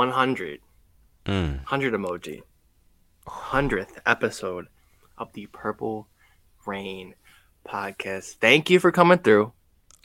100. 0.00 0.60
Mm. 1.26 1.56
100 1.58 1.92
emoji. 1.92 2.40
100th 3.26 3.98
episode 4.06 4.66
of 5.18 5.30
the 5.34 5.44
Purple 5.48 6.08
Rain 6.64 7.14
podcast. 7.68 8.36
Thank 8.40 8.70
you 8.70 8.80
for 8.80 8.90
coming 8.90 9.18
through. 9.18 9.52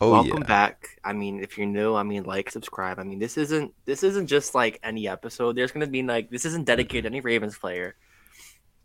Oh 0.01 0.11
Welcome 0.11 0.39
yeah. 0.41 0.47
back. 0.47 0.99
I 1.05 1.13
mean, 1.13 1.41
if 1.41 1.57
you're 1.57 1.65
new, 1.67 1.95
I 1.95 2.03
mean, 2.03 2.23
like, 2.25 2.51
subscribe. 2.51 2.99
I 2.99 3.03
mean, 3.03 3.19
this 3.19 3.37
isn't 3.37 3.73
this 3.85 4.03
isn't 4.03 4.27
just 4.27 4.53
like 4.53 4.81
any 4.83 5.07
episode. 5.07 5.55
There's 5.55 5.71
gonna 5.71 5.87
be 5.87 6.03
like 6.03 6.29
this 6.29 6.43
isn't 6.43 6.65
dedicated 6.65 7.03
to 7.05 7.07
any 7.15 7.21
Ravens 7.21 7.57
player. 7.57 7.95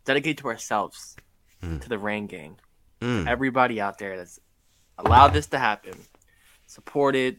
Dedicated 0.05 0.37
to 0.39 0.47
ourselves, 0.47 1.17
Mm. 1.61 1.81
to 1.81 1.89
the 1.89 1.99
Rain 1.99 2.25
Gang, 2.27 2.57
Mm. 3.01 3.27
everybody 3.27 3.81
out 3.81 3.97
there 3.99 4.15
that's 4.15 4.39
allowed 4.97 5.33
this 5.33 5.47
to 5.47 5.59
happen, 5.59 5.93
supported, 6.67 7.37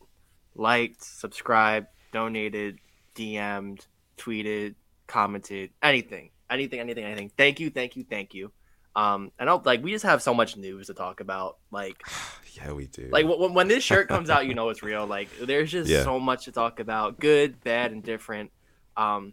liked, 0.55 1.03
subscribed, 1.03 1.87
donated, 2.13 2.79
DM'd, 3.15 3.87
tweeted, 4.19 4.75
commented, 5.07 5.71
anything, 5.83 6.31
anything, 6.51 6.81
anything, 6.81 7.05
anything. 7.05 7.31
Thank 7.37 7.61
you, 7.61 7.71
thank 7.71 7.97
you, 7.97 8.05
thank 8.09 8.35
you. 8.35 8.53
Um, 8.95 9.33
and 9.39 9.49
I'll, 9.49 9.63
like 9.65 9.83
we 9.83 9.91
just 9.91 10.05
have 10.05 10.23
so 10.23 10.35
much 10.35 10.57
news 10.57 10.89
to 10.89 10.95
talk 10.95 11.21
about. 11.21 11.59
Like, 11.71 12.03
Yeah, 12.55 12.73
we 12.73 12.87
do. 12.87 13.09
like 13.11 13.27
when, 13.27 13.55
when 13.55 13.69
this 13.69 13.83
shirt 13.83 14.09
comes 14.09 14.29
out, 14.29 14.47
you 14.47 14.55
know 14.55 14.69
it's 14.69 14.83
real. 14.83 15.07
Like, 15.07 15.29
there's 15.41 15.71
just 15.71 15.89
Yeah. 15.91 16.03
so 16.05 16.21
much 16.21 16.45
to 16.45 16.53
talk 16.53 16.81
about, 16.81 17.19
good, 17.19 17.59
bad, 17.65 17.93
and 17.93 18.03
different. 18.03 18.51
Um, 18.97 19.33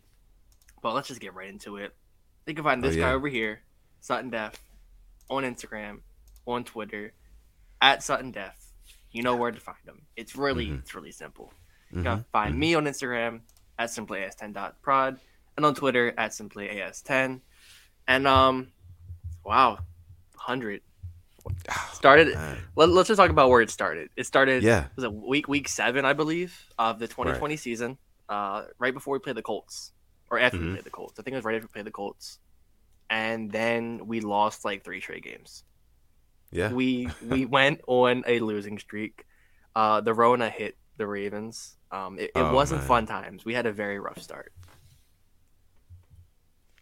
but 0.82 0.94
let's 0.94 1.10
just 1.10 1.20
get 1.20 1.34
right 1.34 1.50
into 1.50 1.76
it. 1.78 1.94
You 2.48 2.54
can 2.56 2.64
find 2.64 2.84
Oh, 2.84 2.88
this 2.88 2.96
yeah. 2.96 3.10
guy 3.10 3.14
over 3.14 3.28
here, 3.28 3.62
Sutton 4.00 4.30
Def, 4.30 4.54
on 5.30 5.44
Instagram, 5.44 6.00
on 6.48 6.64
Twitter, 6.64 7.12
at 7.82 8.02
Sutton 8.02 8.32
Def. 8.32 8.56
You 9.12 9.24
know 9.24 9.36
where 9.36 9.52
to 9.52 9.60
find 9.60 9.78
him. 9.86 10.04
It's 10.16 10.36
really, 10.38 10.68
Mhm. 10.68 10.80
it's 10.80 10.96
really 10.96 11.12
simple. 11.12 11.52
You 11.92 12.04
can 12.04 12.20
Mhm, 12.20 12.26
find 12.32 12.56
mhm. 12.56 12.60
me 12.60 12.76
on 12.76 12.86
Instagram 12.86 13.42
at 13.80 13.90
simplyas10.prod 13.90 15.20
and 15.58 15.66
on 15.66 15.74
Twitter 15.74 16.14
at 16.18 16.32
simplyas10. 16.32 17.40
And 18.08 18.28
um, 18.28 18.68
wow, 19.44 19.80
hundred 20.36 20.82
started. 21.94 22.34
Man. 22.36 22.58
Let, 22.76 22.90
us 22.90 23.08
just 23.08 23.18
talk 23.18 23.30
about 23.32 23.50
where 23.50 23.62
it 23.62 23.70
started. 23.72 24.10
It 24.16 24.26
started. 24.26 24.62
Yeah. 24.62 24.86
it 24.86 24.92
was 24.96 25.06
a 25.06 25.10
week 25.10 25.48
week 25.48 25.68
seven, 25.68 26.06
I 26.06 26.14
believe, 26.14 26.56
of 26.78 27.00
the 27.00 27.08
2020 27.08 27.56
season. 27.58 27.98
Uh, 28.28 28.66
right 28.78 28.94
before 28.94 29.14
we 29.14 29.20
played 29.20 29.38
the 29.38 29.42
Colts, 29.42 29.92
or 30.30 30.38
after 30.38 30.60
we 30.60 30.66
Mhm. 30.66 30.72
played 30.74 30.84
the 30.84 30.92
Colts. 30.92 31.20
I 31.20 31.24
think 31.24 31.34
it 31.34 31.38
was 31.38 31.46
right 31.46 31.56
after 31.56 31.66
we 31.68 31.72
played 31.74 31.86
the 31.86 31.92
Colts, 31.92 32.38
and 33.10 33.52
then 33.52 34.06
we 34.06 34.20
lost 34.20 34.64
like 34.66 34.84
three 34.84 35.02
straight 35.02 35.24
games. 35.24 35.64
Yeah. 36.52 36.72
We 36.72 37.10
we 37.26 37.46
went 37.58 37.82
on 37.88 38.24
a 38.28 38.40
losing 38.40 38.78
streak. 38.78 39.26
Uh, 39.76 40.02
the 40.02 40.14
Rona 40.14 40.50
hit 40.50 40.78
the 40.98 41.08
Ravens. 41.08 41.76
Um, 41.92 42.18
it, 42.20 42.26
it 42.26 42.32
Oh, 42.36 42.54
wasn't 42.54 42.82
man. 42.82 42.88
fun 42.88 43.06
times. 43.08 43.46
We 43.46 43.54
had 43.54 43.66
a 43.66 43.72
very 43.72 44.00
rough 44.00 44.22
start. 44.22 44.52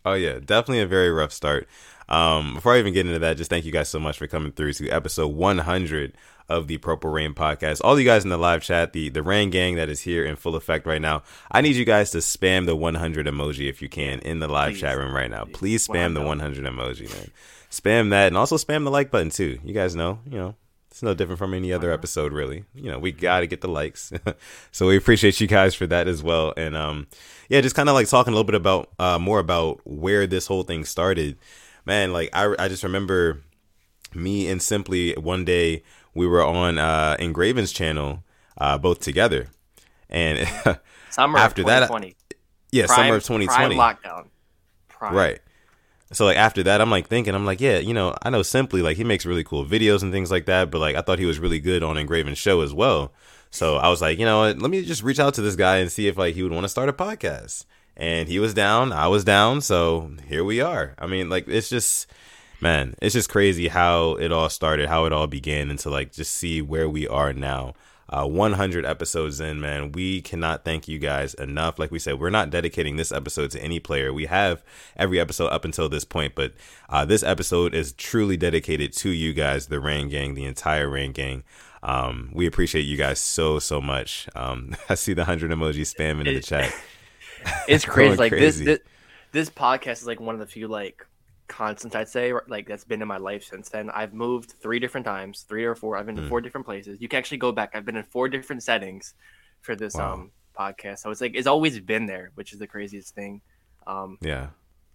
Oh 0.05 0.13
yeah, 0.13 0.39
definitely 0.39 0.81
a 0.81 0.87
very 0.87 1.11
rough 1.11 1.33
start. 1.33 1.67
Um, 2.07 2.55
before 2.55 2.73
I 2.75 2.79
even 2.79 2.93
get 2.93 3.05
into 3.05 3.19
that, 3.19 3.35
just 3.35 3.49
thank 3.49 3.65
you 3.65 3.71
guys 3.71 3.89
so 3.89 3.99
much 3.99 4.17
for 4.17 4.27
coming 4.27 4.53
through 4.53 4.71
to 4.73 4.89
episode 4.89 5.27
100 5.27 6.13
of 6.47 6.67
the 6.67 6.77
Purple 6.77 7.09
Rain 7.11 7.33
podcast. 7.33 7.81
All 7.83 7.99
you 7.99 8.05
guys 8.05 8.23
in 8.23 8.29
the 8.29 8.37
live 8.37 8.63
chat, 8.63 8.93
the 8.93 9.09
the 9.09 9.21
Rain 9.21 9.49
gang 9.49 9.75
that 9.75 9.89
is 9.89 9.99
here 10.01 10.25
in 10.25 10.37
full 10.37 10.55
effect 10.55 10.85
right 10.85 11.01
now. 11.01 11.23
I 11.51 11.59
need 11.59 11.75
you 11.75 11.83
guys 11.83 12.11
to 12.11 12.19
spam 12.19 12.65
the 12.65 12.75
100 12.75 13.25
emoji 13.27 13.69
if 13.69 13.81
you 13.81 13.89
can 13.89 14.19
in 14.19 14.39
the 14.39 14.47
live 14.47 14.73
Please. 14.73 14.79
chat 14.81 14.97
room 14.97 15.13
right 15.13 15.29
now. 15.29 15.43
Please. 15.43 15.57
Please 15.57 15.87
spam 15.89 16.13
the 16.13 16.21
100. 16.21 16.63
100 16.63 16.73
emoji, 16.73 17.13
man. 17.13 17.31
Spam 17.69 18.11
that 18.11 18.27
and 18.27 18.37
also 18.37 18.55
spam 18.55 18.85
the 18.85 18.91
like 18.91 19.11
button 19.11 19.29
too. 19.29 19.59
You 19.65 19.73
guys 19.73 19.93
know, 19.93 20.19
you 20.25 20.37
know, 20.37 20.55
it's 20.97 21.03
no 21.03 21.13
different 21.13 21.37
from 21.37 21.53
any 21.53 21.71
other 21.71 21.91
episode 21.91 22.33
really. 22.33 22.63
You 22.73 22.89
know, 22.91 22.97
we 22.97 23.11
got 23.11 23.41
to 23.41 23.47
get 23.47 23.61
the 23.61 23.67
likes. 23.67 24.11
so 24.71 24.87
we 24.87 24.97
appreciate 24.97 25.39
you 25.39 25.45
guys 25.45 25.75
for 25.75 25.85
that 25.85 26.07
as 26.07 26.23
well. 26.23 26.55
And 26.57 26.75
um 26.75 27.05
yeah, 27.49 27.61
just 27.61 27.75
kind 27.75 27.87
of 27.87 27.93
like 27.93 28.07
talking 28.07 28.33
a 28.33 28.35
little 28.35 28.47
bit 28.47 28.55
about 28.55 28.89
uh 28.97 29.19
more 29.19 29.37
about 29.37 29.79
where 29.85 30.25
this 30.25 30.47
whole 30.47 30.63
thing 30.63 30.85
started. 30.85 31.37
Man, 31.85 32.13
like 32.13 32.31
I 32.33 32.55
I 32.57 32.67
just 32.67 32.83
remember 32.83 33.43
me 34.15 34.49
and 34.49 34.59
Simply 34.59 35.13
one 35.13 35.45
day 35.45 35.83
we 36.15 36.25
were 36.25 36.43
on 36.43 36.79
uh 36.79 37.15
Engraven's 37.19 37.71
channel 37.71 38.23
uh 38.57 38.79
both 38.79 38.99
together. 38.99 39.49
And 40.09 40.49
Summer 41.11 41.37
After 41.37 41.63
that, 41.65 41.91
yeah, 42.71 42.87
Prime- 42.87 42.97
summer 42.97 43.15
of 43.17 43.23
2020. 43.23 43.75
Prime 43.75 43.95
lockdown. 43.95 44.27
Prime. 44.87 45.13
Right. 45.13 45.39
So 46.11 46.25
like 46.25 46.37
after 46.37 46.63
that, 46.63 46.79
I'm 46.79 46.89
like 46.89 47.07
thinking, 47.07 47.35
I'm 47.35 47.45
like, 47.45 47.59
yeah, 47.59 47.79
you 47.79 47.93
know, 47.93 48.15
I 48.21 48.29
know 48.29 48.41
Simply 48.41 48.81
like 48.81 48.97
he 48.97 49.03
makes 49.03 49.25
really 49.25 49.43
cool 49.43 49.65
videos 49.65 50.03
and 50.03 50.11
things 50.11 50.31
like 50.31 50.45
that, 50.45 50.71
but 50.71 50.79
like 50.79 50.95
I 50.95 51.01
thought 51.01 51.19
he 51.19 51.25
was 51.25 51.39
really 51.39 51.59
good 51.59 51.83
on 51.83 51.97
Engraven's 51.97 52.37
show 52.37 52.61
as 52.61 52.73
well. 52.73 53.11
So 53.49 53.77
I 53.77 53.89
was 53.89 54.01
like, 54.01 54.17
you 54.19 54.25
know 54.25 54.41
let 54.41 54.71
me 54.71 54.83
just 54.83 55.03
reach 55.03 55.19
out 55.19 55.33
to 55.35 55.41
this 55.41 55.55
guy 55.55 55.77
and 55.77 55.91
see 55.91 56.07
if 56.07 56.17
like 56.17 56.35
he 56.35 56.43
would 56.43 56.51
want 56.51 56.63
to 56.63 56.69
start 56.69 56.89
a 56.89 56.93
podcast. 56.93 57.65
And 57.95 58.29
he 58.29 58.37
was 58.39 58.53
down, 58.53 58.93
I 58.93 59.07
was 59.07 59.23
down, 59.23 59.61
so 59.61 60.11
here 60.27 60.43
we 60.43 60.61
are. 60.61 60.93
I 60.99 61.07
mean, 61.07 61.29
like 61.29 61.47
it's 61.47 61.69
just 61.69 62.07
man, 62.61 62.95
it's 63.01 63.13
just 63.13 63.29
crazy 63.29 63.67
how 63.67 64.15
it 64.15 64.31
all 64.31 64.49
started, 64.49 64.87
how 64.87 65.05
it 65.05 65.13
all 65.13 65.27
began, 65.27 65.69
and 65.69 65.79
to 65.79 65.89
like 65.89 66.13
just 66.13 66.33
see 66.33 66.61
where 66.61 66.89
we 66.89 67.07
are 67.07 67.33
now. 67.33 67.73
Uh, 68.09 68.25
100 68.25 68.85
episodes 68.85 69.41
in, 69.41 69.59
man. 69.59 69.91
We 69.91 70.21
cannot 70.21 70.63
thank 70.63 70.87
you 70.87 70.97
guys 70.97 71.33
enough. 71.33 71.77
Like 71.77 71.91
we 71.91 71.99
said, 71.99 72.19
we're 72.19 72.29
not 72.29 72.49
dedicating 72.49 72.95
this 72.95 73.11
episode 73.11 73.51
to 73.51 73.61
any 73.61 73.79
player. 73.79 74.13
We 74.13 74.27
have 74.27 74.63
every 74.95 75.19
episode 75.19 75.47
up 75.47 75.65
until 75.65 75.89
this 75.89 76.05
point, 76.05 76.33
but 76.33 76.53
uh, 76.89 77.03
this 77.03 77.21
episode 77.21 77.75
is 77.75 77.91
truly 77.91 78.37
dedicated 78.37 78.93
to 78.93 79.09
you 79.09 79.33
guys, 79.33 79.67
the 79.67 79.81
Rain 79.81 80.07
Gang, 80.07 80.35
the 80.35 80.45
entire 80.45 80.87
Rain 80.87 81.11
Gang. 81.11 81.43
Um, 81.83 82.31
we 82.33 82.47
appreciate 82.47 82.83
you 82.83 82.97
guys 82.97 83.19
so 83.19 83.59
so 83.59 83.81
much. 83.81 84.29
Um, 84.35 84.75
I 84.89 84.95
see 84.95 85.13
the 85.13 85.25
hundred 85.25 85.51
emoji 85.51 85.81
spamming 85.81 86.27
in 86.27 86.35
the 86.35 86.41
chat. 86.41 86.73
It's 87.67 87.85
crazy. 87.85 88.17
Like 88.17 88.31
crazy. 88.31 88.65
this, 88.65 88.79
this, 88.79 88.87
this 89.31 89.49
podcast 89.49 90.01
is 90.01 90.07
like 90.07 90.19
one 90.19 90.33
of 90.33 90.39
the 90.39 90.47
few 90.47 90.67
like 90.67 91.05
constants 91.47 91.95
I'd 91.95 92.09
say 92.09 92.33
like 92.47 92.67
that's 92.67 92.83
been 92.83 93.01
in 93.01 93.07
my 93.07 93.17
life 93.17 93.43
since 93.43 93.69
then. 93.69 93.89
I've 93.89 94.13
moved 94.13 94.53
three 94.61 94.79
different 94.79 95.05
times, 95.05 95.45
three 95.47 95.63
or 95.65 95.75
four. 95.75 95.95
I've 95.97 96.05
been 96.05 96.15
to 96.17 96.21
Mm. 96.23 96.29
four 96.29 96.41
different 96.41 96.65
places. 96.65 96.99
You 96.99 97.07
can 97.07 97.17
actually 97.19 97.37
go 97.37 97.51
back. 97.51 97.71
I've 97.73 97.85
been 97.85 97.95
in 97.95 98.03
four 98.03 98.27
different 98.29 98.63
settings 98.63 99.13
for 99.61 99.75
this 99.75 99.95
Wow. 99.95 100.13
um 100.13 100.31
podcast. 100.57 100.99
So 100.99 101.11
it's 101.11 101.21
like 101.21 101.35
it's 101.35 101.47
always 101.47 101.79
been 101.79 102.05
there, 102.05 102.31
which 102.35 102.51
is 102.53 102.59
the 102.59 102.67
craziest 102.67 103.13
thing. 103.15 103.41
Um, 103.85 104.17
Yeah. 104.21 104.49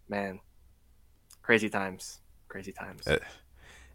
man, 0.08 0.40
crazy 1.42 1.68
times, 1.70 2.20
crazy 2.48 2.72
times. 2.72 3.06
Uh, 3.06 3.18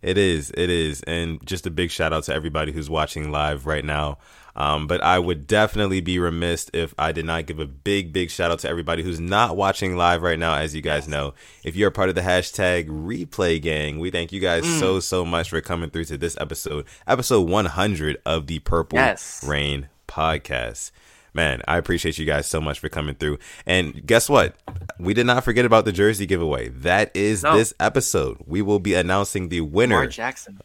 It 0.01 0.17
is, 0.17 0.51
it 0.55 0.69
is, 0.69 1.01
and 1.03 1.43
just 1.45 1.65
a 1.65 1.71
big 1.71 1.89
shout 1.89 2.13
out 2.13 2.23
to 2.25 2.33
everybody 2.33 2.71
who's 2.71 2.87
watching 2.89 3.31
live 3.31 3.65
right 3.65 3.83
now. 3.83 4.19
Um, 4.59 4.87
but 4.87 5.03
I 5.03 5.19
would 5.19 5.45
definitely 5.45 6.01
be 6.01 6.17
remiss 6.17 6.67
if 6.73 6.95
I 6.97 7.11
did 7.11 7.25
not 7.25 7.45
give 7.45 7.59
a 7.59 7.67
big, 7.67 8.11
big 8.11 8.31
shout 8.31 8.49
out 8.49 8.57
to 8.59 8.69
everybody 8.69 9.03
who's 9.03 9.19
not 9.19 9.55
watching 9.55 9.95
live 9.95 10.23
right 10.23 10.39
now. 10.39 10.55
As 10.55 10.73
you 10.73 10.81
guys 10.81 11.07
know, 11.07 11.35
if 11.63 11.75
you're 11.75 11.89
a 11.89 11.91
part 11.91 12.09
of 12.09 12.15
the 12.15 12.21
hashtag 12.21 12.87
Replay 12.87 13.61
Gang, 13.61 13.99
we 13.99 14.09
thank 14.09 14.31
you 14.31 14.39
guys 14.39 14.63
Mm. 14.65 14.79
so 14.79 14.99
so 14.99 15.23
much 15.23 15.51
for 15.51 15.61
coming 15.61 15.91
through 15.91 16.05
to 16.05 16.17
this 16.17 16.35
episode, 16.41 16.85
episode 17.05 17.47
100 17.47 18.17
of 18.25 18.47
the 18.47 18.57
Purple 18.59 18.97
Yes. 18.97 19.43
Rain 19.47 19.89
podcast. 20.07 20.89
Man, 21.33 21.61
I 21.67 21.77
appreciate 21.77 22.17
you 22.17 22.25
guys 22.25 22.47
so 22.47 22.59
much 22.59 22.79
for 22.79 22.89
coming 22.89 23.13
through. 23.13 23.37
And 23.67 24.07
guess 24.07 24.27
what? 24.27 24.55
We 24.97 25.13
did 25.13 25.27
not 25.27 25.43
forget 25.43 25.65
about 25.65 25.85
the 25.85 25.91
jersey 25.91 26.25
giveaway. 26.25 26.69
That 26.69 27.11
is 27.15 27.43
No. 27.43 27.55
this 27.55 27.75
episode. 27.79 28.37
We 28.47 28.63
will 28.63 28.79
be 28.79 28.95
announcing 28.95 29.49
the 29.49 29.61
winner 29.61 29.97
Lamar 29.97 30.07
Jackson. 30.07 30.59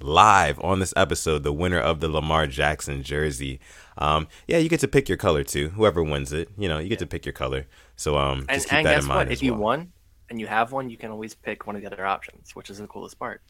Live 0.00 0.60
on 0.60 0.80
this 0.80 0.92
episode, 0.96 1.42
the 1.42 1.52
winner 1.52 1.78
of 1.78 2.00
the 2.00 2.08
Lamar 2.08 2.46
Jackson 2.46 3.02
jersey. 3.02 3.60
Um, 3.98 4.28
yeah, 4.46 4.58
you 4.58 4.68
get 4.68 4.80
to 4.80 4.88
pick 4.88 5.08
your 5.08 5.18
color 5.18 5.44
too. 5.44 5.70
Whoever 5.70 6.02
wins 6.02 6.32
it, 6.32 6.48
you 6.58 6.68
know, 6.68 6.78
you 6.78 6.88
get 6.88 6.98
to 7.00 7.06
pick 7.06 7.24
your 7.24 7.32
color. 7.32 7.66
So 7.96 8.16
um, 8.16 8.46
And, 8.48 8.50
and 8.50 8.60
that 8.60 8.82
guess 8.84 9.02
in 9.02 9.08
mind 9.08 9.28
what? 9.28 9.32
If 9.32 9.42
you 9.42 9.54
won 9.54 9.92
and 10.30 10.40
you 10.40 10.46
have 10.46 10.72
one, 10.72 10.90
you 10.90 10.96
can 10.96 11.10
always 11.10 11.34
pick 11.34 11.66
one 11.66 11.76
of 11.76 11.82
the 11.82 11.86
other 11.86 12.04
options, 12.04 12.56
which 12.56 12.70
is 12.70 12.78
the 12.78 12.86
coolest 12.86 13.18
part. 13.18 13.42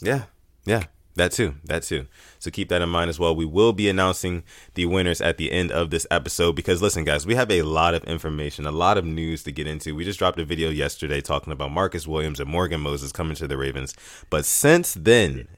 Yeah, 0.00 0.24
yeah, 0.64 0.84
that 1.16 1.32
too, 1.32 1.54
that 1.64 1.82
too. 1.82 2.06
So 2.38 2.50
keep 2.50 2.68
that 2.68 2.82
in 2.82 2.88
mind 2.88 3.08
as 3.10 3.18
well. 3.18 3.34
We 3.34 3.44
will 3.44 3.72
be 3.72 3.88
announcing 3.88 4.44
the 4.74 4.86
winners 4.86 5.20
at 5.20 5.36
the 5.38 5.50
end 5.50 5.72
of 5.72 5.90
this 5.90 6.06
episode 6.10 6.54
because 6.54 6.80
listen, 6.80 7.04
guys, 7.04 7.26
we 7.26 7.34
have 7.34 7.50
a 7.50 7.62
lot 7.62 7.94
of 7.94 8.04
information, 8.04 8.66
a 8.66 8.70
lot 8.70 8.96
of 8.98 9.04
news 9.04 9.42
to 9.44 9.52
get 9.52 9.66
into. 9.66 9.94
We 9.94 10.04
just 10.04 10.18
dropped 10.18 10.38
a 10.38 10.44
video 10.44 10.70
yesterday 10.70 11.20
talking 11.20 11.52
about 11.52 11.72
Marcus 11.72 12.06
Williams 12.06 12.38
and 12.40 12.48
Morgan 12.48 12.80
Moses 12.80 13.12
coming 13.12 13.34
to 13.36 13.48
the 13.48 13.56
Ravens, 13.56 13.94
but 14.30 14.44
since 14.44 14.94
then. 14.94 15.48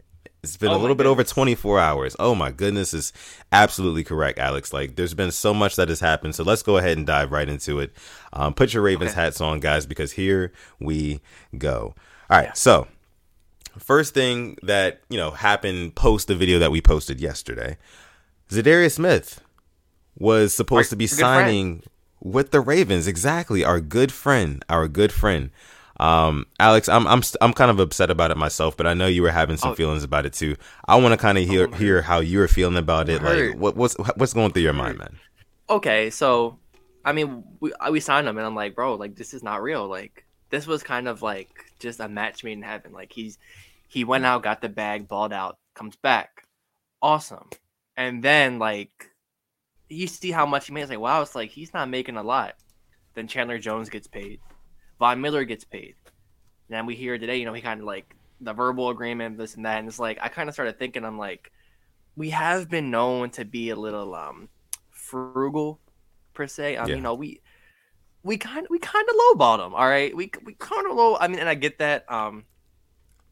It's 0.40 0.56
been 0.56 0.70
Oh 0.70 0.76
a 0.76 0.78
little 0.78 0.94
bit 0.94 1.06
over 1.06 1.24
24 1.24 1.80
hours. 1.80 2.14
Oh 2.20 2.32
my 2.32 2.52
goodness, 2.52 2.94
is 2.94 3.12
absolutely 3.50 4.04
correct, 4.04 4.38
Alex. 4.38 4.72
Like, 4.72 4.94
there's 4.94 5.12
been 5.12 5.32
so 5.32 5.52
much 5.52 5.74
that 5.74 5.88
has 5.88 5.98
happened. 5.98 6.36
So 6.36 6.44
let's 6.44 6.62
go 6.62 6.76
ahead 6.76 6.96
and 6.96 7.04
dive 7.04 7.32
right 7.32 7.48
into 7.48 7.80
it. 7.80 7.92
Um, 8.32 8.54
put 8.54 8.72
your 8.72 8.84
Ravens 8.84 9.10
Okay. 9.10 9.20
hats 9.20 9.40
on, 9.40 9.58
guys, 9.58 9.84
because 9.84 10.12
here 10.12 10.52
we 10.78 11.20
go. 11.58 11.92
All 12.30 12.38
right, 12.38 12.56
so 12.56 12.86
first 13.78 14.14
thing 14.14 14.56
that 14.62 15.00
you 15.08 15.16
know 15.16 15.30
happened 15.30 15.94
post 15.94 16.28
the 16.28 16.34
video 16.34 16.58
that 16.58 16.70
we 16.70 16.80
posted 16.80 17.20
yesterday 17.20 17.76
Za'Darius 18.50 18.92
Smith 18.94 19.40
was 20.18 20.52
supposed 20.54 20.86
Our 20.88 20.90
to 20.90 20.96
be 20.96 21.06
signing 21.06 21.82
with 22.20 22.50
the 22.50 22.60
ravens. 22.60 23.06
Exactly. 23.06 23.64
Our 23.64 23.80
good 23.80 24.10
friend. 24.10 24.64
Our 24.68 24.88
good 24.88 25.12
friend. 25.12 25.50
Um 26.00 26.46
alex 26.60 26.88
i'm 26.88 27.08
i'm 27.08 27.24
st- 27.24 27.38
i'm 27.40 27.52
kind 27.52 27.72
of 27.72 27.80
upset 27.80 28.08
about 28.08 28.30
it 28.30 28.36
myself 28.36 28.76
but 28.76 28.86
i 28.86 28.94
know 28.94 29.08
you 29.08 29.20
were 29.20 29.32
having 29.32 29.56
some 29.56 29.72
Oh. 29.72 29.74
feelings 29.74 30.04
about 30.04 30.26
it 30.26 30.32
too. 30.32 30.54
I 30.86 30.94
want 30.94 31.12
to 31.12 31.16
kind 31.16 31.36
of 31.36 31.44
hear 31.48 31.64
I'm 31.64 31.72
hear 31.72 32.02
how 32.02 32.20
you're 32.20 32.46
feeling 32.46 32.76
about 32.76 33.08
it. 33.08 33.20
Like 33.20 33.56
what 33.58 33.74
what's 33.76 33.94
what's 34.14 34.32
going 34.32 34.52
through 34.52 34.62
your 34.62 34.72
mind 34.74 34.98
man? 34.98 35.18
Okay, 35.68 36.10
so 36.10 36.58
I 37.04 37.12
mean, 37.12 37.42
we 37.58 37.72
we 37.90 37.98
signed 38.00 38.28
him, 38.28 38.36
and 38.38 38.46
I'm 38.46 38.54
like, 38.54 38.76
bro, 38.76 38.94
like 38.94 39.16
this 39.16 39.34
is 39.34 39.42
not 39.42 39.60
real. 39.60 39.88
Like 39.88 40.24
this 40.50 40.68
was 40.68 40.84
kind 40.84 41.08
of 41.08 41.20
like 41.20 41.50
just 41.80 41.98
a 41.98 42.08
match 42.08 42.44
made 42.44 42.52
in 42.52 42.62
heaven. 42.62 42.92
Like 42.92 43.12
he's 43.12 43.36
he 43.88 44.04
went 44.04 44.26
out, 44.26 44.44
got 44.44 44.62
the 44.62 44.70
bag, 44.70 45.08
balled 45.08 45.32
out, 45.34 45.58
comes 45.74 45.96
back, 45.96 46.44
awesome, 47.02 47.50
and 47.96 48.22
then 48.22 48.58
like 48.60 49.10
you 49.88 50.06
see 50.06 50.30
how 50.30 50.46
much 50.46 50.66
he 50.66 50.72
made. 50.72 50.82
It's 50.82 50.90
like 50.90 51.00
wow, 51.00 51.22
it's 51.22 51.34
like 51.34 51.50
he's 51.50 51.74
not 51.74 51.90
making 51.90 52.16
a 52.16 52.22
lot. 52.22 52.54
Then 53.14 53.28
Chandler 53.28 53.58
Jones 53.58 53.90
gets 53.90 54.06
paid, 54.08 54.40
Von 55.00 55.20
Miller 55.20 55.44
gets 55.44 55.64
paid. 55.64 55.96
And 56.68 56.76
then 56.76 56.86
we 56.86 56.96
hear 56.96 57.18
today, 57.18 57.36
you 57.38 57.46
know, 57.46 57.54
he 57.54 57.62
kind 57.62 57.80
of 57.80 57.86
like 57.86 58.14
the 58.40 58.52
verbal 58.54 58.90
agreement, 58.90 59.38
this 59.38 59.56
and 59.56 59.66
that, 59.66 59.78
and 59.80 59.88
it's 59.88 59.98
like 59.98 60.18
I 60.22 60.28
kind 60.28 60.48
of 60.48 60.54
started 60.54 60.78
thinking, 60.78 61.04
I'm 61.04 61.18
like, 61.18 61.50
we 62.16 62.30
have 62.30 62.70
been 62.70 62.90
known 62.90 63.30
to 63.32 63.44
be 63.44 63.70
a 63.70 63.76
little 63.76 64.14
um 64.14 64.48
frugal 64.90 65.80
per 66.34 66.46
se. 66.46 66.76
Um, 66.76 66.88
Yeah. 66.90 66.96
you 66.96 67.02
know, 67.02 67.14
we 67.14 67.40
we 68.24 68.38
kind 68.38 68.66
we 68.70 68.78
kind 68.78 69.08
of 69.08 69.16
lowballed 69.16 69.66
him. 69.66 69.74
All 69.74 69.88
right, 69.88 70.14
we 70.16 70.30
we 70.44 70.54
kind 70.54 70.86
of 70.88 70.96
low. 70.96 71.16
I 71.18 71.28
mean, 71.28 71.40
and 71.40 71.48
I 71.48 71.54
get 71.56 71.78
that. 71.78 72.10
Um, 72.12 72.44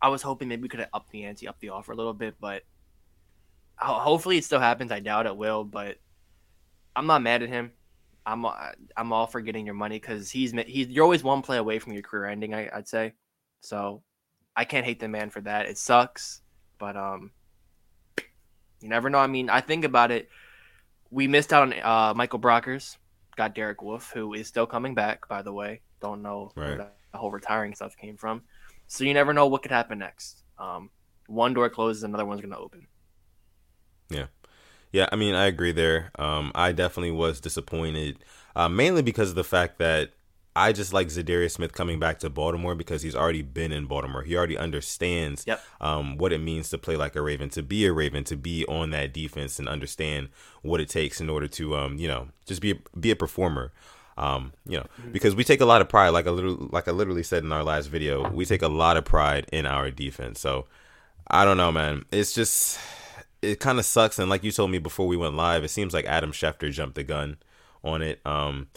I 0.07 0.09
was 0.09 0.23
hoping 0.23 0.47
maybe 0.47 0.63
we 0.63 0.69
could 0.69 0.79
have 0.79 0.89
upped 0.95 1.11
the 1.11 1.25
ante, 1.25 1.49
up 1.49 1.59
the 1.59 1.71
offer 1.71 1.91
a 1.91 1.97
little 1.97 2.13
bit, 2.15 2.37
but 2.41 2.63
hopefully 3.77 4.39
it 4.39 4.45
still 4.45 4.61
happens. 4.61 4.93
I 4.93 5.01
doubt 5.01 5.27
it 5.27 5.37
will, 5.37 5.65
but 5.65 5.97
I'm 6.95 7.09
not 7.09 7.23
mad 7.23 7.43
at 7.43 7.49
him. 7.49 7.73
I'm 8.25 8.47
I'm 8.97 9.13
all 9.13 9.27
for 9.27 9.41
getting 9.41 9.67
your 9.67 9.75
money 9.75 9.99
because 9.99 10.31
he's 10.31 10.53
he's 10.69 10.87
you're 10.91 11.03
always 11.03 11.25
one 11.25 11.43
play 11.43 11.57
away 11.57 11.81
from 11.81 11.93
your 11.93 12.03
career 12.03 12.27
ending. 12.27 12.55
I, 12.55 12.71
I'd 12.73 12.87
say, 12.87 13.15
so 13.63 14.05
I 14.55 14.65
can't 14.65 14.87
hate 14.87 15.01
the 15.01 15.09
man 15.09 15.29
for 15.31 15.41
that. 15.41 15.67
It 15.67 15.77
sucks, 15.77 16.41
but 16.79 16.97
um, 16.97 17.33
you 18.81 18.89
never 18.89 19.11
know. 19.11 19.19
I 19.19 19.27
mean, 19.27 19.51
I 19.51 19.61
think 19.61 19.85
about 19.85 20.13
it. 20.13 20.29
We 21.11 21.27
missed 21.27 21.53
out 21.53 21.65
on 21.65 21.73
uh, 21.73 22.15
Michael 22.15 22.39
Brockers. 22.39 22.97
Got 23.37 23.57
Derek 23.57 23.83
Wolfe, 23.83 24.13
who 24.13 24.35
is 24.35 24.47
still 24.47 24.67
coming 24.67 24.95
back. 24.95 25.27
By 25.29 25.43
the 25.43 25.53
way, 25.53 25.81
don't 26.01 26.23
know 26.23 26.53
Right. 26.55 26.79
where 26.79 26.91
the 27.11 27.19
whole 27.19 27.33
retiring 27.33 27.75
stuff 27.75 27.97
came 27.97 28.17
from. 28.17 28.43
So 28.87 29.05
you 29.05 29.15
never 29.15 29.33
know 29.33 29.47
what 29.47 29.63
could 29.63 29.71
happen 29.73 29.99
next. 29.99 30.43
Um, 30.59 30.91
one 31.27 31.55
door 31.55 31.69
closes, 31.71 32.03
another 32.03 32.25
one's 32.25 32.41
gonna 32.41 32.59
open. 32.59 32.87
Yeah, 34.11 34.27
Yeah, 34.93 35.09
I 35.11 35.17
mean, 35.17 35.35
I 35.35 35.47
agree 35.47 35.73
there. 35.73 36.13
Um, 36.19 36.53
I 36.55 36.73
definitely 36.73 37.11
was 37.11 37.41
disappointed, 37.41 38.19
uh, 38.55 38.69
mainly 38.69 39.03
because 39.03 39.31
of 39.31 39.35
the 39.35 39.45
fact 39.45 39.79
that 39.79 40.13
I 40.55 40.73
just 40.73 40.93
like 40.95 41.09
Za'Darius 41.09 41.51
Smith 41.51 41.73
coming 41.75 41.99
back 41.99 42.19
to 42.21 42.31
Baltimore 42.31 42.75
because 42.75 43.03
he's 43.03 43.15
already 43.17 43.43
been 43.43 43.73
in 43.73 43.85
Baltimore. 43.87 44.23
He 44.23 44.35
already 44.37 44.57
understands 44.57 45.45
Yep. 45.47 45.63
um, 45.83 46.17
what 46.17 46.33
it 46.33 46.39
means 46.39 46.71
to 46.71 46.79
play 46.79 46.97
like 46.97 47.15
a 47.15 47.21
Raven, 47.21 47.51
to 47.51 47.63
be 47.63 47.85
a 47.85 47.93
Raven, 47.93 48.25
to 48.25 48.37
be 48.37 48.65
on 48.67 48.89
that 48.91 49.13
defense, 49.13 49.59
and 49.59 49.69
understand 49.69 50.29
what 50.63 50.81
it 50.81 50.89
takes 50.89 51.21
in 51.21 51.29
order 51.29 51.47
to, 51.49 51.77
um, 51.77 51.99
you 51.99 52.09
know, 52.09 52.29
just 52.47 52.63
be 52.63 52.71
a, 52.71 52.99
be 52.99 53.11
a 53.11 53.17
performer. 53.17 53.73
Um, 54.19 54.53
you 54.67 54.79
know, 54.79 54.87
because 55.13 55.35
we 55.35 55.45
take 55.45 55.61
a 55.61 55.67
lot 55.67 55.83
of 55.83 55.89
pride, 55.89 56.09
like 56.11 56.27
I 56.27 56.31
literally, 56.31 56.69
like 56.73 56.89
I 56.89 56.91
literally 56.93 57.23
said 57.23 57.45
in 57.45 57.53
our 57.53 57.63
last 57.63 57.87
video, 57.89 58.29
we 58.31 58.47
take 58.47 58.63
a 58.63 58.69
lot 58.69 58.97
of 58.97 59.05
pride 59.05 59.47
in 59.53 59.67
our 59.67 59.91
defense. 59.91 60.41
So 60.41 60.67
I 61.29 61.45
don't 61.45 61.59
know, 61.59 61.71
man. 61.71 62.05
It's 62.11 62.33
just 62.33 62.79
it 63.43 63.61
kind 63.61 63.79
of 63.79 63.85
sucks. 63.85 64.19
And 64.19 64.31
like 64.31 64.43
you 64.43 64.51
told 64.53 64.71
me 64.71 64.79
before 64.79 65.07
we 65.07 65.17
went 65.19 65.35
live, 65.35 65.65
it 65.65 65.69
seems 65.69 65.93
like 65.93 66.07
Adam 66.07 66.33
Schefter 66.33 66.73
jumped 66.73 66.95
the 66.95 67.05
gun 67.05 67.37
on 67.85 68.01
it. 68.01 68.21
Um, 68.25 68.69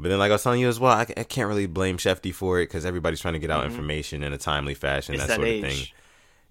but 0.00 0.08
then, 0.08 0.18
like 0.18 0.30
I 0.30 0.34
was 0.34 0.42
telling 0.42 0.60
you 0.60 0.68
as 0.68 0.80
well, 0.80 0.92
I, 0.92 1.06
I 1.16 1.24
can't 1.24 1.48
really 1.48 1.66
blame 1.66 1.96
Shefty 1.96 2.34
for 2.34 2.60
it 2.60 2.66
because 2.66 2.84
everybody's 2.84 3.20
trying 3.20 3.34
to 3.34 3.40
get 3.40 3.50
out 3.50 3.62
Mhm. 3.62 3.70
information 3.70 4.22
in 4.24 4.32
a 4.32 4.38
timely 4.38 4.74
fashion, 4.74 5.14
It's 5.14 5.22
that, 5.24 5.28
that 5.28 5.36
sort 5.36 5.48
age. 5.48 5.64
of 5.64 5.70
thing. 5.70 5.86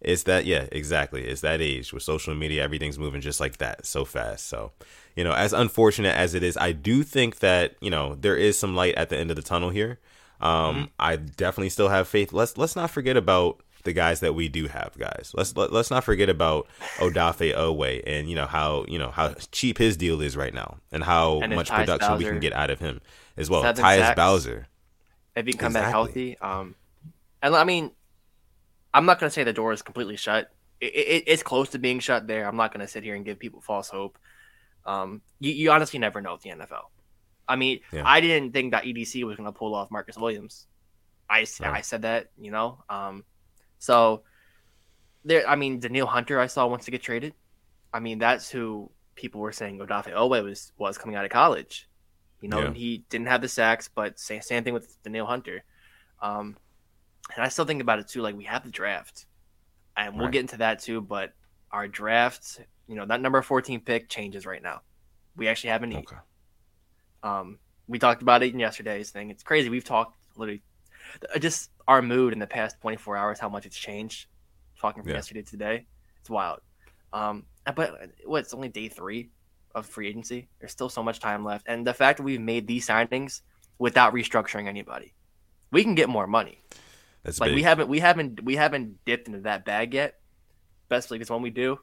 It's 0.02 0.24
that, 0.24 0.46
yeah, 0.46 0.68
exactly. 0.72 1.24
It's 1.24 1.42
that 1.42 1.60
age 1.60 1.92
with 1.92 2.04
social 2.04 2.36
media, 2.36 2.64
everything's 2.64 3.00
moving 3.00 3.22
just 3.22 3.40
like 3.40 3.58
that, 3.58 3.86
so 3.86 4.06
fast. 4.06 4.48
So, 4.48 4.72
you 5.16 5.24
know, 5.24 5.34
as 5.34 5.54
unfortunate 5.54 6.16
as 6.16 6.36
it 6.36 6.44
is, 6.44 6.56
I 6.58 6.72
do 6.72 7.04
think 7.04 7.40
that 7.40 7.76
you 7.82 7.90
know 7.90 8.16
there 8.16 8.36
is 8.36 8.60
some 8.60 8.76
light 8.76 8.96
at 8.96 9.10
the 9.10 9.18
end 9.18 9.32
of 9.32 9.36
the 9.36 9.42
tunnel 9.42 9.72
here. 9.72 10.00
Um, 10.40 10.76
Mm-hmm. 10.76 10.84
I 11.00 11.16
definitely 11.16 11.70
still 11.70 11.90
have 11.90 12.08
faith. 12.08 12.32
Let's 12.32 12.58
let's 12.58 12.76
not 12.76 12.92
forget 12.92 13.18
about 13.18 13.62
the 13.84 13.94
guys 13.94 14.20
that 14.20 14.36
we 14.36 14.50
do 14.50 14.68
have, 14.68 14.92
guys. 15.00 15.32
Let's 15.34 15.56
let, 15.58 15.72
let's 15.74 15.90
not 15.90 16.04
forget 16.04 16.30
about 16.30 16.68
Odafe 16.98 17.56
Oweh 17.56 18.04
and 18.06 18.30
you 18.30 18.36
know 18.36 18.46
how 18.46 18.86
you 18.88 19.00
know 19.00 19.10
how 19.10 19.34
cheap 19.52 19.80
his 19.80 19.98
deal 19.98 20.22
is 20.22 20.38
right 20.38 20.54
now 20.54 20.78
and 20.92 21.04
how 21.04 21.40
And 21.40 21.56
much 21.56 21.72
production 21.72 22.18
we 22.18 22.26
can 22.26 22.40
get 22.40 22.54
out 22.54 22.70
of 22.70 22.80
him 22.80 23.02
as 23.36 23.50
well. 23.50 23.64
Tyus 23.64 23.78
sacks. 23.78 24.16
Bowser, 24.16 24.68
if 25.36 25.46
he 25.48 25.54
can 25.54 25.60
come 25.60 25.74
back 25.74 25.90
healthy. 25.90 26.38
Um, 26.38 26.76
and 27.42 27.56
I 27.56 27.64
mean, 27.64 27.92
I'm 28.98 29.06
not 29.06 29.20
gonna 29.20 29.30
say 29.30 29.44
the 29.44 29.54
door 29.54 29.74
is 29.74 29.82
completely 29.82 30.18
shut. 30.18 30.52
It, 30.82 30.94
it, 30.96 31.24
it's 31.28 31.44
close 31.44 31.70
to 31.70 31.80
being 31.80 32.00
shut 32.00 32.28
there. 32.28 32.48
I'm 32.48 32.56
not 32.56 32.72
gonna 32.74 32.88
sit 32.88 33.04
here 33.04 33.16
and 33.16 33.24
give 33.24 33.38
people 33.40 33.62
false 33.62 33.90
hope. 33.90 34.18
Um, 34.86 35.22
you, 35.40 35.52
you 35.52 35.72
honestly 35.72 36.00
never 36.00 36.22
know 36.22 36.34
with 36.34 36.42
the 36.42 36.50
NFL. 36.52 36.86
I 37.48 37.56
mean, 37.56 37.80
Yeah. 37.92 38.04
I 38.06 38.22
didn't 38.22 38.54
think 38.54 38.72
that 38.72 38.84
EDC 38.84 39.24
was 39.24 39.38
gonna 39.38 39.52
pull 39.52 39.76
off 39.76 39.92
Marcus 39.92 40.18
Williams. 40.18 40.68
I, 41.30 41.46
Right. 41.60 41.78
I 41.80 41.82
said 41.82 42.02
that, 42.04 42.32
you 42.40 42.52
know. 42.52 42.84
Um, 42.90 43.24
so 43.80 44.24
there. 45.26 45.48
I 45.48 45.56
mean, 45.56 45.80
Danielle 45.80 46.08
Hunter 46.08 46.40
I 46.40 46.48
saw 46.48 46.66
wants 46.68 46.86
to 46.86 46.92
get 46.92 47.02
traded. 47.04 47.34
I 47.94 48.00
mean, 48.00 48.18
that's 48.20 48.50
who 48.50 48.90
people 49.16 49.42
were 49.42 49.52
saying 49.52 49.80
Odafe 49.80 50.14
Oweh 50.14 50.44
was 50.44 50.72
was 50.78 50.98
coming 50.98 51.16
out 51.16 51.26
of 51.26 51.32
college. 51.32 51.88
You 52.42 52.50
know, 52.50 52.62
Yeah. 52.62 52.74
he 52.74 53.04
didn't 53.10 53.28
have 53.28 53.42
the 53.42 53.50
sacks, 53.50 53.90
but 53.94 54.20
same, 54.20 54.42
same 54.42 54.64
thing 54.64 54.74
with 54.74 55.02
Danielle 55.04 55.26
Hunter. 55.26 55.64
Um, 56.22 56.56
and 57.36 57.44
I 57.44 57.50
still 57.50 57.66
think 57.66 57.82
about 57.82 58.00
it 58.00 58.08
too. 58.08 58.22
Like 58.22 58.36
we 58.36 58.46
have 58.46 58.64
the 58.64 58.72
draft, 58.72 59.26
and 59.96 60.16
we'll 60.16 60.26
Right. 60.26 60.34
get 60.34 60.40
into 60.42 60.58
that 60.58 60.80
too. 60.80 61.02
But 61.02 61.34
our 61.72 61.88
draft, 61.88 62.62
you 62.88 62.96
know, 62.96 63.06
that 63.06 63.22
number 63.22 63.42
fourteen 63.42 63.80
pick 63.82 64.10
changes 64.10 64.46
right 64.46 64.62
now. 64.62 64.82
We 65.36 65.48
actually 65.48 65.72
have 65.72 65.84
a 65.84 65.88
need. 65.88 65.98
okay, 65.98 66.16
Um, 67.24 67.60
we 67.88 68.00
talked 68.00 68.22
about 68.22 68.44
it 68.44 68.54
in 68.54 68.60
yesterday's 68.60 69.12
thing. 69.12 69.30
It's 69.30 69.44
crazy. 69.44 69.70
We've 69.70 69.84
talked 69.84 70.18
literally 70.36 70.64
uh, 71.34 71.40
just 71.40 71.72
our 71.88 72.02
mood 72.02 72.34
in 72.34 72.40
the 72.40 72.48
past 72.48 72.80
24 72.82 73.16
hours, 73.16 73.40
how 73.40 73.50
much 73.50 73.66
it's 73.66 73.78
changed. 73.78 74.28
Talking 74.80 75.04
from 75.04 75.10
Yeah. 75.12 75.18
yesterday 75.18 75.42
to 75.42 75.50
today, 75.52 75.88
it's 76.20 76.30
wild. 76.30 76.60
Um, 77.14 77.46
but 77.76 78.12
what? 78.26 78.40
It's 78.44 78.54
only 78.54 78.70
day 78.70 78.90
three 78.90 79.30
of 79.74 79.86
free 79.86 80.08
agency. 80.08 80.50
There's 80.60 80.72
still 80.72 80.90
so 80.90 81.02
much 81.02 81.20
time 81.20 81.44
left, 81.44 81.66
and 81.68 81.86
the 81.86 81.94
fact 81.94 82.18
that 82.18 82.24
we've 82.24 82.42
made 82.42 82.68
these 82.68 82.88
signings 82.88 83.42
without 83.80 84.14
restructuring 84.14 84.68
anybody, 84.68 85.14
we 85.72 85.84
can 85.84 85.96
get 85.96 86.10
more 86.10 86.28
money. 86.28 86.62
That's 87.28 87.40
Like 87.40 87.50
big. 87.50 87.56
we 87.56 87.62
haven't, 87.64 87.88
we 87.90 88.00
haven't, 88.00 88.44
we 88.44 88.56
haven't 88.56 89.06
dipped 89.06 89.28
into 89.28 89.42
that 89.42 89.64
bag 89.66 89.94
yet. 89.94 90.16
Best 90.90 91.08
believe, 91.10 91.20
because 91.20 91.30
when 91.30 91.42
we 91.44 91.52
do, 91.52 91.80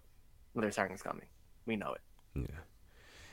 another 0.57 0.73
signing's 0.73 1.03
coming. 1.03 1.27
We 1.67 1.77
know 1.77 1.93
it. 1.95 2.01
Yeah. 2.35 2.61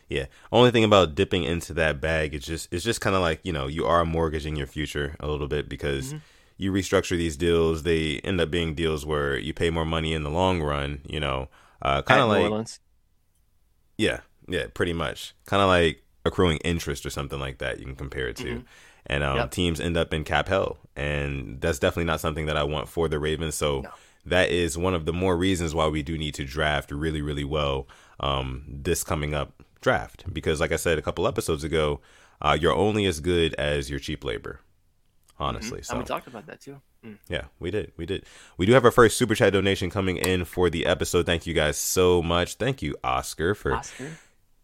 Yeah. 0.09 0.25
Only 0.51 0.71
thing 0.71 0.83
about 0.83 1.15
dipping 1.15 1.43
into 1.43 1.73
that 1.75 1.99
bag 2.01 2.33
is 2.35 2.43
just 2.45 2.71
it's 2.71 2.83
just 2.83 3.01
kind 3.01 3.15
of 3.15 3.21
like, 3.21 3.39
you 3.43 3.53
know, 3.53 3.67
you 3.67 3.85
are 3.85 4.03
mortgaging 4.05 4.55
your 4.57 4.67
future 4.67 5.15
a 5.19 5.27
little 5.27 5.47
bit 5.47 5.67
because 5.69 6.13
Mhm. 6.13 6.21
you 6.57 6.71
restructure 6.73 7.17
these 7.17 7.37
deals, 7.37 7.83
they 7.83 8.19
end 8.19 8.39
up 8.41 8.51
being 8.51 8.75
deals 8.75 9.05
where 9.05 9.37
you 9.37 9.53
pay 9.53 9.69
more 9.69 9.85
money 9.85 10.13
in 10.13 10.23
the 10.23 10.29
long 10.29 10.61
run, 10.61 11.01
you 11.07 11.19
know. 11.19 11.47
Uh 11.81 12.01
kind 12.01 12.21
of 12.21 12.27
like 12.27 12.43
Orleans. 12.43 12.79
yeah, 13.97 14.19
yeah, 14.47 14.65
pretty 14.73 14.93
much. 14.93 15.33
Kind 15.45 15.61
of 15.61 15.67
like 15.69 16.03
accruing 16.25 16.57
interest 16.57 17.05
or 17.05 17.09
something 17.09 17.39
like 17.39 17.57
that 17.59 17.79
you 17.79 17.85
can 17.85 17.95
compare 17.95 18.27
it 18.27 18.35
to. 18.37 18.43
Mhm. 18.43 18.63
And 19.07 19.23
um, 19.23 19.37
Yep. 19.37 19.51
teams 19.51 19.79
end 19.79 19.97
up 19.97 20.13
in 20.13 20.23
cap 20.23 20.47
hell. 20.47 20.77
And 20.95 21.59
that's 21.61 21.79
definitely 21.79 22.05
not 22.05 22.19
something 22.19 22.45
that 22.45 22.57
I 22.57 22.63
want 22.63 22.87
for 22.89 23.07
the 23.07 23.19
Ravens. 23.19 23.55
So 23.55 23.81
No. 23.81 23.89
that 24.25 24.49
is 24.51 24.77
one 24.77 24.93
of 24.93 25.05
the 25.05 25.13
more 25.13 25.35
reasons 25.37 25.73
why 25.73 25.87
we 25.87 26.03
do 26.03 26.17
need 26.17 26.35
to 26.35 26.45
draft 26.45 26.91
really, 26.91 27.21
really 27.21 27.43
well 27.43 27.87
um, 28.19 28.63
this 28.67 29.03
coming 29.03 29.33
up 29.33 29.63
draft. 29.81 30.31
Because, 30.31 30.59
like 30.59 30.71
I 30.71 30.75
said 30.75 30.99
a 30.99 31.01
couple 31.01 31.27
episodes 31.27 31.63
ago, 31.63 32.01
uh, 32.41 32.57
you're 32.59 32.73
only 32.75 33.05
as 33.07 33.19
good 33.19 33.53
as 33.55 33.89
your 33.89 33.99
cheap 33.99 34.23
labor. 34.23 34.59
Honestly. 35.39 35.79
Mhm. 35.81 35.85
So 35.85 35.93
and 35.95 36.03
we 36.03 36.07
talked 36.07 36.27
about 36.27 36.45
that 36.45 36.61
too. 36.61 36.79
Mm. 37.03 37.17
yeah, 37.27 37.45
we 37.59 37.71
did. 37.71 37.91
We 37.97 38.05
did. 38.05 38.25
We 38.57 38.67
do 38.67 38.73
have 38.73 38.85
our 38.85 38.91
first 38.91 39.17
super 39.17 39.33
chat 39.33 39.53
donation 39.53 39.89
coming 39.89 40.17
in 40.17 40.45
for 40.45 40.69
the 40.69 40.85
episode. 40.85 41.25
Thank 41.25 41.47
you 41.47 41.55
guys 41.55 41.77
so 41.77 42.21
much. 42.21 42.55
Thank 42.55 42.83
you, 42.83 42.95
Oscar, 43.03 43.55
for 43.55 43.73
Oscar. 43.73 44.11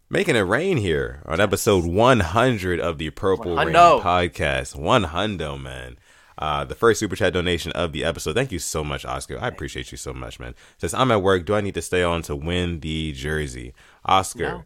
Making 0.09 0.35
it 0.35 0.41
rain 0.41 0.77
here 0.77 1.21
on 1.25 1.39
episode 1.39 1.85
100 1.85 2.79
of 2.79 2.97
the 2.97 3.09
Purple 3.11 3.55
One 3.55 3.67
Rain 3.67 3.75
podcast. 3.75 4.75
One 4.75 5.05
hundo, 5.05 5.61
man. 5.61 5.97
Uh, 6.37 6.63
the 6.63 6.75
first 6.75 6.99
super 6.99 7.15
chat 7.15 7.33
donation 7.33 7.71
of 7.71 7.91
the 7.93 8.03
episode. 8.03 8.35
Thank 8.35 8.51
you 8.51 8.59
so 8.59 8.83
much, 8.83 9.05
Oscar. 9.05 9.39
I 9.41 9.47
appreciate 9.47 9.91
you 9.91 9.97
so 9.97 10.13
much, 10.13 10.39
man. 10.39 10.53
Says 10.77 10.93
I'm 10.93 11.11
at 11.11 11.23
work. 11.23 11.45
Do 11.45 11.55
I 11.55 11.61
need 11.61 11.73
to 11.73 11.81
stay 11.81 12.03
on 12.03 12.21
to 12.23 12.35
win 12.35 12.79
the 12.81 13.11
jersey? 13.13 13.73
Oscar, 14.05 14.43
No, 14.43 14.63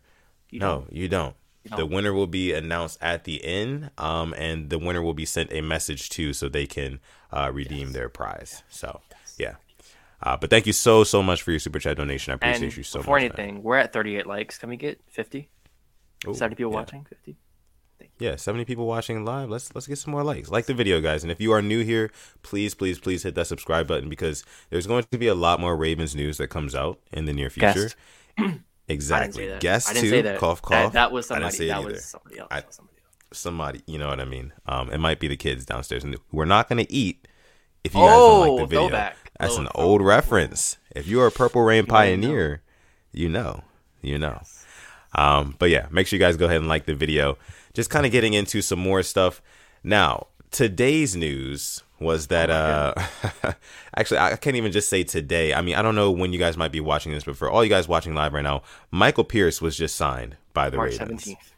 you 0.49 0.59
no, 0.59 0.67
don't. 0.81 0.93
you 0.93 1.07
don't. 1.07 1.35
The 1.77 1.85
winner 1.85 2.11
will 2.11 2.27
be 2.27 2.53
announced 2.53 2.97
at 3.01 3.23
the 3.23 3.43
end, 3.45 3.91
um, 3.97 4.33
and 4.33 4.69
the 4.71 4.79
winner 4.79 5.01
will 5.01 5.13
be 5.13 5.25
sent 5.25 5.53
a 5.53 5.61
message 5.61 6.09
too, 6.09 6.33
so 6.33 6.49
they 6.49 6.65
can 6.65 6.99
uh, 7.31 7.51
redeem 7.53 7.91
their 7.93 8.09
prize. 8.09 8.63
So. 8.69 8.99
Uh, 10.23 10.37
but 10.37 10.49
thank 10.49 10.67
you 10.67 10.73
so 10.73 11.03
so 11.03 11.23
much 11.23 11.41
for 11.41 11.51
your 11.51 11.59
super 11.59 11.79
chat 11.79 11.97
donation. 11.97 12.31
I 12.31 12.35
appreciate 12.35 12.63
And 12.63 12.77
you 12.77 12.83
so 12.83 12.99
before 12.99 13.15
much. 13.19 13.23
man. 13.23 13.39
anything, 13.39 13.63
we're 13.63 13.77
at 13.77 13.91
38 13.93 14.27
likes. 14.27 14.57
Can 14.57 14.69
we 14.69 14.77
get 14.77 15.01
50? 15.09 15.49
Ooh, 16.27 16.33
70 16.33 16.55
people 16.55 16.71
yeah. 16.71 16.75
watching? 16.77 17.05
50? 17.05 17.37
Yeah, 18.19 18.35
70 18.35 18.65
people 18.65 18.85
watching 18.85 19.25
live. 19.25 19.49
Let's 19.49 19.73
let's 19.73 19.87
get 19.87 19.97
some 19.97 20.11
more 20.11 20.23
likes. 20.23 20.49
Like 20.51 20.67
the 20.67 20.75
video, 20.75 21.01
guys. 21.01 21.23
And 21.23 21.31
if 21.31 21.41
you 21.41 21.51
are 21.53 21.61
new 21.61 21.83
here, 21.83 22.11
please, 22.43 22.75
please, 22.75 22.99
please 22.99 23.23
hit 23.23 23.33
that 23.33 23.47
subscribe 23.47 23.87
button 23.87 24.09
because 24.09 24.43
there's 24.69 24.85
going 24.85 25.05
to 25.11 25.17
be 25.17 25.25
a 25.27 25.33
lot 25.33 25.59
more 25.59 25.75
Ravens 25.75 26.15
news 26.15 26.37
that 26.37 26.49
comes 26.49 26.75
out 26.75 26.99
in 27.11 27.25
the 27.25 27.33
near 27.33 27.49
future. 27.49 27.89
Guest. 28.37 28.59
Exactly. 28.87 29.51
Guest 29.59 29.89
I 29.89 29.93
too. 30.01 30.21
that. 30.21 30.37
Cough, 30.39 30.61
That, 30.61 30.67
cough. 30.83 30.93
that 30.93 31.11
was 31.11 31.25
I 31.31 31.35
somebody. 31.35 31.45
didn't 31.45 31.57
say 31.57 31.67
that 31.67 31.83
was 31.83 32.05
somebody 32.05 32.39
else. 32.39 32.47
I- 32.51 32.63
was 32.67 32.75
somebody 32.75 32.97
else. 32.99 33.37
somebody. 33.39 33.81
You 33.87 33.97
know 33.97 34.09
what 34.09 34.19
I 34.19 34.25
mean? 34.25 34.53
Um, 34.67 34.91
it 34.91 34.97
might 34.99 35.19
be 35.19 35.27
the 35.27 35.37
kids 35.37 35.65
downstairs, 35.65 36.03
and 36.03 36.15
we're 36.31 36.45
not 36.45 36.67
gonna 36.69 36.85
eat 36.89 37.27
if 37.83 37.93
you 37.95 38.01
guys 38.01 38.09
don't 38.09 38.39
like 38.39 38.57
the 38.57 38.63
Oh, 38.63 38.65
video. 38.65 38.87
throwback. 38.89 39.17
That's 39.39 39.53
Oh, 39.55 39.61
an 39.61 39.65
throwback. 39.67 39.85
old 39.85 40.01
reference. 40.01 40.77
If 40.95 41.07
you 41.07 41.21
are 41.21 41.27
a 41.27 41.31
Purple 41.31 41.61
Rain 41.63 41.85
You 41.87 41.91
already 41.93 42.15
know. 42.17 42.27
pioneer, 42.27 42.61
you 43.11 43.29
know, 43.29 43.63
you 44.01 44.17
know. 44.19 44.41
Um, 45.15 45.55
but 45.59 45.69
yeah, 45.69 45.87
make 45.91 46.07
sure 46.07 46.17
you 46.17 46.23
guys 46.23 46.37
go 46.37 46.45
ahead 46.45 46.57
and 46.57 46.67
like 46.67 46.85
the 46.85 46.95
video. 46.95 47.37
Just 47.73 47.89
kind 47.89 48.05
of 48.05 48.11
getting 48.11 48.33
into 48.33 48.61
some 48.61 48.79
more 48.79 49.03
stuff. 49.03 49.41
Now, 49.83 50.27
today's 50.51 51.15
news 51.15 51.83
was 51.99 52.27
that 52.27 52.49
Oh 52.49 52.53
uh 52.53 53.53
actually 53.95 54.17
I 54.17 54.35
can't 54.35 54.55
even 54.55 54.71
just 54.71 54.89
say 54.89 55.03
today. 55.03 55.53
I 55.53 55.61
mean, 55.61 55.75
I 55.75 55.81
don't 55.81 55.95
know 55.95 56.09
when 56.11 56.33
you 56.33 56.39
guys 56.39 56.57
might 56.57 56.71
be 56.71 56.79
watching 56.79 57.11
this, 57.11 57.23
but 57.23 57.37
for 57.37 57.49
all 57.49 57.63
you 57.63 57.69
guys 57.69 57.87
watching 57.87 58.13
live 58.15 58.33
right 58.33 58.41
now, 58.43 58.63
Michael 58.89 59.23
Pierce 59.23 59.61
was 59.61 59.77
just 59.77 59.95
signed 59.95 60.35
by 60.53 60.69
the 60.69 60.77
March 60.77 60.91
Ravens. 60.99 61.23
seventeenth. 61.23 61.51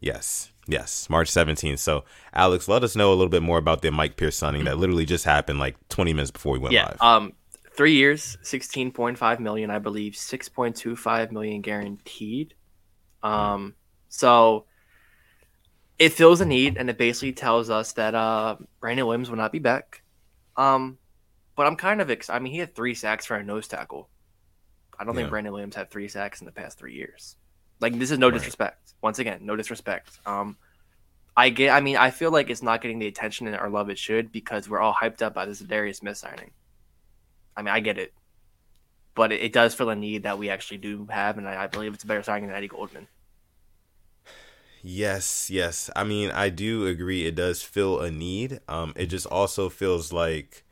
Yes. 0.00 0.50
Yes, 0.66 1.10
March 1.10 1.30
17th. 1.30 1.78
So, 1.78 2.04
Alex, 2.32 2.68
let 2.68 2.82
us 2.84 2.96
know 2.96 3.10
a 3.10 3.14
little 3.14 3.28
bit 3.28 3.42
more 3.42 3.58
about 3.58 3.82
the 3.82 3.90
Mike 3.90 4.16
Pierce 4.16 4.36
signing 4.36 4.64
that 4.64 4.78
literally 4.78 5.04
just 5.04 5.24
happened 5.24 5.58
like 5.58 5.76
20 5.90 6.12
minutes 6.14 6.30
before 6.30 6.52
we 6.54 6.58
went 6.58 6.72
Yeah. 6.72 6.86
live. 6.86 7.02
Um, 7.02 7.32
three 7.76 7.94
years, 7.94 8.38
sixteen 8.42 8.90
point 8.92 9.18
five 9.18 9.40
million, 9.40 9.70
I 9.70 9.78
believe, 9.78 10.16
six 10.16 10.48
point 10.48 10.74
two 10.76 10.96
five 10.96 11.32
million 11.32 11.60
guaranteed. 11.60 12.54
Um, 13.22 13.74
so 14.08 14.64
it 15.98 16.10
fills 16.10 16.40
a 16.40 16.46
need, 16.46 16.76
and 16.76 16.88
it 16.90 16.98
basically 16.98 17.32
tells 17.32 17.68
us 17.70 17.92
that 17.92 18.14
uh 18.14 18.56
Brandon 18.80 19.06
Williams 19.06 19.28
will 19.30 19.36
not 19.36 19.52
be 19.52 19.58
back. 19.58 20.02
Um, 20.56 20.98
but 21.56 21.66
I'm 21.66 21.76
kind 21.76 22.00
of 22.00 22.10
ex- 22.10 22.30
I 22.30 22.38
mean, 22.38 22.52
he 22.52 22.58
had 22.58 22.74
three 22.74 22.94
sacks 22.94 23.26
for 23.26 23.36
a 23.36 23.44
nose 23.44 23.68
tackle. 23.68 24.08
I 24.98 25.04
don't 25.04 25.14
Yeah. 25.14 25.20
think 25.22 25.30
Brandon 25.30 25.52
Williams 25.52 25.74
had 25.76 25.90
three 25.90 26.08
sacks 26.08 26.40
in 26.40 26.46
the 26.46 26.52
past 26.52 26.78
three 26.78 26.94
years. 26.94 27.36
Like 27.80 27.98
this 27.98 28.10
is 28.10 28.18
no 28.18 28.30
Right. 28.30 28.30
disrespect. 28.30 28.94
Once 29.02 29.18
again, 29.18 29.44
no 29.46 29.56
disrespect. 29.56 30.18
Um, 30.26 30.58
I 31.36 31.50
get. 31.50 31.70
I 31.70 31.80
mean, 31.80 31.96
I 31.96 32.10
feel 32.10 32.30
like 32.32 32.50
it's 32.50 32.62
not 32.62 32.82
getting 32.82 32.98
the 32.98 33.06
attention 33.08 33.46
and 33.46 33.56
our 33.56 33.70
love 33.70 33.90
it 33.90 33.98
should 33.98 34.32
because 34.32 34.68
we're 34.68 34.80
all 34.80 34.94
hyped 34.94 35.22
up 35.22 35.34
by 35.34 35.46
this 35.46 35.60
Darius 35.60 35.98
Smith 35.98 36.16
signing. 36.18 36.52
I 37.56 37.62
mean, 37.62 37.74
I 37.74 37.80
get 37.80 37.98
it, 37.98 38.14
but 39.14 39.32
it, 39.32 39.40
it 39.42 39.52
does 39.52 39.74
fill 39.74 39.90
a 39.90 39.96
need 39.96 40.22
that 40.24 40.38
we 40.38 40.50
actually 40.50 40.78
do 40.78 41.06
have, 41.10 41.38
and 41.38 41.48
I, 41.48 41.64
I 41.64 41.66
believe 41.66 41.94
it's 41.94 42.04
a 42.04 42.06
better 42.06 42.22
signing 42.22 42.48
than 42.48 42.56
Eddie 42.56 42.68
Goldman. 42.68 43.08
Yes, 44.82 45.48
yes. 45.50 45.88
I 45.96 46.04
mean, 46.04 46.30
I 46.30 46.50
do 46.50 46.86
agree 46.86 47.26
it 47.26 47.34
does 47.34 47.62
fill 47.62 48.00
a 48.00 48.10
need. 48.10 48.60
Um 48.68 48.92
it 48.96 49.06
just 49.06 49.26
also 49.26 49.68
feels 49.68 50.12
like 50.12 50.64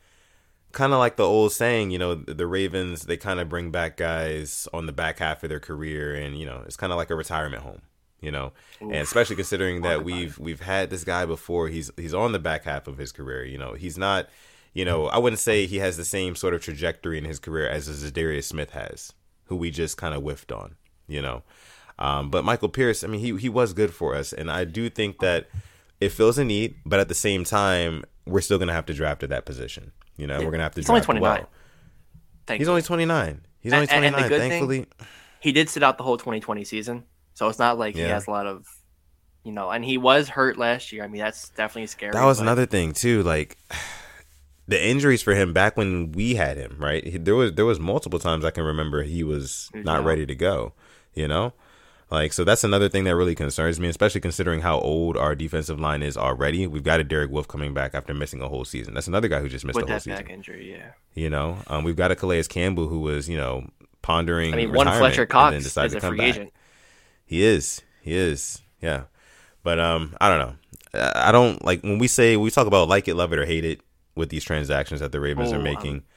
kind 0.72 0.92
of 0.92 0.98
like 0.98 1.16
the 1.16 1.26
old 1.26 1.52
saying, 1.52 1.90
you 1.90 1.98
know, 1.98 2.14
the, 2.14 2.34
the 2.34 2.46
Ravens 2.46 3.02
they 3.02 3.16
kind 3.16 3.40
of 3.40 3.48
bring 3.48 3.70
back 3.70 3.96
guys 3.96 4.66
on 4.72 4.86
the 4.86 4.92
back 4.92 5.18
half 5.18 5.42
of 5.42 5.48
their 5.48 5.60
career 5.60 6.14
and, 6.14 6.38
you 6.38 6.46
know, 6.46 6.62
it's 6.66 6.76
kind 6.76 6.92
of 6.92 6.96
like 6.96 7.10
a 7.10 7.14
retirement 7.14 7.62
home, 7.62 7.82
you 8.20 8.30
know. 8.30 8.52
and 8.80 8.94
especially 8.94 9.36
considering 9.36 9.82
that 9.82 10.04
we've 10.04 10.38
we've 10.38 10.60
had 10.60 10.90
this 10.90 11.04
guy 11.04 11.26
before. 11.26 11.68
He's 11.68 11.90
he's 11.96 12.14
on 12.14 12.32
the 12.32 12.38
back 12.38 12.64
half 12.64 12.88
of 12.88 12.98
his 12.98 13.12
career. 13.12 13.44
You 13.44 13.58
know, 13.58 13.74
he's 13.74 13.98
not. 13.98 14.28
You 14.74 14.86
know, 14.86 15.04
I 15.08 15.18
wouldn't 15.18 15.40
say 15.40 15.66
he 15.66 15.80
has 15.80 15.98
the 15.98 16.04
same 16.04 16.34
sort 16.34 16.54
of 16.54 16.62
trajectory 16.62 17.18
in 17.18 17.26
his 17.26 17.38
career 17.38 17.68
as 17.68 17.90
Za'Darius 17.90 18.44
Smith 18.44 18.70
has, 18.70 19.12
who 19.44 19.56
we 19.56 19.70
just 19.70 19.98
kind 19.98 20.14
of 20.14 20.22
whiffed 20.22 20.50
on. 20.50 20.76
You 21.06 21.20
know, 21.20 21.42
um, 21.98 22.30
but 22.30 22.42
Michael 22.42 22.70
Pierce, 22.70 23.04
I 23.04 23.06
mean, 23.06 23.20
he 23.20 23.36
he 23.36 23.50
was 23.50 23.74
good 23.74 23.92
for 23.92 24.14
us, 24.14 24.32
and 24.32 24.50
I 24.50 24.64
do 24.64 24.88
think 24.88 25.18
that 25.18 25.48
it 26.00 26.08
fills 26.08 26.38
a 26.38 26.44
need. 26.44 26.76
But 26.86 27.00
at 27.00 27.08
the 27.08 27.14
same 27.14 27.44
time, 27.44 28.04
we're 28.26 28.40
still 28.40 28.58
gonna 28.58 28.72
have 28.72 28.86
to 28.86 28.94
draft 28.94 29.22
at 29.22 29.28
that 29.28 29.44
position. 29.44 29.92
You 30.16 30.26
know, 30.26 30.38
Yeah. 30.38 30.45
we're 30.45 30.50
gonna 30.52 30.62
have 30.64 30.75
to 30.75 30.81
He's 30.81 30.88
only 30.90 31.00
draft 31.00 31.07
29. 31.19 31.47
well. 32.49 32.57
He's 32.59 32.69
only 32.69 32.83
twenty 32.83 33.04
nine. 33.04 33.40
He's 33.61 33.73
only 33.73 33.87
twenty 33.87 34.11
nine. 34.11 34.28
good 34.28 34.40
thing- 34.40 34.50
Thankfully, 34.50 34.87
he 35.40 35.52
did 35.52 35.69
sit 35.69 35.83
out 35.83 35.97
the 35.99 36.04
whole 36.04 36.16
2020 36.16 36.64
season, 36.64 37.04
so 37.35 37.49
it's 37.49 37.59
not 37.59 37.78
like 37.78 37.95
he 37.95 38.00
has 38.02 38.26
a 38.26 38.31
lot 38.31 38.47
of, 38.47 38.66
you 39.45 39.52
know, 39.52 39.71
and 39.71 39.85
he 39.85 39.97
was 39.99 40.28
hurt 40.28 40.59
last 40.59 40.92
year. 40.92 41.04
I 41.04 41.09
mean, 41.09 41.21
that's 41.21 41.49
definitely 41.50 41.87
scary. 41.87 42.12
That 42.12 42.25
was 42.25 42.38
but- 42.38 42.42
another 42.42 42.66
thing 42.66 42.92
too. 42.92 43.23
Like 43.23 43.57
the 44.69 44.85
injuries 44.85 45.23
for 45.23 45.35
him 45.35 45.52
back 45.52 45.76
when 45.76 46.12
we 46.12 46.35
had 46.35 46.57
him, 46.57 46.76
right? 46.78 47.04
He, 47.07 47.19
there 47.19 47.35
was 47.37 47.52
there 47.54 47.64
was 47.66 47.78
multiple 47.81 48.19
times 48.19 48.45
I 48.45 48.50
can 48.50 48.64
remember 48.64 49.02
he 49.02 49.23
was 49.25 49.71
not 49.75 50.00
out. 50.00 50.04
ready 50.04 50.26
to 50.26 50.35
go. 50.35 50.75
You 51.14 51.28
know, 51.28 51.52
like 52.12 52.35
so 52.35 52.45
that's 52.45 52.62
another 52.62 52.90
thing 52.90 53.04
that 53.04 53.16
really 53.16 53.35
concerns 53.35 53.81
me, 53.81 53.88
especially 53.88 54.21
considering 54.21 54.61
how 54.61 54.78
old 54.78 55.16
our 55.16 55.35
defensive 55.35 55.81
line 55.81 56.02
is 56.02 56.14
already. 56.16 56.66
We've 56.66 56.85
got 56.85 57.00
a 57.00 57.04
Derek 57.04 57.31
Wolfe 57.31 57.49
coming 57.49 57.73
back 57.73 57.95
after 57.95 58.12
missing 58.12 58.42
a 58.42 58.49
whole 58.49 58.66
season. 58.66 58.92
That's 58.92 59.09
another 59.09 59.28
guy 59.28 59.40
who 59.40 59.49
just 59.49 59.64
missed 59.64 59.76
with 59.76 59.87
a 59.87 59.88
whole 59.88 59.97
that 59.97 60.02
season. 60.02 60.23
back 60.23 60.31
injury. 60.31 60.73
Yeah, 60.73 60.90
You 61.14 61.31
know, 61.31 61.57
um, 61.69 61.85
we've 61.85 61.97
got 61.97 62.11
a 62.11 62.14
Calais 62.14 62.42
Campbell 62.45 62.87
who 62.88 63.00
was 63.00 63.31
you 63.31 63.38
know 63.38 63.66
pondering. 64.02 64.52
I 64.52 64.59
mean, 64.59 64.73
one 64.75 64.87
Fletcher 64.88 65.23
and 65.23 65.31
Cox 65.31 65.57
is 65.57 65.75
a 65.75 65.88
to 65.88 66.00
come 66.00 66.11
free 66.11 66.19
back. 66.19 66.28
agent. 66.28 66.52
He 67.25 67.42
is. 67.42 67.81
He 68.02 68.14
is. 68.14 68.61
Yeah. 68.83 69.04
But 69.62 69.81
um, 69.81 70.14
I 70.21 70.28
don't 70.28 70.38
know. 70.38 70.54
I 71.14 71.33
don't 71.33 71.64
like 71.64 71.83
when 71.83 71.99
we 71.99 72.09
say 72.09 72.37
we 72.37 72.50
talk 72.50 72.66
about 72.66 72.88
like 72.88 73.09
it, 73.09 73.14
love 73.14 73.33
it, 73.33 73.38
or 73.38 73.47
hate 73.47 73.64
it 73.64 73.81
with 74.14 74.28
these 74.28 74.45
transactions 74.45 75.00
that 75.00 75.12
the 75.12 75.21
Ravens 75.21 75.50
Oh, 75.50 75.54
are 75.54 75.59
um, 75.59 75.64
making. 75.64 76.02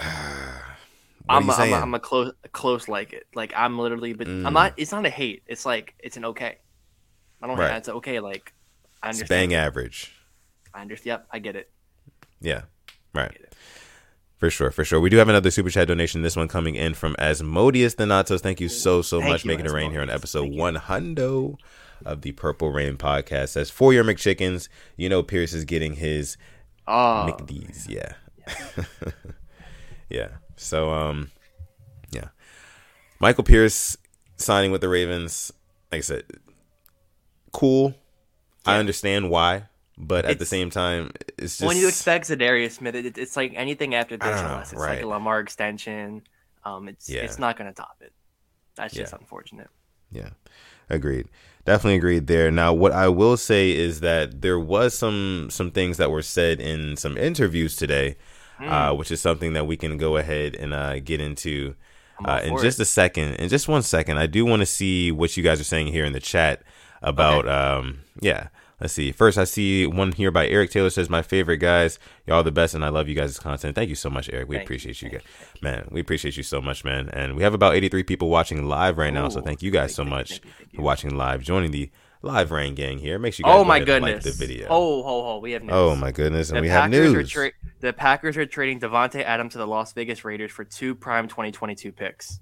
I'm, 1.28 1.48
a, 1.48 1.52
I'm 1.52 1.72
a, 1.72 1.76
I'm, 1.76 1.94
a 1.94 2.00
close, 2.00 2.32
a 2.44 2.48
close 2.48 2.88
like 2.88 3.12
it. 3.12 3.26
Like 3.34 3.52
I'm 3.56 3.78
literally, 3.78 4.12
but 4.14 4.26
Mm. 4.26 4.46
I'm 4.46 4.52
not. 4.52 4.74
It's 4.76 4.92
not 4.92 5.04
a 5.06 5.10
hate. 5.10 5.42
It's 5.46 5.64
like 5.66 5.94
it's 5.98 6.16
an 6.16 6.24
okay. 6.26 6.58
I 7.42 7.46
don't. 7.46 7.58
Right. 7.58 7.76
It's 7.76 7.88
okay. 7.88 8.20
Like 8.20 8.52
I 9.02 9.10
It's 9.10 9.18
understand. 9.18 9.50
bang 9.50 9.54
average. 9.54 10.12
I 10.74 10.80
understand. 10.82 11.06
Yep, 11.06 11.26
I 11.32 11.38
get 11.38 11.56
it. 11.56 11.70
Yeah. 12.40 12.62
Right. 13.14 13.32
it. 13.32 13.54
For 14.36 14.50
sure, 14.50 14.70
for 14.70 14.84
sure. 14.84 15.00
We 15.00 15.10
do 15.10 15.16
have 15.16 15.28
another 15.28 15.50
super 15.50 15.68
chat 15.70 15.88
donation. 15.88 16.22
This 16.22 16.36
one 16.36 16.46
coming 16.46 16.76
in 16.76 16.94
from 16.94 17.16
Asmodeus 17.18 17.96
Donatos. 17.96 18.40
Thank 18.40 18.60
you 18.60 18.68
so 18.68 19.02
so 19.02 19.18
Thank 19.18 19.32
much 19.32 19.44
you, 19.44 19.48
making 19.48 19.66
it 19.66 19.72
rain 19.72 19.90
here 19.90 20.00
on 20.00 20.10
episode 20.10 20.52
one 20.52 20.76
hundo 20.76 21.56
of 22.04 22.22
the 22.22 22.30
Purple 22.32 22.70
Rain 22.70 22.96
podcast. 22.96 23.48
Says 23.48 23.68
for 23.70 23.92
your 23.92 24.04
McChickens, 24.04 24.68
you 24.96 25.08
know 25.08 25.24
Pierce 25.24 25.52
is 25.52 25.64
getting 25.64 25.94
his 25.94 26.36
Oh, 26.86 27.26
McD's, 27.36 27.88
yeah. 27.88 28.12
yeah. 30.08 30.28
So 30.58 30.90
um 30.90 31.30
yeah. 32.10 32.28
Michael 33.20 33.44
Pierce 33.44 33.96
signing 34.36 34.70
with 34.70 34.80
the 34.80 34.88
Ravens, 34.88 35.52
like 35.90 35.98
I 35.98 36.02
said, 36.02 36.24
cool. 37.52 37.94
I 38.66 38.76
understand 38.76 39.30
why, 39.30 39.64
but 39.96 40.26
at 40.26 40.38
the 40.38 40.44
same 40.44 40.68
time, 40.68 41.10
it's 41.38 41.56
just 41.56 41.66
when 41.66 41.78
you 41.78 41.88
expect 41.88 42.26
Za'Darius 42.28 42.72
Smith, 42.72 42.94
it, 42.94 43.16
it's 43.16 43.34
like 43.34 43.52
anything 43.56 43.94
after 43.94 44.16
this, 44.18 44.40
unless 44.40 44.72
it's 44.72 44.80
right. 44.80 44.96
like 44.96 45.02
a 45.02 45.06
Lamar 45.06 45.40
extension. 45.40 46.22
Um, 46.64 46.88
it's 46.88 47.08
Yeah. 47.08 47.22
it's 47.22 47.38
not 47.38 47.56
going 47.56 47.70
to 47.70 47.74
top 47.74 47.96
it. 48.00 48.12
That's 48.76 48.92
just 48.92 49.12
Yeah. 49.12 49.18
unfortunate. 49.18 49.70
Yeah, 50.10 50.30
agreed. 50.90 51.28
Definitely 51.64 51.96
agreed 51.96 52.26
there. 52.26 52.50
Now, 52.50 52.72
what 52.72 52.92
I 52.92 53.08
will 53.08 53.36
say 53.36 53.70
is 53.70 54.00
that 54.00 54.40
there 54.42 54.58
was 54.58 54.96
some 54.96 55.48
some 55.50 55.70
things 55.70 55.96
that 55.96 56.10
were 56.10 56.22
said 56.22 56.60
in 56.60 56.96
some 56.96 57.16
interviews 57.16 57.74
today, 57.74 58.16
uh, 58.60 58.94
which 58.94 59.10
is 59.10 59.20
something 59.20 59.52
that 59.52 59.66
we 59.66 59.76
can 59.76 59.96
go 59.96 60.16
ahead 60.16 60.56
and 60.56 60.72
uh, 60.74 60.98
get 61.00 61.20
into 61.20 61.74
uh, 62.24 62.40
in 62.44 62.58
just 62.58 62.78
it. 62.78 62.82
a 62.82 62.86
second. 62.86 63.34
In 63.34 63.48
just 63.48 63.68
one 63.68 63.82
second, 63.82 64.18
I 64.18 64.26
do 64.26 64.44
want 64.44 64.60
to 64.60 64.66
see 64.66 65.12
what 65.12 65.36
you 65.36 65.42
guys 65.42 65.60
are 65.60 65.64
saying 65.64 65.88
here 65.88 66.04
in 66.04 66.12
the 66.12 66.20
chat 66.20 66.62
about. 67.02 67.48
Um, 67.48 68.00
yeah, 68.20 68.48
let's 68.80 68.92
see. 68.92 69.12
First, 69.12 69.38
I 69.38 69.44
see 69.44 69.86
one 69.86 70.12
here 70.12 70.30
by 70.30 70.48
Eric 70.48 70.70
Taylor 70.70 70.90
says, 70.90 71.08
"My 71.08 71.22
favorite 71.22 71.58
guys, 71.58 71.98
y'all 72.26 72.42
the 72.42 72.50
best, 72.50 72.74
and 72.74 72.84
I 72.84 72.88
love 72.88 73.08
you 73.08 73.14
guys' 73.14 73.38
content. 73.38 73.74
Thank 73.74 73.88
you 73.88 73.94
so 73.94 74.10
much, 74.10 74.28
Eric. 74.32 74.48
We 74.48 74.56
Thank 74.56 74.66
appreciate 74.66 75.00
you, 75.02 75.10
thank 75.10 75.22
guys, 75.22 75.62
man. 75.62 75.88
We 75.90 76.00
appreciate 76.00 76.36
you 76.36 76.42
so 76.42 76.60
much, 76.60 76.84
man. 76.84 77.08
And 77.10 77.36
we 77.36 77.42
have 77.42 77.54
about 77.54 77.74
83 77.74 78.02
people 78.02 78.28
watching 78.28 78.68
live 78.68 78.98
right 78.98 79.12
now, 79.12 79.28
so 79.28 79.40
thank 79.40 79.62
you 79.62 79.70
guys 79.70 79.90
thank 79.90 79.96
so 79.96 80.02
you, 80.04 80.10
much 80.10 80.30
you, 80.30 80.50
you. 80.72 80.76
for 80.76 80.82
watching 80.82 81.16
live, 81.16 81.42
joining 81.42 81.70
the 81.70 81.90
live 82.28 82.50
rain 82.50 82.74
gang 82.74 82.98
here. 82.98 83.18
Make 83.18 83.34
sure 83.34 83.46
you 83.46 83.52
guys 83.52 83.60
Oh 83.60 83.64
my 83.64 83.80
goodness! 83.80 84.24
like 84.24 84.34
the 84.36 84.46
video. 84.46 84.66
Oh, 84.70 85.02
ho, 85.02 85.22
ho, 85.22 85.38
we 85.38 85.52
have 85.52 85.62
news. 85.62 85.72
Oh, 85.74 85.96
my 85.96 86.12
goodness, 86.12 86.50
and 86.50 86.58
The 86.58 86.62
we 86.62 86.68
have 86.68 86.90
Packers 86.90 87.12
are 87.14 87.16
news. 87.18 87.30
tra- 87.30 87.52
the 87.80 87.92
Packers 87.92 88.36
are 88.36 88.46
trading 88.46 88.80
Davante 88.80 89.22
Adams 89.22 89.52
to 89.52 89.58
the 89.58 89.66
Las 89.66 89.92
Vegas 89.94 90.24
Raiders 90.24 90.50
for 90.52 90.64
two 90.64 90.94
prime 90.94 91.26
2022 91.28 91.90
picks. 91.92 92.40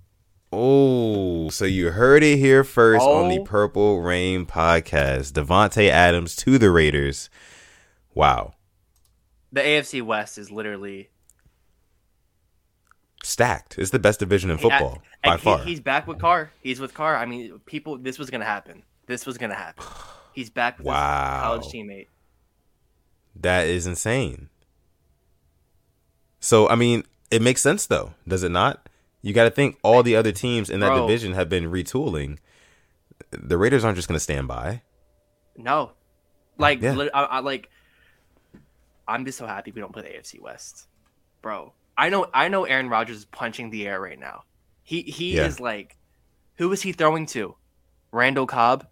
Oh, 0.52 1.48
so 1.50 1.64
you 1.64 1.90
heard 1.90 2.22
it 2.22 2.38
here 2.38 2.64
first 2.64 3.04
on 3.04 3.28
the 3.28 3.40
Oh. 3.40 3.44
Purple 3.44 4.00
Rain 4.00 4.46
podcast. 4.46 5.32
Davante 5.32 5.88
Adams 5.88 6.36
to 6.36 6.58
the 6.58 6.70
Raiders. 6.70 7.30
Wow, 8.14 8.54
The 9.52 9.60
AFC 9.60 10.02
West 10.02 10.38
is 10.38 10.50
literally 10.50 11.10
stacked. 13.22 13.78
It's 13.78 13.90
the 13.90 13.98
best 13.98 14.20
division 14.20 14.50
in 14.50 14.58
football 14.58 15.02
I- 15.24 15.28
by 15.30 15.36
he- 15.36 15.42
far. 15.42 15.58
he's 15.64 15.80
back 15.80 16.06
with 16.06 16.18
Carr. 16.18 16.50
He's 16.62 16.80
with 16.80 16.94
Carr. 16.94 17.16
I 17.16 17.26
mean, 17.26 17.58
people. 17.66 17.98
This 17.98 18.18
was 18.18 18.30
gonna 18.30 18.44
happen. 18.44 18.82
This 19.06 19.24
was 19.26 19.38
gonna 19.38 19.54
happen. 19.54 19.84
He's 20.32 20.50
back 20.50 20.78
with 20.78 20.86
Wow. 20.86 21.34
his 21.34 21.42
college 21.42 21.74
teammate. 21.74 22.08
That 23.36 23.66
is 23.66 23.86
insane. 23.86 24.48
So, 26.40 26.68
I 26.68 26.74
mean, 26.74 27.04
it 27.30 27.42
makes 27.42 27.60
sense 27.60 27.86
though, 27.86 28.14
does 28.26 28.42
it 28.42 28.50
not? 28.50 28.88
You 29.22 29.32
got 29.32 29.44
to 29.44 29.50
think 29.50 29.78
all 29.82 30.02
the 30.04 30.14
other 30.14 30.30
teams 30.30 30.70
in 30.70 30.80
that 30.80 30.88
Bro. 30.88 31.06
division 31.06 31.32
have 31.32 31.48
been 31.48 31.64
retooling. 31.70 32.38
The 33.30 33.58
Raiders 33.58 33.84
aren't 33.84 33.96
just 33.96 34.06
going 34.06 34.14
to 34.16 34.22
stand 34.22 34.46
by. 34.46 34.82
No, 35.56 35.92
like, 36.58 36.80
Yeah. 36.80 37.08
I, 37.12 37.22
I 37.24 37.38
like. 37.40 37.68
I'm 39.08 39.24
just 39.24 39.38
so 39.38 39.46
happy 39.46 39.72
we 39.72 39.80
don't 39.80 39.92
play 39.92 40.02
the 40.02 40.08
AFC 40.10 40.40
West, 40.40 40.86
bro. 41.42 41.72
I 41.98 42.08
know, 42.10 42.26
I 42.34 42.48
know. 42.48 42.64
Aaron 42.64 42.88
Rodgers 42.88 43.18
is 43.18 43.24
punching 43.24 43.70
the 43.70 43.86
air 43.86 44.00
right 44.00 44.18
now. 44.18 44.42
He 44.82 45.02
he 45.02 45.36
Yeah. 45.36 45.46
is 45.46 45.58
like, 45.60 45.96
who 46.56 46.70
is 46.72 46.82
he 46.82 46.92
throwing 46.92 47.26
to? 47.26 47.56
Randall 48.12 48.46
Cobb. 48.46 48.86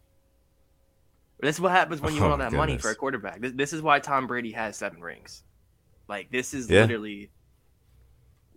But 1.45 1.49
this 1.49 1.57
is 1.57 1.61
what 1.61 1.73
happens 1.73 2.01
when 2.01 2.15
you 2.15 2.21
Oh, 2.21 2.31
want 2.31 2.41
all 2.41 2.51
that 2.51 2.57
money 2.57 2.79
for 2.79 2.91
a 2.91 2.95
quarterback. 2.95 3.39
This, 3.39 3.53
this 3.55 3.73
is 3.75 3.83
why 3.83 3.99
Tom 4.01 4.27
Brady 4.27 4.53
has 4.53 4.79
seven 4.79 5.03
rings. 5.03 5.43
Like 6.09 6.31
this 6.31 6.55
is 6.55 6.71
Yeah. 6.71 6.81
literally, 6.81 7.33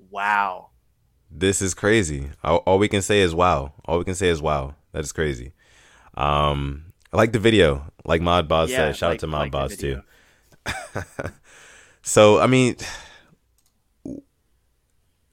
wow. 0.10 0.70
This 1.29 1.62
is 1.62 1.74
crazy. 1.74 2.29
All, 2.46 2.60
all 2.60 2.79
we 2.79 2.88
can 2.88 3.01
say 3.01 3.20
is 3.20 3.36
wow. 3.36 3.74
All 3.84 3.98
we 3.98 4.06
can 4.06 4.15
say 4.15 4.29
is 4.29 4.41
wow. 4.41 4.75
That 4.94 5.03
is 5.03 5.12
crazy. 5.12 5.51
Um, 6.13 6.94
I 7.12 7.17
like 7.17 7.34
the 7.34 7.39
video, 7.39 7.91
like 8.06 8.22
Mod 8.22 8.48
Boss 8.48 8.70
Yeah, 8.70 8.77
said. 8.77 8.96
Shout 8.96 9.10
like- 9.10 9.15
out 9.15 9.20
to 9.20 9.27
Mod 9.27 9.41
like 9.41 9.51
Boss 9.51 9.75
too. 9.75 10.01
So 12.03 12.39
I 12.39 12.48
mean, 12.48 12.77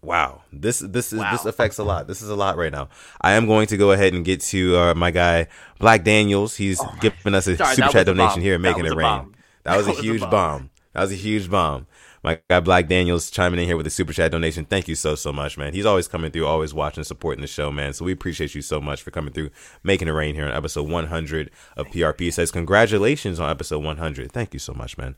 wow. 0.04 0.42
This 0.52 0.78
this 0.80 1.12
is 1.12 1.20
this 1.32 1.44
affects 1.44 1.78
a 1.78 1.84
lot. 1.84 2.06
This 2.06 2.22
is 2.22 2.28
a 2.28 2.36
lot 2.36 2.56
right 2.56 2.72
now. 2.72 2.88
I 3.20 3.32
am 3.32 3.46
going 3.46 3.66
to 3.68 3.76
go 3.76 3.92
ahead 3.92 4.14
and 4.14 4.24
get 4.24 4.40
to 4.42 4.76
uh, 4.76 4.94
my 4.94 5.10
guy 5.10 5.48
Black 5.78 6.04
Daniels. 6.04 6.56
He's 6.56 6.80
giving 7.00 7.34
us 7.34 7.46
a 7.46 7.52
Oh 7.52 7.56
Sorry, 7.56 7.74
super 7.76 7.88
chat 7.88 8.06
donation 8.06 8.40
here 8.42 8.54
and 8.54 8.62
making 8.62 8.86
it 8.86 8.94
rain. 8.94 9.34
That 9.64 9.76
was 9.76 9.86
That 9.86 9.92
a 9.92 9.94
was 9.94 9.98
a 9.98 10.02
huge 10.02 10.20
bomb. 10.20 10.30
bomb. 10.30 10.70
That 10.92 11.00
was 11.02 11.12
a 11.12 11.16
huge 11.16 11.50
bomb. 11.50 11.86
My 12.22 12.40
guy 12.48 12.60
Black 12.60 12.88
Daniels 12.88 13.30
chiming 13.30 13.60
in 13.60 13.66
here 13.66 13.76
with 13.76 13.86
a 13.86 13.90
super 13.90 14.12
chat 14.14 14.30
donation. 14.32 14.64
Thank 14.64 14.88
you 14.88 14.94
so 14.94 15.14
so 15.14 15.30
much, 15.32 15.58
man. 15.58 15.74
He's 15.74 15.84
always 15.84 16.08
coming 16.08 16.30
through, 16.30 16.46
always 16.46 16.72
watching, 16.72 17.04
supporting 17.04 17.42
the 17.42 17.46
show, 17.46 17.70
man. 17.70 17.92
So 17.92 18.04
we 18.06 18.12
appreciate 18.12 18.54
you 18.54 18.62
so 18.62 18.80
much 18.80 19.02
for 19.02 19.10
coming 19.10 19.32
through, 19.34 19.50
making 19.82 20.08
it 20.08 20.12
rain 20.12 20.34
here 20.34 20.46
on 20.46 20.52
episode 20.52 20.88
100 20.88 21.50
of 21.76 21.86
PRP. 21.88 22.20
He 22.20 22.30
says 22.30 22.50
congratulations 22.50 23.38
on 23.40 23.50
episode 23.50 23.84
100. 23.84 24.32
Thank 24.32 24.54
you 24.54 24.58
so 24.58 24.72
much, 24.72 24.96
man. 24.96 25.16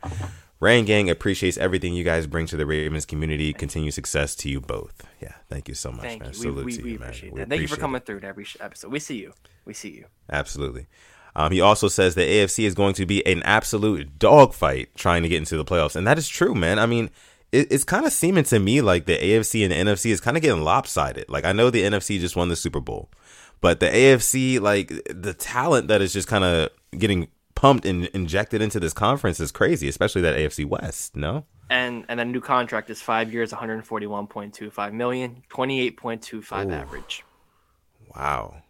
Rain 0.59 0.85
Gang 0.87 1.11
appreciates 1.11 1.59
everything 1.59 1.95
you 1.95 2.03
guys 2.05 2.27
bring 2.27 2.47
to 2.47 2.57
the 2.57 2.65
Ravens 2.65 3.05
community. 3.05 3.53
Continued 3.53 3.93
success 3.93 4.35
to 4.37 4.49
you 4.49 4.61
both. 4.61 5.03
Yeah, 5.21 5.35
thank 5.51 5.69
you 5.69 5.75
so 5.75 5.93
much, 5.93 6.03
Thank 6.03 6.23
man. 6.23 6.33
you. 6.33 6.39
We, 6.39 6.43
Salute 6.45 6.65
we, 6.65 6.73
to 6.77 6.83
we 6.83 6.93
you, 6.93 6.99
man. 6.99 7.09
appreciate 7.09 7.33
We 7.35 7.41
that. 7.41 7.49
Thank 7.51 7.61
you 7.63 7.69
for 7.69 7.75
appreciate 7.75 7.79
it. 7.79 7.81
coming 7.81 8.01
through 8.03 8.21
to 8.21 8.27
every 8.27 8.47
episode. 8.61 8.91
We 8.91 8.99
see 8.99 9.17
you. 9.19 9.33
We 9.67 9.75
see 9.75 9.91
you. 9.91 10.07
Absolutely. 10.31 10.87
Um, 11.35 11.53
he 11.53 11.61
also 11.61 11.89
says 11.89 12.15
the 12.15 12.23
AFC 12.23 12.65
is 12.65 12.75
going 12.75 12.95
to 12.95 13.05
be 13.05 13.25
an 13.27 13.43
absolute 13.43 14.19
dogfight 14.19 14.89
trying 14.97 15.23
to 15.23 15.29
get 15.29 15.37
into 15.37 15.59
the 15.59 15.65
playoffs, 15.67 15.95
and 15.95 16.07
that 16.07 16.17
is 16.17 16.27
true, 16.29 16.55
man. 16.55 16.79
I 16.79 16.87
mean, 16.87 17.11
it, 17.53 17.71
it's 17.71 17.85
kind 17.85 18.07
of 18.07 18.13
seeming 18.13 18.45
to 18.45 18.59
me 18.59 18.81
like 18.81 19.05
the 19.05 19.19
AFC 19.19 19.63
and 19.63 19.71
the 19.73 19.93
NFC 19.93 20.11
is 20.11 20.23
kind 20.23 20.39
of 20.39 20.43
getting 20.43 20.63
lopsided. 20.63 21.29
Like 21.29 21.45
I 21.45 21.53
know 21.53 21.69
the 21.69 21.83
NFC 21.83 22.19
just 22.19 22.37
won 22.37 22.49
the 22.49 22.57
Super 22.57 22.81
Bowl, 22.81 23.11
but 23.61 23.81
the 23.81 23.87
AFC, 23.89 24.59
like 24.59 24.89
the 25.15 25.35
talent 25.35 25.89
that 25.89 26.01
is 26.01 26.15
just 26.15 26.27
kind 26.29 26.45
of 26.45 26.71
getting 26.97 27.29
pumped 27.57 27.85
and 27.85 28.05
injected 28.07 28.63
into 28.63 28.79
this 28.79 28.93
conference 28.93 29.41
is 29.41 29.51
crazy, 29.51 29.89
especially 29.89 30.23
that 30.23 30.37
AFC 30.37 30.65
West. 30.65 31.17
No, 31.17 31.45
And 31.69 32.05
and 32.09 32.21
then 32.21 32.31
new 32.31 32.41
contract 32.41 32.89
is 32.91 33.03
five 33.03 33.33
years, 33.33 33.51
141.25 33.53 34.93
million, 34.93 35.43
28.25 35.51 36.67
Ooh. 36.69 36.73
average. 36.73 37.25
wow, 38.15 38.63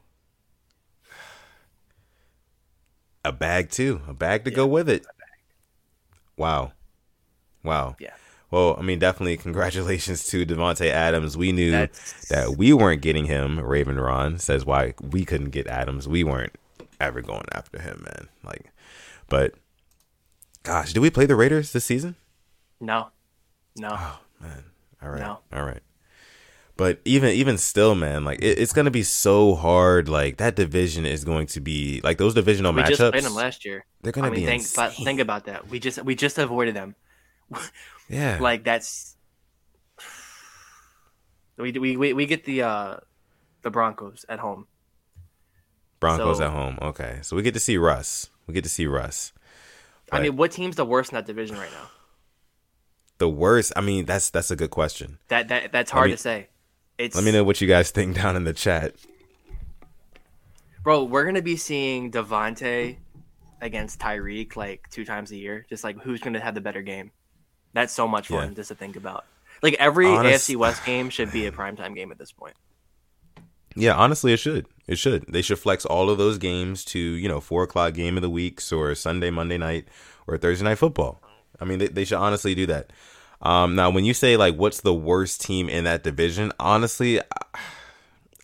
a 3.24 3.32
bag 3.32 3.70
too, 3.70 4.00
a 4.08 4.14
bag 4.14 4.44
to 4.44 4.50
go 4.50 4.66
with 4.66 4.88
it. 4.88 5.04
Wow, 6.36 6.72
wow. 7.62 7.96
Yeah. 7.98 8.14
Well, 8.50 8.76
I 8.78 8.82
mean, 8.82 9.00
definitely 9.00 9.36
congratulations 9.38 10.24
to 10.28 10.46
Davante 10.46 10.88
Adams. 10.88 11.36
We 11.36 11.50
knew 11.50 11.72
That's- 11.72 12.28
that 12.28 12.56
we 12.56 12.72
weren't 12.72 13.02
getting 13.02 13.24
him. 13.24 13.58
Raven 13.58 13.98
Ron 13.98 14.38
says 14.38 14.64
why 14.64 14.94
we 15.00 15.24
couldn't 15.24 15.50
get 15.50 15.66
Adams. 15.66 16.06
We 16.06 16.22
weren't 16.22 16.54
ever 17.00 17.20
going 17.22 17.46
after 17.52 17.80
him, 17.82 18.04
man. 18.04 18.28
Like, 18.44 18.70
but 19.28 19.54
gosh, 20.62 20.92
did 20.92 21.00
we 21.00 21.10
play 21.10 21.26
the 21.26 21.36
Raiders 21.36 21.72
this 21.72 21.84
season? 21.84 22.16
No. 22.80 23.08
No. 23.76 23.90
Oh 23.92 24.20
man, 24.40 24.64
all 25.02 25.10
right, 25.10 25.20
No. 25.20 25.38
all 25.52 25.64
right. 25.64 25.80
But 26.76 27.00
even 27.06 27.30
even 27.30 27.56
still, 27.56 27.94
man, 27.94 28.24
like 28.24 28.40
it, 28.42 28.58
it's 28.58 28.72
gonna 28.74 28.90
be 28.90 29.02
so 29.02 29.54
hard. 29.54 30.08
Like 30.08 30.36
that 30.36 30.56
division 30.56 31.06
is 31.06 31.24
going 31.24 31.46
to 31.48 31.60
be 31.60 32.00
like 32.04 32.18
those 32.18 32.34
divisional 32.34 32.72
we 32.72 32.82
matchups. 32.82 32.88
We 32.88 32.96
just 32.96 33.12
played 33.12 33.24
them 33.24 33.34
last 33.34 33.64
year. 33.64 33.86
They're 34.02 34.12
gonna 34.12 34.26
I 34.26 34.30
mean, 34.30 34.40
be 34.40 34.46
think, 34.46 34.62
insane. 34.62 34.90
think 35.04 35.20
about 35.20 35.46
that. 35.46 35.68
We 35.68 35.78
just 35.78 36.02
we 36.04 36.14
just 36.14 36.36
avoided 36.38 36.74
them. 36.76 36.94
yeah, 38.10 38.38
Like 38.40 38.64
that's 38.64 39.16
we 41.56 41.72
we 41.72 41.96
we, 41.96 42.12
we 42.12 42.26
get 42.26 42.44
the 42.44 42.62
uh 42.62 42.96
the 43.62 43.70
Broncos 43.70 44.26
at 44.28 44.38
home. 44.38 44.66
Broncos 46.00 46.38
so- 46.38 46.44
at 46.44 46.50
home. 46.50 46.78
Okay, 46.82 47.20
so 47.22 47.36
we 47.36 47.42
get 47.42 47.54
to 47.54 47.60
see 47.60 47.78
Russ. 47.78 48.28
We 48.46 48.54
get 48.54 48.64
to 48.64 48.70
see 48.70 48.86
Russ. 48.86 49.32
I 50.12 50.20
mean, 50.20 50.36
what 50.36 50.52
team's 50.52 50.76
the 50.76 50.84
worst 50.84 51.10
in 51.10 51.16
that 51.16 51.26
division 51.26 51.56
right 51.56 51.70
now? 51.72 51.90
The 53.18 53.28
worst. 53.28 53.72
I 53.76 53.80
mean, 53.80 54.04
that's 54.04 54.30
that's 54.30 54.50
a 54.50 54.56
good 54.56 54.70
question. 54.70 55.18
That 55.28 55.48
that 55.48 55.72
that's 55.72 55.90
hard 55.90 56.06
me- 56.10 56.16
to 56.16 56.18
say. 56.18 56.48
It's 56.98 57.14
Let 57.16 57.24
me 57.24 57.32
know 57.32 57.44
what 57.44 57.60
you 57.60 57.66
guys 57.68 57.90
think 57.90 58.14
down 58.16 58.36
in 58.36 58.44
the 58.44 58.52
chat. 58.54 58.94
bro. 60.82 61.04
We're 61.04 61.24
gonna 61.24 61.42
be 61.42 61.56
seeing 61.56 62.10
Davante 62.10 62.96
against 63.60 63.98
Tyreek 63.98 64.56
like 64.56 64.88
two 64.90 65.04
times 65.04 65.30
a 65.32 65.36
year. 65.36 65.66
Just 65.68 65.82
like 65.84 65.98
who's 66.00 66.20
gonna 66.20 66.40
have 66.40 66.54
the 66.54 66.60
better 66.60 66.82
game. 66.82 67.10
That's 67.72 67.92
so 67.92 68.06
much 68.08 68.28
fun 68.28 68.48
Yeah. 68.50 68.54
just 68.54 68.68
to 68.68 68.74
think 68.74 68.96
about. 68.96 69.24
Like 69.62 69.74
every 69.74 70.06
Honest- 70.06 70.48
AFC 70.48 70.56
West 70.56 70.84
game 70.84 71.10
should 71.10 71.32
be 71.32 71.46
a 71.46 71.52
primetime 71.52 71.94
game 71.94 72.12
at 72.12 72.18
this 72.18 72.32
point. 72.32 72.54
Yeah, 73.74 73.94
honestly, 73.94 74.32
it 74.32 74.38
should. 74.38 74.66
It 74.86 74.98
should. 74.98 75.24
They 75.28 75.42
should 75.42 75.58
flex 75.58 75.84
all 75.84 76.10
of 76.10 76.18
those 76.18 76.38
games 76.38 76.84
to 76.86 76.98
you 76.98 77.28
know 77.28 77.40
four 77.40 77.64
o'clock 77.64 77.94
game 77.94 78.16
of 78.16 78.22
the 78.22 78.30
weeks 78.30 78.72
or 78.72 78.94
Sunday, 78.94 79.30
Monday 79.30 79.58
night, 79.58 79.88
or 80.26 80.38
Thursday 80.38 80.64
night 80.64 80.78
football. 80.78 81.22
I 81.60 81.64
mean, 81.64 81.78
they, 81.78 81.88
they 81.88 82.04
should 82.04 82.18
honestly 82.18 82.54
do 82.54 82.66
that. 82.66 82.92
Um, 83.40 83.74
now, 83.74 83.90
when 83.90 84.04
you 84.04 84.14
say 84.14 84.36
like, 84.36 84.56
what's 84.56 84.80
the 84.80 84.94
worst 84.94 85.40
team 85.40 85.68
in 85.68 85.84
that 85.84 86.04
division? 86.04 86.52
Honestly, 86.58 87.20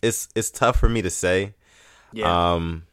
it's 0.01 0.27
it's 0.35 0.51
tough 0.51 0.77
for 0.77 0.89
me 0.89 1.01
to 1.01 1.09
say. 1.09 1.53
Yeah. 2.11 2.53
Um, 2.53 2.83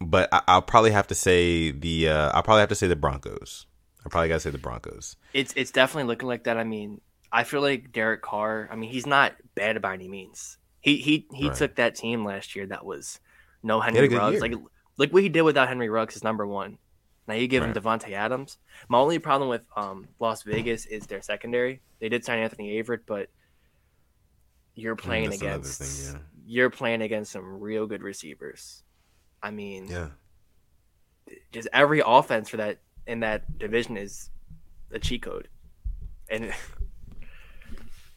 but 0.00 0.28
I, 0.32 0.42
I'll 0.48 0.62
probably 0.62 0.92
have 0.92 1.08
to 1.08 1.14
say 1.14 1.70
the 1.70 2.08
uh, 2.08 2.30
I'll 2.32 2.42
probably 2.42 2.60
have 2.60 2.68
to 2.68 2.74
say 2.74 2.86
the 2.86 2.96
Broncos. 2.96 3.66
I 4.04 4.08
probably 4.08 4.28
gotta 4.28 4.40
say 4.40 4.50
the 4.50 4.58
Broncos. 4.58 5.16
It's 5.34 5.52
it's 5.56 5.70
definitely 5.70 6.04
looking 6.04 6.28
like 6.28 6.44
that. 6.44 6.56
I 6.56 6.64
mean, 6.64 7.00
I 7.32 7.44
feel 7.44 7.60
like 7.60 7.92
Derek 7.92 8.22
Carr. 8.22 8.68
I 8.70 8.76
mean, 8.76 8.90
he's 8.90 9.06
not 9.06 9.34
bad 9.54 9.80
by 9.82 9.94
any 9.94 10.08
means. 10.08 10.56
He 10.80 10.96
he 10.96 11.26
he 11.34 11.48
Right. 11.48 11.56
took 11.56 11.74
that 11.76 11.94
team 11.94 12.24
last 12.24 12.56
year 12.56 12.66
that 12.66 12.84
was 12.84 13.20
no 13.62 13.80
Henry 13.80 14.08
Ruggs. 14.08 14.32
year. 14.34 14.40
Like 14.40 14.54
look 14.96 15.12
what 15.12 15.22
he 15.22 15.28
did 15.28 15.42
without 15.42 15.68
Henry 15.68 15.88
Ruggs 15.88 16.16
is 16.16 16.24
number 16.24 16.46
one. 16.46 16.78
Now 17.28 17.34
you 17.34 17.46
give 17.48 17.62
him 17.62 17.72
Right. 17.72 17.82
Davante 17.82 18.12
Adams. 18.12 18.58
My 18.88 18.98
only 18.98 19.18
problem 19.18 19.48
with 19.50 19.62
um, 19.76 20.08
Las 20.18 20.42
Vegas 20.42 20.86
is 20.86 21.06
their 21.06 21.20
secondary. 21.22 21.80
They 22.00 22.08
did 22.08 22.24
sign 22.24 22.38
Anthony 22.40 22.82
Averett, 22.82 23.00
but 23.06 23.28
you're 24.74 24.96
playing 24.96 25.26
Mm, 25.26 25.30
that's 25.30 25.42
another 25.42 25.56
against 25.56 25.80
thing, 25.82 26.14
yeah. 26.14 26.20
you're 26.46 26.70
playing 26.70 27.02
against 27.02 27.30
some 27.32 27.60
real 27.60 27.86
good 27.86 28.02
receivers. 28.02 28.82
I 29.42 29.50
mean, 29.50 29.86
Yeah. 29.88 30.08
just 31.52 31.68
every 31.72 32.02
offense 32.04 32.48
for 32.48 32.56
that 32.56 32.80
in 33.06 33.20
that 33.20 33.58
division 33.58 33.96
is 33.96 34.30
a 34.90 34.98
cheat 34.98 35.22
code, 35.22 35.48
and 36.28 36.52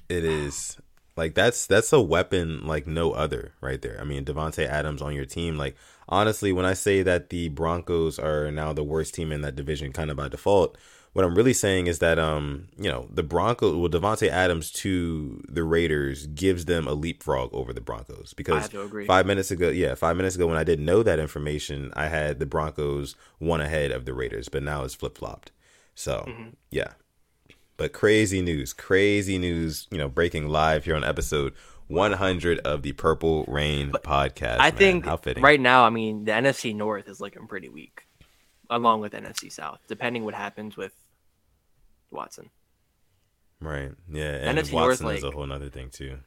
It 0.10 0.24
is 0.26 0.78
like 1.16 1.36
that's 1.36 1.66
that's 1.68 1.94
a 1.94 2.02
weapon 2.02 2.66
like 2.66 2.88
no 2.88 3.12
other 3.12 3.54
right 3.62 3.82
there. 3.82 3.98
I 4.00 4.04
mean, 4.04 4.26
Davante 4.26 4.66
Adams 4.66 5.02
on 5.02 5.14
your 5.14 5.26
team. 5.26 5.58
Like 5.58 5.76
honestly, 6.10 6.52
when 6.52 6.66
I 6.66 6.74
say 6.74 7.04
that 7.04 7.30
the 7.30 7.50
Broncos 7.50 8.18
are 8.20 8.52
now 8.52 8.74
the 8.74 8.84
worst 8.84 9.14
team 9.14 9.32
in 9.32 9.42
that 9.42 9.56
division, 9.56 9.92
kind 9.94 10.10
of 10.12 10.18
by 10.18 10.28
default, 10.28 10.78
what 11.14 11.24
I'm 11.24 11.36
really 11.36 11.54
saying 11.54 11.86
is 11.86 12.00
that 12.00 12.18
um 12.18 12.68
you 12.78 12.90
know 12.90 13.08
the 13.14 13.22
Broncos, 13.22 13.76
well 13.76 13.90
Davante 13.90 14.28
Adams 14.28 14.72
to 14.72 15.44
the 15.48 15.64
Raiders 15.64 16.26
gives 16.28 16.66
them 16.66 16.88
a 16.88 16.94
leapfrog 16.94 17.54
over 17.54 17.72
the 17.74 17.82
Broncos 17.82 18.34
because 18.34 18.64
have 18.64 18.72
to 18.72 18.82
agree. 18.82 19.06
five 19.06 19.28
minutes 19.28 19.52
ago, 19.52 19.70
yeah, 19.70 19.94
five 19.94 20.18
minutes 20.18 20.36
ago 20.36 20.48
when 20.48 20.58
I 20.58 20.64
didn't 20.64 20.86
know 20.86 21.04
that 21.04 21.20
information, 21.20 21.94
I 21.96 22.08
had 22.08 22.40
the 22.40 22.48
Broncos 22.48 23.16
one 23.38 23.62
ahead 23.62 23.92
of 23.92 24.06
the 24.06 24.14
Raiders, 24.16 24.50
but 24.50 24.64
now 24.64 24.84
it's 24.84 24.96
flip 24.96 25.18
flopped. 25.18 25.52
So 25.94 26.26
Mm-hmm. 26.28 26.50
yeah, 26.72 26.94
but 27.84 27.92
crazy 27.92 28.42
news, 28.42 28.72
crazy 28.72 29.38
news, 29.38 29.88
you 29.92 29.98
know, 29.98 30.08
breaking 30.08 30.48
live 30.48 30.86
here 30.86 30.96
on 30.96 31.04
episode 31.04 31.54
100 31.90 32.60
of 32.60 32.82
the 32.82 32.94
Purple 32.94 33.44
Rain 33.44 33.92
podcast. 33.92 34.60
I 34.60 34.70
man. 34.70 34.78
think 34.78 35.06
How 35.06 35.18
fitting. 35.18 35.44
right 35.44 35.60
now, 35.60 35.84
I 35.84 35.90
mean, 35.90 36.24
the 36.24 36.32
NFC 36.32 36.74
North 36.74 37.10
is 37.10 37.20
looking 37.20 37.46
pretty 37.46 37.68
weak, 37.68 38.08
along 38.70 39.02
with 39.02 39.12
NFC 39.12 39.52
South, 39.52 39.82
depending 39.90 40.24
what 40.24 40.34
happens 40.34 40.78
with 40.78 40.94
Watson. 42.10 42.52
Right. 43.60 43.92
Yeah. 44.10 44.36
And 44.36 44.58
NFC 44.58 44.72
North, 44.72 45.02
Watson 45.02 45.10
is 45.10 45.26
a 45.26 45.32
whole 45.32 45.52
other 45.52 45.68
thing, 45.68 45.90
too. 45.90 46.20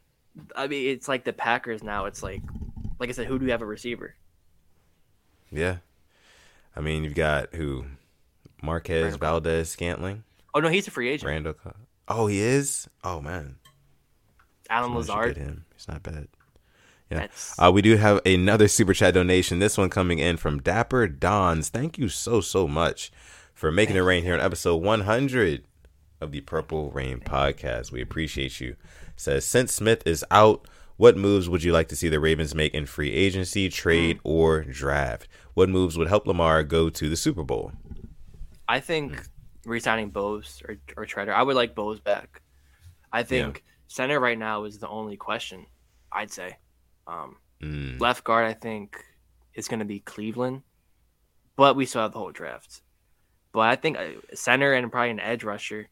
I 0.55 0.67
mean, 0.67 0.91
it's 0.91 1.09
like 1.09 1.25
the 1.25 1.33
Packers 1.33 1.83
now. 1.83 2.05
It's 2.05 2.23
like, 2.23 2.43
like 3.01 3.09
I 3.09 3.13
said, 3.13 3.29
who 3.29 3.39
do 3.39 3.47
you 3.47 3.53
have 3.53 3.63
a 3.63 3.67
receiver? 3.67 4.15
Yeah. 5.51 5.79
I 6.77 6.83
mean, 6.83 7.03
you've 7.03 7.15
got 7.15 7.55
who? 7.55 7.87
Marquez. 8.63 9.17
Valdes-Scantling? 9.17 10.23
Oh 10.57 10.61
no, 10.61 10.69
he's 10.71 10.89
a 10.89 10.91
free 10.91 11.11
agent. 11.11 11.29
Randall. 11.29 11.53
Co- 11.53 11.75
Oh, 12.09 12.27
he 12.29 12.41
is? 12.41 12.89
Oh, 13.05 13.21
man. 13.21 13.57
Allen 14.71 14.85
Someone 14.87 14.99
Lazard. 15.01 15.37
Him. 15.37 15.65
He's 15.75 15.87
not 15.89 16.03
bad. 16.03 16.29
Yeah. 17.11 17.27
Uh, 17.59 17.71
we 17.73 17.83
do 17.83 17.97
have 17.97 18.21
another 18.25 18.67
super 18.69 18.95
chat 18.95 19.13
donation. 19.15 19.59
This 19.59 19.77
one 19.77 19.91
coming 19.91 20.19
in 20.19 20.37
from 20.39 20.61
Dapper 20.63 21.07
Dons. 21.09 21.69
Thank 21.69 21.99
you 21.99 22.09
so 22.09 22.41
so 22.41 22.67
much 22.67 23.13
for 23.55 23.71
making 23.71 23.97
it 23.97 24.01
rain 24.01 24.23
here 24.25 24.35
on 24.35 24.41
episode 24.41 24.77
100 24.77 25.65
of 26.21 26.33
the 26.33 26.41
Purple 26.41 26.91
Rain 26.91 27.21
podcast. 27.21 27.93
We 27.93 28.01
appreciate 28.01 28.59
you. 28.61 28.77
Says 29.15 29.45
since 29.45 29.75
Smith 29.75 30.03
is 30.07 30.25
out, 30.31 30.67
What 30.97 31.17
moves 31.17 31.49
would 31.49 31.63
you 31.63 31.73
like 31.73 31.89
to 31.89 31.97
see 31.97 32.09
the 32.09 32.19
Ravens 32.21 32.55
make 32.55 32.73
in 32.75 32.87
free 32.87 33.13
agency, 33.13 33.69
trade, 33.69 34.17
Hmm. 34.19 34.29
or 34.29 34.63
draft? 34.65 35.29
What 35.55 35.69
moves 35.69 35.99
would 35.99 36.09
help 36.09 36.27
Lamar 36.27 36.63
go 36.65 36.89
to 36.89 37.09
the 37.11 37.17
Super 37.17 37.43
Bowl? 37.45 37.73
I 38.69 38.81
think 38.81 39.29
re-signing 39.67 40.11
Bose 40.11 40.63
or 40.67 40.77
or 40.97 41.05
Treader. 41.07 41.35
I 41.35 41.43
would 41.43 41.57
like 41.57 41.75
Bose 41.75 42.01
back. 42.01 42.41
I 43.13 43.23
think 43.23 43.65
center 43.89 44.19
right 44.21 44.39
now 44.39 44.65
is 44.65 44.79
the 44.79 44.89
only 44.89 45.17
question. 45.17 45.67
I'd 46.13 46.31
say. 46.33 46.57
Um, 47.07 47.37
Mm, 47.63 47.99
left 47.99 48.23
guard, 48.23 48.45
I 48.47 48.53
think, 48.53 49.03
is 49.55 49.67
going 49.67 49.79
to 49.79 49.87
be 49.87 50.01
Cleveland, 50.01 50.61
but 51.57 51.75
we 51.75 51.87
still 51.87 52.03
have 52.03 52.13
the 52.13 52.19
whole 52.19 52.31
draft. 52.31 52.83
But 53.53 53.61
I 53.61 53.77
think 53.77 53.97
uh, 53.97 54.09
center 54.35 54.75
and 54.75 54.93
probably 54.93 55.09
an 55.13 55.21
edge 55.21 55.43
rusher, 55.43 55.89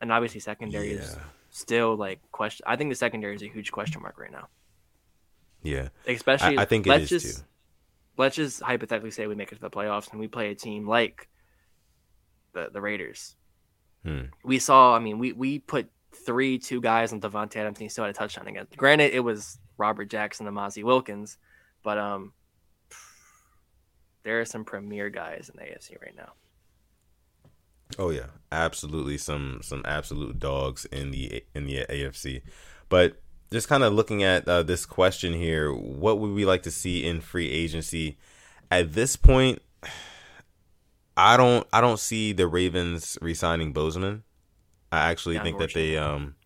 and 0.00 0.12
obviously 0.12 0.38
secondary 0.38 0.92
is 0.92 1.16
still 1.50 1.96
like 1.96 2.20
question. 2.30 2.62
I 2.68 2.76
think 2.76 2.90
the 2.92 2.94
secondary 2.94 3.34
is 3.34 3.42
a 3.42 3.48
huge 3.48 3.72
question 3.72 4.00
mark 4.00 4.16
right 4.16 4.30
now. 4.30 4.46
yeah, 5.64 5.88
Especially, 6.06 6.56
I, 6.56 6.62
I 6.62 6.64
think 6.66 6.86
it 6.86 6.90
let's 6.90 7.08
just 7.08 7.38
too. 7.38 7.44
let's 8.16 8.36
just 8.36 8.62
hypothetically 8.62 9.10
say 9.10 9.26
we 9.26 9.34
make 9.34 9.50
it 9.50 9.56
to 9.56 9.60
the 9.60 9.70
playoffs 9.70 10.12
and 10.12 10.20
we 10.20 10.28
play 10.28 10.52
a 10.52 10.54
team 10.54 10.86
like 10.88 11.28
the 12.52 12.70
the 12.72 12.80
Raiders. 12.80 13.36
Hmm. 14.04 14.26
We 14.44 14.58
saw, 14.58 14.94
I 14.94 14.98
mean, 14.98 15.18
we 15.18 15.32
we 15.32 15.58
put 15.58 15.88
three 16.12 16.58
two 16.58 16.80
guys 16.80 17.12
on 17.12 17.20
Davante 17.20 17.56
Adams 17.56 17.78
and 17.78 17.82
he 17.82 17.88
still 17.88 18.04
had 18.04 18.14
a 18.14 18.18
touchdown 18.18 18.46
against. 18.46 18.76
Granted, 18.76 19.12
it 19.12 19.20
was 19.20 19.58
Robert 19.76 20.06
Jackson 20.06 20.46
and 20.46 20.56
Mozzie 20.56 20.84
Wilkins, 20.84 21.38
but 21.82 21.98
um, 21.98 22.32
there 24.22 24.40
are 24.40 24.44
some 24.44 24.64
premier 24.64 25.10
guys 25.10 25.50
in 25.52 25.56
the 25.56 25.70
AFC 25.70 26.00
right 26.00 26.16
now. 26.16 26.32
Oh 27.98 28.10
yeah, 28.10 28.26
absolutely. 28.52 29.18
Some 29.18 29.60
some 29.62 29.82
absolute 29.84 30.38
dogs 30.38 30.84
in 30.86 31.10
the 31.10 31.44
in 31.54 31.66
the 31.66 31.86
AFC, 31.88 32.42
but 32.88 33.20
just 33.50 33.68
kind 33.68 33.82
of 33.82 33.94
looking 33.94 34.22
at 34.22 34.46
uh, 34.46 34.62
this 34.62 34.84
question 34.84 35.32
here, 35.32 35.72
what 35.72 36.18
would 36.18 36.32
we 36.32 36.44
like 36.44 36.62
to 36.64 36.70
see 36.70 37.06
in 37.06 37.20
free 37.20 37.50
agency? 37.50 38.18
At 38.70 38.92
this 38.92 39.16
point, 39.16 39.62
I 41.18 41.36
don't 41.36 41.66
I 41.72 41.80
don't 41.82 42.00
see 42.00 42.32
the 42.32 42.48
Ravens 42.48 43.18
re-signing 43.22 43.72
Bozeman. 43.74 44.24
I 44.92 45.10
actually 45.10 45.36
Yeah, 45.36 45.42
think 45.42 45.58
that 45.58 45.74
they 45.74 45.98
um 45.98 46.36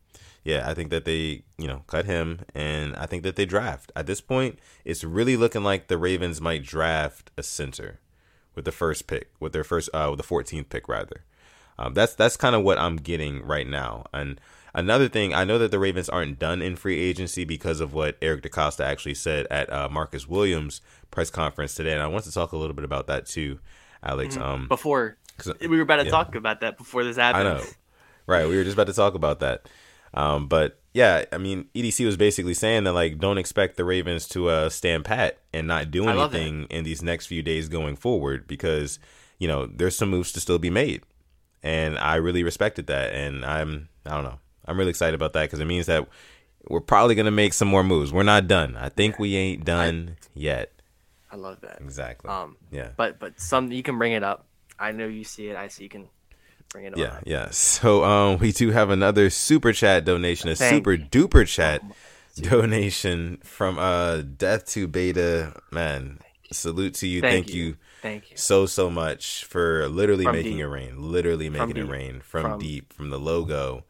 yeah, 0.45 0.69
I 0.69 0.75
think 0.75 0.91
that 0.91 1.05
they, 1.07 1.45
you 1.59 1.69
know, 1.69 1.85
cut 1.89 2.07
him 2.07 2.41
and 2.55 2.97
I 2.97 3.07
think 3.07 3.25
that 3.25 3.37
they 3.37 3.47
draft. 3.47 3.93
At 3.97 4.07
this 4.07 4.21
point, 4.23 4.59
it's 4.85 5.05
really 5.05 5.37
looking 5.37 5.65
like 5.65 5.89
the 5.89 5.99
Ravens 5.99 6.41
might 6.41 6.65
draft 6.65 7.31
a 7.39 7.45
center 7.45 8.01
with 8.55 8.65
the 8.67 8.73
first 8.73 9.07
pick, 9.09 9.31
with 9.41 9.53
their 9.53 9.65
first 9.65 9.91
uh 9.95 10.09
with 10.11 10.19
the 10.19 10.25
14th 10.27 10.71
pick 10.71 10.89
rather. 10.89 11.25
Um, 11.79 11.95
that's 11.95 12.15
that's 12.15 12.37
kind 12.37 12.55
of 12.55 12.63
what 12.63 12.79
I'm 12.79 12.97
getting 12.97 13.43
right 13.45 13.67
now. 13.67 14.07
And 14.13 14.41
another 14.75 15.09
thing, 15.09 15.35
I 15.35 15.45
know 15.45 15.59
that 15.59 15.71
the 15.71 15.79
Ravens 15.79 16.09
aren't 16.09 16.39
done 16.39 16.63
in 16.63 16.77
free 16.77 17.01
agency 17.01 17.45
because 17.45 17.81
of 17.81 17.95
what 17.95 18.19
Eric 18.23 18.43
DeCosta 18.43 18.85
actually 18.85 19.15
said 19.15 19.47
at 19.51 19.73
uh, 19.73 19.89
Marcus 19.91 20.29
Williams' 20.29 20.81
press 21.11 21.31
conference 21.31 21.75
today, 21.75 21.93
and 21.93 22.03
I 22.03 22.07
want 22.09 22.25
to 22.25 22.33
talk 22.33 22.53
a 22.53 22.57
little 22.57 22.75
bit 22.77 22.85
about 22.85 23.07
that 23.07 23.27
too, 23.27 23.59
Alex. 24.03 24.37
Um, 24.37 24.69
Before 24.69 25.17
'cause- 25.39 25.53
we 25.61 25.69
were 25.69 25.83
about 25.83 25.97
to 25.97 26.05
yeah. 26.05 26.11
talk 26.11 26.35
about 26.35 26.61
that 26.61 26.77
before 26.79 27.05
this 27.05 27.17
happened. 27.17 27.49
I 27.49 27.53
know, 27.55 27.65
right? 28.27 28.49
We 28.49 28.57
were 28.57 28.65
just 28.65 28.75
about 28.75 28.89
to 28.89 28.93
talk 28.93 29.15
about 29.15 29.41
that, 29.41 29.69
um, 30.15 30.47
but 30.49 30.79
yeah, 30.95 31.25
I 31.33 31.39
mean, 31.39 31.69
EDC 31.75 32.05
was 32.05 32.17
basically 32.19 32.53
saying 32.55 32.85
that 32.85 32.93
like, 32.93 33.19
don't 33.19 33.39
expect 33.39 33.77
the 33.77 33.85
Ravens 33.85 34.29
to 34.29 34.49
uh, 34.49 34.69
stand 34.69 35.05
pat 35.07 35.39
and 35.55 35.67
not 35.67 35.91
do 35.91 36.07
anything 36.09 36.67
in 36.71 36.85
these 36.85 37.03
next 37.03 37.27
few 37.27 37.43
days 37.43 37.69
going 37.69 37.97
forward 37.97 38.47
because 38.47 38.99
you 39.39 39.49
know 39.49 39.67
there's 39.67 39.97
some 39.97 40.11
moves 40.11 40.33
to 40.33 40.41
still 40.41 40.59
be 40.59 40.71
made, 40.71 41.03
and 41.63 41.99
I 41.99 42.17
really 42.17 42.43
respected 42.45 42.87
that, 42.89 43.13
and 43.15 43.45
I'm 43.45 43.89
I 44.05 44.11
don't 44.11 44.25
know, 44.25 44.39
I'm 44.67 44.77
really 44.79 44.91
excited 44.91 45.15
about 45.15 45.33
that 45.33 45.43
because 45.45 45.61
it 45.61 45.65
means 45.67 45.87
that 45.87 46.07
we're 46.69 46.81
probably 46.81 47.15
gonna 47.15 47.31
make 47.31 47.55
some 47.55 47.69
more 47.69 47.83
moves. 47.83 48.13
We're 48.13 48.23
not 48.23 48.47
done. 48.47 48.77
I 48.77 48.89
think 48.89 49.19
we 49.19 49.35
ain't 49.37 49.65
done 49.65 50.17
yet. 50.35 50.73
I 51.33 51.37
love 51.37 51.61
that. 51.63 51.81
Exactly. 51.81 52.29
Um, 52.31 52.57
yeah. 52.71 52.91
but 52.97 53.19
but 53.19 53.41
some 53.41 53.73
you 53.73 53.83
can 53.83 53.97
bring 53.99 54.13
it 54.13 54.23
up. 54.23 54.47
I 54.79 54.93
know 54.93 55.07
you 55.07 55.25
see 55.25 55.49
it. 55.49 55.57
I 55.57 55.69
see 55.69 55.85
you 55.85 55.89
can 55.89 56.09
bring 56.69 56.85
it 56.85 56.93
up. 56.93 56.99
yeah. 56.99 57.21
Yeah. 57.25 57.51
So 57.51 58.05
um 58.05 58.39
we 58.39 58.53
do 58.53 58.71
have 58.71 58.91
another 58.91 59.31
super 59.31 59.73
chat 59.73 60.05
donation, 60.05 60.51
a 60.51 60.55
Thank 60.55 60.75
super 60.85 60.97
duper 60.99 61.47
chat 61.47 61.83
donation 62.37 63.39
from 63.45 63.79
uh 63.79 64.19
Death 64.23 64.67
to 64.73 64.87
Beta. 64.87 65.55
Man, 65.71 66.19
salute 66.51 66.95
to 66.95 67.07
you. 67.07 67.21
Thank, 67.21 67.47
Thank 67.47 67.55
you. 67.55 67.65
you. 67.65 67.77
Thank 68.03 68.31
you. 68.31 68.37
so 68.37 68.67
so 68.67 68.91
much 68.91 69.45
for 69.45 69.89
literally 69.89 70.25
From 70.25 70.35
making 70.37 70.53
deep. 70.57 70.61
it 70.63 70.67
rain. 70.69 71.03
Literally 71.13 71.49
From 71.49 71.53
making 71.69 71.77
it 71.77 71.83
deep. 71.85 71.91
rain 71.93 72.21
from, 72.21 72.43
From- 72.43 72.59
deep, 72.61 72.93
from 72.93 73.11
the 73.11 73.19
logo, 73.19 73.85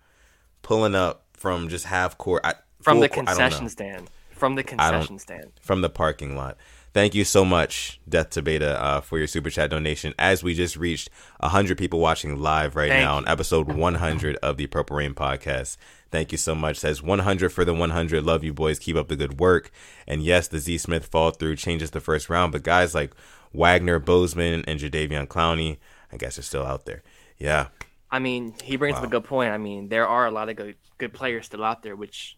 pulling 0.63 0.95
up 0.95 1.25
from 1.33 1.69
just 1.69 1.87
half 1.87 2.19
court 2.19 2.43
I, 2.45 2.55
From 2.83 3.01
the 3.01 3.09
court- 3.09 3.29
I 3.29 3.33
don't 3.33 3.39
know 3.39 3.45
concession 3.49 3.69
stand. 3.69 4.11
From 4.31 4.55
the 4.57 4.63
concession 4.65 5.19
stand. 5.19 5.53
from 5.61 5.81
the 5.83 5.89
parking 5.91 6.37
lot. 6.37 6.57
Thank 6.95 7.15
you 7.15 7.25
so 7.25 7.43
much, 7.43 8.01
Death 8.07 8.31
to 8.31 8.43
Beta, 8.43 8.79
uh, 8.83 9.01
for 9.01 9.17
your 9.17 9.27
super 9.27 9.49
chat 9.49 9.71
donation. 9.71 10.13
As 10.19 10.43
we 10.43 10.53
just 10.53 10.77
reached 10.77 11.09
100 11.41 11.79
people 11.79 12.01
watching 12.01 12.37
live 12.39 12.77
right 12.77 12.91
Thank 12.91 13.03
now 13.03 13.17
on 13.17 13.27
episode 13.27 13.73
100 13.73 14.37
of 14.37 14.59
the 14.59 14.67
Purple 14.67 14.99
Rain 14.99 15.15
podcast. 15.15 15.79
Thank 16.11 16.33
you 16.33 16.39
so 16.39 16.55
much. 16.55 16.77
Says 16.77 17.03
100 17.03 17.49
for 17.49 17.65
the 17.65 17.73
100. 17.73 18.23
Love 18.25 18.45
you 18.45 18.53
boys. 18.53 18.79
Keep 18.79 18.97
up 18.97 19.09
the 19.09 19.17
good 19.17 19.41
work. 19.41 19.71
And 20.07 20.23
yes, 20.23 20.49
the 20.49 20.59
Z 20.59 20.77
Smith 20.79 21.07
fall 21.07 21.31
through 21.31 21.57
changes 21.57 21.93
the 21.93 22.01
first 22.01 22.29
round, 22.29 22.53
but 22.53 22.63
guys 22.63 22.95
like 22.95 23.15
Wagner, 23.55 23.99
Bozeman, 23.99 24.63
and 24.67 24.79
Jadeveon 24.79 25.29
Clowney, 25.29 25.79
I 26.13 26.19
guess 26.19 26.39
are 26.39 26.43
still 26.43 26.65
out 26.67 26.85
there. 26.85 27.03
Yeah. 27.39 27.69
I 28.11 28.19
mean, 28.19 28.55
he 28.63 28.77
brings 28.77 28.99
up 28.99 29.05
a 29.05 29.09
good 29.09 29.25
point. 29.25 29.53
I 29.53 29.57
mean, 29.57 29.89
there 29.89 30.07
are 30.07 30.27
a 30.27 30.31
lot 30.31 30.51
of 30.51 30.57
good 30.57 30.77
good 30.99 31.15
players 31.15 31.47
still 31.47 31.65
out 31.65 31.83
there, 31.83 31.97
which 31.97 32.37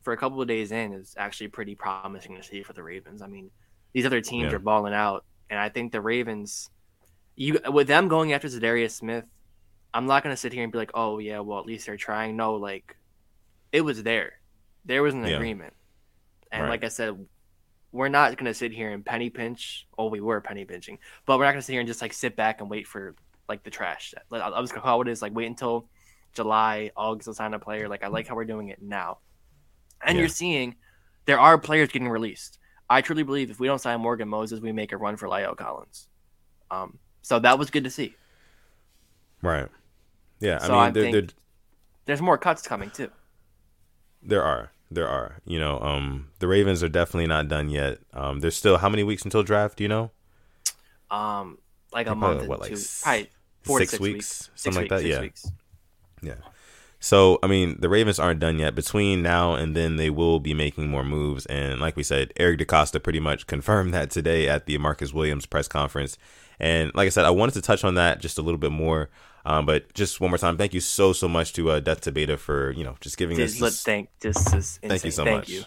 for 0.00 0.14
a 0.14 0.16
couple 0.16 0.40
of 0.40 0.48
days 0.48 0.72
in 0.72 0.94
is 0.94 1.14
actually 1.18 1.48
pretty 1.48 1.74
promising 1.74 2.34
to 2.36 2.42
see 2.42 2.62
for 2.62 2.72
the 2.72 2.82
Ravens. 2.82 3.20
I 3.20 3.26
mean, 3.26 3.50
these 3.92 4.06
other 4.06 4.20
teams 4.20 4.50
Yeah. 4.50 4.56
are 4.56 4.60
balling 4.60 4.94
out, 4.94 5.24
and 5.48 5.58
I 5.58 5.68
think 5.68 5.92
the 5.92 6.00
Ravens, 6.00 6.70
you 7.36 7.58
with 7.70 7.86
them 7.88 8.08
going 8.08 8.32
after 8.32 8.48
Za'Darius 8.48 8.92
Smith, 8.92 9.24
I'm 9.92 10.06
not 10.06 10.22
gonna 10.22 10.36
sit 10.36 10.52
here 10.52 10.62
and 10.62 10.72
be 10.72 10.78
like, 10.78 10.92
oh 10.94 11.18
yeah, 11.18 11.40
well 11.40 11.58
at 11.58 11.66
least 11.66 11.86
they're 11.86 11.96
trying. 11.96 12.36
No, 12.36 12.54
like 12.54 12.96
it 13.72 13.80
was 13.82 14.02
there, 14.02 14.34
there 14.84 15.02
was 15.02 15.14
an 15.14 15.24
Yeah. 15.24 15.36
agreement, 15.36 15.74
and 16.52 16.62
Right. 16.62 16.70
like 16.70 16.84
I 16.84 16.88
said. 16.88 17.26
We're 17.92 18.06
not 18.08 18.36
gonna 18.36 18.54
sit 18.54 18.70
here 18.70 18.92
and 18.92 19.04
penny 19.04 19.30
pinch. 19.30 19.84
Oh, 19.98 20.06
we 20.10 20.20
were 20.20 20.40
penny 20.40 20.64
pinching, 20.64 21.00
but 21.26 21.38
we're 21.38 21.44
not 21.44 21.50
gonna 21.50 21.62
sit 21.62 21.72
here 21.72 21.80
and 21.80 21.88
just 21.88 22.00
like 22.00 22.12
sit 22.12 22.36
back 22.36 22.60
and 22.60 22.70
wait 22.70 22.86
for 22.86 23.16
like 23.48 23.64
the 23.64 23.70
trash. 23.70 24.14
Like, 24.30 24.42
I 24.42 24.60
was 24.60 24.70
gonna 24.70 24.82
call 24.82 25.02
it 25.02 25.08
is 25.08 25.20
like 25.20 25.34
wait 25.34 25.46
until 25.46 25.88
July, 26.32 26.92
August 26.94 27.26
to 27.26 27.34
sign 27.34 27.52
a 27.52 27.58
player. 27.58 27.88
Like 27.88 28.04
I 28.04 28.06
like 28.06 28.28
how 28.28 28.36
we're 28.36 28.44
doing 28.44 28.68
it 28.68 28.80
now, 28.80 29.18
and 30.00 30.14
Yeah. 30.14 30.20
you're 30.20 30.28
seeing 30.28 30.76
there 31.24 31.40
are 31.40 31.58
players 31.58 31.88
getting 31.88 32.08
released. 32.08 32.60
I 32.90 33.02
truly 33.02 33.22
believe 33.24 33.50
if 33.50 33.60
we 33.60 33.68
don't 33.68 33.80
sign 33.80 34.00
Morgan 34.02 34.28
Moses, 34.28 34.60
we 34.60 34.72
make 34.72 34.92
a 34.92 34.98
run 34.98 35.16
for 35.16 35.28
La'el 35.28 35.56
Collins. 35.56 36.08
Um, 36.70 36.98
so 37.22 37.38
that 37.40 37.58
was 37.58 37.70
good 37.70 37.84
to 37.84 37.90
see. 37.90 38.16
Right. 39.42 39.68
Yeah. 40.40 40.60
I 40.62 40.68
So 40.68 40.74
mean, 40.74 40.80
I 40.80 40.90
they're, 40.90 41.08
they're 41.08 41.28
There's 42.04 42.22
more 42.22 42.38
cuts 42.38 42.62
coming 42.62 42.90
too. 42.90 43.10
There 44.22 44.42
are. 44.42 44.72
There 44.90 45.08
are. 45.08 45.36
You 45.44 45.60
know, 45.60 45.78
um, 45.80 46.28
the 46.38 46.48
Ravens 46.48 46.82
are 46.82 46.88
definitely 46.88 47.26
not 47.26 47.48
done 47.48 47.68
yet. 47.70 47.98
Um, 48.12 48.40
there's 48.40 48.56
still 48.56 48.78
how 48.78 48.88
many 48.88 49.02
weeks 49.04 49.24
until 49.24 49.42
draft? 49.42 49.76
Do 49.78 49.84
you 49.84 49.88
know? 49.88 50.10
Um, 51.10 51.58
like 51.92 52.08
a 52.08 52.14
Probably, 52.14 52.14
month, 52.14 52.46
what, 52.46 52.60
like 52.60 52.74
two, 52.74 52.86
probably 53.00 53.30
four 53.62 53.80
six 53.80 53.92
to 53.92 53.98
six 53.98 54.00
weeks, 54.00 54.10
weeks, 54.10 54.50
something 54.54 54.74
six 54.74 54.76
like 54.76 54.88
weeks, 54.88 54.90
that? 54.90 55.02
six 55.02 55.18
Yeah. 55.18 55.20
weeks. 55.20 55.52
Yeah. 56.22 56.34
So, 57.02 57.38
I 57.42 57.46
mean, 57.46 57.78
the 57.80 57.88
Ravens 57.88 58.18
aren't 58.18 58.40
done 58.40 58.58
yet. 58.58 58.74
Between 58.74 59.22
now 59.22 59.54
and 59.54 59.74
then, 59.74 59.96
they 59.96 60.10
will 60.10 60.38
be 60.38 60.52
making 60.52 60.88
more 60.88 61.02
moves. 61.02 61.46
And 61.46 61.80
like 61.80 61.96
we 61.96 62.02
said, 62.02 62.32
Eric 62.36 62.60
DeCosta 62.60 63.02
pretty 63.02 63.20
much 63.20 63.46
confirmed 63.46 63.94
that 63.94 64.10
today 64.10 64.48
at 64.48 64.66
the 64.66 64.76
Marcus 64.76 65.14
Williams 65.14 65.46
press 65.46 65.66
conference. 65.66 66.18
And 66.58 66.92
like 66.94 67.06
I 67.06 67.08
said, 67.08 67.24
I 67.24 67.30
wanted 67.30 67.54
to 67.54 67.62
touch 67.62 67.84
on 67.84 67.94
that 67.94 68.20
just 68.20 68.38
a 68.38 68.42
little 68.42 68.58
bit 68.58 68.70
more. 68.70 69.08
Um, 69.46 69.64
but 69.64 69.94
just 69.94 70.20
one 70.20 70.30
more 70.30 70.36
time, 70.36 70.58
thank 70.58 70.74
you 70.74 70.80
so, 70.80 71.14
so 71.14 71.26
much 71.26 71.54
to 71.54 71.70
uh, 71.70 71.80
Death 71.80 72.02
to 72.02 72.12
Beta 72.12 72.36
for, 72.36 72.72
you 72.72 72.84
know, 72.84 72.96
just 73.00 73.16
giving 73.16 73.40
us 73.40 73.52
Just 73.52 73.62
let 73.62 73.68
this 73.70 73.82
thank 73.82 74.08
just 74.20 74.54
is 74.54 74.78
Thank 74.82 75.02
you 75.02 75.10
so 75.10 75.24
Thank 75.24 75.38
much. 75.38 75.48
you. 75.48 75.64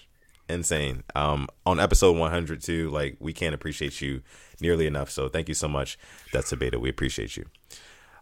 Insane. 0.47 1.03
Um, 1.15 1.47
on 1.65 1.79
episode 1.79 2.15
100 2.15 2.61
too, 2.61 2.91
like 2.91 3.17
we 3.19 3.33
can't 3.33 3.55
appreciate 3.55 4.01
you 4.01 4.21
nearly 4.61 4.85
enough. 4.85 5.09
So 5.09 5.29
thank 5.29 5.47
you 5.47 5.55
so 5.55 5.67
much. 5.67 5.97
That's 6.31 6.51
a 6.51 6.57
beta. 6.57 6.77
We 6.77 6.89
appreciate 6.89 7.37
you. 7.37 7.45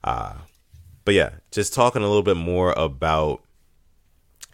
Uh, 0.02 0.36
but 1.06 1.14
yeah, 1.14 1.32
just 1.52 1.74
talking 1.74 2.02
a 2.02 2.08
little 2.08 2.24
bit 2.24 2.38
more 2.38 2.74
about 2.74 3.44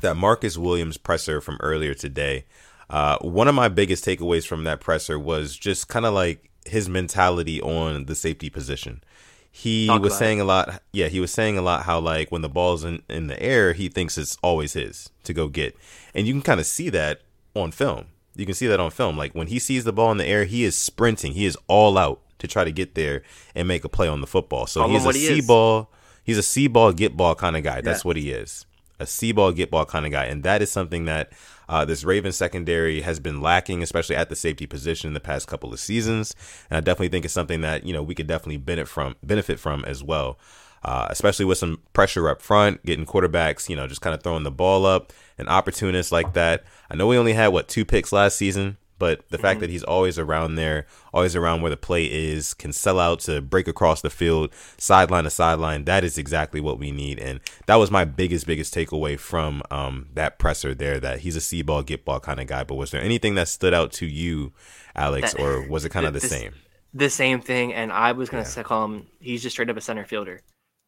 that 0.01 0.15
Marcus 0.15 0.57
Williams 0.57 0.97
presser 0.97 1.41
from 1.41 1.57
earlier 1.59 1.93
today. 1.93 2.45
Uh, 2.89 3.17
one 3.19 3.47
of 3.47 3.55
my 3.55 3.67
biggest 3.67 4.05
takeaways 4.05 4.47
from 4.47 4.63
that 4.63 4.79
presser 4.79 5.19
was 5.19 5.55
just 5.55 5.87
kind 5.87 6.05
of 6.05 6.13
like 6.13 6.49
his 6.65 6.87
mentality 6.87 7.61
on 7.61 8.05
the 8.05 8.15
safety 8.15 8.49
position. 8.49 9.03
He 9.51 9.87
Talk 9.87 10.01
was 10.01 10.15
saying 10.15 10.39
a 10.39 10.43
lot. 10.43 10.83
Yeah, 10.93 11.07
he 11.07 11.19
was 11.19 11.31
saying 11.31 11.57
a 11.57 11.61
lot 11.61 11.83
how 11.83 11.99
like 11.99 12.31
when 12.31 12.43
the 12.43 12.49
ball's 12.49 12.83
in, 12.83 13.01
in 13.09 13.27
the 13.27 13.41
air, 13.41 13.73
he 13.73 13.89
thinks 13.89 14.17
it's 14.17 14.37
always 14.43 14.73
his 14.73 15.09
to 15.23 15.33
go 15.33 15.47
get. 15.47 15.75
And 16.13 16.27
you 16.27 16.33
can 16.33 16.43
kind 16.43 16.59
of 16.59 16.65
see 16.65 16.89
that 16.89 17.21
on 17.55 17.71
film. 17.71 18.05
You 18.35 18.45
can 18.45 18.53
see 18.53 18.67
that 18.67 18.79
on 18.79 18.91
film. 18.91 19.17
Like 19.17 19.33
when 19.33 19.47
he 19.47 19.57
sees 19.57 19.83
the 19.83 19.91
ball 19.91 20.11
in 20.11 20.17
the 20.17 20.27
air, 20.27 20.45
he 20.45 20.63
is 20.63 20.75
sprinting. 20.75 21.33
He 21.33 21.45
is 21.45 21.57
all 21.67 21.97
out 21.97 22.21
to 22.37 22.47
try 22.47 22.63
to 22.63 22.71
get 22.71 22.93
there 22.93 23.23
and 23.55 23.67
make 23.67 23.83
a 23.83 23.89
play 23.89 24.07
on 24.07 24.21
the 24.21 24.27
football. 24.27 24.67
So 24.67 24.87
he's 24.87 25.05
a 25.05 25.11
he 25.13 25.25
see 25.25 25.39
is. 25.39 25.47
ball. 25.47 25.89
He's 26.27 26.37
a 26.37 26.43
see 26.43 26.67
ball, 26.67 26.91
get 26.91 27.15
ball 27.17 27.33
kind 27.33 27.55
of 27.57 27.63
guy. 27.63 27.79
That's 27.81 28.03
Yeah. 28.03 28.07
what 28.09 28.17
he 28.17 28.31
is. 28.31 28.65
a 28.99 29.05
see 29.05 29.31
ball, 29.31 29.51
get 29.51 29.69
ball 29.69 29.85
kind 29.85 30.07
of 30.07 30.11
guy, 30.11 30.25
and 30.25 30.41
that 30.41 30.59
is 30.61 30.71
something 30.71 31.05
that 31.05 31.31
uh, 31.69 31.85
this 31.85 32.03
Ravens 32.03 32.35
secondary 32.35 33.01
has 33.01 33.19
been 33.19 33.41
lacking, 33.41 33.83
especially 33.83 34.15
at 34.15 34.29
the 34.29 34.35
safety 34.35 34.65
position 34.65 35.07
in 35.09 35.13
the 35.13 35.19
past 35.19 35.47
couple 35.47 35.71
of 35.71 35.79
seasons. 35.79 36.33
And 36.71 36.77
I 36.77 36.79
definitely 36.81 37.09
think 37.09 37.23
it's 37.23 37.33
something 37.33 37.61
that 37.61 37.85
you 37.85 37.93
know 37.93 38.01
we 38.01 38.15
could 38.15 38.25
definitely 38.25 38.57
benefit 38.57 38.87
from 38.89 39.15
benefit 39.23 39.59
from 39.59 39.85
as 39.85 40.03
well. 40.03 40.37
Uh, 40.83 41.05
especially 41.11 41.45
with 41.45 41.57
some 41.59 41.79
pressure 41.93 42.27
up 42.29 42.41
front, 42.41 42.83
getting 42.85 43.05
quarterbacks, 43.05 43.67
you 43.69 43.75
know, 43.75 43.85
just 43.87 44.01
kind 44.01 44.13
of 44.15 44.23
throwing 44.23 44.43
the 44.43 44.51
ball 44.51 44.85
up, 44.85 45.11
an 45.37 45.47
opportunist 45.47 46.11
like 46.11 46.33
that. 46.33 46.63
I 46.89 46.95
know 46.95 47.07
we 47.07 47.17
only 47.17 47.33
had 47.33 47.47
what 47.49 47.67
two 47.67 47.83
picks 47.85 48.11
last 48.11 48.35
season, 48.37 48.77
but 48.99 49.27
the 49.29 49.37
mm-hmm. 49.37 49.41
fact 49.41 49.59
that 49.59 49.69
he's 49.69 49.83
always 49.83 50.17
around 50.17 50.55
there, 50.55 50.85
always 51.13 51.35
around 51.35 51.61
where 51.61 51.69
the 51.69 51.77
play 51.77 52.05
is, 52.05 52.53
can 52.53 52.73
sell 52.73 52.99
out 52.99 53.19
to 53.21 53.41
break 53.41 53.67
across 53.67 54.01
the 54.01 54.09
field, 54.09 54.51
sideline 54.77 55.23
to 55.25 55.29
sideline, 55.29 55.85
that 55.85 56.03
is 56.03 56.17
exactly 56.17 56.59
what 56.59 56.79
we 56.79 56.91
need. 56.91 57.19
And 57.19 57.39
that 57.65 57.75
was 57.75 57.91
my 57.91 58.05
biggest, 58.05 58.47
biggest 58.47 58.73
takeaway 58.73 59.19
from 59.19 59.61
um, 59.71 60.09
that 60.13 60.39
presser 60.39 60.73
there 60.73 60.99
that 60.99 61.19
he's 61.19 61.35
a 61.35 61.41
see 61.41 61.61
ball, 61.61 61.83
get 61.83 62.05
ball 62.05 62.19
kind 62.19 62.39
of 62.39 62.47
guy. 62.47 62.63
But 62.63 62.75
was 62.75 62.91
there 62.91 63.01
anything 63.01 63.35
that 63.35 63.47
stood 63.47 63.73
out 63.73 63.91
to 63.93 64.05
you, 64.05 64.53
Alex, 64.95 65.33
that, 65.33 65.41
or 65.41 65.67
was 65.67 65.85
it 65.85 65.89
kind 65.89 66.05
of 66.05 66.13
the, 66.19 66.19
same? 66.19 66.53
The 66.93 67.09
same 67.09 67.41
thing. 67.41 67.73
And 67.73 67.91
I 67.91 68.13
was 68.13 68.29
going 68.29 68.43
to 68.43 68.51
yeah. 68.55 68.63
call 68.63 68.85
him, 68.85 69.07
he's 69.19 69.43
just 69.43 69.55
straight 69.55 69.69
up 69.69 69.77
a 69.77 69.81
center 69.81 70.05
fielder. 70.05 70.41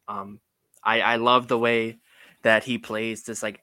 Um, 0.08 0.40
I, 0.82 1.00
I 1.00 1.16
love 1.16 1.48
the 1.48 1.58
way 1.58 1.98
that 2.42 2.64
he 2.64 2.78
plays 2.78 3.22
this 3.24 3.42
like 3.42 3.60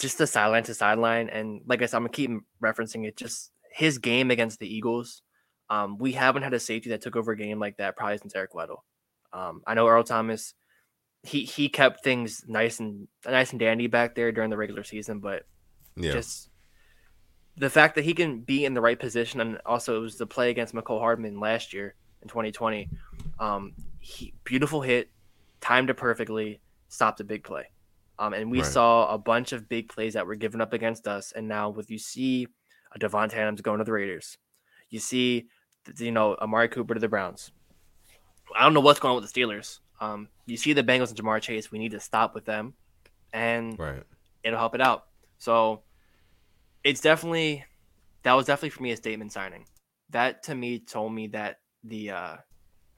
just 0.00 0.18
the 0.18 0.26
sideline 0.26 0.64
to 0.64 0.74
sideline. 0.74 1.28
And 1.28 1.60
like 1.66 1.82
I 1.82 1.86
said, 1.86 1.98
I'm 1.98 2.02
gonna 2.04 2.10
keep 2.12 2.30
referencing 2.62 3.06
it. 3.06 3.16
Just 3.16 3.52
his 3.70 3.98
game 3.98 4.30
against 4.30 4.58
the 4.58 4.72
Eagles, 4.72 5.22
um, 5.68 5.98
we 5.98 6.12
haven't 6.12 6.42
had 6.42 6.54
a 6.54 6.60
safety 6.60 6.90
that 6.90 7.00
took 7.00 7.16
over 7.16 7.32
a 7.32 7.36
game 7.36 7.58
like 7.58 7.76
that 7.76 7.96
probably 7.96 8.18
since 8.18 8.34
Eric 8.34 8.52
Weddle. 8.52 8.78
Um, 9.32 9.62
I 9.66 9.74
know 9.74 9.86
Earl 9.86 10.04
Thomas, 10.04 10.54
he 11.22 11.44
he 11.44 11.68
kept 11.68 12.02
things 12.02 12.44
nice 12.48 12.80
and 12.80 13.06
nice 13.24 13.50
and 13.50 13.60
dandy 13.60 13.86
back 13.86 14.14
there 14.14 14.32
during 14.32 14.50
the 14.50 14.56
regular 14.56 14.82
season, 14.82 15.20
but 15.20 15.44
yeah. 15.96 16.12
just 16.12 16.50
the 17.56 17.70
fact 17.70 17.94
that 17.94 18.04
he 18.04 18.14
can 18.14 18.40
be 18.40 18.64
in 18.64 18.74
the 18.74 18.80
right 18.80 18.98
position, 18.98 19.40
and 19.40 19.58
also 19.66 19.96
it 19.96 20.00
was 20.00 20.16
the 20.16 20.26
play 20.26 20.50
against 20.50 20.74
Mecole 20.74 20.98
Hardman 20.98 21.38
last 21.38 21.72
year 21.72 21.94
in 22.22 22.28
2020. 22.28 22.88
Um, 23.38 23.72
he 24.00 24.34
beautiful 24.44 24.80
hit, 24.80 25.10
timed 25.60 25.90
it 25.90 25.94
perfectly, 25.94 26.60
stopped 26.88 27.20
a 27.20 27.24
big 27.24 27.44
play. 27.44 27.66
Um, 28.18 28.34
and 28.34 28.50
we 28.50 28.60
right. 28.60 28.66
saw 28.66 29.12
a 29.12 29.18
bunch 29.18 29.52
of 29.52 29.68
big 29.68 29.88
plays 29.88 30.14
that 30.14 30.26
were 30.26 30.34
given 30.34 30.60
up 30.60 30.72
against 30.74 31.08
us. 31.08 31.32
And 31.32 31.48
now 31.48 31.70
with 31.70 31.90
you 31.90 31.98
see 31.98 32.48
a 32.92 32.98
Davante 32.98 33.34
Adams 33.34 33.60
going 33.60 33.78
to 33.78 33.84
the 33.84 33.92
Raiders. 33.92 34.38
You 34.88 34.98
see, 34.98 35.48
you 35.98 36.12
know, 36.12 36.36
Amari 36.40 36.68
Cooper 36.68 36.94
to 36.94 37.00
the 37.00 37.08
Browns. 37.08 37.52
I 38.56 38.64
don't 38.64 38.74
know 38.74 38.80
what's 38.80 38.98
going 38.98 39.14
on 39.14 39.22
with 39.22 39.32
the 39.32 39.40
Steelers. 39.40 39.78
Um, 40.00 40.28
you 40.46 40.56
see 40.56 40.72
the 40.72 40.82
Bengals 40.82 41.10
and 41.10 41.18
Ja'Marr 41.18 41.40
Chase. 41.40 41.70
We 41.70 41.78
need 41.78 41.92
to 41.92 42.00
stop 42.00 42.34
with 42.34 42.44
them, 42.44 42.74
and 43.32 43.78
right. 43.78 44.02
it'll 44.42 44.58
help 44.58 44.74
it 44.74 44.80
out. 44.80 45.06
So 45.38 45.82
it's 46.82 47.00
definitely 47.00 47.64
that 48.22 48.32
was 48.32 48.46
definitely 48.46 48.70
for 48.70 48.82
me 48.82 48.92
a 48.92 48.96
statement 48.96 49.32
signing. 49.32 49.66
That 50.10 50.42
to 50.44 50.54
me 50.54 50.80
told 50.80 51.12
me 51.12 51.28
that 51.28 51.60
the 51.84 52.10
uh, 52.10 52.36